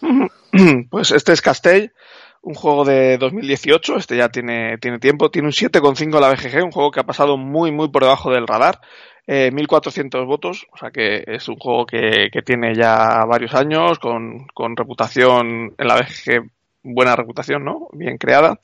Pues 0.90 1.10
este 1.10 1.34
es 1.34 1.42
Castell, 1.42 1.92
un 2.40 2.54
juego 2.54 2.86
de 2.86 3.18
2018, 3.18 3.96
este 3.96 4.16
ya 4.16 4.30
tiene, 4.30 4.78
tiene 4.78 4.98
tiempo, 4.98 5.30
tiene 5.30 5.48
un 5.48 5.52
7,5 5.52 6.18
la 6.18 6.30
BGG, 6.30 6.64
un 6.64 6.72
juego 6.72 6.90
que 6.90 7.00
ha 7.00 7.06
pasado 7.06 7.36
muy, 7.36 7.70
muy 7.70 7.88
por 7.90 8.02
debajo 8.02 8.30
del 8.32 8.46
radar. 8.46 8.80
1.400 9.28 10.22
eh, 10.22 10.24
votos, 10.24 10.66
o 10.72 10.78
sea 10.78 10.90
que 10.90 11.22
es 11.26 11.48
un 11.48 11.56
juego 11.56 11.84
que, 11.84 12.30
que 12.32 12.40
tiene 12.40 12.74
ya 12.74 13.24
varios 13.26 13.54
años, 13.54 13.98
con, 13.98 14.46
con, 14.54 14.74
reputación 14.74 15.74
en 15.76 15.86
la 15.86 15.96
BGG, 15.96 16.50
buena 16.82 17.14
reputación, 17.14 17.62
¿no? 17.62 17.88
Bien 17.92 18.16
creada. 18.16 18.58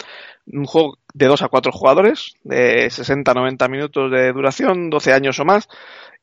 Un 0.46 0.64
juego 0.64 0.98
de 1.12 1.26
2 1.26 1.42
a 1.42 1.48
4 1.48 1.70
jugadores, 1.70 2.34
de 2.44 2.86
60-90 2.86 3.68
minutos 3.68 4.10
de 4.10 4.32
duración, 4.32 4.88
12 4.88 5.12
años 5.12 5.38
o 5.38 5.44
más, 5.44 5.68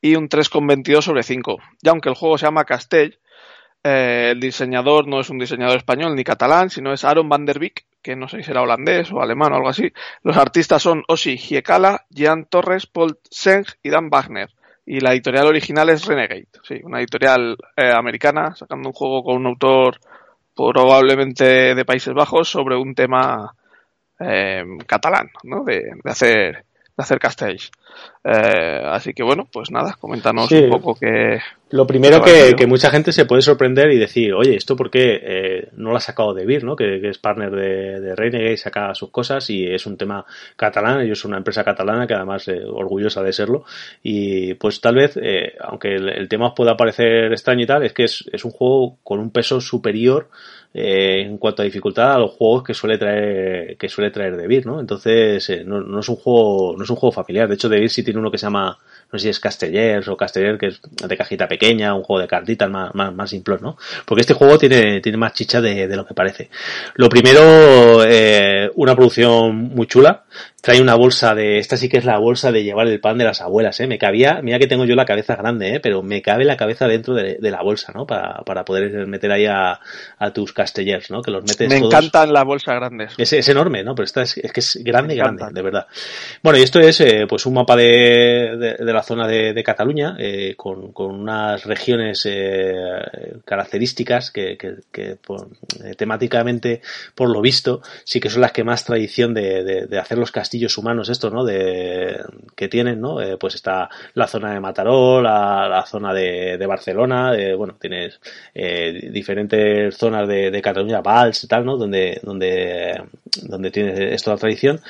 y 0.02 0.16
un 0.16 0.28
3,22 0.28 1.02
sobre 1.02 1.22
5. 1.22 1.58
Y 1.84 1.90
aunque 1.90 2.10
el 2.10 2.16
juego 2.16 2.40
se 2.40 2.48
llama 2.48 2.66
Castell, 2.66 3.20
eh, 3.84 4.30
el 4.32 4.40
diseñador 4.40 5.08
no 5.08 5.20
es 5.20 5.30
un 5.30 5.38
diseñador 5.38 5.78
español 5.78 6.16
ni 6.16 6.24
catalán, 6.24 6.72
sino 6.72 6.94
es 6.94 7.04
Aaron 7.06 7.30
van 7.30 7.46
der 7.46 7.60
Beek, 7.60 7.86
que 8.02 8.16
no 8.16 8.28
sé 8.28 8.38
si 8.38 8.44
será 8.44 8.62
holandés 8.62 9.12
o 9.12 9.22
alemán 9.22 9.54
o 9.54 9.56
algo 9.56 9.70
así. 9.70 9.92
Los 10.24 10.38
artistas 10.38 10.82
son 10.82 11.04
Ossi 11.08 11.38
Giekala, 11.38 12.06
Jan 12.14 12.46
Torres, 12.46 12.88
Paul 12.88 13.20
Seng 13.30 13.66
y 13.84 13.90
Dan 13.90 14.10
Wagner. 14.10 14.50
Y 14.86 15.00
la 15.00 15.12
editorial 15.12 15.48
original 15.48 15.90
es 15.90 16.06
Renegade, 16.06 16.48
sí, 16.64 16.82
una 16.84 17.00
editorial 17.00 17.56
eh, 17.78 17.92
americana, 17.92 18.56
sacando 18.56 18.90
un 18.90 18.94
juego 18.94 19.24
con 19.24 19.38
un 19.38 19.46
autor 19.46 20.00
probablemente 20.56 21.76
de 21.76 21.86
Países 21.86 22.14
Bajos 22.14 22.50
sobre 22.50 22.76
un 22.76 22.94
tema 22.96 23.56
eh, 24.20 24.64
catalán, 24.88 25.30
¿no? 25.44 25.64
De 25.64 25.92
hacer 26.04 26.66
de 27.02 27.04
hacer 27.04 27.20
castells. 27.20 27.72
Eh, 28.24 28.82
así 28.86 29.14
que 29.14 29.24
bueno, 29.24 29.48
pues 29.52 29.72
nada, 29.72 29.96
coméntanos 30.00 30.52
un 30.52 30.70
poco 30.70 30.96
que... 30.96 31.40
Lo 31.72 31.88
primero 31.88 32.22
que, 32.22 32.54
que, 32.58 32.68
mucha 32.68 32.92
gente 32.92 33.14
se 33.14 33.26
puede 33.26 33.42
sorprender 33.42 33.92
y 33.92 33.98
decir, 33.98 34.34
oye, 34.34 34.56
¿esto 34.56 34.76
por 34.76 34.92
qué 34.92 35.22
eh, 35.24 35.70
no 35.78 35.92
lo 35.92 35.96
ha 35.96 36.02
sacado 36.02 36.34
de 36.34 36.46
Vir, 36.46 36.66
¿no? 36.66 36.76
Que, 36.76 37.00
que, 37.00 37.10
es 37.10 37.18
partner 37.18 37.50
de, 37.50 38.02
de 38.02 38.16
Renegade, 38.16 38.58
saca 38.58 38.94
sus 38.94 39.10
cosas 39.10 39.50
y 39.50 39.66
es 39.66 39.86
un 39.86 39.96
tema 39.96 40.26
catalán, 40.58 41.00
ellos 41.00 41.20
son 41.20 41.32
una 41.32 41.38
empresa 41.38 41.64
catalana 41.64 42.08
que 42.08 42.14
además 42.14 42.46
eh, 42.50 42.62
orgullosa 42.66 43.24
de 43.24 43.32
serlo 43.32 43.64
y 44.04 44.54
pues 44.56 44.82
tal 44.82 44.96
vez, 44.96 45.18
eh, 45.22 45.54
aunque 45.62 45.96
el, 45.96 46.10
el, 46.10 46.28
tema 46.28 46.48
os 46.48 46.54
pueda 46.56 46.76
parecer 46.76 47.32
extraño 47.32 47.64
y 47.64 47.68
tal, 47.68 47.84
es 47.84 47.94
que 47.94 48.04
es, 48.04 48.26
es 48.34 48.44
un 48.44 48.52
juego 48.52 48.98
con 49.04 49.20
un 49.20 49.32
peso 49.32 49.62
superior 49.62 50.30
eh, 50.74 51.24
en 51.26 51.38
cuanto 51.38 51.62
a 51.62 51.66
dificultad 51.66 52.14
a 52.14 52.20
los 52.20 52.32
juegos 52.32 52.64
que 52.64 52.74
suele 52.74 52.98
traer 52.98 53.76
que 53.78 53.90
suele 53.90 54.10
traer 54.10 54.38
DeVir, 54.38 54.66
¿no? 54.66 54.80
Entonces 54.80 55.50
eh, 55.50 55.64
no, 55.66 56.00
es 56.00 56.10
un 56.10 56.16
juego 56.16 56.76
no 56.78 56.84
es 56.84 56.90
un 56.90 56.96
juego 56.96 57.12
familiar. 57.12 57.48
De 57.48 57.56
hecho, 57.56 57.68
DeVir 57.70 57.90
sí 57.90 58.04
tiene 58.04 58.20
uno 58.20 58.32
que 58.32 58.38
se 58.38 58.46
llama 58.46 58.78
no 59.12 59.20
sé 59.20 59.24
si 59.24 59.30
es 59.30 59.40
Castellers 59.40 60.08
o 60.08 60.16
Casteller, 60.16 60.58
que 60.58 60.68
es 60.68 60.82
de 60.82 61.18
cajita 61.18 61.48
pequeña, 61.48 61.94
un 61.94 62.04
juego 62.04 62.22
de 62.22 62.28
cartitas 62.28 62.70
más, 62.70 62.96
más, 62.96 63.14
más 63.14 63.30
simple, 63.30 63.58
¿no? 63.60 63.78
Porque 64.06 64.22
este 64.22 64.34
juego 64.34 64.58
tiene, 64.58 65.02
tiene 65.02 65.18
más 65.18 65.34
chicha 65.34 65.60
de, 65.60 65.88
de 65.88 65.96
lo 65.98 66.06
que 66.06 66.14
parece. 66.14 66.50
Lo 66.96 67.10
primero, 67.10 68.06
eh, 68.06 68.72
una 68.76 68.96
producción 68.96 69.56
muy 69.76 69.88
chula. 69.88 70.24
Trae 70.62 70.80
una 70.80 70.94
bolsa 70.94 71.34
de, 71.34 71.58
esta 71.58 71.76
sí 71.76 71.90
que 71.90 71.98
es 71.98 72.06
la 72.06 72.20
bolsa 72.20 72.52
de 72.52 72.64
llevar 72.64 72.86
el 72.88 73.00
pan 73.00 73.18
de 73.18 73.24
las 73.24 73.42
abuelas, 73.42 73.80
¿eh? 73.80 73.88
Me 73.88 73.98
cabía, 73.98 74.42
mira 74.44 74.60
que 74.60 74.68
tengo 74.68 74.86
yo 74.86 74.94
la 74.96 75.06
cabeza 75.06 75.36
grande, 75.36 75.76
¿eh? 75.76 75.80
Pero 75.80 76.04
me 76.04 76.22
cabe 76.22 76.46
la 76.46 76.56
cabeza 76.56 76.88
dentro 76.88 77.16
de, 77.16 77.38
de 77.40 77.52
la 77.52 77.64
bolsa, 77.64 77.92
¿no? 77.96 78.06
Para, 78.06 78.44
para 78.46 78.64
poder 78.64 79.08
meter 79.08 79.32
ahí 79.32 79.48
a, 79.48 79.80
a 80.20 80.32
tus 80.34 80.54
Castellers, 80.54 81.10
¿no? 81.10 81.24
Que 81.24 81.32
los 81.32 81.44
metes 81.44 81.68
Me 81.68 81.80
todos... 81.80 81.92
encantan 81.92 82.32
las 82.32 82.46
bolsas 82.46 82.76
grandes. 82.76 83.14
Es, 83.18 83.34
es 83.34 83.50
enorme, 83.50 83.84
¿no? 83.84 83.96
Pero 83.96 84.06
esta 84.06 84.22
es, 84.22 84.38
es 84.38 84.54
que 84.54 84.60
es 84.60 84.80
grande, 84.84 85.16
grande, 85.16 85.46
de 85.52 85.62
verdad. 85.64 85.88
Bueno, 86.44 86.60
y 86.60 86.62
esto 86.62 86.80
es, 86.80 87.02
eh, 87.02 87.26
pues 87.28 87.48
un 87.48 87.56
mapa 87.56 87.76
de, 87.76 88.56
de, 88.60 88.86
de 88.86 88.94
la 88.94 89.02
zona 89.02 89.28
de, 89.28 89.54
de 89.54 89.64
Cataluña, 89.64 90.16
eh, 90.20 90.54
con, 90.56 90.92
con, 90.92 91.12
unas 91.22 91.66
regiones 91.66 92.24
eh, 92.30 92.76
características 93.46 94.30
que, 94.30 94.58
que, 94.58 94.76
que 94.92 95.16
por, 95.16 95.48
eh, 95.84 95.96
temáticamente, 95.96 96.82
por 97.16 97.30
lo 97.32 97.42
visto, 97.42 97.82
sí 98.04 98.20
que 98.20 98.30
son 98.30 98.42
las 98.42 98.52
que 98.52 98.64
más 98.64 98.86
tradición 98.86 99.34
de, 99.34 99.64
de, 99.64 99.88
de 99.88 99.98
hacer 99.98 100.20
los 100.20 100.32
castillos 100.52 100.78
humanos, 100.78 101.08
esto, 101.08 101.30
¿no? 101.30 101.46
De, 101.46 102.20
que 102.58 102.68
tienen, 102.68 103.00
¿no? 103.00 103.22
Eh, 103.22 103.38
pues 103.38 103.56
está 103.56 103.90
la 104.16 104.28
zona 104.28 104.54
de 104.54 104.60
Mataró, 104.60 105.22
la, 105.22 105.70
la 105.70 105.86
zona 105.86 106.14
de, 106.14 106.66
Barcelona, 106.68 107.32
bueno, 107.58 107.76
tienes 107.80 108.20
eh, 108.54 109.10
diferentes 109.12 109.96
zonas 109.96 110.28
de, 110.28 110.62
Cataluña, 110.62 111.00
Vals 111.00 111.46
y 111.46 111.48
tal, 111.48 111.66
¿no? 111.66 111.78
Donde, 111.78 112.20
donde, 112.22 113.02
donde 113.44 113.72
tienes 113.72 114.28
la 114.28 114.36
tradición. 114.36 114.82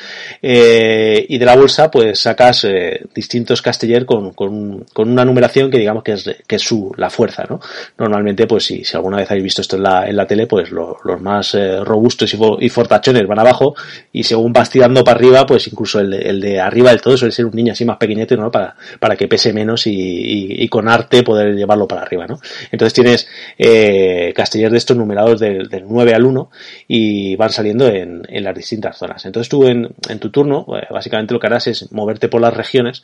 y 0.41 1.37
de 1.37 1.45
la 1.45 1.55
bolsa, 1.55 1.91
pues 1.91 2.19
sacas 2.19 2.65
distintos 3.13 3.61
casteller 3.61 4.05
con, 4.05 4.31
con, 4.31 4.85
con, 4.93 5.11
una 5.11 5.23
numeración 5.23 5.69
que 5.69 5.77
digamos 5.77 6.03
que 6.03 6.13
es, 6.13 6.29
que 6.47 6.55
es 6.55 6.61
su, 6.61 6.91
la 6.97 7.11
fuerza, 7.11 7.45
¿no? 7.47 7.59
Normalmente, 7.99 8.47
pues 8.47 8.65
si, 8.65 8.83
alguna 8.93 9.17
vez 9.17 9.29
habéis 9.29 9.43
visto 9.43 9.61
esto 9.61 9.75
en 9.75 9.83
la, 9.83 10.07
en 10.07 10.15
la 10.15 10.25
tele, 10.25 10.47
pues 10.47 10.71
lo, 10.71 10.97
los 11.03 11.21
más 11.21 11.53
eh, 11.53 11.83
robustos 11.83 12.33
y, 12.33 12.39
y, 12.59 12.69
fortachones 12.69 13.27
van 13.27 13.39
abajo 13.39 13.75
y 14.11 14.23
según 14.23 14.51
vas 14.51 14.69
tirando 14.69 15.03
para 15.03 15.17
arriba, 15.17 15.45
pues 15.51 15.67
incluso 15.67 15.99
el 15.99 16.11
de, 16.11 16.17
el 16.17 16.39
de 16.39 16.61
arriba 16.61 16.91
del 16.91 17.01
todo 17.01 17.17
suele 17.17 17.33
ser 17.33 17.45
un 17.45 17.53
niño 17.53 17.73
así 17.73 17.83
más 17.83 17.97
pequeñete, 17.97 18.37
¿no? 18.37 18.49
Para, 18.49 18.73
para 18.99 19.17
que 19.17 19.27
pese 19.27 19.51
menos 19.51 19.83
y 19.85 20.65
con 20.69 20.87
arte 20.87 21.23
poder 21.23 21.53
llevarlo 21.53 21.89
para 21.89 22.03
arriba, 22.03 22.25
¿no? 22.25 22.39
Entonces 22.71 22.93
tienes 22.93 23.27
eh, 23.57 24.31
castellers 24.33 24.71
de 24.71 24.77
estos 24.77 24.95
numerados 24.95 25.41
del, 25.41 25.67
del 25.67 25.83
9 25.85 26.13
al 26.13 26.23
1 26.23 26.51
y 26.87 27.35
van 27.35 27.49
saliendo 27.49 27.89
en, 27.89 28.21
en 28.29 28.43
las 28.45 28.55
distintas 28.55 28.97
zonas. 28.97 29.25
Entonces 29.25 29.49
tú 29.49 29.67
en, 29.67 29.93
en 30.07 30.19
tu 30.19 30.29
turno, 30.29 30.65
eh, 30.77 30.87
básicamente 30.89 31.33
lo 31.33 31.39
que 31.41 31.47
harás 31.47 31.67
es 31.67 31.91
moverte 31.91 32.29
por 32.29 32.39
las 32.39 32.53
regiones 32.53 33.03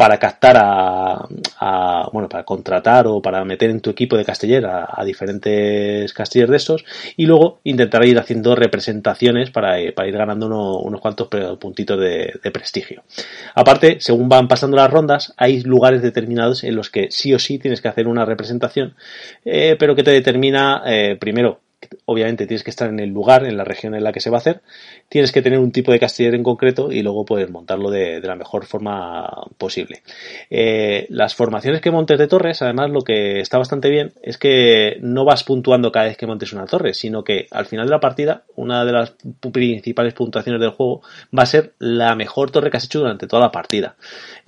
para 0.00 0.16
captar 0.16 0.56
a, 0.56 1.28
a, 1.58 2.08
bueno, 2.10 2.26
para 2.26 2.42
contratar 2.42 3.06
o 3.06 3.20
para 3.20 3.44
meter 3.44 3.68
en 3.68 3.82
tu 3.82 3.90
equipo 3.90 4.16
de 4.16 4.24
casteller 4.24 4.64
a, 4.64 5.04
diferentes 5.04 6.14
castellers 6.14 6.50
de 6.50 6.56
estos 6.56 6.84
y 7.18 7.26
luego 7.26 7.60
intentar 7.64 8.02
ir 8.06 8.18
haciendo 8.18 8.56
representaciones 8.56 9.50
para, 9.50 9.76
para 9.94 10.08
ir 10.08 10.16
ganando 10.16 10.46
uno, 10.46 10.78
unos 10.78 11.02
cuantos 11.02 11.28
puntitos 11.58 12.00
de, 12.00 12.32
de, 12.42 12.50
prestigio. 12.50 13.02
Aparte, 13.54 13.98
según 14.00 14.30
van 14.30 14.48
pasando 14.48 14.78
las 14.78 14.90
rondas, 14.90 15.34
hay 15.36 15.60
lugares 15.64 16.00
determinados 16.00 16.64
en 16.64 16.76
los 16.76 16.88
que 16.88 17.10
sí 17.10 17.34
o 17.34 17.38
sí 17.38 17.58
tienes 17.58 17.82
que 17.82 17.88
hacer 17.88 18.08
una 18.08 18.24
representación, 18.24 18.94
eh, 19.44 19.76
pero 19.78 19.94
que 19.94 20.02
te 20.02 20.12
determina 20.12 20.82
eh, 20.86 21.18
primero 21.20 21.60
obviamente 22.04 22.46
tienes 22.46 22.62
que 22.62 22.70
estar 22.70 22.88
en 22.88 23.00
el 23.00 23.10
lugar, 23.10 23.46
en 23.46 23.56
la 23.56 23.64
región 23.64 23.94
en 23.94 24.04
la 24.04 24.12
que 24.12 24.20
se 24.20 24.30
va 24.30 24.36
a 24.36 24.40
hacer, 24.40 24.62
tienes 25.10 25.32
que 25.32 25.42
tener 25.42 25.58
un 25.58 25.72
tipo 25.72 25.90
de 25.92 25.98
castiller 25.98 26.36
en 26.36 26.44
concreto 26.44 26.90
y 26.90 27.02
luego 27.02 27.24
puedes 27.24 27.50
montarlo 27.50 27.90
de, 27.90 28.20
de 28.20 28.28
la 28.28 28.36
mejor 28.36 28.64
forma 28.64 29.28
posible. 29.58 30.02
Eh, 30.48 31.06
las 31.10 31.34
formaciones 31.34 31.80
que 31.80 31.90
montes 31.90 32.16
de 32.16 32.28
torres, 32.28 32.62
además 32.62 32.90
lo 32.90 33.02
que 33.02 33.40
está 33.40 33.58
bastante 33.58 33.90
bien 33.90 34.12
es 34.22 34.38
que 34.38 34.98
no 35.02 35.24
vas 35.24 35.42
puntuando 35.42 35.90
cada 35.90 36.06
vez 36.06 36.16
que 36.16 36.28
montes 36.28 36.52
una 36.52 36.64
torre, 36.64 36.94
sino 36.94 37.24
que 37.24 37.48
al 37.50 37.66
final 37.66 37.86
de 37.86 37.90
la 37.90 37.98
partida, 38.00 38.44
una 38.54 38.84
de 38.84 38.92
las 38.92 39.14
principales 39.52 40.14
puntuaciones 40.14 40.60
del 40.60 40.70
juego 40.70 41.02
va 41.36 41.42
a 41.42 41.46
ser 41.46 41.72
la 41.80 42.14
mejor 42.14 42.52
torre 42.52 42.70
que 42.70 42.76
has 42.76 42.84
hecho 42.84 43.00
durante 43.00 43.26
toda 43.26 43.42
la 43.42 43.50
partida. 43.50 43.96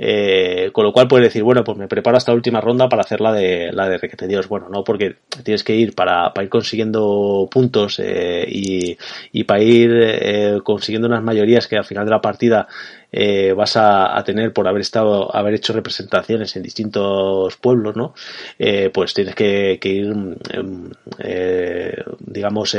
Eh, 0.04 0.70
con 0.72 0.84
lo 0.84 0.92
cual 0.92 1.06
puedes 1.06 1.28
decir, 1.28 1.44
bueno, 1.44 1.62
pues 1.62 1.78
me 1.78 1.86
preparo 1.86 2.16
hasta 2.16 2.32
la 2.32 2.36
última 2.36 2.60
ronda 2.60 2.88
para 2.88 3.02
hacer 3.02 3.20
la 3.20 3.32
de 3.32 3.70
la 3.72 3.88
de 3.88 3.98
requete 3.98 4.26
Dios. 4.26 4.48
Bueno, 4.48 4.68
no, 4.68 4.82
porque 4.82 5.14
tienes 5.44 5.62
que 5.62 5.76
ir 5.76 5.94
para, 5.94 6.32
para 6.32 6.42
ir 6.42 6.50
consiguiendo 6.50 7.48
puntos 7.48 8.00
eh, 8.00 8.44
y, 8.48 8.98
y, 9.30 9.44
para 9.44 9.62
ir 9.62 9.92
eh, 9.92 10.58
consiguiendo 10.64 11.06
unas 11.06 11.22
mayorías 11.22 11.68
que 11.68 11.76
al 11.76 11.84
final 11.84 12.04
de 12.04 12.10
la 12.10 12.20
partida 12.20 12.66
eh, 13.12 13.52
vas 13.52 13.76
a, 13.76 14.22
tener 14.24 14.54
por 14.54 14.66
haber 14.66 14.80
estado, 14.80 15.34
haber 15.36 15.54
hecho 15.54 15.74
representaciones 15.74 16.56
en 16.56 16.62
distintos 16.62 17.56
pueblos, 17.56 17.94
¿no? 17.94 18.14
Eh, 18.58 18.90
pues 18.92 19.12
tienes 19.12 19.34
que, 19.34 19.78
ir, 19.82 20.06
em, 20.50 20.90
eh, 21.18 22.02
digamos, 22.20 22.74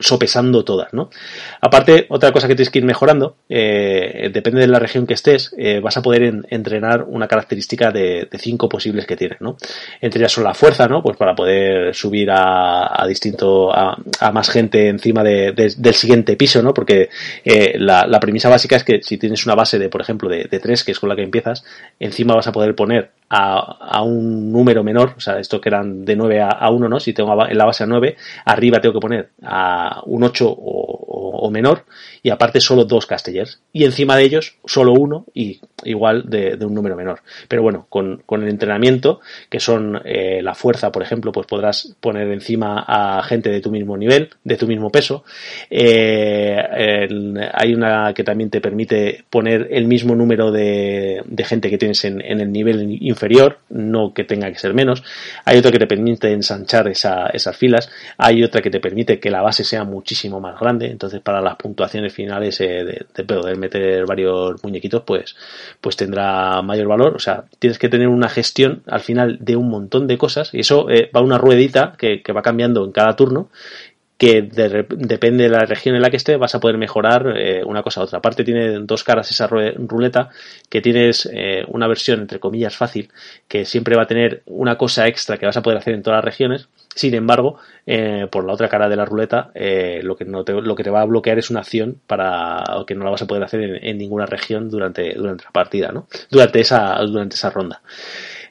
sopesando 0.00 0.64
todas, 0.64 0.92
¿no? 0.92 1.10
Aparte, 1.60 2.06
otra 2.08 2.32
cosa 2.32 2.48
que 2.48 2.56
tienes 2.56 2.70
que 2.70 2.80
ir 2.80 2.84
mejorando, 2.84 3.36
depende 3.48 4.60
de 4.60 4.66
la 4.66 4.80
región 4.80 5.06
que 5.06 5.14
estés, 5.14 5.54
vas 5.82 5.96
a 5.96 6.02
poder 6.02 6.22
entrenar 6.48 7.04
una 7.04 7.28
característica 7.28 7.92
de, 7.92 8.28
cinco 8.38 8.68
posibles 8.68 9.06
que 9.06 9.16
tienes, 9.16 9.40
¿no? 9.40 9.56
Entre 10.00 10.20
ellas 10.20 10.32
son 10.32 10.44
la 10.44 10.54
fuerza, 10.54 10.88
¿no? 10.88 11.02
Pues 11.02 11.16
para 11.16 11.34
poder 11.34 11.94
subir 11.94 12.28
a, 12.30 13.04
distinto, 13.06 13.72
a, 13.72 13.96
más 14.32 14.50
gente 14.50 14.88
encima 14.88 15.22
del 15.22 15.94
siguiente 15.94 16.36
piso, 16.36 16.62
¿no? 16.62 16.74
Porque 16.74 17.08
la 17.44 18.20
premisa 18.20 18.48
básica 18.48 18.76
es 18.76 18.84
que 18.84 19.02
si 19.02 19.16
tienes 19.18 19.44
una 19.46 19.54
base 19.54 19.75
de, 19.78 19.88
por 19.88 20.00
ejemplo, 20.00 20.28
de, 20.28 20.44
de 20.44 20.58
3, 20.58 20.84
que 20.84 20.92
es 20.92 21.00
con 21.00 21.08
la 21.08 21.16
que 21.16 21.22
empiezas, 21.22 21.64
encima 21.98 22.34
vas 22.34 22.46
a 22.46 22.52
poder 22.52 22.74
poner 22.74 23.10
a, 23.28 24.02
un 24.02 24.52
número 24.52 24.84
menor, 24.84 25.14
o 25.16 25.20
sea, 25.20 25.38
esto 25.38 25.60
que 25.60 25.68
eran 25.68 26.04
de 26.04 26.16
9 26.16 26.42
a, 26.42 26.70
1, 26.70 26.88
¿no? 26.88 27.00
Si 27.00 27.12
tengo 27.12 27.32
en 27.46 27.58
la 27.58 27.64
base 27.64 27.84
a 27.84 27.86
9, 27.86 28.16
arriba 28.44 28.80
tengo 28.80 28.94
que 28.94 29.00
poner 29.00 29.30
a 29.42 30.02
un 30.06 30.22
8 30.22 30.46
o, 30.48 31.05
menor, 31.50 31.84
y 32.22 32.30
aparte 32.30 32.60
solo 32.60 32.84
dos 32.84 33.06
castellers. 33.06 33.60
Y 33.72 33.84
encima 33.84 34.16
de 34.16 34.24
ellos, 34.24 34.56
solo 34.64 34.92
uno, 34.92 35.26
y 35.34 35.60
igual 35.84 36.24
de, 36.28 36.56
un 36.64 36.74
número 36.74 36.96
menor. 36.96 37.20
Pero 37.48 37.62
bueno, 37.62 37.86
con, 37.88 38.22
el 38.30 38.48
entrenamiento, 38.48 39.20
que 39.48 39.60
son 39.60 40.00
eh, 40.04 40.40
la 40.42 40.54
fuerza, 40.54 40.90
por 40.90 41.02
ejemplo, 41.02 41.32
pues 41.32 41.46
podrás 41.46 41.94
poner 42.00 42.30
encima 42.32 42.84
a 42.86 43.22
gente 43.22 43.50
de 43.50 43.60
tu 43.60 43.70
mismo 43.70 43.96
nivel, 43.96 44.30
de 44.44 44.56
tu 44.56 44.66
mismo 44.66 44.90
peso. 44.90 45.24
Eh, 45.70 46.56
hay 47.52 47.74
una 47.74 48.12
que 48.14 48.24
también 48.24 48.50
te 48.50 48.60
permite 48.60 49.24
poner 49.30 49.68
el 49.70 49.86
mismo 49.86 50.14
número 50.14 50.50
de, 50.50 51.22
gente 51.44 51.70
que 51.70 51.78
tienes 51.78 52.04
en, 52.04 52.20
en 52.20 52.40
el 52.40 52.50
nivel 52.50 52.98
inferior, 53.00 53.58
no 53.68 54.12
que 54.12 54.24
tenga 54.24 54.50
que 54.50 54.58
ser 54.58 54.74
menos. 54.74 55.04
Hay 55.44 55.58
otra 55.58 55.70
que 55.70 55.78
te 55.78 55.86
permite 55.86 56.32
ensanchar 56.32 56.88
esas 56.88 57.56
filas. 57.56 57.90
Hay 58.18 58.42
otra 58.42 58.62
que 58.62 58.70
te 58.70 58.80
permite 58.80 59.20
que 59.20 59.30
la 59.30 59.42
base 59.42 59.64
sea 59.64 59.84
muchísimo 59.84 60.40
más 60.40 60.58
grande. 60.58 60.86
Entonces, 60.86 61.20
para 61.26 61.40
las 61.40 61.56
puntuaciones 61.56 62.14
finales 62.14 62.60
eh, 62.60 63.04
de, 63.12 63.24
poder 63.24 63.58
meter 63.58 64.06
varios 64.06 64.62
muñequitos, 64.62 65.02
pues, 65.04 65.34
pues 65.80 65.96
tendrá 65.96 66.62
mayor 66.62 66.86
valor. 66.86 67.16
O 67.16 67.18
sea, 67.18 67.46
tienes 67.58 67.80
que 67.80 67.88
tener 67.88 68.06
una 68.06 68.28
gestión 68.28 68.84
al 68.86 69.00
final 69.00 69.38
de 69.40 69.56
un 69.56 69.68
montón 69.68 70.06
de 70.06 70.18
cosas. 70.18 70.54
Y 70.54 70.60
eso 70.60 70.88
eh, 70.88 71.10
va 71.14 71.20
una 71.22 71.36
ruedita 71.36 71.94
que, 71.98 72.22
que 72.22 72.32
va 72.32 72.42
cambiando 72.42 72.84
en 72.84 72.92
cada 72.92 73.16
turno 73.16 73.50
que 74.18 74.42
depende 74.42 75.44
de 75.44 75.50
la 75.50 75.66
región 75.66 75.94
en 75.94 76.00
la 76.00 76.10
que 76.10 76.16
esté 76.16 76.36
vas 76.36 76.54
a 76.54 76.60
poder 76.60 76.78
mejorar 76.78 77.34
eh, 77.36 77.62
una 77.64 77.82
cosa 77.82 78.00
u 78.00 78.04
otra. 78.04 78.18
Aparte 78.18 78.44
tiene 78.44 78.78
dos 78.80 79.04
caras 79.04 79.30
esa 79.30 79.46
ruleta 79.46 80.30
que 80.70 80.80
tienes 80.80 81.28
eh, 81.32 81.64
una 81.68 81.86
versión 81.86 82.20
entre 82.20 82.40
comillas 82.40 82.74
fácil 82.76 83.10
que 83.46 83.66
siempre 83.66 83.94
va 83.94 84.04
a 84.04 84.06
tener 84.06 84.42
una 84.46 84.78
cosa 84.78 85.06
extra 85.06 85.36
que 85.36 85.44
vas 85.44 85.56
a 85.56 85.62
poder 85.62 85.78
hacer 85.78 85.94
en 85.94 86.02
todas 86.02 86.18
las 86.18 86.24
regiones. 86.24 86.68
Sin 86.94 87.14
embargo, 87.14 87.58
eh, 87.84 88.26
por 88.30 88.46
la 88.46 88.54
otra 88.54 88.70
cara 88.70 88.88
de 88.88 88.96
la 88.96 89.04
ruleta, 89.04 89.50
lo, 90.02 90.16
que 90.16 90.24
no 90.24 90.44
te, 90.44 90.54
lo 90.54 90.74
que 90.74 90.82
te 90.82 90.88
va 90.88 91.02
a 91.02 91.04
bloquear 91.04 91.38
es 91.38 91.50
una 91.50 91.60
acción 91.60 92.00
para 92.06 92.64
que 92.86 92.94
no 92.94 93.04
la 93.04 93.10
vas 93.10 93.20
a 93.20 93.26
poder 93.26 93.44
hacer 93.44 93.60
en, 93.60 93.84
en 93.84 93.98
ninguna 93.98 94.24
región 94.24 94.70
durante, 94.70 95.12
durante 95.12 95.44
la 95.44 95.50
partida, 95.50 95.92
¿no? 95.92 96.08
Durante 96.30 96.60
esa, 96.60 96.98
durante 97.02 97.34
esa 97.34 97.50
ronda. 97.50 97.82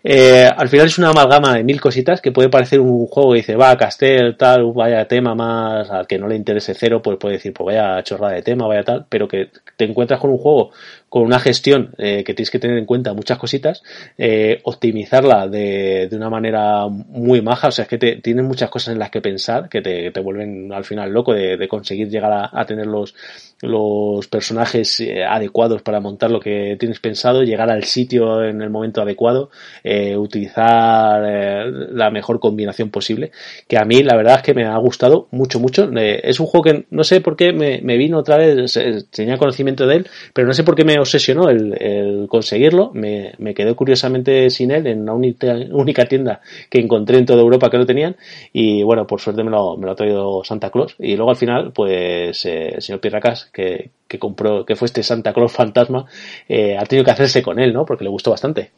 Eh, 0.08 0.48
al 0.56 0.70
final 0.70 0.86
es 0.86 1.00
una 1.00 1.10
amalgama 1.10 1.56
de 1.56 1.64
mil 1.64 1.82
cositas 1.82 2.22
que 2.22 2.32
puede 2.32 2.48
parecer 2.48 2.80
un 2.80 3.08
juego 3.08 3.32
que 3.32 3.38
dice, 3.38 3.56
va, 3.56 3.76
Castel, 3.76 4.38
tal, 4.38 4.72
vaya 4.72 5.08
tema 5.08 5.34
más, 5.34 5.90
al 5.90 6.06
que 6.06 6.20
no 6.20 6.28
le 6.28 6.36
interese 6.36 6.76
cero, 6.76 7.02
pues 7.02 7.18
puede 7.18 7.36
decir, 7.36 7.54
pues 7.54 7.66
vaya 7.76 8.04
chorrada 8.04 8.34
de 8.34 8.44
tema, 8.44 8.68
vaya 8.68 8.84
tal, 8.84 9.08
pero 9.10 9.28
que 9.28 9.50
te 9.76 9.86
encuentras 9.86 10.20
con 10.20 10.30
un 10.30 10.38
juego 10.38 10.70
con 11.10 11.24
una 11.24 11.40
gestión 11.40 11.94
eh, 11.98 12.24
que 12.24 12.34
tienes 12.34 12.52
que 12.52 12.60
tener 12.60 12.78
en 12.78 12.86
cuenta 12.86 13.14
muchas 13.14 13.38
cositas, 13.38 13.84
eh, 14.18 14.60
optimizarla 14.64 15.48
de, 15.48 16.08
de, 16.10 16.16
una 16.16 16.30
manera 16.30 16.88
muy 16.88 17.42
maja, 17.42 17.70
o 17.70 17.72
sea, 17.72 17.84
es 17.84 17.90
que 17.90 17.98
te, 17.98 18.16
tienes 18.18 18.46
muchas 18.46 18.70
cosas 18.70 18.94
en 18.94 19.00
las 19.00 19.12
que 19.12 19.22
pensar 19.22 19.70
que 19.70 19.82
te, 19.82 20.12
te 20.12 20.20
vuelven 20.20 20.74
al 20.74 20.84
final 20.84 21.12
loco 21.12 21.34
de, 21.34 21.58
de 21.58 21.68
conseguir 21.68 22.10
llegar 22.10 22.32
a, 22.32 22.50
a, 22.52 22.66
tener 22.66 22.88
los, 22.88 23.16
los 23.62 24.28
personajes 24.28 25.00
eh, 25.00 25.24
adecuados 25.24 25.82
para 25.82 26.00
montar 26.00 26.32
lo 26.32 26.40
que 26.40 26.76
tienes 26.80 27.00
pensado, 27.00 27.44
llegar 27.44 27.70
al 27.70 27.84
sitio 27.86 28.44
en 28.44 28.62
el 28.62 28.70
momento 28.70 29.02
adecuado, 29.02 29.50
eh, 29.84 30.18
utilizar 30.18 31.24
eh, 31.26 31.72
la 31.92 32.10
mejor 32.10 32.40
combinación 32.40 32.90
posible, 32.90 33.32
que 33.68 33.78
a 33.78 33.86
mí 33.86 34.04
la 34.04 34.16
verdad 34.16 34.38
es 34.38 34.42
que 34.42 34.54
me 34.54 34.66
ha 34.66 34.78
gustado 34.78 35.28
mucho, 35.32 35.60
mucho. 35.60 35.90
es 35.94 36.40
un 36.40 36.46
juego 36.48 36.64
que 36.64 36.86
no 36.90 37.04
sé 37.04 37.22
por 37.22 37.36
qué 37.36 37.54
me, 37.54 37.82
me 37.82 37.98
vino 37.98 38.20
otra 38.20 38.38
vez, 38.38 38.80
tenía 39.12 39.38
conocimiento 39.38 39.88
de 39.88 39.98
él, 39.98 40.08
pero 40.34 40.48
no 40.48 40.54
sé 40.54 40.64
por 40.64 40.76
qué 40.76 40.84
me 40.84 40.95
obsesionó 41.00 41.50
el, 41.50 42.28
conseguirlo. 42.30 42.92
Me, 42.94 43.34
quedé 43.56 43.74
curiosamente 43.76 44.50
sin 44.50 44.72
él 44.72 44.88
en 44.88 45.02
una 45.02 45.14
única, 45.14 46.06
tienda 46.06 46.42
que 46.70 46.80
encontré 46.80 47.18
en 47.18 47.26
toda 47.26 47.42
Europa 47.42 47.70
que 47.70 47.78
lo 47.78 47.86
tenían. 47.86 48.16
Y 48.54 48.84
bueno, 48.84 49.08
por 49.08 49.22
suerte 49.22 49.44
me 49.44 49.52
lo, 49.52 49.78
me 49.78 49.86
lo 49.86 49.92
ha 49.92 49.96
traído 49.96 50.44
Santa 50.44 50.70
Claus. 50.70 50.96
Y 51.00 51.16
luego 51.16 51.32
al 51.32 51.38
final, 51.38 51.72
pues, 51.74 52.46
eh, 52.46 52.74
el 52.76 52.82
señor 52.82 53.00
Pirracas, 53.00 53.50
que, 53.54 53.92
que 54.08 54.20
compró, 54.20 54.66
que 54.66 54.76
fue 54.76 54.88
este 54.88 55.04
Santa 55.04 55.34
Claus 55.34 55.52
fantasma, 55.52 56.06
eh, 56.48 56.78
ha 56.78 56.86
tenido 56.86 57.06
que 57.06 57.12
hacerse 57.12 57.42
con 57.42 57.60
él, 57.60 57.74
¿no? 57.74 57.86
Porque 57.86 58.04
le 58.04 58.10
gustó 58.10 58.32
bastante. 58.32 58.72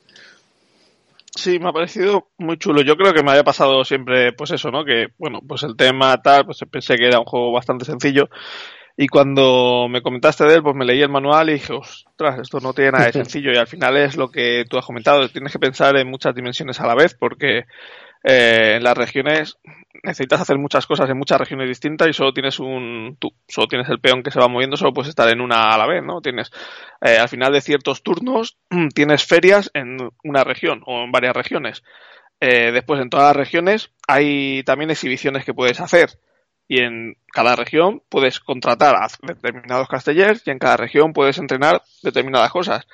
Sí, 1.37 1.59
me 1.59 1.69
ha 1.69 1.71
parecido 1.71 2.29
muy 2.39 2.57
chulo. 2.57 2.81
Yo 2.81 2.97
creo 2.97 3.13
que 3.13 3.21
me 3.21 3.29
había 3.29 3.43
pasado 3.43 3.85
siempre, 3.85 4.33
pues 4.33 4.49
eso, 4.51 4.71
¿no? 4.71 4.83
Que, 4.83 5.09
bueno, 5.19 5.39
pues 5.47 5.61
el 5.61 5.75
tema 5.75 6.19
tal, 6.19 6.45
pues 6.45 6.59
pensé 6.71 6.95
que 6.95 7.05
era 7.05 7.19
un 7.19 7.25
juego 7.25 7.51
bastante 7.51 7.85
sencillo 7.85 8.27
y 8.99 9.07
cuando 9.07 9.87
me 9.87 10.01
comentaste 10.01 10.43
de 10.45 10.55
él, 10.55 10.63
pues 10.63 10.75
me 10.75 10.83
leí 10.83 11.03
el 11.03 11.09
manual 11.09 11.51
y 11.51 11.53
dije, 11.53 11.71
ostras, 11.71 12.39
esto 12.39 12.59
no 12.59 12.73
tiene 12.73 12.93
nada 12.93 13.05
de 13.05 13.13
sencillo. 13.13 13.51
Y 13.53 13.57
al 13.57 13.67
final 13.67 13.95
es 13.95 14.17
lo 14.17 14.31
que 14.31 14.65
tú 14.67 14.79
has 14.79 14.85
comentado, 14.85 15.29
tienes 15.29 15.51
que 15.53 15.59
pensar 15.59 15.95
en 15.97 16.09
muchas 16.09 16.33
dimensiones 16.33 16.79
a 16.79 16.87
la 16.87 16.95
vez, 16.95 17.13
porque 17.13 17.65
eh, 18.23 18.73
en 18.77 18.83
las 18.83 18.97
regiones 18.97 19.59
necesitas 20.01 20.41
hacer 20.41 20.57
muchas 20.57 20.87
cosas 20.87 21.07
en 21.11 21.17
muchas 21.17 21.39
regiones 21.39 21.67
distintas 21.67 22.07
y 22.07 22.13
solo 22.13 22.33
tienes 22.33 22.59
un 22.59 23.17
tú 23.19 23.29
solo 23.47 23.67
tienes 23.67 23.89
el 23.89 23.99
peón 23.99 24.21
que 24.21 24.31
se 24.31 24.39
va 24.39 24.47
moviendo 24.47 24.77
solo 24.77 24.93
puedes 24.93 25.09
estar 25.09 25.27
en 25.29 25.41
una 25.41 25.73
a 25.73 25.77
la 25.77 25.87
vez 25.87 26.03
no 26.03 26.21
tienes 26.21 26.51
eh, 27.01 27.17
al 27.17 27.29
final 27.29 27.51
de 27.51 27.61
ciertos 27.61 28.03
turnos 28.03 28.57
tienes 28.93 29.25
ferias 29.25 29.71
en 29.73 29.97
una 30.23 30.43
región 30.43 30.81
o 30.85 31.03
en 31.03 31.11
varias 31.11 31.35
regiones. 31.35 31.83
Eh, 32.39 32.71
después 32.71 33.01
en 33.01 33.09
todas 33.09 33.27
las 33.27 33.35
regiones 33.35 33.91
hay 34.07 34.61
también 34.63 34.91
exhibiciones 34.91 35.43
que 35.43 35.55
puedes 35.55 35.79
hacer 35.79 36.19
y 36.67 36.81
en 36.81 37.15
cada 37.31 37.55
región 37.55 38.01
puedes 38.09 38.39
contratar 38.39 38.95
a 38.95 39.07
determinados 39.21 39.87
castellers 39.87 40.43
y 40.45 40.51
en 40.51 40.59
cada 40.59 40.77
región 40.77 41.13
puedes 41.13 41.37
entrenar 41.37 41.81
determinadas 42.03 42.51
cosas. 42.51 42.87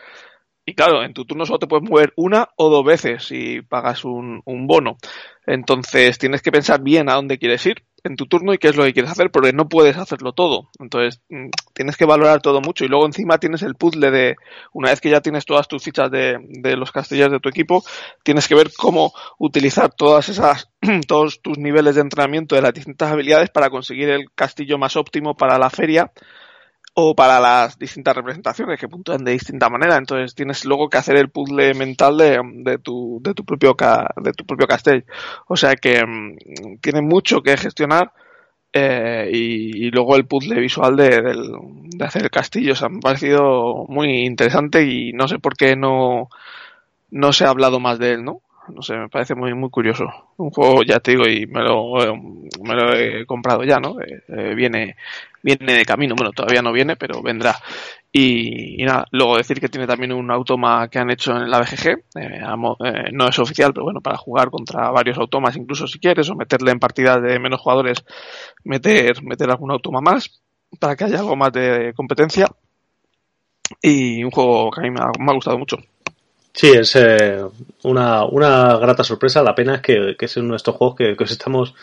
Y 0.65 0.75
claro, 0.75 1.03
en 1.03 1.13
tu 1.13 1.25
turno 1.25 1.45
solo 1.45 1.59
te 1.59 1.67
puedes 1.67 1.89
mover 1.89 2.13
una 2.15 2.49
o 2.55 2.69
dos 2.69 2.85
veces 2.85 3.25
si 3.25 3.61
pagas 3.61 4.05
un, 4.05 4.41
un 4.45 4.67
bono. 4.67 4.97
Entonces 5.45 6.17
tienes 6.17 6.41
que 6.41 6.51
pensar 6.51 6.81
bien 6.81 7.09
a 7.09 7.15
dónde 7.15 7.37
quieres 7.37 7.65
ir 7.65 7.83
en 8.03 8.15
tu 8.15 8.25
turno 8.25 8.53
y 8.53 8.57
qué 8.57 8.67
es 8.67 8.75
lo 8.75 8.83
que 8.83 8.93
quieres 8.93 9.11
hacer, 9.11 9.31
porque 9.31 9.53
no 9.53 9.69
puedes 9.69 9.97
hacerlo 9.97 10.33
todo. 10.33 10.69
Entonces, 10.79 11.21
mm, 11.29 11.49
tienes 11.73 11.97
que 11.97 12.05
valorar 12.05 12.41
todo 12.41 12.61
mucho 12.61 12.83
y 12.85 12.87
luego 12.87 13.05
encima 13.05 13.37
tienes 13.37 13.61
el 13.61 13.75
puzzle 13.75 14.11
de, 14.11 14.35
una 14.73 14.89
vez 14.89 14.99
que 15.01 15.09
ya 15.09 15.21
tienes 15.21 15.45
todas 15.45 15.67
tus 15.67 15.83
fichas 15.83 16.11
de, 16.11 16.37
de 16.49 16.75
los 16.75 16.91
castillos 16.91 17.31
de 17.31 17.39
tu 17.39 17.49
equipo, 17.49 17.83
tienes 18.23 18.47
que 18.47 18.55
ver 18.55 18.71
cómo 18.75 19.13
utilizar 19.39 19.93
todas 19.93 20.29
esas, 20.29 20.69
todos 21.07 21.41
tus 21.41 21.57
niveles 21.57 21.95
de 21.95 22.01
entrenamiento 22.01 22.55
de 22.55 22.61
las 22.61 22.73
distintas 22.73 23.11
habilidades 23.11 23.49
para 23.49 23.69
conseguir 23.69 24.09
el 24.09 24.31
castillo 24.35 24.77
más 24.77 24.95
óptimo 24.95 25.35
para 25.35 25.57
la 25.57 25.69
feria 25.69 26.11
o 26.95 27.15
para 27.15 27.39
las 27.39 27.79
distintas 27.79 28.15
representaciones 28.15 28.79
que 28.79 28.87
puntúan 28.87 29.23
de 29.23 29.31
distinta 29.31 29.69
manera. 29.69 29.97
Entonces 29.97 30.35
tienes 30.35 30.65
luego 30.65 30.89
que 30.89 30.97
hacer 30.97 31.15
el 31.17 31.29
puzzle 31.29 31.73
mental 31.73 32.17
de, 32.17 32.39
de 32.63 32.77
tu, 32.77 33.19
de 33.23 33.33
tu 33.33 33.45
propio 33.45 33.75
de 34.17 34.33
tu 34.33 34.45
propio 34.45 34.67
castell. 34.67 35.05
O 35.47 35.55
sea 35.57 35.75
que 35.75 36.05
mm, 36.05 36.77
tiene 36.81 37.01
mucho 37.01 37.41
que 37.41 37.57
gestionar 37.57 38.13
eh, 38.73 39.29
y, 39.31 39.91
luego 39.91 40.15
el 40.15 40.25
puzzle 40.25 40.59
visual 40.59 40.95
de, 40.95 41.09
de, 41.95 42.05
hacer 42.05 42.23
el 42.23 42.31
castillo. 42.31 42.73
O 42.73 42.75
sea, 42.75 42.89
me 42.89 42.97
ha 42.97 43.01
parecido 43.01 43.85
muy 43.87 44.25
interesante 44.25 44.83
y 44.83 45.13
no 45.13 45.27
sé 45.27 45.39
por 45.39 45.55
qué 45.55 45.75
no, 45.75 46.29
no 47.11 47.33
se 47.33 47.45
ha 47.45 47.49
hablado 47.49 47.79
más 47.79 47.99
de 47.99 48.13
él, 48.13 48.23
¿no? 48.23 48.41
No 48.69 48.81
sé, 48.81 48.95
me 48.95 49.09
parece 49.09 49.35
muy 49.35 49.53
muy 49.53 49.69
curioso. 49.69 50.05
Un 50.37 50.49
juego, 50.49 50.83
ya 50.83 50.99
te 50.99 51.11
digo, 51.11 51.27
y 51.27 51.45
me 51.47 51.61
lo, 51.61 51.95
me 52.63 52.75
lo 52.75 52.93
he 52.93 53.25
comprado 53.25 53.63
ya, 53.63 53.79
¿no? 53.79 53.99
Eh, 54.01 54.23
eh, 54.27 54.55
viene, 54.55 54.95
viene 55.41 55.73
de 55.73 55.85
camino, 55.85 56.15
bueno, 56.15 56.31
todavía 56.31 56.61
no 56.61 56.71
viene, 56.71 56.95
pero 56.95 57.21
vendrá. 57.21 57.55
Y, 58.11 58.77
nada, 58.83 59.05
luego 59.11 59.37
decir 59.37 59.59
que 59.59 59.69
tiene 59.69 59.87
también 59.87 60.13
un 60.13 60.29
automa 60.31 60.87
que 60.87 60.99
han 60.99 61.09
hecho 61.09 61.31
en 61.31 61.49
la 61.49 61.59
BGG, 61.59 61.87
eh, 62.19 62.41
no 63.11 63.27
es 63.27 63.39
oficial, 63.39 63.73
pero 63.73 63.85
bueno, 63.85 64.01
para 64.01 64.17
jugar 64.17 64.49
contra 64.51 64.91
varios 64.91 65.17
automas, 65.17 65.55
incluso 65.57 65.87
si 65.87 65.99
quieres, 65.99 66.29
o 66.29 66.35
meterle 66.35 66.71
en 66.71 66.79
partidas 66.79 67.21
de 67.21 67.39
menos 67.39 67.59
jugadores, 67.59 68.05
meter, 68.63 69.23
meter 69.23 69.49
algún 69.49 69.71
automa 69.71 69.99
más, 69.99 70.41
para 70.79 70.95
que 70.95 71.05
haya 71.05 71.19
algo 71.19 71.35
más 71.35 71.51
de 71.53 71.93
competencia. 71.95 72.47
Y 73.81 74.23
un 74.23 74.31
juego 74.31 74.71
que 74.71 74.81
a 74.81 74.83
mí 74.83 74.91
me 74.91 75.01
ha 75.01 75.33
gustado 75.33 75.57
mucho. 75.57 75.77
Sí, 76.53 76.71
es 76.71 76.95
eh, 76.95 77.43
una, 77.83 78.25
una 78.25 78.77
grata 78.77 79.03
sorpresa. 79.03 79.41
La 79.41 79.55
pena 79.55 79.75
es 79.75 79.81
que, 79.81 80.15
que 80.17 80.25
es 80.25 80.37
uno 80.37 80.51
de 80.51 80.57
estos 80.57 80.75
juegos 80.75 80.95
que, 80.95 81.15
que 81.17 81.23
os 81.23 81.31
estamos 81.31 81.73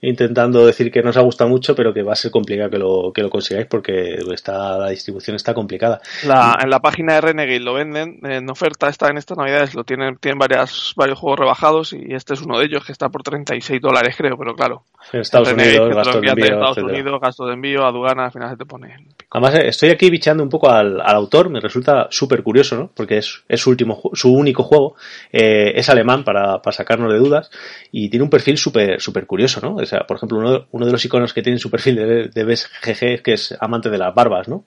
intentando 0.00 0.66
decir 0.66 0.90
que 0.90 1.02
nos 1.02 1.16
ha 1.16 1.22
gustado 1.22 1.48
mucho, 1.48 1.74
pero 1.74 1.92
que 1.92 2.02
va 2.02 2.12
a 2.12 2.16
ser 2.16 2.30
complicado 2.30 2.70
que 2.70 2.78
lo, 2.78 3.12
que 3.14 3.22
lo 3.22 3.30
consigáis 3.30 3.66
porque 3.66 4.18
está, 4.32 4.78
la 4.78 4.90
distribución 4.90 5.36
está 5.36 5.54
complicada. 5.54 6.00
La, 6.24 6.58
en 6.62 6.70
la 6.70 6.80
página 6.80 7.14
de 7.14 7.20
Renegade 7.22 7.60
lo 7.60 7.74
venden 7.74 8.20
en 8.24 8.48
oferta, 8.50 8.88
está 8.88 9.08
en 9.08 9.18
estas 9.18 9.38
navidades, 9.38 9.74
lo 9.74 9.84
tienen, 9.84 10.16
tienen 10.18 10.38
varias, 10.38 10.92
varios 10.96 11.18
juegos 11.18 11.40
rebajados 11.40 11.92
y 11.92 12.14
este 12.14 12.34
es 12.34 12.42
uno 12.42 12.58
de 12.58 12.66
ellos 12.66 12.84
que 12.84 12.92
está 12.92 13.08
por 13.08 13.22
36 13.22 13.80
dólares 13.80 14.14
creo, 14.16 14.36
pero 14.36 14.54
claro. 14.54 14.84
En 15.12 15.20
Estados 15.20 15.52
Unidos, 15.52 15.94
gasto 15.94 16.20
de 16.20 16.28
envío, 16.28 16.44
Estados 16.44 16.78
Unidos, 16.78 17.20
gasto 17.20 17.46
de 17.46 17.54
envío, 17.54 17.84
aduana, 17.84 18.26
al 18.26 18.32
final 18.32 18.50
se 18.50 18.56
te 18.56 18.66
pone. 18.66 18.96
Además, 19.30 19.54
eh, 19.54 19.68
estoy 19.68 19.90
aquí 19.90 20.08
bichando 20.08 20.42
un 20.42 20.48
poco 20.48 20.70
al, 20.70 21.00
autor, 21.00 21.50
me 21.50 21.60
resulta 21.60 22.06
súper 22.10 22.42
curioso, 22.42 22.76
¿no? 22.76 22.90
Porque 22.94 23.18
es, 23.18 23.42
es 23.48 23.60
su 23.60 23.70
último, 23.70 24.00
su 24.12 24.32
único 24.32 24.62
juego, 24.62 24.94
eh, 25.32 25.72
es 25.74 25.88
alemán 25.88 26.24
para, 26.24 26.62
para 26.62 26.76
sacarnos 26.76 27.12
de 27.12 27.18
dudas 27.18 27.50
y 27.90 28.08
tiene 28.08 28.24
un 28.24 28.30
perfil 28.30 28.56
súper, 28.56 29.00
súper 29.00 29.26
curioso, 29.26 29.60
¿no? 29.60 29.76
O 29.76 29.86
sea, 29.86 30.00
por 30.00 30.16
ejemplo, 30.16 30.38
uno, 30.38 30.66
uno 30.70 30.86
de 30.86 30.92
los 30.92 31.04
iconos 31.04 31.32
que 31.32 31.42
tiene 31.42 31.56
en 31.56 31.60
su 31.60 31.70
perfil 31.70 31.96
de, 31.96 32.28
de 32.28 32.44
BSGG 32.44 33.04
es 33.04 33.22
que 33.22 33.32
es 33.32 33.56
amante 33.60 33.90
de 33.90 33.98
las 33.98 34.14
barbas, 34.14 34.48
¿no? 34.48 34.64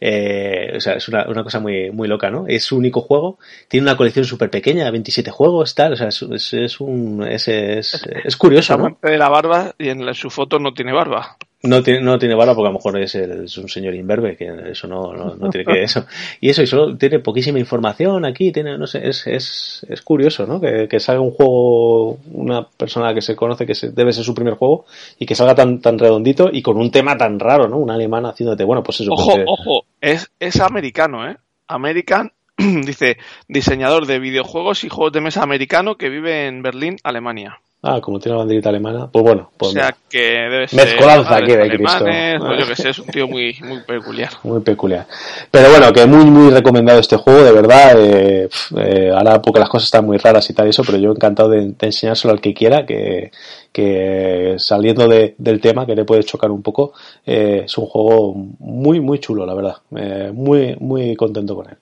Eh, 0.00 0.72
o 0.76 0.80
sea, 0.80 0.94
es 0.94 1.08
una, 1.08 1.26
una, 1.28 1.42
cosa 1.42 1.60
muy, 1.60 1.90
muy 1.90 2.06
loca, 2.06 2.30
¿no? 2.30 2.44
Es 2.46 2.64
su 2.64 2.76
único 2.76 3.00
juego, 3.00 3.38
tiene 3.68 3.86
una 3.86 3.96
colección 3.96 4.24
súper 4.24 4.50
pequeña, 4.50 4.90
27 4.90 5.30
juegos, 5.30 5.74
tal, 5.74 5.94
o 5.94 5.96
sea, 5.96 6.08
es, 6.08 6.22
es, 6.22 6.52
es 6.52 6.80
un, 6.80 7.26
es, 7.26 8.36
curioso, 8.36 8.76
¿no? 8.76 8.98
de 9.02 9.18
la 9.18 9.28
barba 9.28 9.74
y 9.78 9.88
en 9.88 10.12
su 10.14 10.28
foto 10.28 10.58
no 10.58 10.74
tiene 10.74 10.92
barba. 10.92 11.36
No 11.64 11.80
tiene, 11.80 12.00
no 12.00 12.18
tiene 12.18 12.34
barba 12.34 12.56
porque 12.56 12.66
a 12.66 12.72
lo 12.72 12.78
mejor 12.78 12.98
es, 12.98 13.14
el, 13.14 13.44
es 13.44 13.56
un 13.56 13.68
señor 13.68 13.94
imberbe, 13.94 14.36
que 14.36 14.50
eso 14.70 14.88
no, 14.88 15.12
no, 15.12 15.36
no, 15.36 15.48
tiene 15.48 15.64
que 15.64 15.82
eso. 15.84 16.04
Y 16.40 16.50
eso, 16.50 16.62
y 16.62 16.66
solo 16.66 16.96
tiene 16.96 17.20
poquísima 17.20 17.60
información 17.60 18.24
aquí, 18.24 18.50
tiene, 18.50 18.76
no 18.76 18.86
sé, 18.88 19.06
es, 19.08 19.26
es, 19.28 19.86
es 19.88 20.02
curioso, 20.02 20.44
¿no? 20.44 20.60
Que, 20.60 20.88
que 20.88 20.98
salga 20.98 21.20
un 21.20 21.30
juego, 21.30 22.18
una 22.32 22.66
persona 22.66 23.14
que 23.14 23.22
se 23.22 23.36
conoce 23.36 23.64
que 23.64 23.76
se, 23.76 23.90
debe 23.90 24.12
ser 24.12 24.24
su 24.24 24.34
primer 24.34 24.54
juego 24.54 24.86
y 25.18 25.26
que 25.26 25.36
salga 25.36 25.54
tan, 25.54 25.80
tan 25.80 25.98
redondito 25.98 26.50
y 26.52 26.62
con 26.62 26.76
un 26.78 26.90
tema 26.90 27.16
tan 27.16 27.38
raro, 27.38 27.68
¿no? 27.68 27.78
Un 27.78 27.90
alemán 27.90 28.26
haciéndote, 28.26 28.64
bueno, 28.64 28.82
pues 28.82 29.00
eso. 29.00 29.12
Ojo, 29.12 29.34
pues, 29.34 29.44
ojo, 29.46 29.84
es, 30.00 30.32
es 30.40 30.60
americano, 30.60 31.28
¿eh? 31.28 31.36
American, 31.68 32.32
dice, 32.56 33.18
diseñador 33.46 34.06
de 34.06 34.18
videojuegos 34.18 34.82
y 34.82 34.88
juegos 34.88 35.12
de 35.12 35.20
mesa 35.20 35.42
americano 35.42 35.96
que 35.96 36.08
vive 36.08 36.46
en 36.48 36.62
Berlín, 36.62 36.96
Alemania. 37.04 37.60
Ah, 37.84 38.00
como 38.00 38.20
tiene 38.20 38.36
la 38.36 38.44
banderita 38.44 38.68
alemana, 38.68 39.08
pues 39.10 39.24
bueno. 39.24 39.50
Pues 39.56 39.72
o 39.72 39.74
sea 39.74 39.92
que 40.08 40.20
debe 40.20 40.68
ser. 40.68 40.86
Mezcolanza 40.86 41.36
aquí 41.36 41.50
de 41.50 41.68
Cristo. 41.68 42.04
Pues 42.04 42.60
yo 42.60 42.66
que 42.68 42.76
sé, 42.76 42.90
es 42.90 42.98
un 43.00 43.06
tío 43.06 43.26
muy, 43.26 43.58
muy 43.60 43.80
peculiar. 43.80 44.30
Muy 44.44 44.60
peculiar. 44.60 45.04
Pero 45.50 45.68
bueno, 45.68 45.92
que 45.92 46.06
muy, 46.06 46.24
muy 46.26 46.50
recomendado 46.52 47.00
este 47.00 47.16
juego, 47.16 47.42
de 47.42 47.50
verdad. 47.50 47.94
Eh, 47.98 48.48
eh, 48.76 49.10
ahora 49.12 49.42
porque 49.42 49.58
las 49.58 49.68
cosas 49.68 49.86
están 49.86 50.06
muy 50.06 50.16
raras 50.18 50.48
y 50.48 50.54
tal, 50.54 50.68
eso, 50.68 50.84
pero 50.84 50.96
yo 50.98 51.10
encantado 51.10 51.48
de, 51.48 51.72
de 51.72 51.86
enseñárselo 51.86 52.32
al 52.32 52.40
que 52.40 52.54
quiera, 52.54 52.86
que, 52.86 53.32
que 53.72 54.54
saliendo 54.58 55.08
de, 55.08 55.34
del 55.38 55.60
tema, 55.60 55.84
que 55.84 55.96
le 55.96 56.04
puede 56.04 56.22
chocar 56.22 56.50
un 56.50 56.62
poco, 56.62 56.92
eh, 57.26 57.62
es 57.64 57.78
un 57.78 57.86
juego 57.86 58.34
muy, 58.60 59.00
muy 59.00 59.18
chulo, 59.18 59.44
la 59.44 59.54
verdad. 59.54 59.76
Eh, 59.96 60.30
muy, 60.32 60.76
muy 60.78 61.16
contento 61.16 61.56
con 61.56 61.68
él. 61.68 61.76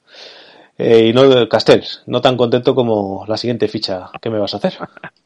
Eh, 0.78 1.08
y 1.08 1.12
no, 1.12 1.46
Castells, 1.46 2.02
no 2.06 2.22
tan 2.22 2.38
contento 2.38 2.74
como 2.74 3.24
la 3.28 3.36
siguiente 3.36 3.68
ficha 3.68 4.10
que 4.18 4.30
me 4.30 4.38
vas 4.38 4.54
a 4.54 4.56
hacer. 4.56 4.78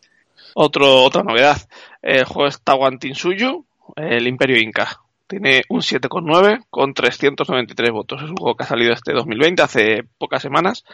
Otro, 0.55 1.03
otra 1.03 1.23
novedad, 1.23 1.59
el 2.01 2.25
juego 2.25 2.49
es 2.49 2.63
Tawantinsuyu, 2.63 3.67
el 3.97 4.27
Imperio 4.27 4.59
Inca. 4.59 5.01
Tiene 5.27 5.63
un 5.71 5.81
7,9 5.81 6.67
con 6.69 6.93
393 6.93 7.91
votos. 7.91 8.23
Es 8.23 8.29
un 8.29 8.37
juego 8.37 8.57
que 8.57 8.65
ha 8.65 8.67
salido 8.67 8.93
este 8.93 9.15
2020, 9.15 9.63
hace 9.63 10.05
pocas 10.19 10.43
semanas. 10.43 10.85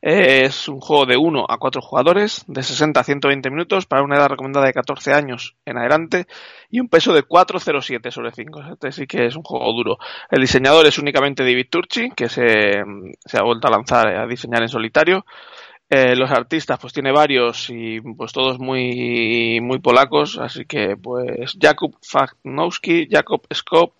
Es 0.00 0.68
un 0.68 0.80
juego 0.80 1.04
de 1.04 1.16
1 1.16 1.46
a 1.48 1.58
4 1.58 1.82
jugadores, 1.82 2.44
de 2.46 2.62
60 2.62 3.00
a 3.00 3.04
120 3.04 3.50
minutos, 3.50 3.86
para 3.86 4.04
una 4.04 4.16
edad 4.16 4.28
recomendada 4.28 4.66
de 4.66 4.72
14 4.72 5.12
años 5.12 5.56
en 5.66 5.78
adelante, 5.78 6.26
y 6.70 6.78
un 6.78 6.88
peso 6.88 7.12
de 7.12 7.24
4,07 7.24 8.10
sobre 8.12 8.30
5. 8.30 8.62
Este 8.72 8.92
sí 8.92 9.06
que 9.08 9.26
es 9.26 9.34
un 9.34 9.42
juego 9.42 9.72
duro. 9.72 9.98
El 10.30 10.40
diseñador 10.40 10.86
es 10.86 10.98
únicamente 10.98 11.42
David 11.42 11.66
Turchi, 11.68 12.10
que 12.10 12.28
se, 12.28 12.84
se 13.24 13.38
ha 13.38 13.42
vuelto 13.42 13.66
a 13.66 13.72
lanzar 13.72 14.06
a 14.06 14.26
diseñar 14.28 14.62
en 14.62 14.68
solitario. 14.68 15.24
Eh, 15.94 16.16
los 16.16 16.30
artistas, 16.30 16.78
pues 16.80 16.94
tiene 16.94 17.12
varios 17.12 17.68
y 17.68 18.00
pues 18.00 18.32
todos 18.32 18.58
muy, 18.58 19.60
muy 19.60 19.78
polacos, 19.78 20.38
así 20.38 20.64
que 20.64 20.96
pues 20.96 21.54
Jakub 21.60 21.98
Fagnowski, 22.00 23.08
Jakob 23.10 23.42
Skop, 23.52 23.92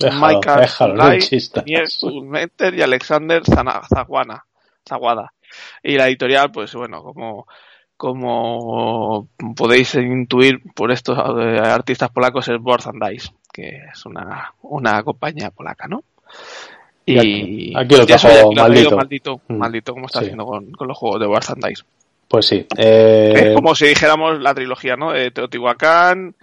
Michael 0.00 0.66
Menter 2.22 2.72
y 2.72 2.80
Alexander 2.80 3.42
Zaguana, 3.44 4.46
Zaguada. 4.88 5.34
Y 5.82 5.98
la 5.98 6.08
editorial, 6.08 6.50
pues 6.50 6.74
bueno, 6.74 7.02
como, 7.02 7.46
como 7.98 9.28
podéis 9.54 9.96
intuir 9.96 10.62
por 10.74 10.90
estos 10.90 11.18
eh, 11.18 11.60
artistas 11.62 12.08
polacos 12.12 12.48
es 12.48 12.58
Board 12.58 12.88
and 12.88 13.06
Dice, 13.10 13.28
que 13.52 13.82
es 13.92 14.06
una, 14.06 14.54
una 14.62 15.02
compañía 15.02 15.50
polaca, 15.50 15.86
¿no? 15.86 16.02
Y 17.06 17.72
aquí 17.76 17.96
lo 17.96 18.06
trajo 18.06 18.28
lo 18.28 18.50
traído 18.50 18.62
maldito. 18.90 18.96
maldito, 18.96 19.40
Mm. 19.48 19.56
maldito, 19.58 19.92
como 19.92 20.06
está 20.06 20.20
Sí. 20.20 20.24
haciendo 20.26 20.46
con, 20.46 20.70
con 20.72 20.88
los 20.88 20.96
juegos 20.96 21.20
de 21.20 21.26
War 21.26 21.42
Dice. 21.68 21.82
Pues 22.28 22.46
sí. 22.46 22.66
Es 22.76 22.78
Eh, 22.78 23.52
como 23.54 23.74
si 23.74 23.86
dijéramos 23.86 24.40
la 24.40 24.54
trilogía, 24.54 24.96
¿no? 24.96 25.12
De 25.12 25.30
Teotihuacán. 25.30 26.34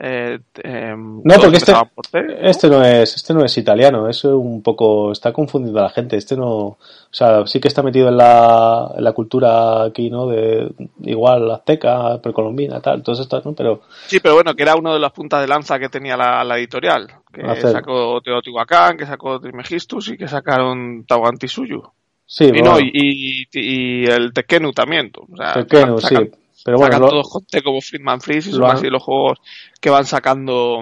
Eh, 0.00 0.38
eh, 0.62 0.94
No, 0.96 1.22
porque 1.24 1.56
este, 1.56 1.72
empezaban 1.72 1.90
por 1.92 2.06
T, 2.06 2.22
¿no? 2.22 2.32
este 2.48 2.68
no 2.68 2.84
es, 2.84 3.16
este 3.16 3.34
no 3.34 3.44
es 3.44 3.58
italiano, 3.58 4.08
eso 4.08 4.38
un 4.38 4.62
poco 4.62 5.10
está 5.10 5.32
confundiendo 5.32 5.80
a 5.80 5.84
la 5.84 5.90
gente. 5.90 6.16
Este 6.16 6.36
no, 6.36 6.48
o 6.50 6.78
sea, 7.10 7.44
sí 7.48 7.58
que 7.58 7.66
está 7.66 7.82
metido 7.82 8.08
en 8.08 8.16
la, 8.16 8.92
en 8.96 9.02
la 9.02 9.12
cultura 9.12 9.82
aquí, 9.82 10.08
¿no? 10.08 10.28
De 10.28 10.70
igual 11.02 11.50
azteca, 11.50 12.20
precolombina, 12.22 12.80
tal, 12.80 13.02
todas 13.02 13.18
estas, 13.20 13.44
¿no? 13.44 13.54
Pero 13.54 13.80
Sí, 14.06 14.20
pero 14.20 14.34
bueno, 14.36 14.54
que 14.54 14.62
era 14.62 14.76
uno 14.76 14.94
de 14.94 15.00
las 15.00 15.10
puntas 15.10 15.40
de 15.40 15.48
lanza 15.48 15.80
que 15.80 15.88
tenía 15.88 16.16
la, 16.16 16.44
la 16.44 16.58
editorial. 16.58 17.08
Que 17.32 17.42
Hacer. 17.42 17.72
sacó 17.72 18.20
Teotihuacán, 18.20 18.96
que 18.96 19.04
sacó 19.06 19.40
Trimegistus 19.40 20.10
y 20.10 20.16
que 20.16 20.28
sacaron 20.28 21.04
Tahuantinsuyu. 21.08 21.82
sí, 22.24 22.44
y 22.54 22.62
no, 22.62 22.78
y, 22.78 22.90
y, 22.92 23.46
y 23.52 24.04
el 24.06 24.32
Tekkenu 24.32 24.70
también. 24.72 25.10
O 25.16 25.36
sea, 25.36 25.54
Tekkenu, 25.54 25.98
sacan- 25.98 26.24
sí, 26.32 26.37
pero 26.68 26.78
bueno, 26.78 26.92
sacan 26.94 27.08
todos 27.08 27.30
con 27.30 27.44
T 27.46 27.62
como 27.62 27.80
Friedman 27.80 28.20
Freeze 28.20 28.50
y 28.50 28.52
son 28.52 28.64
han- 28.64 28.76
así 28.76 28.86
los 28.88 29.02
juegos 29.02 29.38
que 29.80 29.90
van 29.90 30.04
sacando 30.04 30.80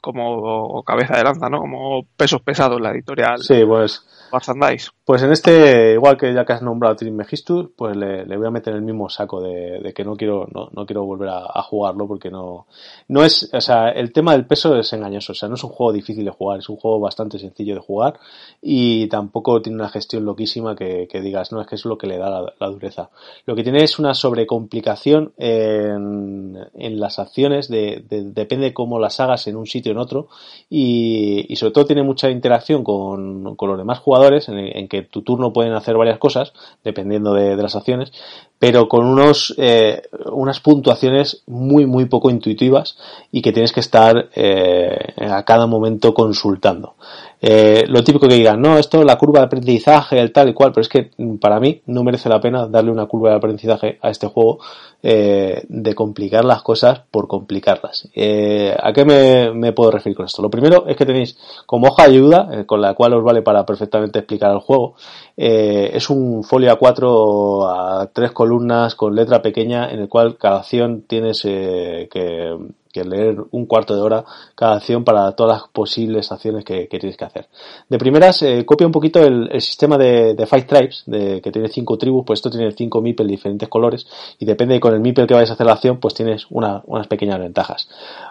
como 0.00 0.82
cabeza 0.84 1.16
de 1.16 1.24
lanza, 1.24 1.48
¿no? 1.48 1.58
Como 1.60 2.04
pesos 2.16 2.40
pesados 2.42 2.80
la 2.80 2.90
editorial 2.90 3.42
sí, 3.42 3.64
pues 3.66 4.04
War 4.32 4.42
and 4.46 4.70
Dice. 4.70 4.90
Pues 5.06 5.22
en 5.22 5.30
este, 5.30 5.92
igual 5.92 6.16
que 6.16 6.34
ya 6.34 6.44
que 6.44 6.52
has 6.52 6.62
nombrado 6.62 6.94
a 6.94 6.96
Trismegistus, 6.96 7.68
pues 7.76 7.96
le, 7.96 8.24
voy 8.36 8.48
a 8.48 8.50
meter 8.50 8.74
el 8.74 8.82
mismo 8.82 9.08
saco 9.08 9.40
de, 9.40 9.92
que 9.94 10.04
no 10.04 10.16
quiero, 10.16 10.48
no, 10.52 10.68
no 10.72 10.84
quiero 10.84 11.04
volver 11.04 11.28
a, 11.28 11.62
jugarlo 11.62 12.08
porque 12.08 12.28
no, 12.28 12.66
no 13.06 13.22
es, 13.24 13.48
o 13.52 13.60
sea, 13.60 13.90
el 13.90 14.12
tema 14.12 14.32
del 14.32 14.46
peso 14.46 14.76
es 14.76 14.92
engañoso, 14.92 15.30
o 15.30 15.34
sea, 15.36 15.48
no 15.48 15.54
es 15.54 15.62
un 15.62 15.70
juego 15.70 15.92
difícil 15.92 16.24
de 16.24 16.32
jugar, 16.32 16.58
es 16.58 16.68
un 16.68 16.74
juego 16.74 16.98
bastante 16.98 17.38
sencillo 17.38 17.76
de 17.76 17.82
jugar 17.82 18.18
y 18.60 19.06
tampoco 19.06 19.62
tiene 19.62 19.78
una 19.78 19.90
gestión 19.90 20.24
loquísima 20.24 20.74
que, 20.74 21.06
digas, 21.22 21.52
no, 21.52 21.60
es 21.60 21.68
que 21.68 21.76
es 21.76 21.84
lo 21.84 21.96
que 21.96 22.08
le 22.08 22.18
da 22.18 22.52
la, 22.58 22.66
dureza. 22.66 23.10
Lo 23.44 23.54
que 23.54 23.62
tiene 23.62 23.84
es 23.84 24.00
una 24.00 24.12
sobrecomplicación 24.12 25.34
en, 25.36 26.58
en 26.74 26.98
las 26.98 27.20
acciones, 27.20 27.68
de, 27.68 28.04
de- 28.08 28.24
depende 28.32 28.74
cómo 28.74 28.98
las 28.98 29.20
hagas 29.20 29.46
en 29.46 29.54
un 29.54 29.66
sitio 29.66 29.92
o 29.92 29.94
en 29.94 29.98
otro 29.98 30.26
y, 30.68 31.54
sobre 31.54 31.72
todo 31.72 31.86
tiene 31.86 32.02
mucha 32.02 32.28
interacción 32.28 32.82
con, 32.82 33.54
con 33.54 33.68
los 33.68 33.78
demás 33.78 34.00
jugadores 34.00 34.48
en 34.48 34.88
que 34.88 34.95
tu 35.02 35.22
turno 35.22 35.52
pueden 35.52 35.72
hacer 35.72 35.96
varias 35.96 36.18
cosas 36.18 36.52
dependiendo 36.84 37.34
de, 37.34 37.56
las 37.56 37.76
acciones 37.76 38.12
pero 38.58 38.88
con 38.88 39.04
unos 39.04 39.54
eh, 39.58 40.02
unas 40.32 40.60
puntuaciones 40.60 41.42
muy 41.46 41.86
muy 41.86 42.06
poco 42.06 42.30
intuitivas 42.30 42.96
y 43.30 43.42
que 43.42 43.52
tienes 43.52 43.72
que 43.72 43.80
estar 43.80 44.30
eh, 44.34 45.14
a 45.18 45.44
cada 45.44 45.66
momento 45.66 46.14
consultando 46.14 46.94
eh, 47.40 47.84
lo 47.88 48.02
típico 48.02 48.28
que 48.28 48.34
digan 48.34 48.60
no 48.60 48.78
esto 48.78 49.04
la 49.04 49.18
curva 49.18 49.40
de 49.40 49.46
aprendizaje 49.46 50.18
el 50.18 50.32
tal 50.32 50.48
y 50.48 50.54
cual 50.54 50.72
pero 50.72 50.82
es 50.82 50.88
que 50.88 51.10
mm, 51.18 51.36
para 51.36 51.60
mí 51.60 51.82
no 51.86 52.02
merece 52.02 52.30
la 52.30 52.40
pena 52.40 52.66
darle 52.66 52.90
una 52.90 53.06
curva 53.06 53.30
de 53.30 53.36
aprendizaje 53.36 53.98
a 54.00 54.10
este 54.10 54.26
juego 54.26 54.58
eh, 55.02 55.62
de 55.68 55.94
complicar 55.94 56.44
las 56.44 56.62
cosas 56.62 57.02
por 57.10 57.28
complicarlas 57.28 58.08
Eh, 58.14 58.74
¿a 58.82 58.92
qué 58.92 59.04
me, 59.04 59.72
puedo 59.72 59.90
referir 59.90 60.16
con 60.16 60.24
esto? 60.24 60.40
lo 60.40 60.48
primero 60.48 60.86
es 60.86 60.96
que 60.96 61.04
tenéis 61.04 61.36
como 61.66 61.88
hoja 61.88 62.04
de 62.04 62.12
ayuda 62.14 62.48
eh, 62.52 62.64
con 62.64 62.80
la 62.80 62.94
cual 62.94 63.12
os 63.12 63.22
vale 63.22 63.42
para 63.42 63.66
perfectamente 63.66 64.20
explicar 64.20 64.52
el 64.52 64.60
juego 64.60 64.94
es 65.36 66.08
un 66.08 66.42
folio 66.42 66.72
A4 66.72 67.66
a 67.68 68.10
tres 68.12 68.32
columnas 68.46 68.94
con 68.94 69.16
letra 69.16 69.42
pequeña 69.42 69.90
en 69.90 69.98
el 69.98 70.08
cual 70.08 70.36
cada 70.38 70.58
acción 70.58 71.02
tienes 71.02 71.42
eh, 71.44 72.08
que, 72.10 72.56
leer 73.04 73.36
un 73.50 73.66
cuarto 73.66 73.94
de 73.94 74.00
hora 74.00 74.24
cada 74.54 74.76
acción 74.76 75.04
para 75.04 75.30
todas 75.32 75.58
las 75.58 75.68
posibles 75.68 76.32
acciones 76.32 76.64
que, 76.64 76.86
tienes 76.86 77.18
que 77.18 77.26
hacer. 77.26 77.46
De 77.90 77.98
primeras, 77.98 78.40
eh, 78.40 78.64
copia 78.64 78.86
un 78.86 78.92
poquito 78.92 79.22
el, 79.22 79.50
sistema 79.60 79.98
de, 79.98 80.46
Five 80.48 80.62
Tribes, 80.62 81.02
de, 81.04 81.42
que 81.42 81.52
tiene 81.52 81.68
cinco 81.68 81.98
tribus, 81.98 82.24
pues 82.24 82.38
esto 82.38 82.48
tiene 82.48 82.72
cinco 82.72 83.02
meeples 83.02 83.26
de 83.26 83.32
diferentes 83.32 83.68
colores 83.68 84.06
y 84.38 84.46
depende 84.46 84.72
de 84.74 84.80
con 84.80 84.94
el 84.94 85.00
meeple 85.00 85.26
que 85.26 85.34
vayas 85.34 85.50
a 85.50 85.52
hacer 85.52 85.66
la 85.66 85.74
acción, 85.74 85.98
pues 86.00 86.14
tienes 86.14 86.46
una- 86.48 86.82
unas 86.86 87.06
pequeñas 87.06 87.38
ventajas. 87.38 87.86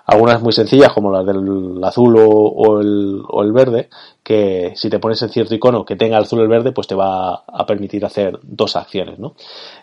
Algunas 0.05 0.41
muy 0.41 0.53
sencillas 0.53 0.93
como 0.93 1.11
las 1.11 1.25
del 1.25 1.83
azul 1.83 2.15
o, 2.17 2.29
o 2.29 2.79
el, 2.79 3.21
o 3.27 3.41
el 3.41 3.51
verde, 3.51 3.89
que 4.25 4.73
si 4.75 4.89
te 4.89 4.97
pones 4.97 5.21
en 5.21 5.29
cierto 5.29 5.53
icono 5.53 5.85
que 5.85 5.95
tenga 5.95 6.17
el 6.17 6.23
azul 6.23 6.39
y 6.39 6.41
el 6.41 6.47
verde, 6.47 6.71
pues 6.71 6.87
te 6.87 6.95
va 6.95 7.43
a 7.45 7.65
permitir 7.67 8.03
hacer 8.03 8.39
dos 8.41 8.75
acciones, 8.75 9.19
¿no? 9.19 9.35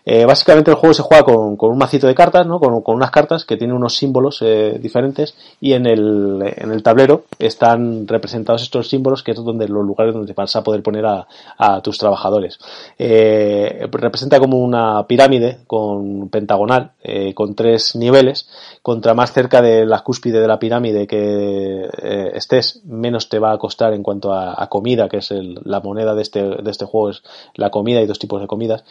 Eh, 0.05 0.25
básicamente 0.25 0.73
el 0.73 0.77
juego 0.77 0.95
se 0.95 1.03
juega 1.03 1.23
con, 1.23 1.57
con, 1.57 1.71
un 1.71 1.79
macito 1.79 2.09
de 2.09 2.15
cartas, 2.17 2.45
¿no? 2.45 2.59
Con, 2.59 2.83
con 2.83 2.97
unas 2.97 3.13
cartas 3.13 3.45
que 3.45 3.57
tienen 3.57 3.77
unos 3.77 3.95
símbolos 3.95 4.43
eh, 4.43 4.81
diferentes 4.81 5.37
y 5.61 5.75
en 5.75 5.87
el, 5.87 6.43
en 6.57 6.73
el 6.73 6.83
tablero 6.83 7.23
están 7.39 8.09
representados 8.09 8.63
estos 8.63 8.89
símbolos 8.89 9.23
que 9.23 9.31
es 9.31 9.37
donde 9.37 9.69
los 9.69 9.85
lugares 9.85 10.13
donde 10.13 10.33
vas 10.33 10.57
a 10.57 10.65
poder 10.65 10.83
poner 10.83 11.07
a, 11.07 11.29
a 11.57 11.81
tus 11.81 11.99
trabajadores. 11.99 12.59
Eh, 12.99 13.87
representa 13.93 14.41
como 14.41 14.59
una 14.59 15.07
pirámide 15.07 15.59
con 15.69 16.29
pentagonal, 16.31 16.91
con 17.35 17.55
tres 17.55 17.95
niveles. 17.95 18.49
Contra 18.83 19.15
más 19.15 19.33
cerca 19.33 19.63
de 19.63 19.87
la 19.87 20.03
cúspide 20.13 20.43
de 20.43 20.47
la 20.47 20.59
pirámide 20.59 21.07
que 21.07 21.89
eh, 22.03 22.33
estés, 22.35 22.83
menos 22.85 23.31
te 23.31 23.39
va 23.39 23.51
a 23.51 23.57
costar 23.57 23.95
en 23.95 24.03
cuanto 24.03 24.35
a, 24.35 24.69
comida, 24.69 25.09
que 25.09 25.17
es 25.17 25.31
la 25.31 25.81
moneda 25.81 26.15
de 26.15 26.21
este, 26.21 26.43
de 26.43 26.71
este 26.71 26.85
juego, 26.85 27.09
es 27.09 27.23
la 27.55 27.71
comida 27.71 28.03
y 28.03 28.07
dos 28.07 28.19
tipos 28.19 28.39
de 28.39 28.47
comidas. 28.47 28.85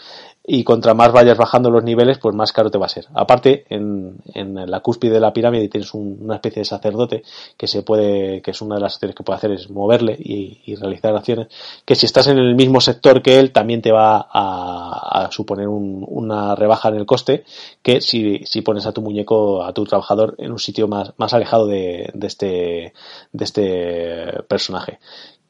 Y 0.43 0.63
contra 0.63 0.95
más 0.95 1.11
vayas 1.11 1.37
bajando 1.37 1.69
los 1.69 1.83
niveles, 1.83 2.17
pues 2.17 2.33
más 2.33 2.51
caro 2.51 2.71
te 2.71 2.79
va 2.79 2.87
a 2.87 2.89
ser. 2.89 3.05
Aparte, 3.13 3.65
en, 3.69 4.17
la 4.33 4.79
cúspide 4.79 5.13
de 5.13 5.19
la 5.19 5.31
pirámide 5.31 5.67
tienes 5.67 5.93
una 5.93 6.35
especie 6.35 6.61
de 6.61 6.65
sacerdote 6.65 7.21
que 7.55 7.67
se 7.67 7.83
puede, 7.83 8.41
que 8.41 8.49
es 8.49 8.61
una 8.63 8.75
de 8.75 8.81
las 8.81 8.95
acciones 8.95 9.15
que 9.15 9.23
puede 9.23 9.37
hacer 9.37 9.51
es 9.51 9.69
moverle 9.69 10.17
y, 10.17 10.75
realizar 10.75 11.15
acciones, 11.15 11.49
que 11.85 11.93
si 11.93 12.07
estás 12.07 12.25
en 12.25 12.39
el 12.39 12.55
mismo 12.55 12.81
sector 12.81 13.21
que 13.21 13.37
él, 13.37 13.51
también 13.51 13.83
te 13.83 13.91
va 13.91 14.27
a, 14.31 15.29
suponer 15.29 15.67
una 15.67 16.55
rebaja 16.55 16.89
en 16.89 16.95
el 16.95 17.05
coste, 17.05 17.43
que 17.83 18.01
si, 18.01 18.39
si 18.45 18.61
pones 18.61 18.87
a 18.87 18.91
tu 18.91 19.01
muñeco, 19.01 19.63
a 19.63 19.71
tu 19.73 19.83
trabajador 19.83 20.33
en 20.39 20.51
un 20.51 20.59
sitio 20.59 20.87
más, 20.87 21.10
más 21.17 21.33
alejado 21.33 21.67
de, 21.67 22.11
este, 22.21 22.93
de 23.31 23.43
este 23.43 24.43
personaje 24.47 24.99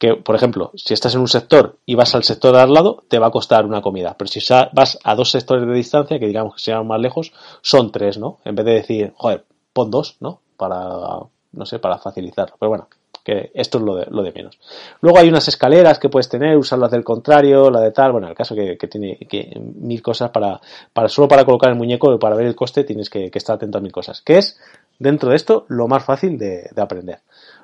que, 0.02 0.16
por 0.16 0.36
ejemplo, 0.36 0.72
si 0.74 0.96
estás 0.96 1.14
en 1.14 1.22
un 1.22 1.28
sector 1.28 1.78
y 1.86 1.94
vas 1.94 2.16
al 2.16 2.24
sector 2.24 2.56
de 2.56 2.62
al 2.62 2.74
lado, 2.74 3.04
te 3.08 3.20
va 3.20 3.28
a 3.28 3.32
costar 3.32 3.68
una 3.68 3.84
comida. 3.84 4.16
Pero 4.18 4.30
si 4.30 4.40
vas 4.74 4.98
a 5.04 5.14
dos 5.14 5.30
sectores 5.30 5.68
de 5.68 5.76
distancia, 5.76 6.18
que 6.18 6.26
digamos 6.26 6.56
que 6.56 6.62
sean 6.62 6.88
más 6.88 7.00
lejos, 7.00 7.32
son 7.62 7.92
tres, 7.92 8.18
¿no? 8.18 8.40
En 8.44 8.56
vez 8.56 8.66
de 8.66 8.74
decir, 8.74 9.14
joder, 9.16 9.46
pon 9.74 9.92
dos, 9.92 10.18
¿no? 10.20 10.42
Para, 10.58 11.20
no 11.52 11.66
sé, 11.68 11.78
para 11.78 12.00
facilitarlo. 12.00 12.56
Pero 12.60 12.70
bueno, 12.70 12.88
que 13.24 13.52
esto 13.54 13.78
es 13.78 13.84
lo 13.84 13.96
de, 13.96 14.08
lo 14.10 14.24
de 14.24 14.32
menos. 14.32 14.58
Luego 15.02 15.20
hay 15.20 15.30
unas 15.30 15.48
escaleras 15.48 16.00
que 16.00 16.10
puedes 16.10 16.30
tener, 16.30 16.58
usarlas 16.58 16.90
del 16.90 17.04
contrario, 17.04 17.70
la 17.70 17.82
de 17.82 17.92
tal, 17.92 18.12
bueno, 18.12 18.28
el 18.28 18.34
caso 18.34 18.56
que, 18.56 18.76
tiene 18.90 19.18
que, 19.18 19.56
mil 19.60 20.02
cosas 20.02 20.32
para, 20.32 20.60
para, 20.94 21.10
solo 21.10 21.28
para 21.28 21.46
colocar 21.46 21.70
el 21.70 21.78
muñeco, 21.78 22.18
para 22.18 22.36
ver 22.36 22.48
el 22.48 22.56
coste 22.56 22.84
tienes 22.84 23.10
que, 23.10 23.30
que 23.30 23.38
estar 23.38 23.56
atento 23.56 23.78
a 23.78 23.82
mil 23.82 23.92
cosas. 23.92 24.22
Que 24.22 24.40
es, 24.40 24.60
dentro 25.02 25.32
de 25.32 25.36
esto, 25.36 25.66
lo 25.68 25.88
más 25.88 26.04
fácil 26.04 26.38
de, 26.38 26.70
de 26.74 26.82
aprender. 26.82 27.20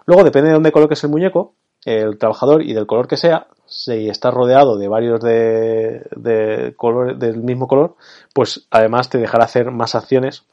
Luego, 0.05 0.23
depende 0.23 0.49
de 0.49 0.55
dónde 0.55 0.71
coloques 0.71 1.03
el 1.03 1.09
muñeco, 1.09 1.53
el 1.85 2.17
trabajador 2.17 2.63
y 2.63 2.73
del 2.73 2.87
color 2.87 3.07
que 3.07 3.17
sea, 3.17 3.47
si 3.65 4.09
está 4.09 4.31
rodeado 4.31 4.77
de 4.77 4.87
varios 4.87 5.21
de, 5.21 6.05
de 6.15 6.73
color, 6.75 7.17
del 7.17 7.37
mismo 7.43 7.67
color, 7.67 7.95
pues 8.33 8.67
además 8.71 9.09
te 9.09 9.17
dejará 9.17 9.45
hacer 9.45 9.71
más 9.71 9.93
acciones 9.93 10.43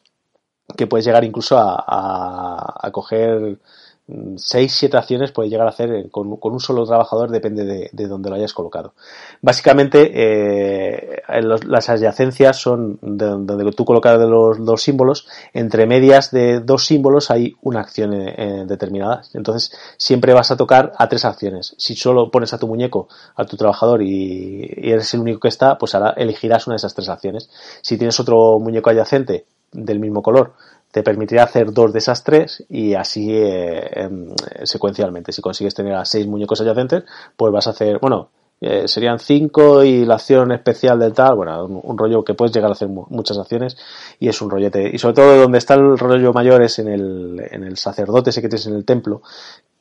que 0.77 0.86
puedes 0.86 1.06
llegar 1.06 1.24
incluso 1.24 1.56
a, 1.59 1.82
a, 1.86 2.86
a 2.86 2.90
coger 2.90 3.59
6, 4.07 4.71
7 4.71 4.97
acciones 4.99 5.33
puede 5.33 5.49
llegar 5.49 5.67
a 5.67 5.71
hacer 5.71 5.91
eh, 5.91 6.09
con, 6.11 6.39
un 6.41 6.61
solo 6.61 6.85
trabajador, 6.85 7.31
depende 7.31 7.65
de, 7.65 7.89
de 7.91 8.07
donde 8.07 8.29
lo 8.29 8.37
hayas 8.37 8.53
colocado. 8.53 8.93
Básicamente, 9.41 10.11
eh, 10.15 11.23
las 11.67 11.89
adyacencias 11.89 12.59
son 12.59 12.99
de, 13.01 13.27
donde 13.27 13.73
tú 13.73 13.87
colocas 13.87 14.19
los 14.19 14.63
dos 14.63 14.83
símbolos, 14.83 15.27
entre 15.55 15.87
medias 15.87 16.31
de 16.31 16.61
dos 16.61 16.85
símbolos 16.85 17.31
hay 17.31 17.55
una 17.63 17.81
acción 17.81 18.13
eh, 18.13 18.65
determinada. 18.67 19.23
Entonces, 19.33 19.73
siempre 19.97 20.35
vas 20.35 20.51
a 20.51 20.57
tocar 20.57 20.93
a 20.99 21.09
tres 21.09 21.25
acciones. 21.25 21.75
Si 21.79 21.97
solo 21.97 22.31
pones 22.31 22.53
a 22.53 22.59
tu 22.59 22.67
muñeco, 22.67 23.09
a 23.37 23.47
tu 23.47 23.57
trabajador 23.57 24.03
y, 24.03 24.71
y 24.77 24.91
eres 24.91 25.15
el 25.15 25.21
único 25.21 25.41
que 25.41 25.49
está, 25.49 25.79
pues 25.79 25.95
ahora 25.95 26.13
elegirás 26.17 26.67
una 26.67 26.75
de 26.75 26.79
esas 26.79 26.95
tres 26.95 27.09
acciones. 27.09 27.49
Si 27.81 27.97
tienes 27.97 28.21
otro 28.21 28.59
muñeco 28.59 28.91
adyacente 28.91 29.47
del 29.73 29.99
mismo 29.99 30.23
color, 30.23 30.53
te 30.95 31.03
permitirá 31.03 31.43
hacer 31.43 31.73
dos 31.73 31.93
de 31.93 31.99
esas 31.99 32.23
tres 32.23 32.65
y 32.69 32.95
así 32.95 33.29
eh, 33.33 34.05
em, 34.05 34.33
secuencialmente. 34.62 35.33
Si 35.33 35.43
consigues 35.43 35.75
tener 35.75 35.93
a 35.93 36.05
seis 36.05 36.25
muñecos 36.29 36.61
adyacentes, 36.61 37.03
pues 37.37 37.53
vas 37.53 37.66
a 37.66 37.71
hacer, 37.71 37.99
bueno, 37.99 38.29
eh, 38.61 38.87
serían 38.87 39.19
cinco 39.19 39.83
y 39.83 40.05
la 40.05 40.15
acción 40.15 40.53
especial 40.53 41.01
del 41.01 41.12
tal, 41.12 41.35
bueno, 41.35 41.65
un, 41.65 41.99
rollo 41.99 42.23
que 42.23 42.35
puedes 42.35 42.55
llegar 42.55 42.71
a 42.71 42.75
hacer 42.75 42.87
muchas 42.87 43.37
acciones 43.39 43.77
y 44.21 44.29
es 44.29 44.41
un 44.41 44.51
rollete. 44.51 44.89
Y 44.95 44.99
sobre 44.99 45.16
todo 45.16 45.37
donde 45.37 45.59
está 45.59 45.75
el 45.75 45.99
rollo 45.99 46.33
mayor 46.33 46.62
es 46.62 46.79
en 46.79 46.87
el, 46.87 47.43
en 47.51 47.65
el 47.65 47.77
sacerdote 47.77 48.31
ese 48.31 48.41
que 48.41 48.49
tienes 48.49 48.69
en 48.69 48.77
el 48.77 48.85
templo, 48.85 49.21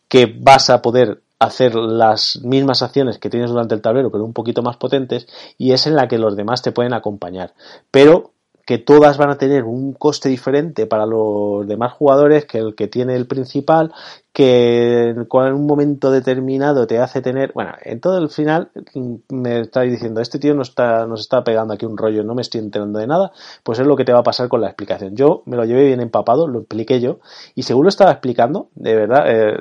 que 0.07 0.35
vas 0.35 0.71
a 0.71 0.81
poder 0.81 1.21
hacer 1.37 1.75
las 1.75 2.39
mismas 2.41 2.81
acciones 2.81 3.19
que 3.19 3.29
tienes 3.29 3.51
durante 3.51 3.75
el 3.75 3.81
tablero, 3.81 4.09
pero 4.09 4.25
un 4.25 4.33
poquito 4.33 4.63
más 4.63 4.77
potentes, 4.77 5.27
y 5.59 5.73
es 5.73 5.85
en 5.85 5.95
la 5.95 6.07
que 6.07 6.17
los 6.17 6.35
demás 6.35 6.63
te 6.63 6.71
pueden 6.71 6.95
acompañar. 6.95 7.53
Pero 7.91 8.32
que 8.65 8.77
todas 8.77 9.17
van 9.17 9.29
a 9.29 9.37
tener 9.37 9.63
un 9.63 9.93
coste 9.93 10.29
diferente 10.29 10.85
para 10.85 11.05
los 11.05 11.67
demás 11.67 11.93
jugadores 11.93 12.45
que 12.45 12.59
el 12.59 12.75
que 12.75 12.87
tiene 12.87 13.15
el 13.15 13.27
principal 13.27 13.93
que 14.33 15.09
en 15.09 15.53
un 15.53 15.67
momento 15.67 16.09
determinado 16.09 16.87
te 16.87 16.97
hace 16.97 17.21
tener, 17.21 17.51
bueno, 17.53 17.73
en 17.83 18.01
todo 18.01 18.17
el 18.17 18.29
final 18.29 18.71
me 19.29 19.61
estáis 19.61 19.91
diciendo, 19.91 20.21
este 20.21 20.39
tío 20.39 20.55
nos 20.55 20.69
está, 20.69 21.05
nos 21.05 21.21
está 21.21 21.43
pegando 21.43 21.75
aquí 21.75 21.85
un 21.85 21.95
rollo, 21.95 22.23
no 22.23 22.33
me 22.33 22.41
estoy 22.41 22.59
enterando 22.61 22.97
de 22.97 23.05
nada, 23.05 23.31
pues 23.61 23.77
es 23.77 23.85
lo 23.85 23.95
que 23.95 24.05
te 24.05 24.11
va 24.11 24.19
a 24.19 24.23
pasar 24.23 24.49
con 24.49 24.59
la 24.59 24.67
explicación. 24.67 25.15
Yo 25.15 25.43
me 25.45 25.55
lo 25.55 25.65
llevé 25.65 25.85
bien 25.85 26.01
empapado, 26.01 26.47
lo 26.47 26.59
expliqué 26.59 26.99
yo, 26.99 27.19
y 27.53 27.61
según 27.61 27.83
lo 27.83 27.89
estaba 27.89 28.09
explicando, 28.09 28.69
de 28.73 28.95
verdad, 28.95 29.23
eh, 29.27 29.53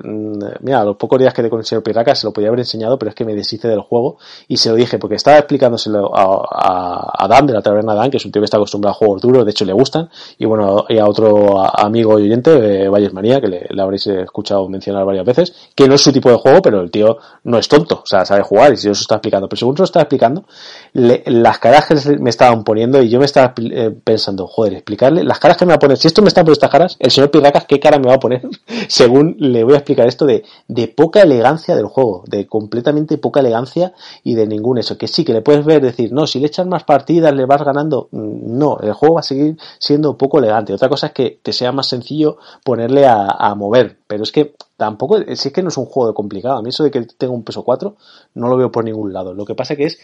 mira, 0.60 0.80
a 0.80 0.84
los 0.84 0.96
pocos 0.96 1.18
días 1.18 1.34
que 1.34 1.42
te 1.42 1.50
con 1.50 1.60
el 1.60 1.82
Pirraca 1.82 2.14
se 2.14 2.26
lo 2.26 2.32
podía 2.32 2.48
haber 2.48 2.60
enseñado, 2.60 2.98
pero 2.98 3.10
es 3.10 3.14
que 3.14 3.26
me 3.26 3.34
deshice 3.34 3.68
del 3.68 3.80
juego 3.80 4.16
y 4.48 4.56
se 4.56 4.70
lo 4.70 4.76
dije, 4.76 4.98
porque 4.98 5.16
estaba 5.16 5.36
explicándoselo 5.36 6.10
a, 6.14 7.28
Dan 7.28 7.46
de 7.46 7.52
la 7.52 7.62
taberna 7.62 7.94
Dan, 7.94 8.10
que 8.10 8.16
es 8.16 8.24
un 8.24 8.32
tío 8.32 8.40
que 8.40 8.46
está 8.46 8.56
acostumbrado 8.56 8.92
a 8.92 8.94
juegos 8.94 9.20
duros, 9.20 9.44
de 9.44 9.50
hecho 9.50 9.66
le 9.66 9.72
gustan, 9.74 10.08
y 10.38 10.46
bueno, 10.46 10.86
y 10.88 10.98
a 10.98 11.06
otro 11.06 11.62
amigo 11.62 12.14
oyente, 12.14 12.58
de 12.58 12.88
Valles 12.88 13.12
María, 13.12 13.40
que 13.40 13.48
le, 13.48 13.66
le 13.68 13.82
habréis 13.82 14.06
escuchado 14.06 14.61
mencionar 14.68 15.04
varias 15.04 15.24
veces, 15.24 15.70
que 15.74 15.88
no 15.88 15.94
es 15.94 16.00
su 16.00 16.12
tipo 16.12 16.30
de 16.30 16.36
juego, 16.36 16.62
pero 16.62 16.80
el 16.80 16.90
tío 16.90 17.18
no 17.44 17.58
es 17.58 17.68
tonto, 17.68 18.00
o 18.02 18.06
sea, 18.06 18.24
sabe 18.24 18.42
jugar 18.42 18.72
y 18.72 18.76
si 18.76 18.86
yo 18.86 18.92
está 18.92 19.16
explicando. 19.16 19.48
Pero 19.48 19.58
según 19.58 19.76
se 19.76 19.82
lo 19.82 19.84
está 19.84 20.00
explicando, 20.00 20.44
las 20.92 21.58
caras 21.58 21.86
que 21.86 22.18
me 22.18 22.30
estaban 22.30 22.64
poniendo 22.64 23.02
y 23.02 23.08
yo 23.08 23.18
me 23.18 23.24
estaba 23.24 23.54
eh, 23.56 23.94
pensando, 24.04 24.46
joder, 24.46 24.74
explicarle 24.74 25.24
las 25.24 25.38
caras 25.38 25.56
que 25.56 25.64
me 25.64 25.70
va 25.70 25.76
a 25.76 25.80
poner, 25.80 25.96
si 25.96 26.08
esto 26.08 26.22
me 26.22 26.28
está 26.28 26.40
poniendo 26.40 26.52
estas 26.52 26.70
caras, 26.70 26.96
el 26.98 27.10
señor 27.10 27.30
Pirracas, 27.30 27.66
¿qué 27.66 27.80
cara 27.80 27.98
me 27.98 28.08
va 28.08 28.14
a 28.14 28.20
poner? 28.20 28.42
según 28.88 29.36
le 29.38 29.64
voy 29.64 29.74
a 29.74 29.78
explicar 29.78 30.06
esto 30.06 30.26
de, 30.26 30.44
de 30.68 30.88
poca 30.88 31.22
elegancia 31.22 31.74
del 31.76 31.86
juego, 31.86 32.24
de 32.26 32.46
completamente 32.46 33.18
poca 33.18 33.40
elegancia 33.40 33.92
y 34.22 34.34
de 34.34 34.46
ningún 34.46 34.78
eso. 34.78 34.98
Que 34.98 35.08
sí, 35.08 35.24
que 35.24 35.32
le 35.32 35.42
puedes 35.42 35.64
ver 35.64 35.82
decir, 35.82 36.12
no, 36.12 36.26
si 36.26 36.40
le 36.40 36.46
echas 36.46 36.66
más 36.66 36.84
partidas, 36.84 37.34
le 37.34 37.46
vas 37.46 37.64
ganando. 37.64 38.08
Mm, 38.10 38.58
no, 38.58 38.78
el 38.80 38.92
juego 38.92 39.14
va 39.16 39.20
a 39.20 39.24
seguir 39.24 39.56
siendo 39.78 40.16
poco 40.16 40.38
elegante. 40.38 40.72
Otra 40.72 40.88
cosa 40.88 41.08
es 41.08 41.12
que 41.12 41.38
te 41.42 41.52
sea 41.52 41.72
más 41.72 41.88
sencillo 41.88 42.38
ponerle 42.64 43.06
a, 43.06 43.26
a 43.26 43.54
mover, 43.54 43.98
pero 44.12 44.24
es 44.24 44.32
que 44.32 44.52
tampoco, 44.76 45.16
si 45.34 45.48
es 45.48 45.54
que 45.54 45.62
no 45.62 45.70
es 45.70 45.78
un 45.78 45.86
juego 45.86 46.12
complicado. 46.12 46.58
A 46.58 46.62
mí 46.62 46.68
eso 46.68 46.84
de 46.84 46.90
que 46.90 47.00
tenga 47.16 47.32
un 47.32 47.44
peso 47.44 47.64
4 47.64 47.96
no 48.34 48.48
lo 48.48 48.58
veo 48.58 48.70
por 48.70 48.84
ningún 48.84 49.10
lado. 49.10 49.32
Lo 49.32 49.46
que 49.46 49.54
pasa 49.54 49.74
que 49.74 49.84
es 49.84 49.98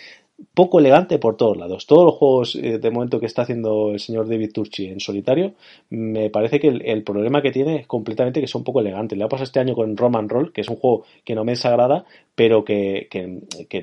poco 0.54 0.78
elegante 0.78 1.18
por 1.18 1.36
todos 1.36 1.58
lados. 1.58 1.86
Todos 1.86 2.06
los 2.06 2.14
juegos 2.14 2.54
eh, 2.54 2.78
de 2.78 2.90
momento 2.90 3.20
que 3.20 3.26
está 3.26 3.42
haciendo 3.42 3.90
el 3.90 4.00
señor 4.00 4.26
David 4.26 4.50
Turchi 4.54 4.86
en 4.86 4.98
solitario, 4.98 5.52
me 5.90 6.30
parece 6.30 6.58
que 6.58 6.68
el, 6.68 7.02
problema 7.02 7.42
que 7.42 7.50
tiene 7.50 7.80
es 7.80 7.86
completamente 7.86 8.40
que 8.40 8.46
son 8.46 8.64
poco 8.64 8.80
elegantes. 8.80 9.18
Le 9.18 9.24
ha 9.24 9.28
pasado 9.28 9.44
este 9.44 9.60
año 9.60 9.74
con 9.74 9.94
Roman 9.94 10.26
Roll, 10.26 10.54
que 10.54 10.62
es 10.62 10.68
un 10.70 10.76
juego 10.76 11.04
que 11.22 11.34
no 11.34 11.44
me 11.44 11.52
desagrada, 11.52 12.06
pero 12.34 12.64
que, 12.64 13.08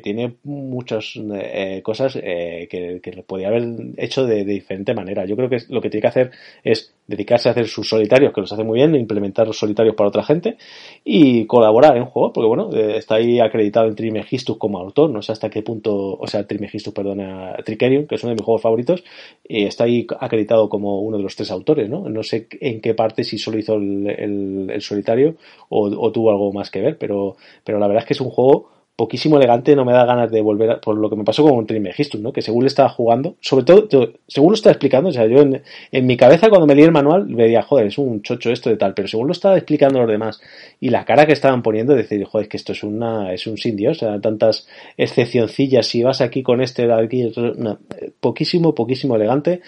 tiene 0.02 0.38
muchas 0.44 1.20
eh, 1.36 1.82
cosas 1.84 2.16
eh, 2.16 2.68
que, 2.68 3.00
que 3.00 3.22
podía 3.22 3.50
haber 3.50 3.94
hecho 3.98 4.26
de, 4.26 4.44
diferente 4.44 4.96
manera. 4.96 5.24
Yo 5.26 5.36
creo 5.36 5.50
que 5.50 5.60
lo 5.70 5.82
que 5.82 5.92
tiene 5.92 6.02
que 6.02 6.08
hacer 6.08 6.32
es 6.64 6.95
dedicarse 7.08 7.50
a 7.50 7.52
hacer 7.52 7.68
sus 7.68 7.88
solitarios, 7.88 8.34
que 8.34 8.42
los 8.42 8.52
hace 8.52 8.64
muy 8.64 8.80
bien, 8.80 8.96
implementar 8.96 9.48
los 9.48 9.58
solitarios 9.58 9.96
para 9.96 10.10
otra 10.10 10.24
gente 10.24 10.58
y 11.04 11.46
colaborar 11.46 11.98
en 11.98 12.06
juego, 12.06 12.34
porque 12.34 12.48
bueno, 12.48 12.70
está 12.72 13.16
ahí 13.16 13.40
acreditado 13.40 13.88
en 13.88 13.96
Trimegistus 13.96 14.58
como 14.58 14.80
autor, 14.80 15.10
no 15.10 15.22
sé 15.22 15.32
hasta 15.32 15.50
qué 15.50 15.62
punto, 15.62 15.94
o 15.94 16.28
sea, 16.28 16.46
Trimegistus, 16.48 16.94
perdona, 16.94 17.56
Tricerion, 17.64 18.08
que 18.08 18.16
es 18.16 18.24
uno 18.24 18.32
de 18.32 18.36
mis 18.36 18.46
juegos 18.46 18.62
favoritos, 18.62 19.04
y 19.48 19.66
está 19.66 19.84
ahí 19.84 20.08
acreditado 20.20 20.68
como 20.70 21.02
uno 21.02 21.18
de 21.18 21.24
los 21.24 21.36
tres 21.36 21.52
autores, 21.52 21.90
¿no? 21.90 22.10
No 22.10 22.24
sé 22.24 22.48
en 22.60 22.82
qué 22.82 22.94
parte, 22.94 23.24
si 23.24 23.38
solo 23.38 23.60
hizo 23.60 23.76
el, 23.76 24.70
el, 24.70 24.82
solitario 24.82 25.36
o, 25.70 25.86
o, 25.88 26.12
tuvo 26.12 26.32
algo 26.32 26.52
más 26.54 26.70
que 26.70 26.82
ver, 26.82 26.98
pero, 26.98 27.36
pero 27.64 27.80
la 27.80 27.88
verdad 27.88 28.04
es 28.04 28.08
que 28.08 28.14
es 28.14 28.22
un 28.22 28.30
juego 28.30 28.75
poquísimo 28.96 29.38
elegante, 29.38 29.76
no 29.76 29.84
me 29.84 29.92
da 29.92 30.06
ganas 30.06 30.32
de 30.32 30.42
volver 30.42 30.72
a, 30.72 30.82
por 30.82 30.98
lo 30.98 31.10
que 31.10 31.18
me 31.18 31.26
pasó 31.26 31.44
con 31.44 31.66
Trimegistus, 31.66 32.22
¿no? 32.22 32.32
Que 32.32 32.42
según 32.42 32.64
le 32.64 32.68
estaba 32.68 32.90
jugando, 32.90 33.36
sobre 33.42 33.66
todo, 33.66 33.88
según 34.28 34.52
lo 34.52 34.56
estaba 34.56 34.72
explicando, 34.72 35.10
o 35.10 35.12
sea, 35.12 35.26
yo 35.26 35.42
en, 35.42 36.06
mi 36.06 36.16
cabeza 36.16 36.50
cuando 36.50 36.66
me 36.66 36.76
di 36.76 36.84
el 36.84 36.92
manual 36.92 37.26
me 37.28 37.44
decía, 37.44 37.62
joder, 37.62 37.88
es 37.88 37.98
un 37.98 38.22
chocho 38.22 38.52
esto 38.52 38.70
de 38.70 38.78
tal, 38.78 38.94
pero 38.94 39.08
según 39.08 39.28
lo 39.28 39.34
estaba 39.34 39.58
explicando 39.58 40.00
los 40.00 40.10
demás 40.10 40.40
y 40.80 40.90
la 40.90 41.04
cara 41.04 41.26
que 41.26 41.34
estaban 41.34 41.62
poniendo, 41.62 41.94
decir, 41.94 42.24
joder, 42.24 42.44
es 42.46 42.50
que 42.50 42.58
esto 42.58 42.72
es 42.72 42.84
una, 42.84 43.34
es 43.34 43.46
un 43.48 43.58
sin 43.58 43.76
Dios, 43.76 43.98
o 43.98 44.00
sea, 44.06 44.22
tantas 44.22 44.68
excepcioncillas, 44.96 45.86
si 45.88 46.02
vas 46.02 46.22
aquí 46.22 46.42
con 46.42 46.62
este, 46.62 46.92
aquí, 46.92 47.32
no, 47.58 47.80
poquísimo, 48.22 48.74
poquísimo 48.74 49.18
elegante, 49.18 49.62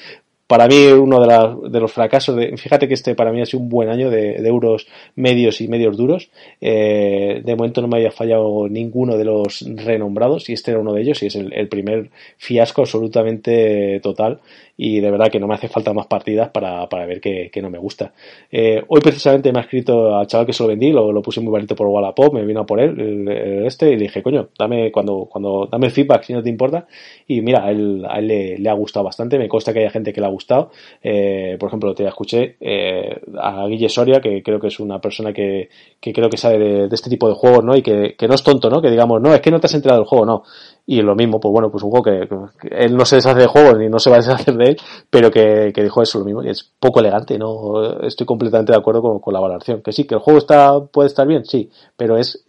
para 0.47 0.67
mí 0.67 0.87
uno 0.87 1.19
de, 1.19 1.69
de, 1.69 1.79
los 1.79 1.91
fracasos, 1.91 2.35
de, 2.37 2.55
fíjate 2.55 2.87
que 2.87 2.93
este 2.93 3.15
para 3.15 3.31
mí 3.31 3.41
ha 3.41 3.45
sido 3.45 3.61
un 3.61 3.69
buen 3.69 3.89
año 3.89 4.09
de, 4.09 4.41
de 4.41 4.47
euros 4.47 4.87
medios 5.15 5.59
y 5.59 5.67
medios 5.67 5.97
duros. 5.97 6.29
Eh, 6.61 7.41
de 7.43 7.55
momento 7.55 7.81
no 7.81 7.89
me 7.89 7.97
había 7.97 8.11
fallado 8.11 8.69
ninguno 8.69 9.17
de 9.17 9.25
los 9.25 9.65
renombrados 9.75 10.49
y 10.49 10.53
este 10.53 10.71
era 10.71 10.79
uno 10.79 10.93
de 10.93 11.01
ellos 11.01 11.21
y 11.21 11.27
es 11.27 11.35
el, 11.35 11.51
el 11.53 11.67
primer 11.67 12.09
fiasco 12.37 12.81
absolutamente 12.81 13.99
total 14.01 14.39
y 14.77 14.99
de 14.99 15.09
verdad 15.09 15.29
que 15.31 15.39
no 15.39 15.47
me 15.47 15.55
hace 15.55 15.67
falta 15.67 15.91
más 15.91 16.05
partidas 16.05 16.49
para, 16.49 16.87
para 16.87 17.07
ver 17.07 17.19
que, 17.19 17.49
que, 17.51 17.61
no 17.61 17.69
me 17.71 17.79
gusta. 17.79 18.13
Eh, 18.51 18.83
hoy 18.87 19.01
precisamente 19.01 19.51
me 19.51 19.59
ha 19.59 19.63
escrito 19.63 20.15
al 20.15 20.27
chaval 20.27 20.45
que 20.45 20.53
se 20.53 20.61
lo 20.61 20.69
vendí, 20.69 20.91
lo, 20.91 21.11
lo 21.11 21.21
puse 21.23 21.41
muy 21.41 21.49
bonito 21.49 21.75
por 21.75 21.87
Wallapop, 21.87 22.33
me 22.33 22.45
vino 22.45 22.63
por 22.65 22.79
él, 22.79 22.99
el, 22.99 23.65
este, 23.65 23.89
y 23.89 23.95
le 23.95 24.03
dije, 24.03 24.21
coño, 24.21 24.49
dame 24.57 24.91
cuando, 24.91 25.25
cuando, 25.25 25.67
dame 25.69 25.89
feedback 25.89 26.23
si 26.23 26.33
no 26.33 26.43
te 26.43 26.49
importa. 26.49 26.85
Y 27.27 27.41
mira, 27.41 27.65
a 27.65 27.71
él, 27.71 28.05
a 28.07 28.19
él 28.19 28.27
le, 28.27 28.57
le, 28.59 28.69
ha 28.69 28.73
gustado 28.73 29.03
bastante, 29.03 29.39
me 29.39 29.47
consta 29.47 29.73
que 29.73 29.79
haya 29.79 29.89
gente 29.89 30.13
que 30.13 30.21
le 30.21 30.27
ha 30.27 30.29
gustado. 30.29 30.69
Eh, 31.01 31.57
por 31.59 31.69
ejemplo, 31.69 31.95
te 31.95 32.05
escuché 32.05 32.57
eh, 32.61 33.19
a 33.39 33.65
Guille 33.67 33.89
Soria, 33.89 34.21
que 34.21 34.43
creo 34.43 34.59
que 34.59 34.67
es 34.67 34.79
una 34.79 35.01
persona 35.01 35.33
que, 35.33 35.69
que 35.99 36.13
creo 36.13 36.29
que 36.29 36.37
sabe 36.37 36.59
de, 36.59 36.87
de, 36.87 36.95
este 36.95 37.09
tipo 37.09 37.27
de 37.27 37.33
juegos, 37.33 37.63
¿no? 37.63 37.75
Y 37.75 37.81
que, 37.81 38.15
que 38.15 38.27
no 38.27 38.35
es 38.35 38.43
tonto, 38.43 38.69
¿no? 38.69 38.79
Que 38.79 38.91
digamos, 38.91 39.21
no, 39.21 39.33
es 39.33 39.41
que 39.41 39.49
no 39.49 39.59
te 39.59 39.65
has 39.65 39.73
enterado 39.73 40.01
del 40.01 40.07
juego, 40.07 40.25
no 40.25 40.43
y 40.89 41.01
lo 41.01 41.15
mismo, 41.15 41.37
pues 41.37 41.51
bueno, 41.51 41.69
pues 41.69 41.83
un 41.83 41.91
juego 41.91 42.03
que, 42.05 42.29
él 42.71 42.95
no 42.95 43.03
se 43.03 43.17
deshace 43.17 43.41
de 43.41 43.47
juegos 43.47 43.77
ni 43.77 43.89
no 43.89 43.99
se 43.99 44.09
va 44.09 44.15
a 44.15 44.19
deshacer 44.19 44.55
de 44.55 44.69
él, 44.69 44.77
pero 45.09 45.29
que, 45.29 45.73
que 45.75 45.83
dijo 45.83 46.01
eso 46.01 46.19
lo 46.19 46.23
mismo, 46.25 46.41
y 46.41 46.49
es 46.49 46.63
poco 46.79 47.01
elegante, 47.01 47.37
¿no? 47.37 47.99
Estoy 47.99 48.25
completamente 48.25 48.71
de 48.71 48.77
acuerdo 48.77 49.01
con, 49.01 49.19
con, 49.19 49.33
la 49.33 49.41
valoración. 49.41 49.81
Que 49.81 49.91
sí, 49.91 50.05
que 50.05 50.15
el 50.15 50.21
juego 50.21 50.39
está, 50.39 50.79
puede 50.79 51.07
estar 51.07 51.27
bien, 51.27 51.43
sí, 51.43 51.69
pero 51.97 52.17
es 52.17 52.41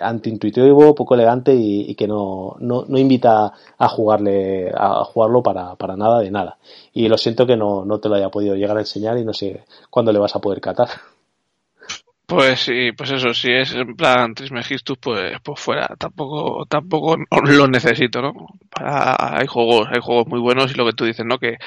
antiintuitivo, 0.00 0.94
poco 0.94 1.14
elegante 1.14 1.54
y, 1.54 1.90
y 1.90 1.94
que 1.94 2.08
no, 2.08 2.56
no, 2.58 2.86
no, 2.88 2.98
invita 2.98 3.52
a 3.76 3.88
jugarle, 3.88 4.72
a 4.74 5.04
jugarlo 5.04 5.42
para, 5.42 5.74
para 5.74 5.94
nada 5.94 6.20
de 6.20 6.30
nada. 6.30 6.56
Y 6.94 7.06
lo 7.08 7.18
siento 7.18 7.46
que 7.46 7.58
no, 7.58 7.84
no 7.84 8.00
te 8.00 8.08
lo 8.08 8.14
haya 8.14 8.30
podido 8.30 8.54
llegar 8.54 8.78
a 8.78 8.80
enseñar 8.80 9.18
y 9.18 9.26
no 9.26 9.34
sé 9.34 9.64
cuándo 9.90 10.10
le 10.10 10.18
vas 10.18 10.34
a 10.34 10.40
poder 10.40 10.62
catar. 10.62 10.88
Pues 12.26 12.60
sí, 12.60 12.92
pues 12.92 13.10
eso, 13.10 13.34
si 13.34 13.52
es 13.52 13.74
en 13.74 13.96
plan 13.96 14.34
Trismegistus, 14.34 14.96
pues, 14.98 15.38
pues 15.42 15.60
fuera, 15.60 15.88
tampoco, 15.98 16.64
tampoco 16.66 17.16
lo 17.46 17.68
necesito, 17.68 18.22
¿no? 18.22 18.32
Para, 18.70 19.38
hay 19.38 19.46
juegos, 19.46 19.88
hay 19.92 20.00
juegos 20.00 20.26
muy 20.26 20.40
buenos 20.40 20.72
y 20.72 20.74
lo 20.74 20.86
que 20.86 20.94
tú 20.94 21.04
dices, 21.04 21.26
¿no? 21.26 21.38
Que, 21.38 21.58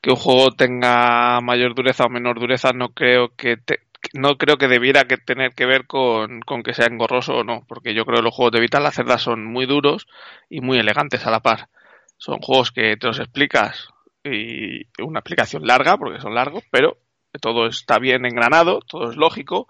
que 0.00 0.10
un 0.10 0.16
juego 0.16 0.52
tenga 0.52 1.40
mayor 1.40 1.74
dureza 1.74 2.04
o 2.04 2.08
menor 2.08 2.38
dureza, 2.38 2.72
no 2.72 2.90
creo 2.90 3.34
que 3.36 3.56
te, 3.56 3.80
no 4.14 4.38
creo 4.38 4.58
que 4.58 4.68
debiera 4.68 5.04
que 5.04 5.16
tener 5.16 5.54
que 5.54 5.66
ver 5.66 5.86
con, 5.86 6.40
con, 6.40 6.62
que 6.62 6.74
sea 6.74 6.86
engorroso 6.86 7.38
o 7.38 7.44
no, 7.44 7.64
porque 7.66 7.92
yo 7.94 8.04
creo 8.04 8.18
que 8.18 8.24
los 8.24 8.34
juegos 8.34 8.52
de 8.52 8.60
Vital 8.60 8.84
la 8.84 8.92
cerda 8.92 9.18
son 9.18 9.44
muy 9.44 9.66
duros 9.66 10.06
y 10.48 10.60
muy 10.60 10.78
elegantes 10.78 11.26
a 11.26 11.32
la 11.32 11.40
par. 11.40 11.68
Son 12.16 12.38
juegos 12.40 12.70
que 12.70 12.96
te 12.96 13.06
los 13.08 13.18
explicas 13.18 13.88
y 14.24 14.86
una 15.02 15.20
explicación 15.20 15.66
larga, 15.66 15.96
porque 15.98 16.20
son 16.20 16.34
largos, 16.34 16.64
pero 16.70 16.98
todo 17.40 17.66
está 17.66 17.98
bien 17.98 18.24
engranado, 18.24 18.80
todo 18.80 19.10
es 19.10 19.16
lógico 19.16 19.68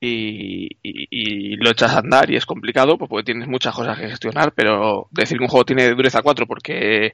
y, 0.00 1.56
lo 1.56 1.70
echas 1.70 1.94
a 1.94 1.98
andar 1.98 2.30
y 2.30 2.36
es 2.36 2.46
complicado 2.46 2.96
pues 2.98 3.08
porque 3.08 3.24
tienes 3.32 3.48
muchas 3.48 3.74
cosas 3.74 3.98
que 3.98 4.08
gestionar, 4.08 4.52
pero 4.54 5.08
decir 5.10 5.38
que 5.38 5.44
un 5.44 5.50
juego 5.50 5.64
tiene 5.64 5.90
dureza 5.90 6.22
4 6.22 6.46
porque 6.46 7.12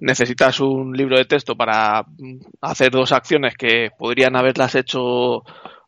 necesitas 0.00 0.60
un 0.60 0.96
libro 0.96 1.16
de 1.16 1.24
texto 1.24 1.56
para 1.56 2.04
hacer 2.60 2.90
dos 2.90 3.12
acciones 3.12 3.56
que 3.56 3.90
podrían 3.96 4.36
haberlas 4.36 4.74
hecho 4.74 5.42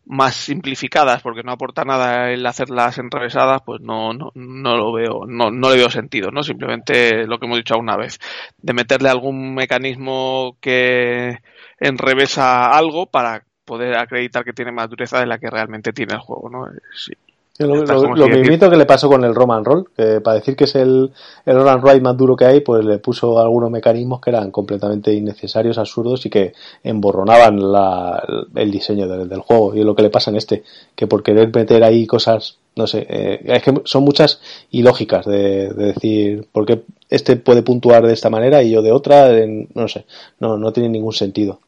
más 0.06 0.34
simplificadas 0.34 1.22
porque 1.22 1.42
no 1.44 1.52
aporta 1.52 1.84
nada 1.84 2.32
el 2.32 2.44
hacerlas 2.44 2.98
enrevesadas, 2.98 3.62
pues 3.64 3.80
no, 3.80 4.12
no, 4.12 4.32
no 4.34 4.76
lo 4.76 4.92
veo, 4.92 5.24
no, 5.26 5.50
no 5.50 5.70
le 5.70 5.76
veo 5.76 5.90
sentido, 5.90 6.30
¿no? 6.32 6.42
Simplemente 6.42 7.26
lo 7.26 7.38
que 7.38 7.46
hemos 7.46 7.58
dicho 7.58 7.74
alguna 7.74 7.96
vez, 7.96 8.18
de 8.58 8.72
meterle 8.72 9.08
algún 9.08 9.54
mecanismo 9.54 10.56
que 10.60 11.38
enrevesa 11.78 12.72
algo 12.72 13.06
para 13.06 13.44
poder 13.70 13.96
acreditar 13.96 14.44
que 14.44 14.52
tiene 14.52 14.72
más 14.72 14.90
dureza 14.90 15.20
de 15.20 15.26
la 15.26 15.38
que 15.38 15.48
realmente 15.48 15.92
tiene 15.92 16.14
el 16.14 16.18
juego, 16.18 16.50
¿no? 16.50 16.66
Sí. 16.92 17.12
Lo, 17.58 17.76
lo, 17.84 18.16
lo 18.16 18.28
mismito 18.28 18.68
que 18.68 18.76
le 18.76 18.84
pasó 18.84 19.06
con 19.06 19.22
el 19.22 19.32
Roman 19.32 19.64
Roll, 19.64 19.90
que 19.96 20.20
para 20.20 20.36
decir 20.36 20.56
que 20.56 20.64
es 20.64 20.74
el, 20.74 21.12
el 21.46 21.56
Roman 21.56 21.80
Ride 21.80 22.00
más 22.00 22.16
duro 22.16 22.34
que 22.34 22.46
hay, 22.46 22.60
pues 22.62 22.84
le 22.84 22.98
puso 22.98 23.38
algunos 23.38 23.70
mecanismos 23.70 24.20
que 24.20 24.30
eran 24.30 24.50
completamente 24.50 25.12
innecesarios, 25.12 25.78
absurdos 25.78 26.26
y 26.26 26.30
que 26.30 26.52
emborronaban 26.82 27.70
la, 27.70 28.20
el 28.56 28.70
diseño 28.72 29.06
del, 29.06 29.28
del, 29.28 29.40
juego. 29.40 29.76
Y 29.76 29.80
es 29.80 29.84
lo 29.84 29.94
que 29.94 30.02
le 30.02 30.10
pasa 30.10 30.30
en 30.30 30.38
este, 30.38 30.64
que 30.96 31.06
por 31.06 31.22
querer 31.22 31.54
meter 31.54 31.84
ahí 31.84 32.06
cosas, 32.06 32.56
no 32.74 32.88
sé, 32.88 33.06
eh, 33.08 33.40
es 33.44 33.62
que 33.62 33.74
son 33.84 34.02
muchas 34.02 34.40
ilógicas 34.70 35.26
de, 35.26 35.68
de 35.68 35.84
decir, 35.92 36.48
porque 36.50 36.82
este 37.08 37.36
puede 37.36 37.62
puntuar 37.62 38.04
de 38.04 38.14
esta 38.14 38.30
manera 38.30 38.64
y 38.64 38.70
yo 38.70 38.82
de 38.82 38.90
otra, 38.90 39.38
en, 39.38 39.68
no 39.74 39.86
sé, 39.86 40.06
no, 40.40 40.56
no 40.56 40.72
tiene 40.72 40.88
ningún 40.88 41.12
sentido. 41.12 41.60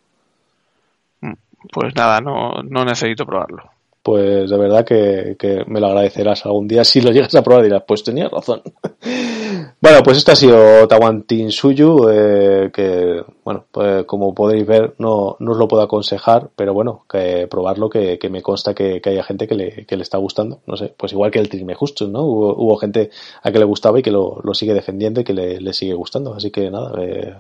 Pues 1.71 1.95
nada, 1.95 2.21
no, 2.21 2.63
no 2.63 2.85
necesito 2.85 3.27
probarlo. 3.27 3.63
Pues 4.03 4.51
de 4.51 4.59
verdad 4.59 4.85
que, 4.85 5.37
que, 5.39 5.63
me 5.67 5.79
lo 5.79 5.87
agradecerás 5.87 6.45
algún 6.45 6.67
día. 6.67 6.85
Si 6.85 7.01
lo 7.01 7.11
llegas 7.13 7.35
a 7.35 7.43
probar 7.43 7.63
dirás, 7.63 7.85
pues 7.87 8.03
tenías 8.03 8.31
razón. 8.31 8.63
Bueno, 9.81 10.03
pues 10.03 10.19
este 10.19 10.33
ha 10.33 10.37
sido 10.37 10.87
Tawantin 10.89 11.51
Suyu, 11.51 12.09
eh, 12.09 12.71
que 12.73 13.25
bueno, 13.45 13.65
pues 13.71 14.05
como 14.05 14.35
podéis 14.35 14.67
ver 14.67 14.95
no, 14.99 15.37
no 15.41 15.53
os 15.53 15.59
lo 15.59 15.67
puedo 15.67 15.83
aconsejar, 15.83 16.51
pero 16.55 16.73
bueno, 16.73 17.05
que 17.09 17.47
probarlo, 17.49 17.91
que, 17.91 18.19
que 18.19 18.31
me 18.31 18.43
consta 18.43 18.75
que, 18.75 19.01
que, 19.01 19.11
haya 19.11 19.25
gente 19.25 19.49
que 19.49 19.55
le, 19.55 19.87
que 19.87 19.97
le 19.97 20.03
está 20.03 20.19
gustando. 20.19 20.61
No 20.67 20.77
sé, 20.77 20.95
pues 20.97 21.13
igual 21.13 21.31
que 21.31 21.41
el 21.41 21.49
Trisme 21.49 21.75
Justo, 21.75 22.07
¿no? 22.07 22.23
Hubo, 22.23 22.55
hubo, 22.57 22.77
gente 22.77 23.11
a 23.43 23.51
que 23.51 23.59
le 23.59 23.65
gustaba 23.65 23.99
y 23.99 24.03
que 24.03 24.11
lo, 24.11 24.41
lo 24.43 24.55
sigue 24.55 24.75
defendiendo 24.75 25.21
y 25.21 25.25
que 25.25 25.33
le, 25.33 25.73
sigue 25.73 25.95
gustando. 25.95 26.35
Así 26.35 26.51
que 26.51 26.71
nada, 26.71 26.93
eh, 27.01 27.35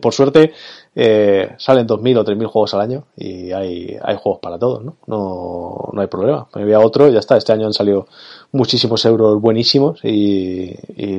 por 0.00 0.14
suerte 0.14 0.52
eh, 0.94 1.54
salen 1.58 1.86
2.000 1.86 2.18
o 2.18 2.24
3.000 2.24 2.46
juegos 2.46 2.74
al 2.74 2.80
año 2.80 3.04
y 3.16 3.52
hay, 3.52 3.96
hay 4.02 4.16
juegos 4.16 4.40
para 4.40 4.58
todos, 4.58 4.82
¿no? 4.82 4.96
No, 5.06 5.90
no 5.92 6.00
hay 6.00 6.08
problema. 6.08 6.48
Me 6.54 6.64
voy 6.64 6.72
a 6.72 6.80
otro 6.80 7.08
y 7.08 7.12
ya 7.12 7.18
está. 7.18 7.36
Este 7.36 7.52
año 7.52 7.66
han 7.66 7.72
salido 7.72 8.06
muchísimos 8.52 9.02
euros 9.06 9.40
buenísimos 9.40 10.00
y, 10.04 10.74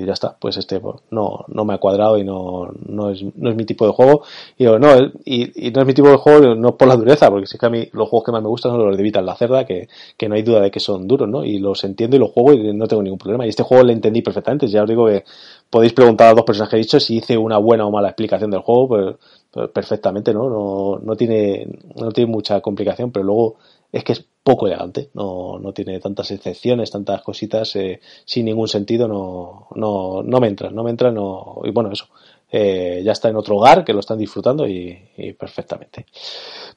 ya 0.05 0.13
está. 0.13 0.37
Pues 0.39 0.57
este 0.57 0.79
pues, 0.79 0.97
no, 1.09 1.45
no 1.47 1.65
me 1.65 1.73
ha 1.73 1.79
cuadrado 1.79 2.17
y 2.17 2.23
no, 2.23 2.71
no, 2.87 3.09
es, 3.09 3.23
no 3.35 3.49
es 3.49 3.55
mi 3.55 3.65
tipo 3.65 3.85
de 3.85 3.91
juego. 3.91 4.23
Y 4.57 4.65
digo, 4.65 4.79
no, 4.79 4.95
y, 5.25 5.67
y, 5.67 5.71
no 5.71 5.81
es 5.81 5.87
mi 5.87 5.93
tipo 5.93 6.09
de 6.09 6.17
juego 6.17 6.55
no 6.55 6.77
por 6.77 6.87
la 6.87 6.95
dureza, 6.95 7.29
porque 7.29 7.47
si 7.47 7.55
es 7.55 7.59
que 7.59 7.65
a 7.65 7.69
mí 7.69 7.87
los 7.91 8.07
juegos 8.07 8.25
que 8.25 8.31
más 8.31 8.41
me 8.43 8.49
gustan 8.49 8.71
son 8.71 8.85
los 8.85 8.95
de 8.95 9.03
Vital 9.03 9.25
la 9.25 9.35
Cerda, 9.35 9.65
que, 9.65 9.89
que 10.15 10.29
no 10.29 10.35
hay 10.35 10.43
duda 10.43 10.61
de 10.61 10.71
que 10.71 10.79
son 10.79 11.07
duros, 11.07 11.27
¿no? 11.27 11.43
Y 11.43 11.57
los 11.57 11.83
entiendo 11.83 12.15
y 12.15 12.19
los 12.19 12.31
juego 12.31 12.53
y 12.53 12.73
no 12.73 12.87
tengo 12.87 13.01
ningún 13.01 13.19
problema. 13.19 13.45
Y 13.45 13.49
este 13.49 13.63
juego 13.63 13.83
le 13.83 13.93
entendí 13.93 14.21
perfectamente. 14.21 14.67
Ya 14.67 14.83
os 14.83 14.89
digo 14.89 15.07
que 15.07 15.23
podéis 15.69 15.93
preguntar 15.93 16.29
a 16.29 16.33
dos 16.35 16.45
personas 16.45 16.69
que 16.69 16.75
he 16.75 16.79
dicho 16.79 16.99
si 16.99 17.17
hice 17.17 17.37
una 17.37 17.57
buena 17.57 17.85
o 17.87 17.91
mala 17.91 18.09
explicación 18.09 18.51
del 18.51 18.61
juego, 18.61 18.87
pues, 18.87 19.15
pues 19.51 19.69
perfectamente, 19.69 20.33
¿no? 20.33 20.49
No, 20.49 20.99
no 21.03 21.15
tiene, 21.15 21.67
no 21.95 22.11
tiene 22.11 22.31
mucha 22.31 22.61
complicación, 22.61 23.11
pero 23.11 23.25
luego 23.25 23.55
es 23.93 24.03
que 24.03 24.13
es 24.13 24.25
poco 24.43 24.67
elegante, 24.67 25.09
no, 25.13 25.59
no 25.59 25.71
tiene 25.71 25.99
tantas 25.99 26.31
excepciones, 26.31 26.91
tantas 26.91 27.21
cositas 27.21 27.75
eh, 27.75 28.01
sin 28.25 28.45
ningún 28.45 28.67
sentido, 28.67 29.07
no, 29.07 29.67
no, 29.75 30.23
no 30.23 30.39
me 30.39 30.47
entra, 30.47 30.71
no 30.71 30.83
me 30.83 30.89
entra, 30.89 31.11
no, 31.11 31.61
y 31.63 31.69
bueno, 31.69 31.91
eso, 31.91 32.07
eh, 32.51 33.01
ya 33.03 33.13
está 33.13 33.29
en 33.29 33.35
otro 33.35 33.57
hogar 33.57 33.85
que 33.85 33.93
lo 33.93 33.99
están 33.99 34.17
disfrutando 34.17 34.67
y, 34.67 34.95
y 35.17 35.33
perfectamente. 35.33 36.05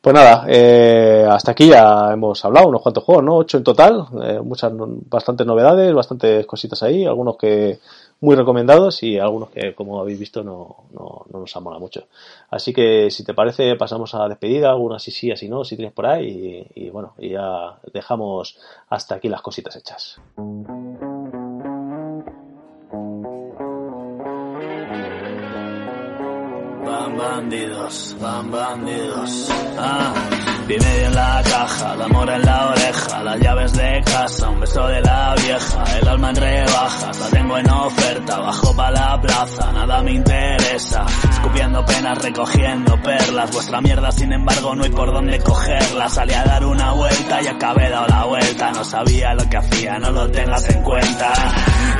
Pues 0.01 0.15
nada, 0.15 0.47
eh, 0.49 1.27
hasta 1.29 1.53
aquí 1.53 1.69
ya 1.69 2.13
hemos 2.13 2.45
hablado, 2.45 2.69
unos 2.69 2.83
cuantos 2.83 3.03
juegos, 3.03 3.25
¿no? 3.25 3.37
Ocho 3.37 3.57
en 3.57 3.65
total, 3.65 4.07
eh, 4.23 4.41
muchas, 4.41 4.73
bastantes 4.75 5.47
novedades, 5.47 5.93
bastantes 5.95 6.47
cositas 6.47 6.83
ahí, 6.83 7.05
algunos 7.05 7.37
que 7.37 7.79
muy 8.21 8.35
recomendados 8.35 9.03
y 9.03 9.19
algunos 9.19 9.51
que, 9.51 9.75
como 9.75 10.01
habéis 10.01 10.19
visto, 10.19 10.43
no, 10.43 10.85
no, 10.93 11.27
no 11.31 11.41
nos 11.41 11.57
mola 11.61 11.79
mucho. 11.79 12.07
Así 12.51 12.73
que, 12.73 13.11
si 13.11 13.25
te 13.25 13.35
parece, 13.35 13.77
pasamos 13.77 14.15
a 14.15 14.21
la 14.21 14.29
despedida, 14.29 14.71
algunas 14.71 15.03
sí, 15.03 15.11
sí, 15.11 15.31
así 15.31 15.49
no, 15.49 15.65
si 15.65 15.77
tienes 15.77 15.93
por 15.93 16.07
ahí, 16.07 16.67
y, 16.75 16.87
y 16.87 16.91
bueno, 16.91 17.15
y 17.19 17.31
ya 17.31 17.79
dejamos 17.93 18.59
hasta 18.89 19.17
aquí 19.17 19.29
las 19.29 19.43
cositas 19.43 19.77
hechas. 19.77 20.21
Van 26.87 27.17
bandidos, 27.17 28.17
van 28.21 28.51
bandidos. 28.51 29.49
Ah. 29.77 30.15
Dinero 30.67 31.07
en 31.07 31.15
la 31.15 31.43
caja, 31.45 31.95
la 31.95 32.09
mora 32.09 32.35
en 32.35 32.43
la 32.43 32.71
oreja, 32.71 33.23
las 33.23 33.39
llaves 33.39 33.73
de 33.75 34.03
casa, 34.05 34.49
un 34.51 34.59
beso 34.59 34.85
de 34.89 35.01
la 35.01 35.33
vieja, 35.37 35.85
el 36.01 36.09
alma 36.09 36.31
en 36.31 36.37
rebajas, 36.37 37.21
la 37.21 37.29
tengo 37.29 37.59
en 37.59 37.71
oferta, 37.71 38.39
bajo 38.41 38.75
pa' 38.75 38.91
la 38.91 39.21
plaza, 39.21 39.73
nada 39.73 40.03
me 40.03 40.13
interesa, 40.15 41.07
escupiendo 41.31 41.85
penas, 41.85 42.19
recogiendo 42.21 43.01
perlas, 43.01 43.53
vuestra 43.53 43.81
mierda 43.81 44.11
sin 44.11 44.33
embargo 44.33 44.75
no 44.75 44.83
hay 44.83 44.91
por 44.91 45.13
dónde 45.13 45.39
cogerla, 45.39 46.09
salí 46.09 46.35
a 46.35 46.43
dar 46.43 46.65
una 46.65 46.93
vuelta 46.95 47.43
y 47.43 47.47
acabé 47.47 47.89
dado 47.89 48.09
la 48.09 48.25
vuelta, 48.25 48.73
no 48.73 48.83
sabía 48.85 49.35
lo 49.35 49.49
que 49.49 49.57
hacía, 49.59 49.99
no 50.01 50.11
lo 50.11 50.29
tengas 50.33 50.69
en 50.69 50.83
cuenta, 50.83 51.33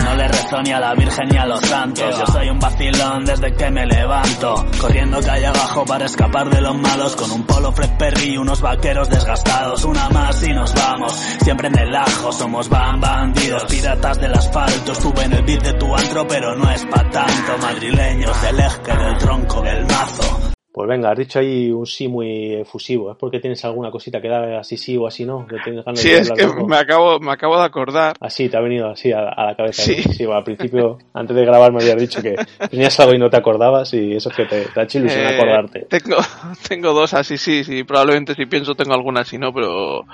no 0.03 0.17
le 0.17 0.27
rezo 0.27 0.61
ni 0.63 0.73
a 0.73 0.81
la 0.81 0.93
virgen 0.95 1.29
ni 1.29 1.39
a 1.39 1.47
los 1.47 1.61
santos, 1.61 2.19
yo 2.19 2.27
soy 2.27 2.49
un 2.49 2.59
vacilón 2.59 3.25
desde 3.25 3.55
que 3.55 3.71
me 3.71 3.87
levanto, 3.87 4.67
corriendo 4.79 5.21
calle 5.21 5.47
abajo 5.47 5.85
para 5.85 6.07
escapar 6.07 6.51
de 6.51 6.61
los 6.61 6.77
malos, 6.77 7.17
con 7.17 7.31
un 7.31 7.45
polo 7.45 7.73
Fred 7.73 7.91
Perry 7.99 8.35
y 8.35 8.39
unos 8.39 8.61
vaqueros 8.61 9.09
desgastados, 9.09 9.85
una 9.85 10.09
más 10.11 10.43
y 10.43 10.53
nos 10.53 10.75
vamos. 10.75 11.13
Siempre 11.43 11.69
en 11.69 11.79
el 11.79 11.95
ajo, 11.95 12.33
somos 12.33 12.69
van 12.69 13.01
bandidos, 13.01 13.65
piratas 13.65 14.19
del 14.21 14.35
asfalto. 14.35 14.93
Estuve 14.93 15.25
en 15.25 15.33
el 15.33 15.43
beat 15.45 15.63
de 15.63 15.73
tu 15.75 15.95
antro, 15.95 16.27
pero 16.27 16.57
no 16.57 16.71
es 16.71 16.85
pa' 16.87 17.11
tanto. 17.11 17.59
Madrileños 17.61 18.43
del 18.43 18.61
eje, 18.61 18.97
del 18.97 19.19
tronco, 19.19 19.61
del 19.63 19.85
mazo. 19.87 20.46
Pues 20.77 20.91
venga, 20.91 21.11
has 21.11 21.17
dicho 21.17 21.39
ahí 21.39 21.71
un 21.71 21.87
sí 21.87 22.07
muy 22.07 22.57
efusivo. 22.57 23.11
¿Es 23.11 23.17
porque 23.17 23.41
tienes 23.41 23.65
alguna 23.65 23.91
cosita 23.91 24.21
que 24.21 24.29
dar 24.29 24.57
así 24.57 24.77
sí 24.77 24.95
o 24.99 25.07
así 25.07 25.25
no? 25.25 25.47
sí, 25.95 26.11
es 26.11 26.31
que 26.31 26.47
me 26.47 26.77
acabo, 26.77 27.19
me 27.19 27.33
acabo 27.33 27.57
de 27.59 27.65
acordar. 27.65 28.15
Así, 28.21 28.51
te 28.51 28.59
ha 28.59 28.61
venido 28.61 28.91
así 28.91 29.11
a, 29.11 29.23
la 29.23 29.55
cabeza. 29.57 29.83
Sí. 29.85 30.03
sí 30.03 30.25
al 30.31 30.45
principio, 30.45 30.99
antes 31.15 31.35
de 31.35 31.47
grabar, 31.47 31.73
me 31.73 31.83
habías 31.83 31.97
dicho 31.97 32.21
que 32.21 32.37
tenías 32.69 33.01
algo 33.01 33.15
y 33.15 33.19
no 33.19 33.31
te 33.31 33.39
acordabas 33.39 33.95
y 33.95 34.17
eso 34.17 34.29
es 34.29 34.37
que 34.37 34.45
te, 34.45 34.67
ha 34.79 34.83
hecho 34.83 34.99
ilusión 34.99 35.25
eh, 35.25 35.37
acordarte. 35.37 35.87
Tengo, 35.89 36.19
tengo 36.69 36.93
dos 36.93 37.15
así 37.15 37.39
sí, 37.39 37.65
sí. 37.65 37.83
Probablemente 37.85 38.35
si 38.35 38.45
pienso 38.45 38.75
tengo 38.75 38.93
alguna 38.93 39.23
así 39.23 39.39
no, 39.39 39.55
pero 39.55 40.05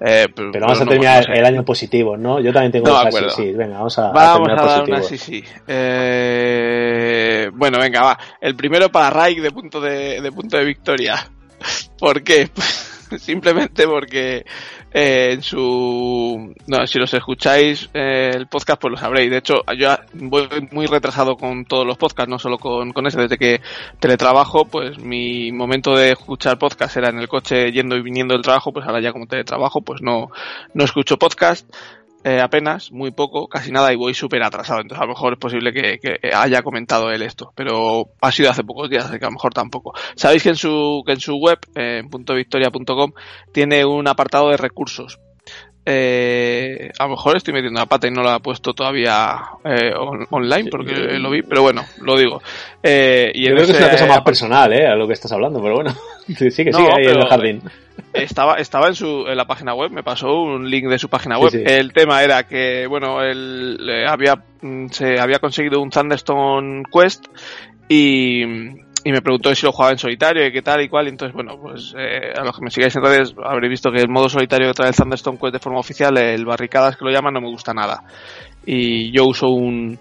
eh, 0.00 0.28
pero, 0.34 0.52
vamos 0.60 0.80
a 0.80 0.84
terminar 0.86 1.30
el 1.30 1.44
año 1.44 1.64
positivo, 1.64 2.16
¿no? 2.16 2.40
Yo 2.40 2.52
también 2.52 2.72
tengo 2.72 2.88
no, 2.88 3.10
sí, 3.10 3.24
sí. 3.34 3.52
Venga, 3.52 3.78
vamos 3.78 3.98
a, 3.98 4.10
vamos 4.10 4.48
a, 4.48 4.54
dar 4.54 4.84
una 4.84 5.02
sí, 5.02 5.18
sí. 5.18 5.44
Eh, 5.66 7.50
bueno, 7.54 7.78
venga, 7.78 8.02
va. 8.02 8.18
El 8.40 8.54
primero 8.54 8.90
para 8.90 9.10
Raik 9.10 9.40
de 9.40 9.50
punto 9.50 9.80
de, 9.80 10.20
de 10.20 10.32
punto 10.32 10.56
de 10.56 10.64
victoria. 10.64 11.16
¿Por 11.98 12.22
qué? 12.22 12.50
Simplemente 13.18 13.86
porque 13.86 14.44
eh, 14.92 15.32
en 15.32 15.42
su... 15.42 16.54
No, 16.66 16.86
si 16.86 16.98
los 16.98 17.12
escucháis 17.12 17.90
eh, 17.92 18.30
el 18.34 18.46
podcast 18.46 18.80
pues 18.80 18.92
lo 18.92 18.96
sabréis. 18.96 19.30
De 19.30 19.38
hecho, 19.38 19.54
yo 19.76 19.94
voy 20.14 20.48
muy 20.70 20.86
retrasado 20.86 21.36
con 21.36 21.64
todos 21.64 21.86
los 21.86 21.98
podcasts, 21.98 22.30
no 22.30 22.38
solo 22.38 22.58
con, 22.58 22.92
con 22.92 23.06
ese. 23.06 23.20
Desde 23.20 23.38
que 23.38 23.60
teletrabajo, 24.00 24.64
pues 24.64 24.98
mi 24.98 25.52
momento 25.52 25.94
de 25.94 26.12
escuchar 26.12 26.58
podcast 26.58 26.96
era 26.96 27.10
en 27.10 27.18
el 27.18 27.28
coche 27.28 27.70
yendo 27.72 27.96
y 27.96 28.02
viniendo 28.02 28.34
del 28.34 28.42
trabajo, 28.42 28.72
pues 28.72 28.86
ahora 28.86 29.00
ya 29.00 29.12
como 29.12 29.26
teletrabajo, 29.26 29.82
pues 29.82 30.00
no, 30.02 30.30
no 30.74 30.84
escucho 30.84 31.18
podcast. 31.18 31.68
Eh, 32.28 32.42
apenas, 32.42 32.92
muy 32.92 33.10
poco, 33.10 33.48
casi 33.48 33.72
nada 33.72 33.90
y 33.90 33.96
voy 33.96 34.12
súper 34.12 34.42
atrasado. 34.42 34.82
Entonces 34.82 35.00
a 35.00 35.06
lo 35.06 35.12
mejor 35.14 35.32
es 35.32 35.38
posible 35.38 35.72
que, 35.72 35.98
haya 36.34 36.60
comentado 36.60 37.10
él 37.10 37.22
esto, 37.22 37.54
pero 37.54 38.10
ha 38.20 38.30
sido 38.30 38.50
hace 38.50 38.64
pocos 38.64 38.90
días, 38.90 39.06
así 39.06 39.18
que 39.18 39.24
a 39.24 39.28
lo 39.28 39.32
mejor 39.32 39.54
tampoco. 39.54 39.94
Sabéis 40.14 40.42
que 40.42 40.50
en 40.50 40.56
su, 40.56 41.02
que 41.06 41.12
en 41.12 41.20
su 41.20 41.36
web, 41.36 41.58
en 41.74 42.04
eh, 42.04 42.34
.victoria.com, 42.34 43.12
tiene 43.50 43.86
un 43.86 44.06
apartado 44.08 44.50
de 44.50 44.58
recursos. 44.58 45.18
Eh, 45.90 46.90
a 46.98 47.04
lo 47.04 47.10
mejor 47.10 47.38
estoy 47.38 47.54
metiendo 47.54 47.80
la 47.80 47.86
pata 47.86 48.06
y 48.08 48.10
no 48.10 48.22
lo 48.22 48.28
ha 48.28 48.40
puesto 48.40 48.74
todavía 48.74 49.40
online 50.30 50.68
porque 50.70 50.92
lo 51.18 51.30
vi, 51.30 51.40
pero 51.40 51.62
bueno, 51.62 51.82
lo 52.02 52.14
digo. 52.14 52.42
y 52.82 53.48
Yo 53.48 53.54
creo 53.54 53.66
que 53.66 53.72
es 53.72 53.78
una 53.78 53.90
cosa 53.90 54.06
más 54.06 54.20
personal, 54.20 54.72
¿eh? 54.74 54.86
A 54.86 54.94
lo 54.96 55.06
que 55.06 55.14
estás 55.14 55.32
hablando, 55.32 55.62
pero 55.62 55.76
bueno, 55.76 55.94
sí, 56.26 56.34
que 56.34 56.50
sí, 56.50 56.82
ahí 56.82 57.06
en 57.06 57.18
el 57.18 57.26
jardín. 57.26 57.62
Estaba, 58.12 58.56
estaba 58.56 58.88
en, 58.88 58.94
su, 58.94 59.26
en 59.26 59.36
la 59.36 59.46
página 59.46 59.74
web, 59.74 59.90
me 59.90 60.02
pasó 60.02 60.42
un 60.42 60.68
link 60.68 60.88
de 60.88 60.98
su 60.98 61.08
página 61.08 61.38
web. 61.38 61.52
El 61.54 61.92
tema 61.92 62.22
era 62.22 62.46
que, 62.46 62.86
bueno, 62.86 63.22
él 63.22 63.78
había, 64.06 64.36
mm, 64.60 64.88
se 64.90 65.18
había 65.18 65.38
conseguido 65.38 65.80
un 65.80 65.88
Thunderstone 65.88 66.82
Quest 66.92 67.26
y, 67.88 68.44
y 69.08 69.12
me 69.12 69.22
preguntó 69.22 69.54
si 69.54 69.64
lo 69.64 69.72
jugaba 69.72 69.92
en 69.92 69.98
solitario 69.98 70.46
y 70.46 70.52
qué 70.52 70.60
tal 70.60 70.82
y 70.82 70.88
cual. 70.90 71.06
Y 71.06 71.08
entonces, 71.08 71.32
bueno, 71.34 71.58
pues 71.58 71.94
eh, 71.96 72.30
a 72.36 72.44
los 72.44 72.54
que 72.54 72.62
me 72.62 72.70
sigáis 72.70 72.94
en 72.94 73.02
redes 73.02 73.34
habréis 73.42 73.70
visto 73.70 73.90
que 73.90 74.02
el 74.02 74.10
modo 74.10 74.28
solitario 74.28 74.68
que 74.68 74.74
trae 74.74 74.90
el 74.90 74.94
Thunderstone 74.94 75.38
Quest 75.38 75.54
de 75.54 75.58
forma 75.58 75.80
oficial, 75.80 76.18
el 76.18 76.44
barricadas 76.44 76.98
que 76.98 77.06
lo 77.06 77.10
llaman, 77.10 77.32
no 77.32 77.40
me 77.40 77.48
gusta 77.48 77.72
nada. 77.72 78.02
Y 78.66 79.10
yo 79.10 79.24
uso 79.24 79.48
un, 79.48 79.98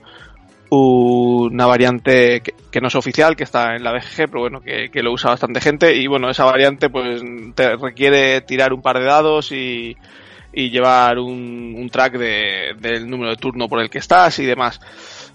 una 0.71 1.65
variante 1.67 2.41
que, 2.41 2.81
no 2.81 2.89
es 2.89 2.95
oficial, 2.95 3.37
que 3.37 3.45
está 3.45 3.77
en 3.77 3.83
la 3.85 3.93
BGG, 3.93 4.27
pero 4.29 4.41
bueno, 4.41 4.59
que, 4.59 5.01
lo 5.01 5.13
usa 5.13 5.29
bastante 5.29 5.61
gente. 5.61 5.95
Y 5.95 6.07
bueno, 6.07 6.29
esa 6.29 6.43
variante 6.43 6.89
pues 6.89 7.21
te 7.55 7.77
requiere 7.77 8.41
tirar 8.41 8.73
un 8.73 8.81
par 8.81 8.99
de 8.99 9.05
dados 9.05 9.53
y, 9.53 9.95
y 10.51 10.69
llevar 10.69 11.17
un, 11.17 11.89
track 11.89 12.17
de, 12.17 12.75
del 12.77 13.09
número 13.09 13.29
de 13.29 13.37
turno 13.37 13.69
por 13.69 13.79
el 13.79 13.89
que 13.89 13.99
estás 13.99 14.37
y 14.39 14.45
demás. 14.45 14.81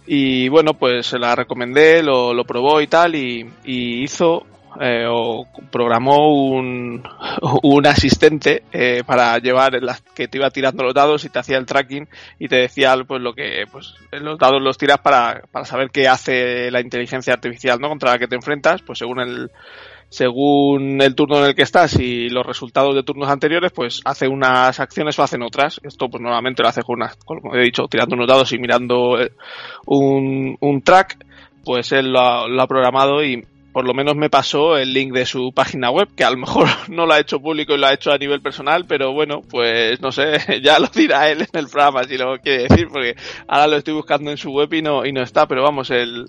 Y 0.06 0.48
bueno, 0.48 0.74
pues 0.74 1.06
se 1.06 1.18
la 1.18 1.34
recomendé, 1.34 2.02
lo, 2.02 2.34
lo 2.34 2.44
probó 2.44 2.80
y 2.80 2.86
tal, 2.86 3.14
y, 3.14 3.46
y 3.64 4.02
hizo 4.02 4.44
eh, 4.80 5.04
o 5.06 5.46
programó 5.70 6.32
un, 6.34 7.02
un 7.62 7.86
asistente 7.86 8.62
eh, 8.72 9.02
para 9.04 9.36
llevar 9.38 9.74
las 9.82 10.00
que 10.00 10.28
te 10.28 10.38
iba 10.38 10.50
tirando 10.50 10.82
los 10.82 10.94
dados 10.94 11.24
y 11.24 11.28
te 11.28 11.38
hacía 11.38 11.58
el 11.58 11.66
tracking 11.66 12.08
y 12.38 12.48
te 12.48 12.56
decía 12.56 12.96
pues 13.06 13.20
lo 13.20 13.34
que 13.34 13.64
pues 13.70 13.94
los 14.12 14.38
dados 14.38 14.62
los 14.62 14.78
tiras 14.78 14.98
para, 14.98 15.42
para 15.50 15.66
saber 15.66 15.90
qué 15.90 16.08
hace 16.08 16.70
la 16.70 16.80
inteligencia 16.80 17.34
artificial 17.34 17.78
no 17.80 17.90
contra 17.90 18.12
la 18.12 18.18
que 18.18 18.28
te 18.28 18.34
enfrentas 18.34 18.80
pues 18.80 18.98
según 18.98 19.20
el 19.20 19.50
según 20.12 21.00
el 21.00 21.14
turno 21.14 21.38
en 21.38 21.46
el 21.46 21.54
que 21.54 21.62
estás 21.62 21.98
y 21.98 22.28
los 22.28 22.44
resultados 22.44 22.94
de 22.94 23.02
turnos 23.02 23.30
anteriores, 23.30 23.72
pues 23.72 24.02
hace 24.04 24.28
unas 24.28 24.78
acciones 24.78 25.18
o 25.18 25.22
hacen 25.22 25.42
otras. 25.42 25.80
Esto 25.82 26.10
pues 26.10 26.22
normalmente 26.22 26.62
lo 26.62 26.68
hace 26.68 26.82
con 26.82 26.96
unas, 26.96 27.16
como 27.16 27.54
he 27.54 27.62
dicho, 27.62 27.88
tirando 27.88 28.14
unos 28.14 28.28
dados 28.28 28.52
y 28.52 28.58
mirando 28.58 29.18
eh, 29.18 29.32
un, 29.86 30.54
un 30.60 30.82
track, 30.82 31.16
pues 31.64 31.92
él 31.92 32.12
lo 32.12 32.46
lo 32.46 32.62
ha 32.62 32.66
programado 32.66 33.24
y 33.24 33.42
por 33.72 33.86
lo 33.86 33.94
menos 33.94 34.16
me 34.16 34.28
pasó 34.28 34.76
el 34.76 34.92
link 34.92 35.12
de 35.12 35.24
su 35.24 35.52
página 35.52 35.90
web, 35.90 36.08
que 36.14 36.24
a 36.24 36.30
lo 36.30 36.36
mejor 36.36 36.68
no 36.88 37.06
lo 37.06 37.14
ha 37.14 37.20
hecho 37.20 37.40
público 37.40 37.74
y 37.74 37.78
lo 37.78 37.86
ha 37.86 37.94
hecho 37.94 38.12
a 38.12 38.18
nivel 38.18 38.40
personal, 38.40 38.84
pero 38.86 39.12
bueno, 39.12 39.42
pues 39.48 40.00
no 40.00 40.12
sé, 40.12 40.38
ya 40.62 40.78
lo 40.78 40.88
dirá 40.88 41.30
él 41.30 41.40
en 41.40 41.58
el 41.58 41.68
programa 41.68 42.04
si 42.04 42.18
lo 42.18 42.38
quiere 42.38 42.64
decir, 42.68 42.88
porque 42.88 43.16
ahora 43.48 43.66
lo 43.66 43.76
estoy 43.76 43.94
buscando 43.94 44.30
en 44.30 44.36
su 44.36 44.50
web 44.50 44.72
y 44.74 44.82
no, 44.82 45.04
y 45.06 45.12
no 45.12 45.22
está, 45.22 45.46
pero 45.46 45.62
vamos, 45.62 45.90
el... 45.90 46.26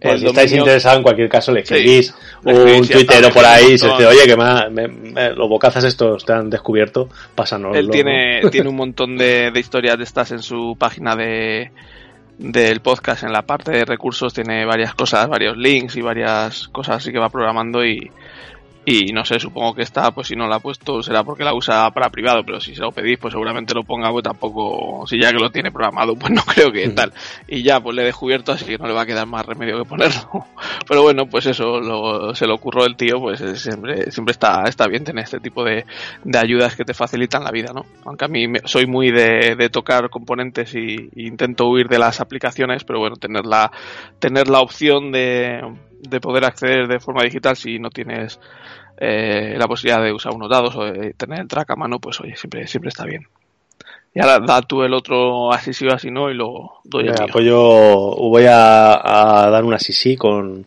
Pues 0.00 0.20
si 0.20 0.26
estáis 0.26 0.52
interesados, 0.52 0.96
en 0.96 1.02
cualquier 1.02 1.28
caso, 1.28 1.52
le 1.52 1.60
escribís 1.60 2.14
un 2.42 2.88
tuitero 2.88 3.28
por 3.28 3.44
ahí 3.44 3.72
y 3.72 3.78
se 3.78 3.86
dice, 3.86 4.06
oye, 4.06 4.24
que 4.24 4.34
me, 4.34 5.28
los 5.34 5.46
bocazas 5.46 5.84
estos 5.84 6.24
te 6.24 6.32
han 6.32 6.48
descubierto, 6.48 7.10
pásanos. 7.34 7.76
Él 7.76 7.90
tiene, 7.90 8.40
tiene 8.50 8.70
un 8.70 8.76
montón 8.80 9.18
de, 9.18 9.50
de 9.50 9.60
historias 9.60 9.98
de 9.98 10.04
estas 10.04 10.32
en 10.32 10.40
su 10.40 10.74
página 10.78 11.14
de 11.16 11.70
del 12.40 12.80
podcast 12.80 13.22
en 13.22 13.32
la 13.32 13.42
parte 13.42 13.70
de 13.70 13.84
recursos 13.84 14.32
tiene 14.32 14.64
varias 14.64 14.94
cosas, 14.94 15.28
varios 15.28 15.58
links 15.58 15.96
y 15.96 16.00
varias 16.00 16.68
cosas 16.68 16.96
así 16.96 17.12
que 17.12 17.18
va 17.18 17.28
programando 17.28 17.84
y, 17.84 18.10
y 18.90 19.12
no 19.12 19.24
sé, 19.24 19.38
supongo 19.38 19.74
que 19.74 19.82
está, 19.82 20.10
pues 20.10 20.26
si 20.26 20.34
no 20.34 20.48
la 20.48 20.56
ha 20.56 20.60
puesto 20.60 21.00
será 21.00 21.22
porque 21.22 21.44
la 21.44 21.54
usa 21.54 21.90
para 21.92 22.10
privado, 22.10 22.42
pero 22.44 22.58
si 22.58 22.74
se 22.74 22.80
lo 22.80 22.90
pedís, 22.90 23.18
pues 23.18 23.32
seguramente 23.32 23.72
lo 23.72 23.84
ponga, 23.84 24.10
pues 24.10 24.24
tampoco, 24.24 25.06
si 25.06 25.20
ya 25.20 25.30
que 25.30 25.38
lo 25.38 25.50
tiene 25.50 25.70
programado, 25.70 26.16
pues 26.16 26.32
no 26.32 26.42
creo 26.46 26.72
que 26.72 26.88
tal. 26.88 27.12
Y 27.46 27.62
ya, 27.62 27.80
pues 27.80 27.94
le 27.94 28.02
he 28.02 28.06
descubierto, 28.06 28.50
así 28.50 28.64
que 28.64 28.78
no 28.78 28.88
le 28.88 28.92
va 28.92 29.02
a 29.02 29.06
quedar 29.06 29.26
más 29.26 29.46
remedio 29.46 29.78
que 29.78 29.88
ponerlo. 29.88 30.46
Pero 30.88 31.02
bueno, 31.02 31.26
pues 31.26 31.46
eso, 31.46 32.34
se 32.34 32.46
lo 32.46 32.54
ocurrió 32.54 32.84
el 32.84 32.96
tío, 32.96 33.20
pues 33.20 33.40
siempre, 33.60 34.10
siempre 34.10 34.32
está, 34.32 34.64
está 34.66 34.88
bien 34.88 35.04
tener 35.04 35.22
este 35.22 35.38
tipo 35.38 35.62
de, 35.62 35.86
de 36.24 36.38
ayudas 36.38 36.74
que 36.74 36.84
te 36.84 36.94
facilitan 36.94 37.44
la 37.44 37.52
vida, 37.52 37.72
¿no? 37.72 37.86
Aunque 38.04 38.24
a 38.24 38.28
mí 38.28 38.46
soy 38.64 38.86
muy 38.86 39.12
de, 39.12 39.54
de 39.56 39.68
tocar 39.70 40.10
componentes 40.10 40.74
y, 40.74 41.10
y 41.14 41.28
intento 41.28 41.68
huir 41.68 41.86
de 41.88 41.98
las 41.98 42.20
aplicaciones, 42.20 42.82
pero 42.82 42.98
bueno, 42.98 43.16
tener 43.16 43.46
la, 43.46 43.70
tener 44.18 44.48
la 44.48 44.60
opción 44.60 45.12
de, 45.12 45.60
de 46.00 46.20
poder 46.20 46.44
acceder 46.44 46.88
de 46.88 47.00
forma 47.00 47.22
digital 47.22 47.56
si 47.56 47.78
no 47.78 47.90
tienes 47.90 48.40
eh, 48.96 49.54
la 49.58 49.68
posibilidad 49.68 50.02
de 50.02 50.12
usar 50.12 50.32
unos 50.32 50.50
dados 50.50 50.74
o 50.76 50.84
de 50.84 51.14
tener 51.14 51.40
el 51.40 51.48
track 51.48 51.70
a 51.70 51.76
mano, 51.76 51.98
pues 51.98 52.20
oye, 52.20 52.36
siempre, 52.36 52.66
siempre 52.66 52.88
está 52.88 53.04
bien. 53.04 53.26
Y 54.12 54.20
ahora 54.20 54.40
da 54.40 54.62
tú 54.62 54.82
el 54.82 54.92
otro 54.92 55.52
así 55.52 55.72
sí 55.72 55.86
o 55.86 55.94
así 55.94 56.10
no 56.10 56.30
y 56.30 56.34
lo 56.34 56.80
doy 56.82 57.08
a 57.08 57.26
Pues 57.32 57.44
yo 57.44 57.56
voy 57.56 58.44
a, 58.46 59.44
a 59.44 59.50
dar 59.50 59.64
un 59.64 59.74
así 59.74 59.92
sí 59.92 60.16
con, 60.16 60.66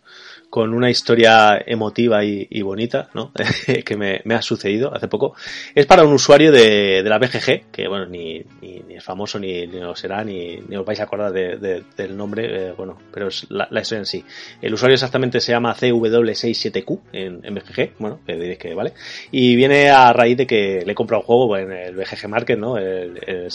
con 0.54 0.72
una 0.72 0.88
historia 0.88 1.60
emotiva 1.66 2.24
y, 2.24 2.62
bonita, 2.62 3.10
¿no? 3.16 3.32
que 3.86 3.98
me, 3.98 4.36
ha 4.36 4.42
sucedido 4.44 4.94
hace 4.94 5.08
poco. 5.08 5.36
Es 5.74 5.88
para 5.88 6.04
un 6.04 6.14
usuario 6.14 6.52
de, 6.52 7.02
la 7.04 7.18
BGG, 7.18 7.72
que 7.72 7.88
bueno, 7.88 8.06
ni, 8.06 8.40
ni, 8.62 8.84
es 8.94 9.04
famoso, 9.04 9.40
ni, 9.40 9.66
ni, 9.66 9.80
lo 9.80 9.96
será, 9.96 10.24
ni, 10.24 10.60
os 10.76 10.86
vais 10.86 11.00
a 11.00 11.06
acordar 11.06 11.34
del 11.34 12.16
nombre, 12.16 12.68
eh, 12.68 12.72
bueno, 12.78 13.00
pero 13.12 13.30
es 13.30 13.48
la, 13.50 13.68
historia 13.82 14.02
en 14.02 14.06
sí. 14.06 14.24
El 14.62 14.76
usuario 14.76 14.94
exactamente 14.94 15.40
se 15.40 15.54
llama 15.54 15.74
CW67Q 15.76 17.00
en, 17.14 17.42
BGG, 17.42 17.94
bueno, 17.98 18.20
que 18.24 18.34
diréis 18.34 18.60
que 18.60 18.76
vale. 18.76 18.94
Y 19.32 19.56
viene 19.56 19.90
a 19.90 20.14
raíz 20.14 20.38
de 20.38 20.46
que 20.46 20.84
le 20.86 20.94
compra 20.94 21.18
un 21.18 21.24
juego 21.24 21.58
en 21.58 21.72
el 21.72 21.96
BGG 21.96 22.30
Market, 22.30 22.60
¿no? 22.60 22.78
El, 22.78 23.20
el 23.26 23.50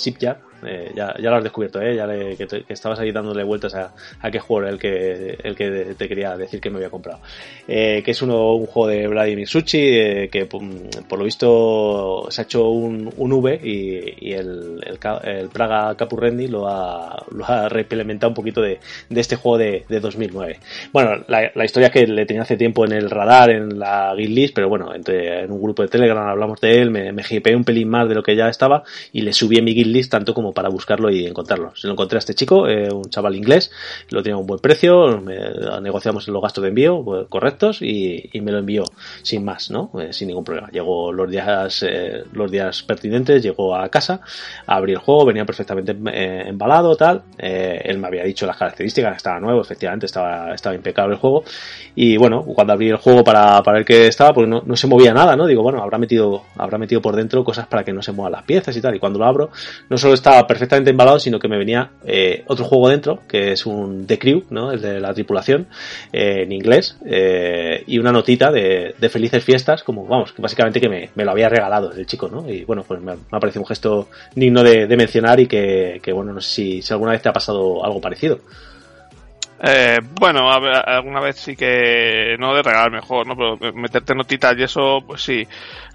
eh, 0.66 0.92
ya, 0.94 1.14
lo 1.18 1.36
has 1.36 1.42
descubierto, 1.42 1.80
¿eh? 1.80 1.96
Ya 1.96 2.06
que, 2.06 2.64
estabas 2.68 2.98
ahí 2.98 3.12
dándole 3.12 3.44
vueltas 3.44 3.74
a, 3.74 3.92
a 4.20 4.30
qué 4.30 4.38
juego 4.38 4.62
era 4.62 4.70
el 4.70 4.78
que, 4.78 5.38
el 5.42 5.54
que 5.54 5.94
te 5.96 6.08
quería 6.08 6.36
decir 6.36 6.60
que 6.60 6.70
me 6.70 6.76
había 6.76 6.90
comprado. 6.90 7.20
Eh, 7.66 8.02
que 8.04 8.12
es 8.12 8.22
uno, 8.22 8.54
un 8.54 8.66
juego 8.66 8.88
de 8.88 9.06
Vladimir 9.06 9.46
Suchi, 9.46 9.78
eh, 9.78 10.28
que 10.30 10.46
por 10.46 11.18
lo 11.18 11.24
visto 11.24 12.26
se 12.30 12.40
ha 12.40 12.44
hecho 12.44 12.68
un, 12.68 13.12
un 13.16 13.32
V 13.32 13.60
y, 13.62 14.32
el, 14.32 14.80
el, 14.84 15.48
Praga 15.48 15.94
Capurrendi 15.96 16.48
lo 16.48 16.68
ha, 16.68 17.24
lo 17.30 17.44
ha 17.46 17.68
reimplementado 17.68 18.30
un 18.30 18.34
poquito 18.34 18.60
de, 18.60 18.78
de 19.08 19.20
este 19.20 19.36
juego 19.36 19.58
de, 19.58 19.84
de 19.88 20.00
2009. 20.00 20.60
Bueno, 20.92 21.24
la, 21.28 21.64
historia 21.64 21.88
es 21.88 21.92
que 21.92 22.06
le 22.06 22.26
tenía 22.26 22.42
hace 22.42 22.56
tiempo 22.56 22.84
en 22.84 22.92
el 22.92 23.10
radar, 23.10 23.50
en 23.50 23.78
la 23.78 24.14
guild 24.16 24.34
list, 24.34 24.54
pero 24.54 24.68
bueno, 24.68 24.94
entre, 24.94 25.42
en 25.42 25.50
un 25.50 25.60
grupo 25.60 25.82
de 25.82 25.88
Telegram 25.88 26.28
hablamos 26.28 26.60
de 26.60 26.80
él, 26.80 26.90
me, 26.90 27.12
me 27.12 27.22
un 27.54 27.64
pelín 27.64 27.88
más 27.88 28.08
de 28.08 28.14
lo 28.14 28.22
que 28.22 28.36
ya 28.36 28.48
estaba 28.48 28.82
y 29.12 29.22
le 29.22 29.32
subí 29.32 29.58
en 29.58 29.64
mi 29.64 29.74
guild 29.74 29.94
list 29.94 30.10
tanto 30.10 30.34
como 30.34 30.47
para 30.52 30.68
buscarlo 30.68 31.10
y 31.10 31.26
encontrarlo. 31.26 31.72
Se 31.76 31.86
lo 31.86 31.94
encontré 31.94 32.16
a 32.16 32.20
este 32.20 32.34
chico, 32.34 32.68
eh, 32.68 32.90
un 32.92 33.04
chaval 33.04 33.34
inglés, 33.34 33.70
lo 34.10 34.22
tenía 34.22 34.36
a 34.36 34.38
un 34.38 34.46
buen 34.46 34.60
precio, 34.60 35.20
negociamos 35.80 36.26
los 36.28 36.42
gastos 36.42 36.62
de 36.62 36.68
envío 36.68 37.02
pues, 37.04 37.26
correctos 37.28 37.82
y, 37.82 38.30
me 38.38 38.52
lo 38.52 38.58
envió 38.58 38.84
sin 39.22 39.44
más, 39.44 39.70
¿no? 39.70 39.90
Eh, 40.00 40.12
sin 40.12 40.28
ningún 40.28 40.44
problema. 40.44 40.68
Llegó 40.70 41.12
los 41.12 41.28
días, 41.30 41.82
eh, 41.82 42.22
los 42.32 42.50
días 42.50 42.82
pertinentes, 42.82 43.42
llegó 43.42 43.74
a 43.74 43.88
casa, 43.88 44.20
abrí 44.66 44.92
el 44.92 44.98
juego, 44.98 45.26
venía 45.26 45.44
perfectamente 45.44 45.96
embalado, 46.48 46.96
tal. 46.96 47.22
él 47.38 47.98
me 47.98 48.06
había 48.06 48.24
dicho 48.24 48.46
las 48.46 48.56
características, 48.56 49.16
estaba 49.16 49.40
nuevo, 49.40 49.60
efectivamente, 49.60 50.06
estaba, 50.06 50.54
estaba 50.54 50.74
impecable 50.74 51.14
el 51.14 51.20
juego. 51.20 51.44
Y 51.94 52.16
bueno, 52.16 52.42
cuando 52.44 52.72
abrí 52.72 52.88
el 52.90 52.96
juego 52.96 53.24
para, 53.24 53.62
para 53.62 53.78
ver 53.78 53.84
qué 53.84 54.06
estaba, 54.06 54.32
pues 54.32 54.48
no, 54.48 54.62
no 54.64 54.76
se 54.76 54.86
movía 54.86 55.12
nada, 55.12 55.36
¿no? 55.36 55.46
Digo, 55.46 55.62
bueno, 55.62 55.82
habrá 55.82 55.98
metido, 55.98 56.44
habrá 56.56 56.78
metido 56.78 57.02
por 57.02 57.16
dentro 57.16 57.44
cosas 57.44 57.66
para 57.66 57.84
que 57.84 57.92
no 57.92 58.02
se 58.02 58.12
muevan 58.12 58.32
las 58.32 58.42
piezas 58.42 58.76
y 58.76 58.80
tal. 58.80 58.94
Y 58.94 58.98
cuando 58.98 59.18
lo 59.18 59.26
abro, 59.26 59.50
no 59.88 59.98
solo 59.98 60.14
perfectamente 60.46 60.90
embalado, 60.90 61.18
sino 61.18 61.38
que 61.38 61.48
me 61.48 61.58
venía 61.58 61.90
eh, 62.04 62.44
otro 62.46 62.64
juego 62.64 62.88
dentro, 62.88 63.20
que 63.28 63.52
es 63.52 63.66
un 63.66 64.06
The 64.06 64.18
Crew, 64.18 64.44
¿no? 64.50 64.72
El 64.72 64.80
de 64.80 65.00
la 65.00 65.12
tripulación, 65.14 65.66
eh, 66.12 66.42
en 66.42 66.52
inglés, 66.52 66.96
eh, 67.06 67.84
y 67.86 67.98
una 67.98 68.12
notita 68.12 68.50
de, 68.50 68.94
felices 69.10 69.42
fiestas, 69.44 69.82
como, 69.82 70.06
vamos, 70.06 70.32
que 70.32 70.42
básicamente 70.42 70.80
que 70.80 70.88
me, 70.88 71.24
lo 71.24 71.30
había 71.30 71.48
regalado 71.48 71.92
el 71.92 72.06
chico, 72.06 72.28
¿no? 72.28 72.48
Y 72.48 72.64
bueno, 72.64 72.84
pues 72.86 73.00
me, 73.00 73.12
ha 73.12 73.40
parecido 73.40 73.62
un 73.62 73.68
gesto 73.68 74.08
digno 74.34 74.62
de, 74.62 74.96
mencionar 74.96 75.38
y 75.40 75.46
que, 75.46 76.00
bueno, 76.12 76.32
no 76.32 76.40
sé 76.40 76.82
si, 76.82 76.92
alguna 76.92 77.12
vez 77.12 77.22
te 77.22 77.28
ha 77.28 77.32
pasado 77.32 77.84
algo 77.84 78.00
parecido. 78.00 78.40
Bueno, 80.20 80.50
alguna 80.50 81.20
vez 81.20 81.36
sí 81.36 81.56
que 81.56 82.36
no 82.38 82.54
de 82.54 82.62
regalar 82.62 82.90
mejor, 82.90 83.26
¿no? 83.26 83.36
Pero 83.36 83.72
meterte 83.74 84.14
notitas 84.14 84.56
y 84.58 84.62
eso, 84.62 85.02
pues 85.06 85.22
sí. 85.22 85.46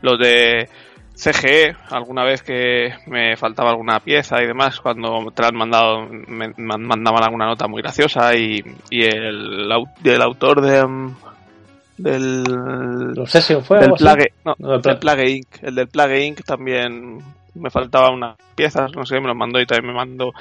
Lo 0.02 0.18
de 0.18 0.68
CGE, 1.15 1.76
alguna 1.90 2.23
vez 2.23 2.41
que 2.41 2.94
me 3.06 3.38
faltaba 3.38 3.69
alguna 3.69 3.99
pieza 3.99 4.41
y 4.41 4.48
demás, 4.48 4.80
cuando 4.80 5.31
te 5.34 5.41
la 5.41 5.49
han 5.49 5.56
mandado, 5.56 6.07
me 6.07 6.53
mandaban 6.57 7.23
alguna 7.23 7.45
nota 7.45 7.68
muy 7.68 7.81
graciosa 7.81 8.35
y, 8.35 8.64
el, 8.90 9.72
el 10.03 10.22
autor 10.22 10.61
de, 10.61 10.85
mm, 10.85 11.15
del 11.98 13.14
fue 13.64 13.80
del 13.80 13.94
Plague, 13.94 14.34
no, 14.44 14.80
del 14.80 14.98
Plague 14.98 15.30
Inc. 15.30 15.48
El 15.61 15.76
del 15.76 15.88
Plague 15.88 16.26
Inc. 16.26 16.44
también 16.44 17.19
me 17.56 17.70
faltaba 17.70 18.10
una 18.12 18.36
piezas, 18.56 18.92
no 18.96 19.06
sé, 19.06 19.20
me 19.20 19.28
lo 19.28 19.36
mandó 19.36 19.60
y 19.60 19.66
también 19.66 19.88
me 19.88 19.94
mandó 19.94 20.32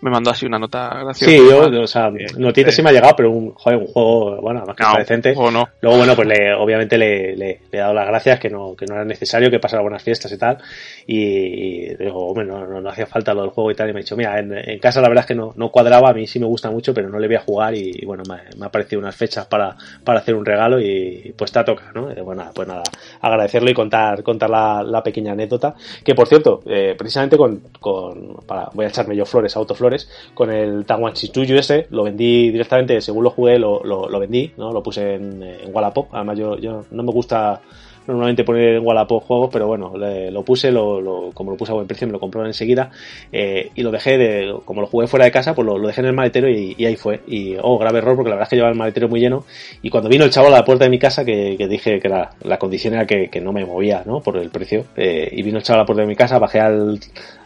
me 0.00 0.10
mandó 0.10 0.30
así 0.30 0.46
una 0.46 0.58
nota 0.58 0.90
graciosa. 1.02 1.32
Sí, 1.32 1.38
yo, 1.38 1.82
o 1.82 1.86
sea, 1.86 2.10
notitas 2.36 2.74
sí 2.74 2.82
me 2.82 2.90
ha 2.90 2.92
llegado, 2.92 3.14
pero 3.16 3.30
un, 3.30 3.52
joder, 3.54 3.78
un 3.78 3.86
juego, 3.86 4.40
bueno, 4.40 4.64
más 4.64 4.76
que 4.76 4.84
no, 4.84 4.94
decente. 4.96 5.34
No. 5.34 5.68
Luego, 5.80 5.98
bueno, 5.98 6.14
pues 6.14 6.28
le, 6.28 6.54
obviamente 6.54 6.96
le, 6.96 7.34
le, 7.36 7.60
he 7.72 7.78
dado 7.78 7.94
las 7.94 8.06
gracias, 8.06 8.38
que 8.38 8.48
no, 8.48 8.76
que 8.76 8.86
no 8.86 8.94
era 8.94 9.04
necesario, 9.04 9.50
que 9.50 9.58
pasara 9.58 9.82
buenas 9.82 10.02
fiestas 10.02 10.30
y 10.30 10.38
tal. 10.38 10.58
Y, 11.06 11.94
digo, 11.96 12.28
hombre, 12.28 12.44
no, 12.44 12.64
no, 12.66 12.88
hacía 12.88 13.06
falta 13.06 13.34
lo 13.34 13.42
del 13.42 13.50
juego 13.50 13.70
y 13.70 13.74
tal. 13.74 13.90
Y 13.90 13.92
me 13.92 14.00
ha 14.00 14.02
dicho, 14.02 14.16
mira, 14.16 14.38
en, 14.38 14.52
en, 14.52 14.78
casa 14.78 15.00
la 15.00 15.08
verdad 15.08 15.24
es 15.24 15.28
que 15.28 15.34
no, 15.34 15.52
no 15.56 15.70
cuadraba, 15.70 16.10
a 16.10 16.14
mí 16.14 16.26
sí 16.26 16.38
me 16.38 16.46
gusta 16.46 16.70
mucho, 16.70 16.94
pero 16.94 17.08
no 17.08 17.18
le 17.18 17.26
voy 17.26 17.36
a 17.36 17.40
jugar. 17.40 17.74
Y, 17.74 18.04
bueno, 18.06 18.22
me, 18.28 18.36
me 18.56 18.66
ha 18.66 18.70
parecido 18.70 19.00
unas 19.00 19.16
fechas 19.16 19.46
para, 19.46 19.76
para 20.04 20.20
hacer 20.20 20.34
un 20.34 20.44
regalo 20.44 20.80
y 20.80 21.34
pues 21.36 21.50
te 21.50 21.64
toca, 21.64 21.90
¿no? 21.92 22.08
bueno, 22.24 22.50
pues 22.54 22.68
nada, 22.68 22.82
agradecerlo 23.20 23.70
y 23.70 23.74
contar, 23.74 24.22
contar 24.22 24.50
la, 24.50 24.82
la 24.84 25.02
pequeña 25.02 25.32
anécdota. 25.32 25.74
Que 26.04 26.14
por 26.14 26.28
cierto, 26.28 26.57
eh, 26.66 26.94
precisamente 26.96 27.36
con, 27.36 27.62
con, 27.80 28.36
para, 28.46 28.70
voy 28.74 28.84
a 28.84 28.88
echarme 28.88 29.16
yo 29.16 29.24
flores, 29.24 29.56
autoflores 29.56 30.08
con 30.34 30.50
el 30.50 30.84
Taiwan 30.84 31.12
Chichuyu 31.12 31.56
ese, 31.56 31.86
lo 31.90 32.04
vendí 32.04 32.50
directamente, 32.50 33.00
según 33.00 33.24
lo 33.24 33.30
jugué, 33.30 33.58
lo, 33.58 33.82
lo, 33.84 34.18
vendí, 34.18 34.52
¿no? 34.56 34.72
Lo 34.72 34.82
puse 34.82 35.14
en, 35.14 35.42
en 35.42 35.74
Wallapop. 35.74 36.08
Además, 36.12 36.38
yo, 36.38 36.56
yo 36.58 36.84
no 36.90 37.02
me 37.02 37.12
gusta 37.12 37.60
normalmente 38.08 38.42
poner 38.42 38.76
en 38.76 38.86
Wallapop 38.86 39.22
juegos, 39.22 39.50
pero 39.52 39.66
bueno, 39.66 39.92
lo 39.96 40.42
puse, 40.42 40.72
lo, 40.72 41.30
como 41.34 41.50
lo 41.50 41.56
puse 41.56 41.72
a 41.72 41.74
buen 41.74 41.86
precio, 41.86 42.06
me 42.06 42.12
lo 42.14 42.20
compró 42.20 42.44
enseguida 42.44 42.90
eh, 43.30 43.70
y 43.74 43.82
lo 43.82 43.90
dejé, 43.90 44.16
de, 44.16 44.54
como 44.64 44.80
lo 44.80 44.86
jugué 44.86 45.06
fuera 45.06 45.26
de 45.26 45.30
casa, 45.30 45.54
pues 45.54 45.66
lo, 45.66 45.78
dejé 45.78 46.00
en 46.00 46.06
el 46.06 46.12
maletero 46.14 46.48
y, 46.48 46.84
ahí 46.84 46.96
fue. 46.96 47.20
Y, 47.26 47.56
oh, 47.60 47.78
grave 47.78 47.98
error, 47.98 48.16
porque 48.16 48.30
la 48.30 48.36
verdad 48.36 48.46
es 48.46 48.50
que 48.50 48.56
llevaba 48.56 48.72
el 48.72 48.78
maletero 48.78 49.08
muy 49.08 49.20
lleno 49.20 49.44
y 49.82 49.90
cuando 49.90 50.08
vino 50.08 50.24
el 50.24 50.30
chavo 50.30 50.48
a 50.48 50.50
la 50.50 50.64
puerta 50.64 50.84
de 50.84 50.90
mi 50.90 50.98
casa, 50.98 51.24
que, 51.24 51.56
dije 51.68 52.00
que 52.00 52.08
la, 52.08 52.30
la 52.42 52.58
condición 52.58 52.94
era 52.94 53.06
que, 53.06 53.40
no 53.40 53.52
me 53.52 53.64
movía, 53.64 54.02
¿no? 54.04 54.20
Por 54.20 54.38
el 54.38 54.50
precio, 54.50 54.86
eh, 54.96 55.28
y 55.30 55.42
vino 55.42 55.58
el 55.58 55.62
chavo 55.62 55.76
a 55.76 55.82
la 55.82 55.86
puerta 55.86 56.02
de 56.02 56.08
mi 56.08 56.16
casa, 56.16 56.38
bajé 56.38 56.60
al, 56.60 56.98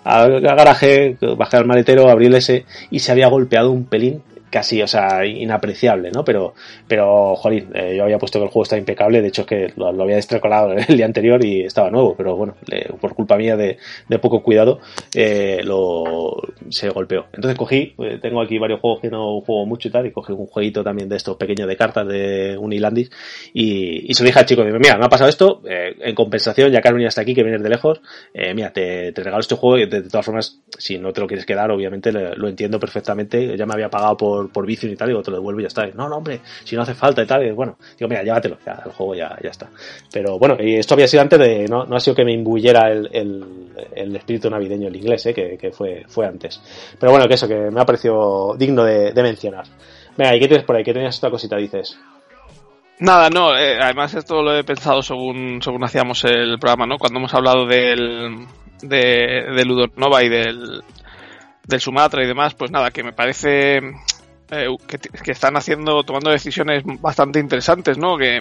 al 0.04 0.40
garaje, 0.40 1.16
bajé 1.36 1.56
al 1.56 1.66
maletero, 1.66 2.08
abrí 2.08 2.26
el 2.26 2.34
S 2.36 2.64
y 2.90 2.98
se 3.00 3.12
había 3.12 3.28
golpeado 3.28 3.72
un 3.72 3.84
pelín 3.84 4.22
casi, 4.52 4.82
o 4.82 4.86
sea, 4.86 5.24
inapreciable, 5.24 6.10
¿no? 6.12 6.24
Pero, 6.24 6.54
pero, 6.86 7.34
jolín, 7.36 7.70
eh, 7.74 7.94
yo 7.96 8.04
había 8.04 8.18
puesto 8.18 8.38
que 8.38 8.44
el 8.44 8.50
juego 8.50 8.64
estaba 8.64 8.78
impecable, 8.78 9.22
de 9.22 9.28
hecho 9.28 9.42
es 9.42 9.48
que 9.48 9.72
lo, 9.76 9.88
había 9.88 10.16
destrecolado 10.16 10.72
el 10.88 10.96
día 10.96 11.06
anterior 11.06 11.42
y 11.44 11.62
estaba 11.62 11.90
nuevo, 11.90 12.14
pero 12.14 12.36
bueno, 12.36 12.54
por 13.00 13.14
culpa 13.14 13.36
mía 13.36 13.56
de, 13.56 13.78
poco 14.20 14.42
cuidado, 14.42 14.78
eh, 15.14 15.62
lo, 15.64 16.36
se 16.68 16.90
golpeó. 16.90 17.26
Entonces 17.32 17.58
cogí, 17.58 17.94
eh, 17.98 18.18
tengo 18.20 18.42
aquí 18.42 18.58
varios 18.58 18.80
juegos 18.80 19.00
que 19.00 19.08
no 19.08 19.40
juego 19.40 19.64
mucho 19.64 19.88
y 19.88 19.90
tal, 19.90 20.06
y 20.06 20.12
cogí 20.12 20.32
un 20.32 20.46
jueguito 20.46 20.84
también 20.84 21.08
de 21.08 21.16
estos 21.16 21.36
pequeños 21.36 21.66
de 21.66 21.76
cartas 21.76 22.06
de 22.06 22.56
Unilandis 22.58 23.10
y, 23.54 24.10
y 24.10 24.14
se 24.14 24.22
lo 24.22 24.26
dije 24.26 24.38
al 24.38 24.46
chico, 24.46 24.62
mira, 24.64 24.98
me 24.98 25.06
ha 25.06 25.08
pasado 25.08 25.30
esto, 25.30 25.62
en 25.64 26.14
compensación, 26.14 26.70
ya 26.70 26.82
que 26.82 26.88
has 26.88 26.94
venido 26.94 27.08
hasta 27.08 27.22
aquí, 27.22 27.34
que 27.34 27.42
vienes 27.42 27.62
de 27.62 27.70
lejos, 27.70 28.02
mira, 28.54 28.70
te, 28.70 29.12
regalo 29.16 29.40
este 29.40 29.54
juego 29.54 29.78
y 29.78 29.86
de, 29.86 30.02
todas 30.02 30.26
formas, 30.26 30.60
si 30.78 30.98
no 30.98 31.12
te 31.12 31.22
lo 31.22 31.26
quieres 31.26 31.46
quedar, 31.46 31.70
obviamente 31.70 32.12
lo 32.12 32.48
entiendo 32.48 32.78
perfectamente, 32.78 33.56
ya 33.56 33.64
me 33.64 33.72
había 33.72 33.88
pagado 33.88 34.16
por 34.16 34.41
por, 34.50 34.66
vicio 34.66 34.90
y 34.90 34.96
tal, 34.96 35.08
digo, 35.08 35.22
te 35.22 35.30
lo 35.30 35.38
devuelvo 35.38 35.60
y 35.60 35.64
ya 35.64 35.68
está. 35.68 35.86
no, 35.86 36.08
no, 36.08 36.16
hombre, 36.16 36.40
si 36.64 36.76
no 36.76 36.82
hace 36.82 36.94
falta 36.94 37.22
y 37.22 37.26
tal, 37.26 37.46
y 37.46 37.50
bueno, 37.50 37.76
digo, 37.98 38.08
mira, 38.08 38.22
llévatelo, 38.22 38.58
ya, 38.64 38.82
el 38.84 38.92
juego 38.92 39.14
ya, 39.14 39.36
ya 39.42 39.50
está. 39.50 39.68
Pero 40.12 40.38
bueno, 40.38 40.56
y 40.60 40.76
esto 40.76 40.94
había 40.94 41.08
sido 41.08 41.22
antes 41.22 41.38
de, 41.38 41.66
no, 41.68 41.84
no 41.84 41.96
ha 41.96 42.00
sido 42.00 42.16
que 42.16 42.24
me 42.24 42.32
imbuyera 42.32 42.90
el, 42.90 43.08
el, 43.94 44.16
espíritu 44.16 44.50
navideño 44.50 44.88
el 44.88 44.96
inglés, 44.96 45.26
¿eh? 45.26 45.34
que, 45.34 45.56
que, 45.58 45.70
fue, 45.70 46.04
fue 46.08 46.26
antes. 46.26 46.60
Pero 46.98 47.12
bueno, 47.12 47.26
que 47.28 47.34
eso, 47.34 47.48
que 47.48 47.70
me 47.70 47.80
ha 47.80 47.86
parecido 47.86 48.54
digno 48.56 48.84
de, 48.84 49.12
mencionar. 49.22 49.64
Venga, 50.16 50.34
¿y 50.34 50.40
qué 50.40 50.48
tienes 50.48 50.66
por 50.66 50.76
ahí? 50.76 50.84
¿Qué 50.84 50.92
tenías 50.92 51.14
esta 51.14 51.30
cosita, 51.30 51.56
dices? 51.56 51.98
Nada, 52.98 53.30
no, 53.30 53.56
eh, 53.56 53.78
además 53.80 54.14
esto 54.14 54.42
lo 54.42 54.54
he 54.54 54.64
pensado 54.64 55.02
según, 55.02 55.60
según 55.62 55.82
hacíamos 55.84 56.24
el 56.24 56.58
programa, 56.58 56.86
¿no? 56.86 56.98
Cuando 56.98 57.18
hemos 57.18 57.34
hablado 57.34 57.66
del, 57.66 58.46
de, 58.82 59.46
de 59.56 59.64
Ludonova 59.64 60.22
y 60.22 60.28
del, 60.28 60.82
del 61.66 61.80
Sumatra 61.80 62.22
y 62.22 62.26
demás, 62.26 62.54
pues 62.54 62.70
nada, 62.70 62.90
que 62.90 63.02
me 63.02 63.12
parece 63.12 63.80
eh, 64.54 64.68
que, 64.86 65.30
están 65.30 65.56
haciendo, 65.56 66.02
tomando 66.02 66.30
decisiones 66.30 66.82
bastante 67.00 67.40
interesantes, 67.40 67.96
¿no? 67.96 68.18
Que 68.18 68.36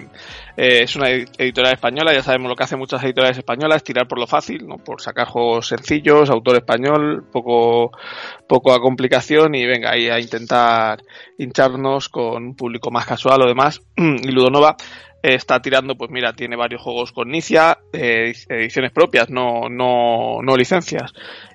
eh, 0.57 0.83
es 0.83 0.97
una 0.97 1.09
editorial 1.09 1.73
española, 1.73 2.13
ya 2.13 2.21
sabemos 2.21 2.49
lo 2.49 2.55
que 2.57 2.63
hacen 2.63 2.79
muchas 2.79 3.01
editoriales 3.01 3.37
españolas, 3.37 3.81
tirar 3.81 4.09
por 4.09 4.19
lo 4.19 4.27
fácil, 4.27 4.67
¿no? 4.67 4.77
Por 4.77 5.01
sacar 5.01 5.27
juegos 5.29 5.69
sencillos, 5.69 6.29
autor 6.29 6.57
español, 6.57 7.23
poco, 7.31 7.91
poco 8.45 8.73
a 8.73 8.81
complicación 8.81 9.55
y 9.55 9.65
venga 9.65 9.91
ahí 9.91 10.09
a 10.09 10.19
intentar 10.19 11.01
hincharnos 11.37 12.09
con 12.09 12.43
un 12.43 12.55
público 12.55 12.91
más 12.91 13.05
casual 13.05 13.43
o 13.43 13.47
demás. 13.47 13.81
y 13.95 14.31
Ludonova 14.31 14.75
está 15.23 15.61
tirando, 15.61 15.95
pues 15.95 16.11
mira, 16.11 16.33
tiene 16.33 16.57
varios 16.57 16.81
juegos 16.81 17.13
con 17.13 17.29
Nicia, 17.29 17.77
eh, 17.93 18.33
ediciones 18.49 18.91
propias, 18.91 19.29
no, 19.29 19.69
no, 19.69 20.41
no 20.41 20.57
licencias 20.57 21.13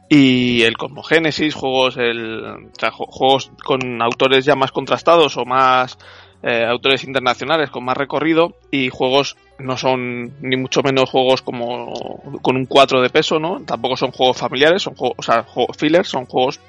y 0.08 0.62
el 0.62 0.76
Cosmogénesis, 0.76 1.54
juegos, 1.54 1.96
el, 1.96 2.70
juegos 2.90 3.50
con 3.64 4.00
autores 4.02 4.44
ya 4.44 4.54
más 4.54 4.70
contrastados 4.70 5.36
o 5.36 5.44
más 5.44 5.98
eh, 6.42 6.64
autores 6.64 7.02
internacionales 7.04 7.70
con 7.70 7.84
más 7.84 7.96
recorrido 7.96 8.54
y 8.70 8.88
juegos 8.88 9.36
no 9.58 9.76
son 9.76 10.34
ni 10.42 10.56
mucho 10.56 10.82
menos 10.82 11.10
juegos 11.10 11.42
como 11.42 12.20
con 12.42 12.56
un 12.56 12.66
4 12.66 13.00
de 13.00 13.10
peso, 13.10 13.40
¿no? 13.40 13.60
Tampoco 13.62 13.96
son 13.96 14.12
juegos 14.12 14.36
familiares, 14.36 14.82
son 14.82 14.94
juegos, 14.94 15.16
o 15.18 15.22
sea, 15.22 15.42
juegos 15.42 15.76
fillers, 15.76 16.08
son 16.08 16.26
juegos 16.26 16.60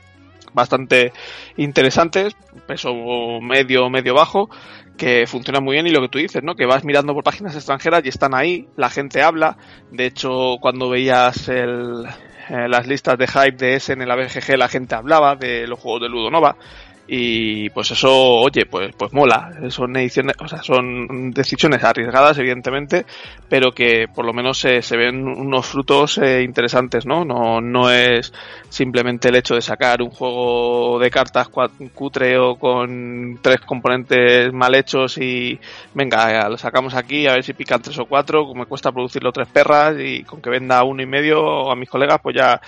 bastante 0.54 1.12
interesantes, 1.58 2.36
peso 2.66 2.92
medio, 3.42 3.90
medio 3.90 4.16
bajo, 4.16 4.50
que 4.98 5.28
funcionan 5.28 5.64
muy 5.64 5.76
bien 5.76 5.86
y 5.86 5.92
lo 5.92 6.02
que 6.02 6.10
tú 6.10 6.18
dices, 6.18 6.42
¿no? 6.42 6.56
Que 6.56 6.66
vas 6.66 6.84
mirando 6.84 7.14
por 7.14 7.24
páginas 7.24 7.56
extranjeras 7.56 8.04
y 8.04 8.10
están 8.10 8.34
ahí, 8.34 8.68
la 8.78 8.90
gente 8.90 9.22
habla. 9.22 9.58
De 9.92 10.08
hecho, 10.08 10.56
cuando 10.60 10.90
veías 10.90 11.50
el, 11.50 12.08
eh, 12.50 12.68
las 12.68 12.88
listas 12.88 13.18
de 13.18 13.28
hype 13.28 13.58
de 13.58 13.76
ese 13.76 13.94
en 13.94 14.08
la 14.08 14.16
BGG 14.16 14.58
la 14.58 14.68
gente 14.68 14.96
hablaba 14.96 15.36
de 15.36 15.68
los 15.68 15.80
juegos 15.80 16.02
de 16.02 16.10
Ludonova 16.10 16.56
y 17.08 17.70
pues 17.70 17.92
eso, 17.92 18.12
oye, 18.12 18.66
pues, 18.66 18.94
pues 18.98 19.14
mola. 19.14 19.52
Son 19.70 19.96
ediciones, 19.96 20.36
o 20.40 20.48
sea, 20.48 20.62
son 20.62 21.32
decisiones 21.32 21.84
arriesgadas, 21.84 22.38
evidentemente, 22.38 23.06
pero 23.48 23.72
que 23.72 24.08
por 24.14 24.26
lo 24.26 24.34
menos 24.34 24.58
se, 24.60 24.82
se 24.82 24.98
ven 24.98 25.26
unos 25.28 25.66
frutos 25.66 26.18
eh, 26.18 26.44
interesantes, 26.44 27.06
¿no? 27.06 27.24
¿no? 27.24 27.62
No 27.62 27.90
es 27.90 28.34
simplemente 28.70 29.30
el 29.30 29.36
hecho 29.36 29.56
de 29.56 29.62
sacar 29.62 30.02
un 30.02 30.10
juego 30.10 31.00
de 31.00 31.10
cartas 31.10 31.48
cutre 31.94 32.38
o 32.38 32.56
con 32.56 33.40
tres 33.42 33.62
componentes 33.62 34.52
mal 34.52 34.76
hechos 34.76 35.18
y 35.18 35.60
venga, 35.94 36.50
lo 36.50 36.58
sacamos 36.58 36.94
aquí 36.94 37.28
a 37.28 37.34
ver 37.34 37.44
si 37.44 37.54
pican 37.54 37.82
tres 37.82 37.98
o 38.00 38.06
cuatro, 38.06 38.46
como 38.46 38.62
me 38.62 38.66
cuesta 38.66 38.92
producirlo 38.92 39.32
tres 39.32 39.48
perras 39.48 39.96
y 40.00 40.24
con 40.24 40.42
que 40.42 40.50
venda 40.50 40.84
uno 40.84 41.02
y 41.02 41.06
medio 41.06 41.72
a 41.72 41.76
mis 41.76 41.90
colegas, 41.90 42.20
pues 42.22 42.36
ya 42.36 42.60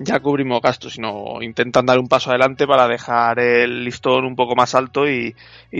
ya 0.00 0.20
cubrimos 0.20 0.60
gastos, 0.60 0.94
sino 0.94 1.42
intentan 1.42 1.86
dar 1.86 1.98
un 1.98 2.08
paso 2.08 2.30
adelante 2.30 2.66
para 2.66 2.86
dejar 2.86 3.38
el 3.38 3.84
listón 3.84 4.24
un 4.24 4.36
poco 4.36 4.54
más 4.54 4.74
alto 4.74 5.08
y, 5.08 5.34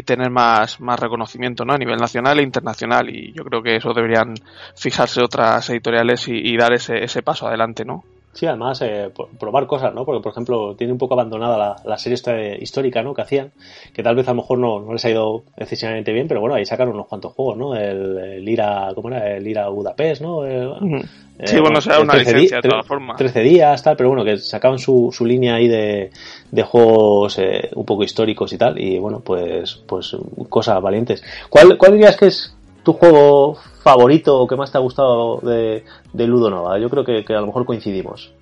tener 0.05 0.31
más, 0.31 0.81
más 0.81 0.99
reconocimiento 0.99 1.65
¿no? 1.65 1.75
a 1.75 1.79
nivel 1.79 1.99
nacional 1.99 2.39
e 2.39 2.43
internacional. 2.43 3.09
Y 3.09 3.33
yo 3.33 3.45
creo 3.45 3.63
que 3.63 3.77
eso 3.77 3.93
deberían 3.93 4.35
fijarse 4.77 5.23
otras 5.23 5.69
editoriales 5.71 6.27
y, 6.29 6.57
dar 6.57 6.73
ese, 6.73 7.05
ese 7.05 7.23
paso 7.23 7.47
adelante, 7.47 7.85
¿no? 7.85 8.05
Sí, 8.39 8.47
además, 8.47 8.81
eh, 8.83 9.11
probar 9.41 9.67
cosas, 9.67 9.93
¿no? 9.93 10.05
Porque, 10.05 10.23
por 10.23 10.31
ejemplo, 10.31 10.77
tiene 10.77 10.93
un 10.93 10.99
poco 10.99 11.15
abandonada 11.15 11.75
la, 11.85 11.99
serie 11.99 12.15
esta 12.15 12.41
histórica, 12.41 13.03
¿no? 13.03 13.13
Que 13.13 13.23
hacían, 13.23 13.51
que 13.93 14.01
tal 14.01 14.15
vez 14.15 14.29
a 14.29 14.31
lo 14.31 14.43
mejor 14.43 14.61
no, 14.61 14.79
no 14.79 14.93
les 14.93 15.05
ha 15.07 15.11
ido 15.11 15.43
excesivamente 15.57 16.13
bien, 16.13 16.29
pero 16.29 16.39
bueno, 16.39 16.55
ahí 16.55 16.65
sacaron 16.65 16.95
unos 16.95 17.09
cuantos 17.09 17.33
juegos, 17.33 17.57
¿no? 17.57 17.75
El, 17.75 18.49
IRA, 18.49 18.93
¿cómo 18.95 19.09
era? 19.09 19.35
El 19.35 19.45
IRA 19.45 19.69
Budapest, 19.71 20.23
¿no? 20.23 20.43
sí, 20.45 21.57
eh, 21.57 21.61
bueno, 21.61 21.81
será 21.81 21.99
una 21.99 22.15
licencia 22.15 22.61
de 22.61 22.69
todas 22.69 22.87
formas. 22.87 23.17
13 23.17 23.41
días, 23.41 23.83
tal, 23.83 23.97
pero 23.97 24.11
bueno, 24.11 24.25
que 24.25 24.37
sacaban 24.37 24.79
su, 24.79 25.11
su 25.13 25.27
línea 25.27 25.57
ahí 25.57 25.67
de, 25.67 26.13
de 26.53 26.63
juegos 26.63 27.41
eh, 27.41 27.71
un 27.75 27.85
poco 27.85 28.05
históricos 28.05 28.53
y 28.53 28.57
tal, 28.57 28.81
y 28.81 29.01
bueno, 29.01 29.19
pues, 29.19 29.83
pues 29.85 30.17
cosas 30.49 30.81
valientes. 30.81 31.25
¿Cuál, 31.51 31.77
cuál 31.77 31.95
dirías 31.95 32.17
que 32.17 32.27
es 32.27 32.57
tu 32.89 32.95
juego 32.95 33.55
favorito 33.83 34.39
o 34.41 34.47
que 34.47 34.57
más 34.57 34.73
te 34.73 34.79
ha 34.79 34.81
gustado 34.81 35.41
de, 35.43 35.85
de 36.11 36.27
Ludo 36.27 36.49
Nova? 36.49 36.79
Yo 36.79 36.89
creo 36.89 37.05
que, 37.05 37.23
a 37.35 37.41
lo 37.41 37.49
mejor 37.49 37.67
coincidimos. 37.67 38.33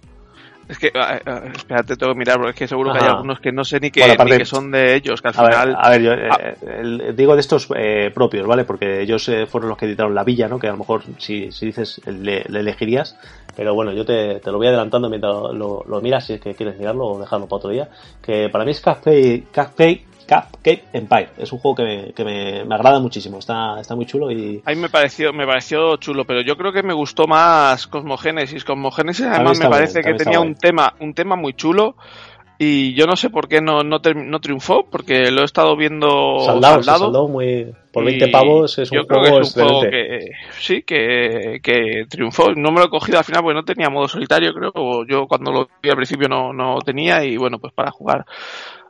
Es 0.68 0.78
que, 0.78 0.86
espérate, 0.86 1.96
tengo 1.96 2.12
que 2.12 2.18
mirar, 2.18 2.36
porque 2.36 2.50
es 2.50 2.56
que 2.56 2.68
seguro 2.68 2.92
que 2.92 3.00
hay 3.00 3.08
algunos 3.08 3.40
que 3.40 3.50
no 3.50 3.64
sé 3.64 3.80
ni 3.80 3.90
que, 3.90 4.44
son 4.44 4.70
de 4.70 4.94
ellos, 4.94 5.20
que 5.20 5.28
al 5.28 5.34
final... 5.34 5.76
a 5.76 5.90
ver, 5.90 6.02
yo 6.02 6.12
ah. 6.12 6.38
eh, 6.62 7.12
digo 7.16 7.34
de 7.34 7.40
estos 7.40 7.66
eh, 7.76 8.12
propios, 8.14 8.46
¿vale? 8.46 8.64
Porque 8.64 9.02
ellos 9.02 9.28
eh, 9.28 9.46
fueron 9.46 9.68
los 9.68 9.78
que 9.78 9.86
editaron 9.86 10.14
La 10.14 10.22
Villa, 10.22 10.46
¿no? 10.46 10.60
Que 10.60 10.68
a 10.68 10.72
lo 10.72 10.78
mejor, 10.78 11.02
si, 11.18 11.50
si 11.50 11.66
dices, 11.66 12.00
le, 12.06 12.42
elegirías, 12.42 13.18
pero 13.56 13.74
bueno, 13.74 13.92
yo 13.92 14.04
te, 14.04 14.38
te, 14.38 14.52
lo 14.52 14.58
voy 14.58 14.68
adelantando 14.68 15.08
mientras 15.08 15.34
lo, 15.54 15.82
lo, 15.88 16.00
miras, 16.00 16.24
si 16.24 16.34
es 16.34 16.40
que 16.40 16.54
quieres 16.54 16.78
mirarlo 16.78 17.06
o 17.06 17.18
dejarlo 17.18 17.46
para 17.46 17.56
otro 17.56 17.70
día, 17.70 17.88
que 18.22 18.48
para 18.48 18.64
mí 18.64 18.70
es 18.70 18.80
Cupcake, 18.80 20.06
Cupcake 20.26 20.50
Cupcake 20.50 20.84
Empire. 20.92 21.28
Es 21.38 21.52
un 21.52 21.58
juego 21.58 21.76
que 21.76 21.82
me, 21.82 22.12
que 22.12 22.24
me, 22.24 22.64
me, 22.64 22.74
agrada 22.74 22.98
muchísimo, 23.00 23.38
está, 23.38 23.80
está 23.80 23.94
muy 23.94 24.06
chulo 24.06 24.30
y... 24.30 24.62
A 24.64 24.70
mí 24.70 24.76
me 24.76 24.88
pareció, 24.88 25.32
me 25.32 25.46
pareció 25.46 25.96
chulo, 25.96 26.24
pero 26.24 26.40
yo 26.42 26.56
creo 26.56 26.72
que 26.72 26.82
me 26.82 26.92
gustó 26.92 27.26
más 27.26 27.86
Cosmogénesis. 27.86 28.64
Cosmogénesis 28.64 29.26
además 29.26 29.58
me 29.58 29.68
parece 29.68 30.02
que 30.02 30.14
tenía 30.14 30.40
un 30.40 30.54
tema, 30.54 30.94
un 31.00 31.14
tema 31.14 31.36
muy 31.36 31.54
chulo 31.54 31.96
y 32.58 32.94
yo 32.94 33.06
no 33.06 33.16
sé 33.16 33.28
por 33.28 33.48
qué 33.48 33.60
no, 33.60 33.82
no, 33.82 34.00
no 34.14 34.40
triunfó, 34.40 34.86
porque 34.90 35.30
lo 35.30 35.42
he 35.42 35.44
estado 35.44 35.76
viendo 35.76 36.40
saldado. 36.40 36.82
saldado 36.82 37.28
muy, 37.28 37.74
por 37.92 38.04
20 38.04 38.28
pavos 38.28 38.78
es 38.78 38.90
un, 38.90 38.98
yo 38.98 39.06
creo 39.06 39.22
que 39.22 39.28
es 39.28 39.56
un 39.56 39.62
juego 39.62 39.80
que 39.82 40.30
sí, 40.58 40.82
que, 40.82 41.60
que, 41.62 42.06
triunfó. 42.08 42.54
No 42.54 42.72
me 42.72 42.80
lo 42.80 42.86
he 42.86 42.88
cogido 42.88 43.18
al 43.18 43.24
final 43.24 43.42
porque 43.42 43.56
no 43.56 43.64
tenía 43.64 43.90
modo 43.90 44.08
solitario, 44.08 44.54
creo. 44.54 45.04
Yo 45.06 45.26
cuando 45.26 45.52
lo 45.52 45.68
vi 45.82 45.90
al 45.90 45.96
principio 45.96 46.28
no, 46.28 46.54
no 46.54 46.78
tenía 46.80 47.22
y 47.24 47.36
bueno, 47.36 47.58
pues 47.58 47.74
para 47.74 47.90
jugar 47.90 48.24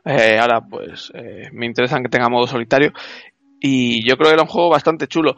eh, 0.07 0.39
ahora, 0.39 0.61
pues 0.61 1.11
eh, 1.13 1.49
me 1.51 1.65
interesan 1.65 2.01
que 2.01 2.09
tenga 2.09 2.29
modo 2.29 2.47
solitario. 2.47 2.93
Y 3.59 4.07
yo 4.07 4.15
creo 4.15 4.29
que 4.29 4.33
era 4.35 4.43
un 4.43 4.49
juego 4.49 4.69
bastante 4.69 5.07
chulo. 5.07 5.35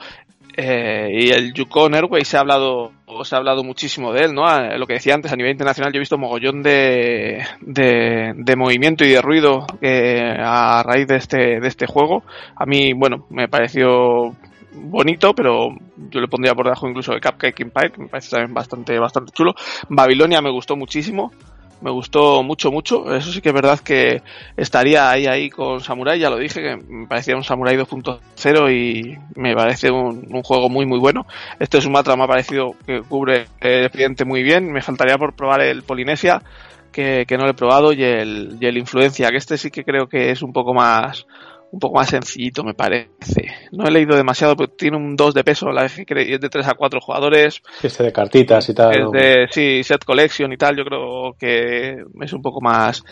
Eh, 0.55 1.09
y 1.13 1.29
el 1.29 1.53
Yukon 1.53 1.95
Airways 1.95 2.27
se 2.27 2.35
ha 2.35 2.41
hablado 2.41 2.91
se 3.23 3.35
ha 3.35 3.37
hablado 3.37 3.63
muchísimo 3.63 4.13
de 4.13 4.25
él, 4.25 4.33
¿no? 4.33 4.45
Lo 4.77 4.85
que 4.85 4.93
decía 4.93 5.15
antes, 5.15 5.31
a 5.31 5.35
nivel 5.35 5.51
internacional 5.51 5.91
yo 5.91 5.97
he 5.97 5.99
visto 5.99 6.17
mogollón 6.17 6.61
de, 6.61 7.43
de, 7.61 8.55
movimiento 8.55 9.03
y 9.03 9.09
de 9.09 9.21
ruido 9.21 9.65
a 9.81 10.83
raíz 10.85 11.07
de 11.07 11.15
este, 11.15 11.59
de 11.59 11.67
este 11.67 11.85
juego. 11.87 12.23
A 12.55 12.65
mí, 12.65 12.93
bueno, 12.93 13.25
me 13.29 13.47
pareció 13.47 14.35
bonito, 14.71 15.33
pero 15.33 15.69
yo 16.09 16.21
le 16.21 16.27
pondría 16.27 16.53
por 16.53 16.65
debajo 16.65 16.87
incluso 16.87 17.13
de 17.13 17.21
Cupcake 17.21 17.61
Empire, 17.61 17.91
que 17.91 18.01
me 18.01 18.07
parece 18.07 18.29
también 18.29 18.53
bastante, 18.53 18.99
bastante 18.99 19.31
chulo. 19.31 19.53
Babilonia 19.89 20.41
me 20.41 20.51
gustó 20.51 20.75
muchísimo 20.75 21.31
me 21.81 21.91
gustó 21.91 22.43
mucho, 22.43 22.71
mucho. 22.71 23.13
Eso 23.13 23.31
sí 23.31 23.41
que 23.41 23.49
es 23.49 23.55
verdad 23.55 23.79
que 23.79 24.21
estaría 24.57 25.09
ahí, 25.09 25.27
ahí 25.27 25.49
con 25.49 25.81
Samurai, 25.81 26.19
ya 26.19 26.29
lo 26.29 26.37
dije, 26.37 26.61
que 26.61 26.77
me 26.77 27.07
parecía 27.07 27.35
un 27.35 27.43
Samurai 27.43 27.77
2.0 27.77 28.71
y 28.73 29.17
me 29.35 29.55
parece 29.55 29.91
un, 29.91 30.41
juego 30.43 30.69
muy, 30.69 30.85
muy 30.85 30.99
bueno. 30.99 31.25
Este 31.59 31.81
Sumatra 31.81 32.15
me 32.15 32.23
ha 32.23 32.27
parecido 32.27 32.75
que 32.85 33.01
cubre 33.01 33.47
el 33.61 33.85
expediente 33.85 34.25
muy 34.25 34.43
bien. 34.43 34.71
Me 34.71 34.81
faltaría 34.81 35.17
por 35.17 35.33
probar 35.33 35.61
el 35.61 35.83
Polinesia, 35.83 36.41
que, 36.91 37.25
que 37.27 37.37
no 37.37 37.45
lo 37.45 37.51
he 37.51 37.55
probado, 37.55 37.93
y 37.93 38.03
el, 38.03 38.57
y 38.59 38.65
el 38.65 38.77
Influencia, 38.77 39.29
que 39.29 39.37
este 39.37 39.57
sí 39.57 39.71
que 39.71 39.83
creo 39.83 40.07
que 40.07 40.31
es 40.31 40.41
un 40.41 40.53
poco 40.53 40.73
más, 40.73 41.25
un 41.71 41.79
poco 41.79 41.95
más 41.95 42.09
sencillito, 42.09 42.63
me 42.63 42.73
parece. 42.73 43.47
No 43.71 43.85
he 43.85 43.91
leído 43.91 44.15
demasiado, 44.15 44.55
pero 44.55 44.69
tiene 44.69 44.97
un 44.97 45.15
2 45.15 45.33
de 45.33 45.43
peso, 45.43 45.69
la 45.71 45.85
es 45.85 45.95
de 45.95 46.49
3 46.49 46.67
a 46.67 46.73
4 46.73 46.99
jugadores. 46.99 47.61
Este 47.83 48.03
de 48.03 48.11
cartitas 48.11 48.67
y 48.69 48.73
tal. 48.73 48.95
Es 48.95 49.11
de, 49.11 49.47
sí, 49.51 49.83
set 49.83 50.03
collection 50.03 50.51
y 50.51 50.57
tal, 50.57 50.77
yo 50.77 50.83
creo 50.83 51.35
que 51.37 52.03
es 52.21 52.33
un 52.33 52.41
poco 52.41 52.59
más, 52.61 53.03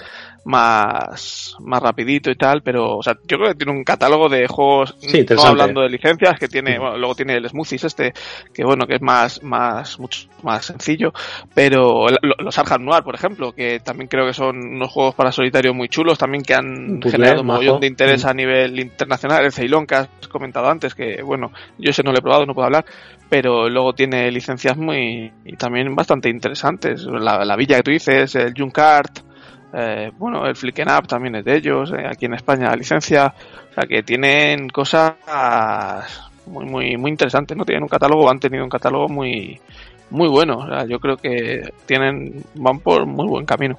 más, 0.45 1.55
más 1.59 1.83
rapidito 1.83 2.31
y 2.31 2.35
tal, 2.35 2.63
pero, 2.63 2.97
o 2.97 3.03
sea, 3.03 3.15
yo 3.27 3.37
creo 3.37 3.49
que 3.51 3.57
tiene 3.57 3.73
un 3.73 3.83
catálogo 3.83 4.27
de 4.27 4.47
juegos, 4.47 4.95
sí, 4.99 5.25
no 5.29 5.41
hablando 5.43 5.81
de 5.81 5.89
licencias, 5.89 6.39
que 6.39 6.47
tiene, 6.47 6.79
bueno, 6.79 6.97
luego 6.97 7.15
tiene 7.15 7.35
el 7.35 7.47
Smoothies 7.47 7.83
este, 7.83 8.13
que 8.53 8.63
bueno, 8.63 8.87
que 8.87 8.95
es 8.95 9.01
más, 9.01 9.43
más, 9.43 9.99
mucho 9.99 10.27
más 10.41 10.65
sencillo, 10.65 11.13
pero 11.53 12.07
los 12.39 12.57
Arkham 12.57 12.85
Noir, 12.85 13.03
por 13.03 13.15
ejemplo, 13.15 13.51
que 13.51 13.79
también 13.81 14.07
creo 14.07 14.25
que 14.25 14.33
son 14.33 14.57
unos 14.57 14.91
juegos 14.91 15.15
para 15.15 15.31
solitario 15.31 15.73
muy 15.73 15.89
chulos, 15.89 16.17
también 16.17 16.43
que 16.43 16.55
han 16.55 17.01
generado 17.01 17.41
un 17.41 17.47
montón 17.47 17.81
de 17.81 17.87
interés 17.87 18.25
mm. 18.25 18.27
a 18.27 18.33
nivel 18.33 18.46
internacional, 18.75 19.45
el 19.45 19.51
Ceylon 19.51 19.85
que 19.85 19.95
has 19.95 20.09
comentado 20.29 20.69
antes, 20.69 20.93
que 20.95 21.21
bueno, 21.23 21.51
yo 21.77 21.89
ese 21.89 22.03
no 22.03 22.11
lo 22.11 22.19
he 22.19 22.21
probado, 22.21 22.45
no 22.45 22.53
puedo 22.53 22.65
hablar, 22.65 22.85
pero 23.29 23.69
luego 23.69 23.93
tiene 23.93 24.31
licencias 24.31 24.77
muy, 24.77 25.31
y 25.45 25.55
también 25.55 25.95
bastante 25.95 26.29
interesantes, 26.29 27.03
la, 27.03 27.43
la 27.43 27.55
villa 27.55 27.77
que 27.77 27.83
tú 27.83 27.91
dices, 27.91 28.35
el 28.35 28.53
Junkart, 28.57 29.19
eh, 29.73 30.11
bueno, 30.17 30.45
el 30.45 30.55
Flicken 30.55 30.87
Up 30.89 31.07
también 31.07 31.35
es 31.35 31.45
de 31.45 31.57
ellos, 31.57 31.91
eh, 31.91 32.05
aquí 32.09 32.25
en 32.25 32.33
España 32.33 32.69
la 32.69 32.75
licencia, 32.75 33.33
o 33.69 33.73
sea 33.73 33.83
que 33.87 34.01
tienen 34.03 34.69
cosas 34.69 35.15
muy, 36.45 36.65
muy, 36.65 36.97
muy 36.97 37.11
interesantes, 37.11 37.55
¿no? 37.57 37.65
Tienen 37.65 37.83
un 37.83 37.89
catálogo, 37.89 38.29
han 38.29 38.39
tenido 38.39 38.63
un 38.63 38.69
catálogo 38.69 39.09
muy, 39.09 39.59
muy 40.09 40.29
bueno, 40.29 40.59
o 40.59 40.67
sea, 40.67 40.85
yo 40.85 40.99
creo 40.99 41.17
que 41.17 41.73
tienen, 41.85 42.43
van 42.55 42.79
por 42.79 43.05
muy 43.05 43.27
buen 43.27 43.45
camino. 43.45 43.77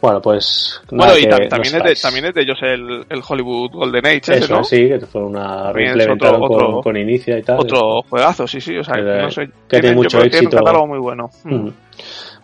Bueno, 0.00 0.20
pues. 0.20 0.80
Bueno, 0.90 1.16
y 1.16 1.26
también, 1.48 1.76
es 1.76 1.82
de, 1.82 1.94
también 1.94 2.24
es 2.26 2.34
de 2.34 2.42
ellos 2.42 2.58
el, 2.62 3.04
el 3.08 3.22
Hollywood 3.26 3.70
Golden 3.72 4.06
Age. 4.06 4.38
Eso, 4.38 4.56
¿no? 4.56 4.64
sí, 4.64 4.88
que 4.88 5.06
fue 5.06 5.22
una 5.22 5.72
reimplementaron 5.72 6.40
con, 6.40 6.82
con, 6.82 6.96
Inicia 6.96 7.38
y 7.38 7.42
tal. 7.42 7.60
Otro 7.60 8.02
juegazo, 8.08 8.46
sí, 8.46 8.60
sí. 8.60 8.76
O 8.76 8.84
sea, 8.84 8.94
que, 8.96 9.02
no 9.02 9.30
sé, 9.30 9.50
que 9.68 9.80
tiene 9.80 9.96
mucho 9.96 10.18
éxito. 10.18 10.38
Tiene 10.38 10.46
un 10.46 10.58
catálogo 10.58 10.86
muy 10.86 10.98
bueno. 10.98 11.30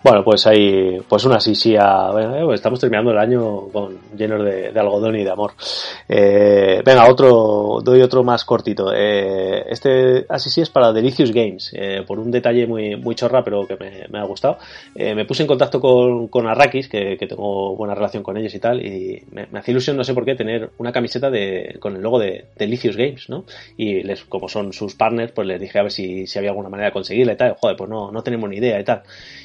Bueno, 0.01 0.23
pues 0.23 0.47
hay 0.47 1.01
pues 1.09 1.25
una 1.25 1.41
sisía. 1.41 2.11
Bueno, 2.13 2.55
estamos 2.55 2.79
terminando 2.79 3.11
el 3.11 3.19
año 3.19 3.69
con 3.73 3.99
llenos 4.17 4.45
de, 4.45 4.69
algodón 4.79 5.17
y 5.17 5.25
de 5.25 5.31
amor. 5.31 5.55
Eh, 6.09 6.83
venga, 6.85 7.11
otro, 7.11 7.81
doy 7.83 8.01
otro 8.01 8.23
más 8.23 8.45
cortito. 8.45 8.93
Eh, 8.95 9.65
este 9.69 10.25
así 10.29 10.51
sí 10.51 10.61
es 10.61 10.71
para 10.71 10.93
Delicious 10.93 11.33
Games, 11.33 11.73
eh, 11.75 12.05
por 12.07 12.21
un 12.21 12.31
detalle 12.31 12.67
muy, 12.67 12.95
muy 12.95 13.17
chorra, 13.17 13.43
pero 13.43 13.67
que 13.67 13.77
me, 13.77 14.19
ha 14.19 14.25
gustado. 14.25 14.59
Eh, 14.95 15.17
me 15.17 15.25
puse 15.25 15.43
en 15.43 15.49
contacto 15.49 15.81
con, 15.81 16.29
con 16.29 16.47
Arrakis, 16.47 16.89
que, 16.89 17.17
que, 17.17 17.27
tengo 17.27 17.75
buena 17.75 17.95
relación 17.95 18.23
con 18.23 18.37
ellos 18.37 18.55
y 18.55 18.61
tal, 18.61 18.85
y 18.85 19.25
me, 19.33 19.47
me 19.51 19.59
hace 19.59 19.73
ilusión, 19.73 19.97
no 19.97 20.05
sé 20.05 20.15
por 20.15 20.25
qué, 20.25 20.37
tener 20.37 20.71
una 20.79 20.93
camiseta 20.93 21.29
de, 21.29 21.77
con 21.81 21.97
el 21.97 22.03
logo 22.03 22.21
de 22.21 22.47
Delicious 22.57 22.97
Games, 22.97 23.29
¿no? 23.29 23.45
Y 23.77 24.03
les, 24.05 24.23
como 24.25 24.49
son 24.49 24.73
sus 24.73 24.95
partners, 24.95 25.33
pues 25.33 25.49
les 25.49 25.61
dije 25.61 25.79
a 25.79 25.83
ver 25.83 25.93
si, 25.93 26.27
si 26.29 26.39
había 26.39 26.51
alguna 26.51 26.69
manera 26.69 26.87
de 26.89 26.93
conseguirla 26.93 27.33
y 27.33 27.37
tal. 27.37 27.57
Joder, 27.61 27.77
pues 27.77 27.91
no, 27.91 28.13
no 28.13 28.23
tenemos 28.23 28.49
ni 28.49 28.59
idea 28.59 28.79
y 28.79 28.85
tal. 28.85 29.03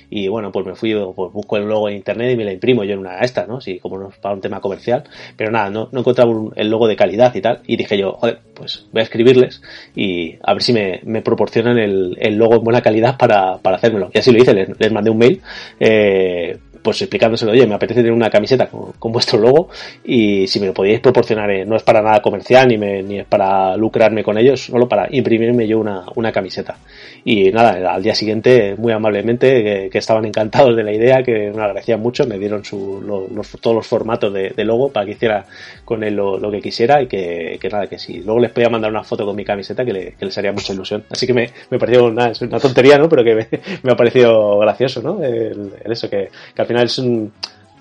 Y 0.10 0.28
bueno, 0.28 0.52
pues 0.52 0.66
me 0.66 0.76
fui, 0.76 0.94
pues 1.16 1.32
busco 1.32 1.58
el 1.58 1.66
logo 1.66 1.90
en 1.90 1.96
internet 1.96 2.32
y 2.32 2.38
me 2.38 2.46
la 2.46 2.54
imprimo 2.54 2.84
yo 2.84 2.94
en 2.94 3.00
una 3.00 3.20
esta, 3.20 3.46
¿no? 3.46 3.62
Sí, 3.62 3.80
como 3.80 3.98
no 3.98 4.10
es 4.10 4.18
para 4.18 4.36
un 4.36 4.42
tema 4.42 4.60
comercial. 4.60 5.04
Pero 5.36 5.52
nada, 5.52 5.70
no, 5.70 5.90
no 5.92 6.00
encontraba 6.00 6.32
el 6.56 6.70
logo 6.70 6.88
de 6.88 6.96
calidad 6.96 7.34
y 7.36 7.42
tal. 7.42 7.62
Y 7.66 7.76
dije 7.76 7.98
yo, 7.98 8.14
joder, 8.14 8.40
pues 8.54 8.86
voy 8.92 9.02
a 9.02 9.04
escribirles 9.04 9.62
y 9.96 10.36
a 10.44 10.54
ver 10.54 10.64
si 10.64 10.74
me, 10.74 11.02
me 11.04 11.22
proporcionan 11.22 11.78
el, 11.78 12.18
el, 12.20 12.36
logo 12.36 12.56
en 12.56 12.64
buena 12.64 12.82
calidad 12.82 13.18
para, 13.18 13.58
para 13.58 13.78
hacérmelo. 13.78 14.10
Y 14.14 14.20
así 14.20 14.32
lo 14.32 14.42
hice, 14.42 14.54
les, 14.54 14.70
les 14.80 14.92
mandé 14.92 15.10
un 15.10 15.18
mail. 15.18 15.42
Eh, 15.80 16.58
pues 16.84 17.02
explicándoselo, 17.02 17.52
oye, 17.52 17.66
me 17.66 17.76
apetece 17.76 18.02
tener 18.02 18.12
una 18.12 18.30
camiseta 18.30 18.68
con, 18.68 19.12
vuestro 19.12 19.40
logo 19.40 19.70
y 20.04 20.48
si 20.48 20.60
me 20.60 20.68
lo 20.68 20.74
podíais 20.74 21.00
proporcionar, 21.00 21.50
eh, 21.50 21.66
no 21.66 21.76
es 21.76 21.84
para 21.84 22.02
nada 22.02 22.22
comercial 22.22 22.68
ni, 22.68 22.78
me, 22.78 23.02
ni 23.02 23.20
es 23.20 23.26
para 23.26 23.78
lucrarme 23.78 24.24
con 24.24 24.38
ellos, 24.38 24.66
solo 24.66 24.88
para 24.88 25.08
imprimirme 25.10 25.68
yo 25.68 25.80
una, 25.80 26.04
una 26.16 26.32
camiseta. 26.32 26.78
Y 27.26 27.52
nada, 27.52 27.94
al 27.94 28.04
día 28.04 28.14
siguiente, 28.14 28.76
muy 28.78 28.92
amablemente, 28.92 29.90
que, 29.90 29.98
estaban 29.98 30.26
encantados 30.26 30.76
de 30.76 30.84
la 30.84 30.92
idea, 30.92 31.24
que 31.24 31.52
me 31.52 31.62
agradecían 31.62 32.02
mucho, 32.02 32.28
me 32.28 32.38
dieron 32.38 32.66
su, 32.66 33.02
los, 33.02 33.50
todos 33.62 33.76
los 33.76 33.88
formatos 33.88 34.34
de, 34.34 34.52
logo 34.66 34.90
para 34.90 35.06
que 35.06 35.14
hiciera 35.14 35.46
con 35.86 36.04
él 36.04 36.16
lo, 36.16 36.52
que 36.52 36.62
quisiera 36.62 37.02
y 37.02 37.08
que, 37.08 37.58
nada, 37.72 37.88
que 37.88 37.98
si 37.98 38.22
luego 38.22 38.40
les 38.40 38.52
podía 38.52 38.70
mandar 38.70 38.92
una 38.92 39.04
foto 39.04 39.26
con 39.26 39.36
mi 39.36 39.46
camiseta 39.46 39.86
que, 39.86 40.16
les 40.20 40.38
haría 40.38 40.52
mucha 40.52 40.74
ilusión. 40.74 41.06
Así 41.10 41.26
que 41.26 41.34
me, 41.34 41.50
me 41.70 41.80
pareció 41.80 42.06
una, 42.06 42.32
una 42.42 42.60
tontería, 42.60 42.98
¿no? 42.98 43.08
Pero 43.08 43.24
que 43.24 43.36
me, 43.36 43.48
ha 43.92 43.96
parecido 43.96 44.60
gracioso, 44.60 45.02
¿no? 45.02 45.24
El, 45.24 45.72
eso, 45.86 46.10
que, 46.10 46.30
que 46.54 46.62
al 46.62 46.68
final 46.68 46.73
es 46.82 46.98
un, 46.98 47.32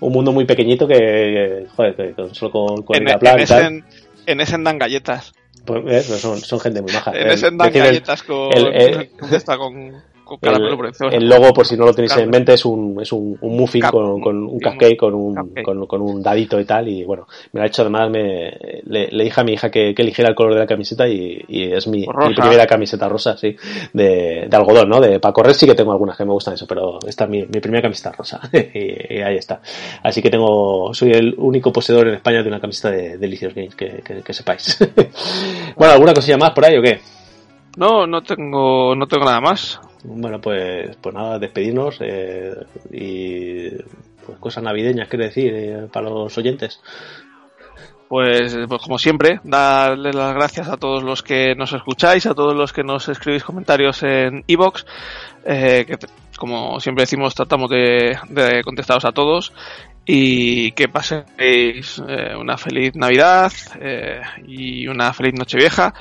un 0.00 0.12
mundo 0.12 0.32
muy 0.32 0.44
pequeñito 0.44 0.86
que, 0.86 1.66
joder, 1.74 2.14
solo 2.32 2.50
con, 2.50 2.82
con 2.82 2.96
en, 2.96 3.08
el 3.08 3.18
en, 3.26 3.40
ese, 3.40 3.84
en 4.26 4.40
ese 4.40 4.58
dan 4.58 4.78
galletas. 4.78 5.32
Pues, 5.64 6.06
son, 6.06 6.40
son, 6.40 6.58
gente 6.60 6.82
muy 6.82 6.92
maja. 6.92 7.12
En 7.14 7.30
ese 7.30 7.50
dan 7.52 7.72
galletas 7.72 8.22
con, 8.22 8.50
el, 8.52 9.10
con, 9.10 10.02
el, 10.40 11.28
logo, 11.28 11.52
por 11.52 11.66
si 11.66 11.76
no 11.76 11.84
lo 11.84 11.94
tenéis 11.94 12.16
en 12.16 12.30
mente, 12.30 12.54
es 12.54 12.64
un, 12.64 12.98
es 13.00 13.12
un, 13.12 13.36
un 13.40 13.56
muffin 13.56 13.82
con, 13.82 14.20
con, 14.20 14.36
un 14.44 14.60
cupcake, 14.60 14.96
con 14.96 15.14
un, 15.14 15.34
con, 15.62 15.86
con, 15.86 16.00
un 16.00 16.22
dadito 16.22 16.58
y 16.60 16.64
tal. 16.64 16.88
Y 16.88 17.04
bueno, 17.04 17.26
me 17.52 17.60
lo 17.60 17.64
ha 17.64 17.66
hecho 17.66 17.82
además, 17.82 18.10
me, 18.10 18.50
le, 18.84 19.08
le, 19.08 19.24
dije 19.24 19.40
a 19.40 19.44
mi 19.44 19.52
hija 19.52 19.70
que, 19.70 19.94
que, 19.94 20.02
eligiera 20.02 20.30
el 20.30 20.36
color 20.36 20.54
de 20.54 20.60
la 20.60 20.66
camiseta 20.66 21.08
y, 21.08 21.42
y 21.48 21.72
es 21.72 21.86
mi, 21.86 22.00
mi, 22.00 22.34
primera 22.34 22.66
camiseta 22.66 23.08
rosa, 23.08 23.36
sí, 23.36 23.56
de, 23.92 24.46
de 24.48 24.56
algodón, 24.56 24.88
¿no? 24.88 25.00
De, 25.00 25.20
para 25.20 25.32
correr 25.32 25.54
sí 25.54 25.66
que 25.66 25.74
tengo 25.74 25.92
algunas 25.92 26.16
que 26.16 26.24
me 26.24 26.32
gustan 26.32 26.54
eso, 26.54 26.66
pero 26.66 26.98
esta 27.06 27.24
es 27.24 27.30
mi, 27.30 27.42
mi 27.42 27.60
primera 27.60 27.82
camiseta 27.82 28.12
rosa. 28.12 28.40
y, 28.52 29.20
ahí 29.20 29.36
está. 29.36 29.60
Así 30.02 30.22
que 30.22 30.30
tengo, 30.30 30.92
soy 30.94 31.12
el 31.12 31.34
único 31.38 31.72
poseedor 31.72 32.08
en 32.08 32.14
España 32.14 32.42
de 32.42 32.48
una 32.48 32.60
camiseta 32.60 32.90
de 32.90 33.18
Delicious 33.18 33.54
Games, 33.54 33.74
que, 33.74 34.02
que, 34.04 34.22
que 34.22 34.32
sepáis. 34.32 34.78
bueno, 35.76 35.92
¿alguna 35.92 36.14
cosilla 36.14 36.38
más 36.38 36.50
por 36.50 36.64
ahí 36.64 36.76
o 36.76 36.82
qué? 36.82 37.00
No, 37.76 38.06
no 38.06 38.22
tengo, 38.22 38.94
no 38.94 39.06
tengo 39.06 39.24
nada 39.24 39.40
más. 39.40 39.80
Bueno, 40.04 40.40
pues, 40.40 40.96
pues 40.96 41.14
nada, 41.14 41.38
despedirnos 41.38 41.98
eh, 42.00 42.54
y 42.90 43.70
pues 44.24 44.38
cosas 44.38 44.62
navideñas, 44.62 45.08
quiero 45.08 45.24
decir, 45.24 45.52
eh, 45.54 45.88
para 45.92 46.10
los 46.10 46.36
oyentes. 46.36 46.80
Pues, 48.08 48.54
pues, 48.68 48.82
como 48.82 48.98
siempre, 48.98 49.40
darle 49.42 50.12
las 50.12 50.34
gracias 50.34 50.68
a 50.68 50.76
todos 50.76 51.02
los 51.02 51.22
que 51.22 51.54
nos 51.54 51.72
escucháis, 51.72 52.26
a 52.26 52.34
todos 52.34 52.54
los 52.54 52.72
que 52.72 52.84
nos 52.84 53.08
escribís 53.08 53.42
comentarios 53.42 54.02
en 54.02 54.44
iBox, 54.46 54.84
eh, 55.46 55.86
que 55.86 55.96
como 56.36 56.78
siempre 56.78 57.04
decimos 57.04 57.34
tratamos 57.34 57.70
de, 57.70 58.18
de 58.28 58.62
contestaros 58.64 59.04
a 59.06 59.12
todos 59.12 59.52
y 60.04 60.72
que 60.72 60.88
paséis 60.88 62.02
eh, 62.08 62.34
una 62.38 62.58
feliz 62.58 62.94
Navidad 62.96 63.52
eh, 63.80 64.20
y 64.46 64.86
una 64.88 65.12
feliz 65.12 65.34
Nochevieja. 65.34 65.94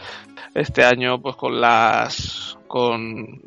Este 0.53 0.83
año, 0.83 1.21
pues 1.21 1.35
con 1.35 1.59
las 1.59 2.57
con, 2.67 3.41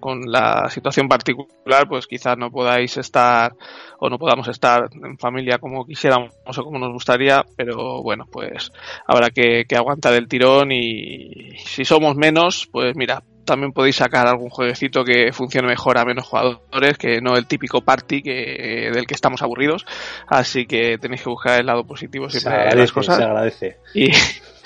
con 0.00 0.20
la 0.30 0.68
situación 0.68 1.08
particular, 1.08 1.88
pues 1.88 2.06
quizás 2.06 2.36
no 2.36 2.50
podáis 2.50 2.96
estar 2.96 3.54
o 3.98 4.10
no 4.10 4.18
podamos 4.18 4.48
estar 4.48 4.88
en 4.92 5.18
familia 5.18 5.58
como 5.58 5.86
quisiéramos 5.86 6.32
o 6.44 6.64
como 6.64 6.78
nos 6.78 6.92
gustaría, 6.92 7.44
pero 7.56 8.02
bueno, 8.02 8.26
pues 8.30 8.70
habrá 9.06 9.30
que, 9.30 9.64
que 9.68 9.76
aguantar 9.76 10.14
el 10.14 10.28
tirón 10.28 10.72
y 10.72 11.56
si 11.56 11.84
somos 11.84 12.16
menos, 12.16 12.68
pues 12.70 12.94
mira, 12.96 13.22
también 13.44 13.72
podéis 13.72 13.96
sacar 13.96 14.26
algún 14.26 14.50
jueguecito 14.50 15.04
que 15.04 15.32
funcione 15.32 15.68
mejor 15.68 15.98
a 15.98 16.04
menos 16.04 16.26
jugadores, 16.26 16.98
que 16.98 17.20
no 17.20 17.36
el 17.36 17.46
típico 17.46 17.80
party 17.82 18.22
que, 18.22 18.90
del 18.92 19.06
que 19.06 19.14
estamos 19.14 19.42
aburridos. 19.42 19.86
Así 20.26 20.66
que 20.66 20.98
tenéis 20.98 21.22
que 21.22 21.30
buscar 21.30 21.60
el 21.60 21.66
lado 21.66 21.84
positivo 21.84 22.28
siempre 22.28 22.64
de 22.70 22.76
las 22.76 22.92
cosas. 22.92 23.16
Se 23.16 23.24
agradece. 23.24 23.78
Y, 23.94 24.10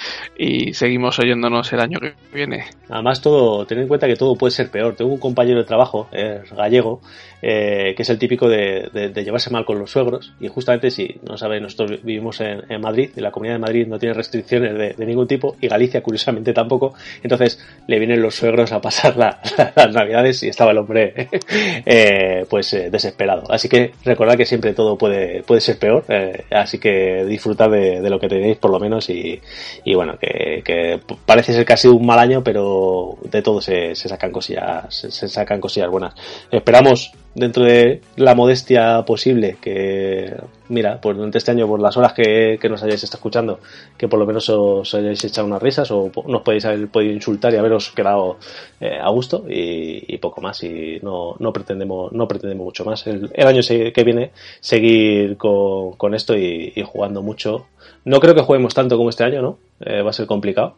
y 0.38 0.74
seguimos 0.74 1.18
oyéndonos 1.18 1.72
el 1.72 1.80
año 1.80 1.98
que 2.00 2.14
viene. 2.32 2.66
Además, 2.88 3.20
todo, 3.20 3.66
ten 3.66 3.78
en 3.78 3.88
cuenta 3.88 4.06
que 4.06 4.16
todo 4.16 4.36
puede 4.36 4.52
ser 4.52 4.70
peor. 4.70 4.94
Tengo 4.94 5.12
un 5.12 5.18
compañero 5.18 5.58
de 5.58 5.64
trabajo, 5.64 6.08
es 6.12 6.50
gallego, 6.52 7.00
eh, 7.42 7.94
que 7.96 8.02
es 8.02 8.10
el 8.10 8.18
típico 8.18 8.48
de, 8.48 8.88
de, 8.92 9.24
llevarse 9.24 9.50
mal 9.50 9.64
con 9.64 9.78
los 9.78 9.90
suegros. 9.90 10.32
Y 10.40 10.48
justamente, 10.48 10.90
si 10.90 11.16
no 11.28 11.36
sabéis, 11.36 11.62
nosotros 11.62 12.02
vivimos 12.02 12.40
en, 12.40 12.62
en, 12.68 12.80
Madrid 12.80 13.10
y 13.16 13.20
la 13.20 13.30
Comunidad 13.30 13.56
de 13.56 13.60
Madrid 13.60 13.86
no 13.86 13.98
tiene 13.98 14.14
restricciones 14.14 14.76
de, 14.76 14.94
de, 14.94 15.06
ningún 15.06 15.26
tipo 15.26 15.56
y 15.60 15.68
Galicia, 15.68 16.02
curiosamente, 16.02 16.52
tampoco. 16.52 16.94
Entonces, 17.22 17.64
le 17.86 17.98
vienen 17.98 18.22
los 18.22 18.34
suegros 18.34 18.72
a 18.72 18.80
pasar 18.80 19.16
la, 19.16 19.40
las 19.76 19.92
Navidades 19.92 20.42
y 20.42 20.48
estaba 20.48 20.72
el 20.72 20.78
hombre, 20.78 21.28
eh, 21.86 22.44
pues, 22.48 22.72
eh, 22.74 22.90
desesperado. 22.90 23.44
Así 23.50 23.68
que 23.68 23.92
recordad 24.04 24.36
que 24.36 24.46
siempre 24.46 24.72
todo 24.72 24.96
puede, 24.96 25.42
puede 25.42 25.60
ser 25.60 25.78
peor. 25.78 26.04
Eh, 26.08 26.44
así 26.50 26.78
que 26.78 27.24
disfrutad 27.24 27.70
de, 27.70 28.00
de, 28.00 28.10
lo 28.10 28.18
que 28.18 28.28
tenéis, 28.28 28.58
por 28.58 28.70
lo 28.70 28.80
menos, 28.80 29.08
y, 29.10 29.40
y 29.84 29.94
bueno, 29.94 30.18
que, 30.18 30.62
que, 30.64 31.00
parece 31.24 31.52
ser 31.52 31.64
que 31.64 31.72
ha 31.72 31.76
sido 31.76 31.94
un 31.94 32.06
mal 32.06 32.18
año, 32.18 32.42
pero 32.42 33.18
de 33.22 33.42
todo 33.42 33.60
se, 33.60 33.94
se 33.94 34.08
sacan 34.08 34.32
cosillas, 34.32 34.94
se, 34.94 35.10
se, 35.10 35.28
sacan 35.28 35.60
cosillas 35.60 35.90
buenas. 35.90 36.14
Esperamos 36.50 37.12
dentro 37.38 37.64
de 37.64 38.00
la 38.16 38.34
modestia 38.34 39.02
posible 39.06 39.56
que 39.60 40.34
mira 40.68 41.00
pues 41.00 41.16
durante 41.16 41.38
este 41.38 41.52
año 41.52 41.66
por 41.66 41.80
las 41.80 41.96
horas 41.96 42.12
que, 42.12 42.58
que 42.60 42.68
nos 42.68 42.82
hayáis 42.82 43.02
estado 43.04 43.18
escuchando 43.18 43.60
que 43.96 44.08
por 44.08 44.18
lo 44.18 44.26
menos 44.26 44.48
os 44.50 44.92
hayáis 44.94 45.24
echado 45.24 45.46
unas 45.46 45.62
risas 45.62 45.90
o 45.90 46.10
nos 46.26 46.42
podéis 46.42 46.64
haber 46.64 46.88
podido 46.88 47.12
insultar 47.12 47.54
y 47.54 47.56
haberos 47.56 47.90
quedado 47.90 48.38
eh, 48.80 48.98
a 49.00 49.08
gusto 49.10 49.44
y, 49.48 50.18
poco 50.18 50.40
más 50.40 50.62
y 50.64 50.98
no, 51.02 51.36
no 51.38 51.52
pretendemos 51.52 52.12
no 52.12 52.26
pretendemos 52.26 52.64
mucho 52.64 52.84
más 52.84 53.06
el, 53.06 53.30
el 53.32 53.46
año 53.46 53.60
que 53.62 54.04
viene 54.04 54.32
seguir 54.60 55.36
con, 55.36 55.92
con 55.92 56.14
esto 56.14 56.36
y, 56.36 56.72
y 56.74 56.82
jugando 56.82 57.22
mucho 57.22 57.66
no 58.04 58.20
creo 58.20 58.34
que 58.34 58.42
juguemos 58.42 58.74
tanto 58.74 58.96
como 58.96 59.10
este 59.10 59.24
año, 59.24 59.42
¿no? 59.42 59.58
Eh, 59.80 60.02
va 60.02 60.10
a 60.10 60.12
ser 60.12 60.26
complicado. 60.26 60.76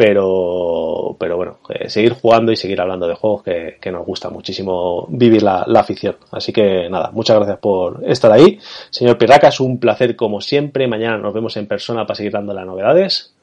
Pero, 0.00 1.14
pero 1.18 1.36
bueno, 1.36 1.58
eh, 1.68 1.90
seguir 1.90 2.14
jugando 2.14 2.50
y 2.50 2.56
seguir 2.56 2.80
hablando 2.80 3.06
de 3.06 3.14
juegos 3.14 3.42
que, 3.42 3.76
que 3.78 3.92
nos 3.92 4.06
gusta 4.06 4.30
muchísimo 4.30 5.06
vivir 5.10 5.42
la, 5.42 5.62
la, 5.66 5.80
afición. 5.80 6.16
Así 6.32 6.54
que 6.54 6.88
nada, 6.88 7.10
muchas 7.12 7.36
gracias 7.36 7.58
por 7.58 8.02
estar 8.08 8.32
ahí. 8.32 8.58
Señor 8.88 9.18
Pirraca, 9.18 9.48
es 9.48 9.60
un 9.60 9.78
placer 9.78 10.16
como 10.16 10.40
siempre. 10.40 10.88
Mañana 10.88 11.18
nos 11.18 11.34
vemos 11.34 11.54
en 11.58 11.66
persona 11.66 12.06
para 12.06 12.14
seguir 12.14 12.32
dando 12.32 12.54
las 12.54 12.64
novedades. 12.64 13.36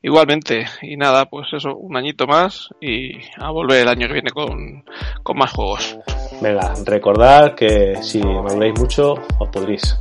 Igualmente, 0.00 0.64
y 0.82 0.96
nada, 0.96 1.24
pues 1.24 1.48
eso, 1.52 1.74
un 1.74 1.96
añito 1.96 2.28
más 2.28 2.68
y 2.80 3.18
a 3.38 3.50
volver 3.50 3.82
el 3.82 3.88
año 3.88 4.06
que 4.06 4.12
viene 4.12 4.30
con, 4.30 4.84
con 5.24 5.38
más 5.38 5.50
juegos. 5.50 5.98
Venga, 6.40 6.72
recordad 6.84 7.56
que 7.56 7.96
si 8.00 8.22
me 8.22 8.48
habléis 8.48 8.78
mucho, 8.78 9.14
os 9.40 9.48
podréis. 9.48 9.98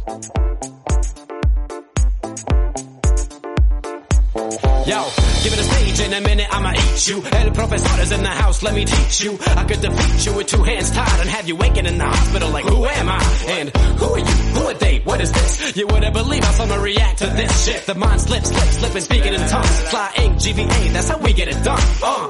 Yo, 4.85 5.01
give 5.43 5.51
it 5.51 5.59
a 5.59 5.63
stage 5.63 5.99
in 6.05 6.13
a 6.13 6.21
minute, 6.21 6.47
I'ma 6.51 6.73
eat 6.73 7.07
you. 7.07 7.23
El 7.23 7.51
professor 7.51 8.01
is 8.03 8.11
in 8.11 8.21
the 8.21 8.29
house, 8.29 8.61
let 8.61 8.75
me 8.75 8.85
teach 8.85 9.21
you. 9.23 9.35
I 9.47 9.63
could 9.63 9.81
defeat 9.81 10.25
you 10.27 10.33
with 10.37 10.45
two 10.45 10.61
hands 10.61 10.91
tied 10.91 11.21
and 11.21 11.29
have 11.29 11.47
you 11.47 11.55
waking 11.55 11.87
in 11.87 11.97
the 11.97 12.05
hospital 12.05 12.51
like, 12.51 12.65
who 12.65 12.85
am 12.85 13.09
I? 13.09 13.17
And 13.47 13.69
who 13.75 14.05
are 14.05 14.19
you? 14.19 14.25
Who 14.25 14.67
are 14.67 14.73
they? 14.75 14.99
What 14.99 15.21
is 15.21 15.31
this? 15.31 15.75
You 15.75 15.87
wouldn't 15.87 16.13
believe 16.13 16.43
how 16.43 16.51
someone 16.51 16.81
react 16.81 17.17
to 17.19 17.25
this 17.25 17.65
shit. 17.65 17.83
The 17.87 17.95
mind 17.95 18.21
slips, 18.21 18.49
slips, 18.49 18.77
slipping, 18.77 19.01
speaking 19.01 19.33
in 19.33 19.39
tongues. 19.49 19.81
Fly 19.89 20.13
ink, 20.17 20.33
GVA, 20.35 20.93
that's 20.93 21.09
how 21.09 21.17
we 21.17 21.33
get 21.33 21.47
it 21.47 21.63
done. 21.63 21.81
Uh, 22.03 22.27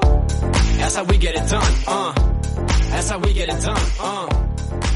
that's 0.78 0.96
how 0.96 1.04
we 1.04 1.18
get 1.18 1.36
it 1.36 1.50
done. 1.50 1.74
Uh, 1.88 2.14
that's 2.90 3.10
how 3.10 3.20
we 3.20 3.34
get 3.34 3.50
it 3.50 3.62
done. 3.62 3.82
Uh, 4.00 4.48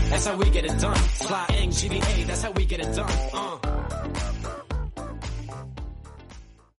that's 0.10 0.26
how 0.26 0.38
we 0.38 0.50
get 0.50 0.64
it 0.64 0.80
done. 0.80 0.96
Fly 0.96 1.56
ink, 1.60 1.74
GVA, 1.74 2.26
that's 2.26 2.42
how 2.42 2.52
we 2.52 2.66
get 2.66 2.80
it 2.80 2.96
done. 2.96 3.12
Uh. 3.34 3.89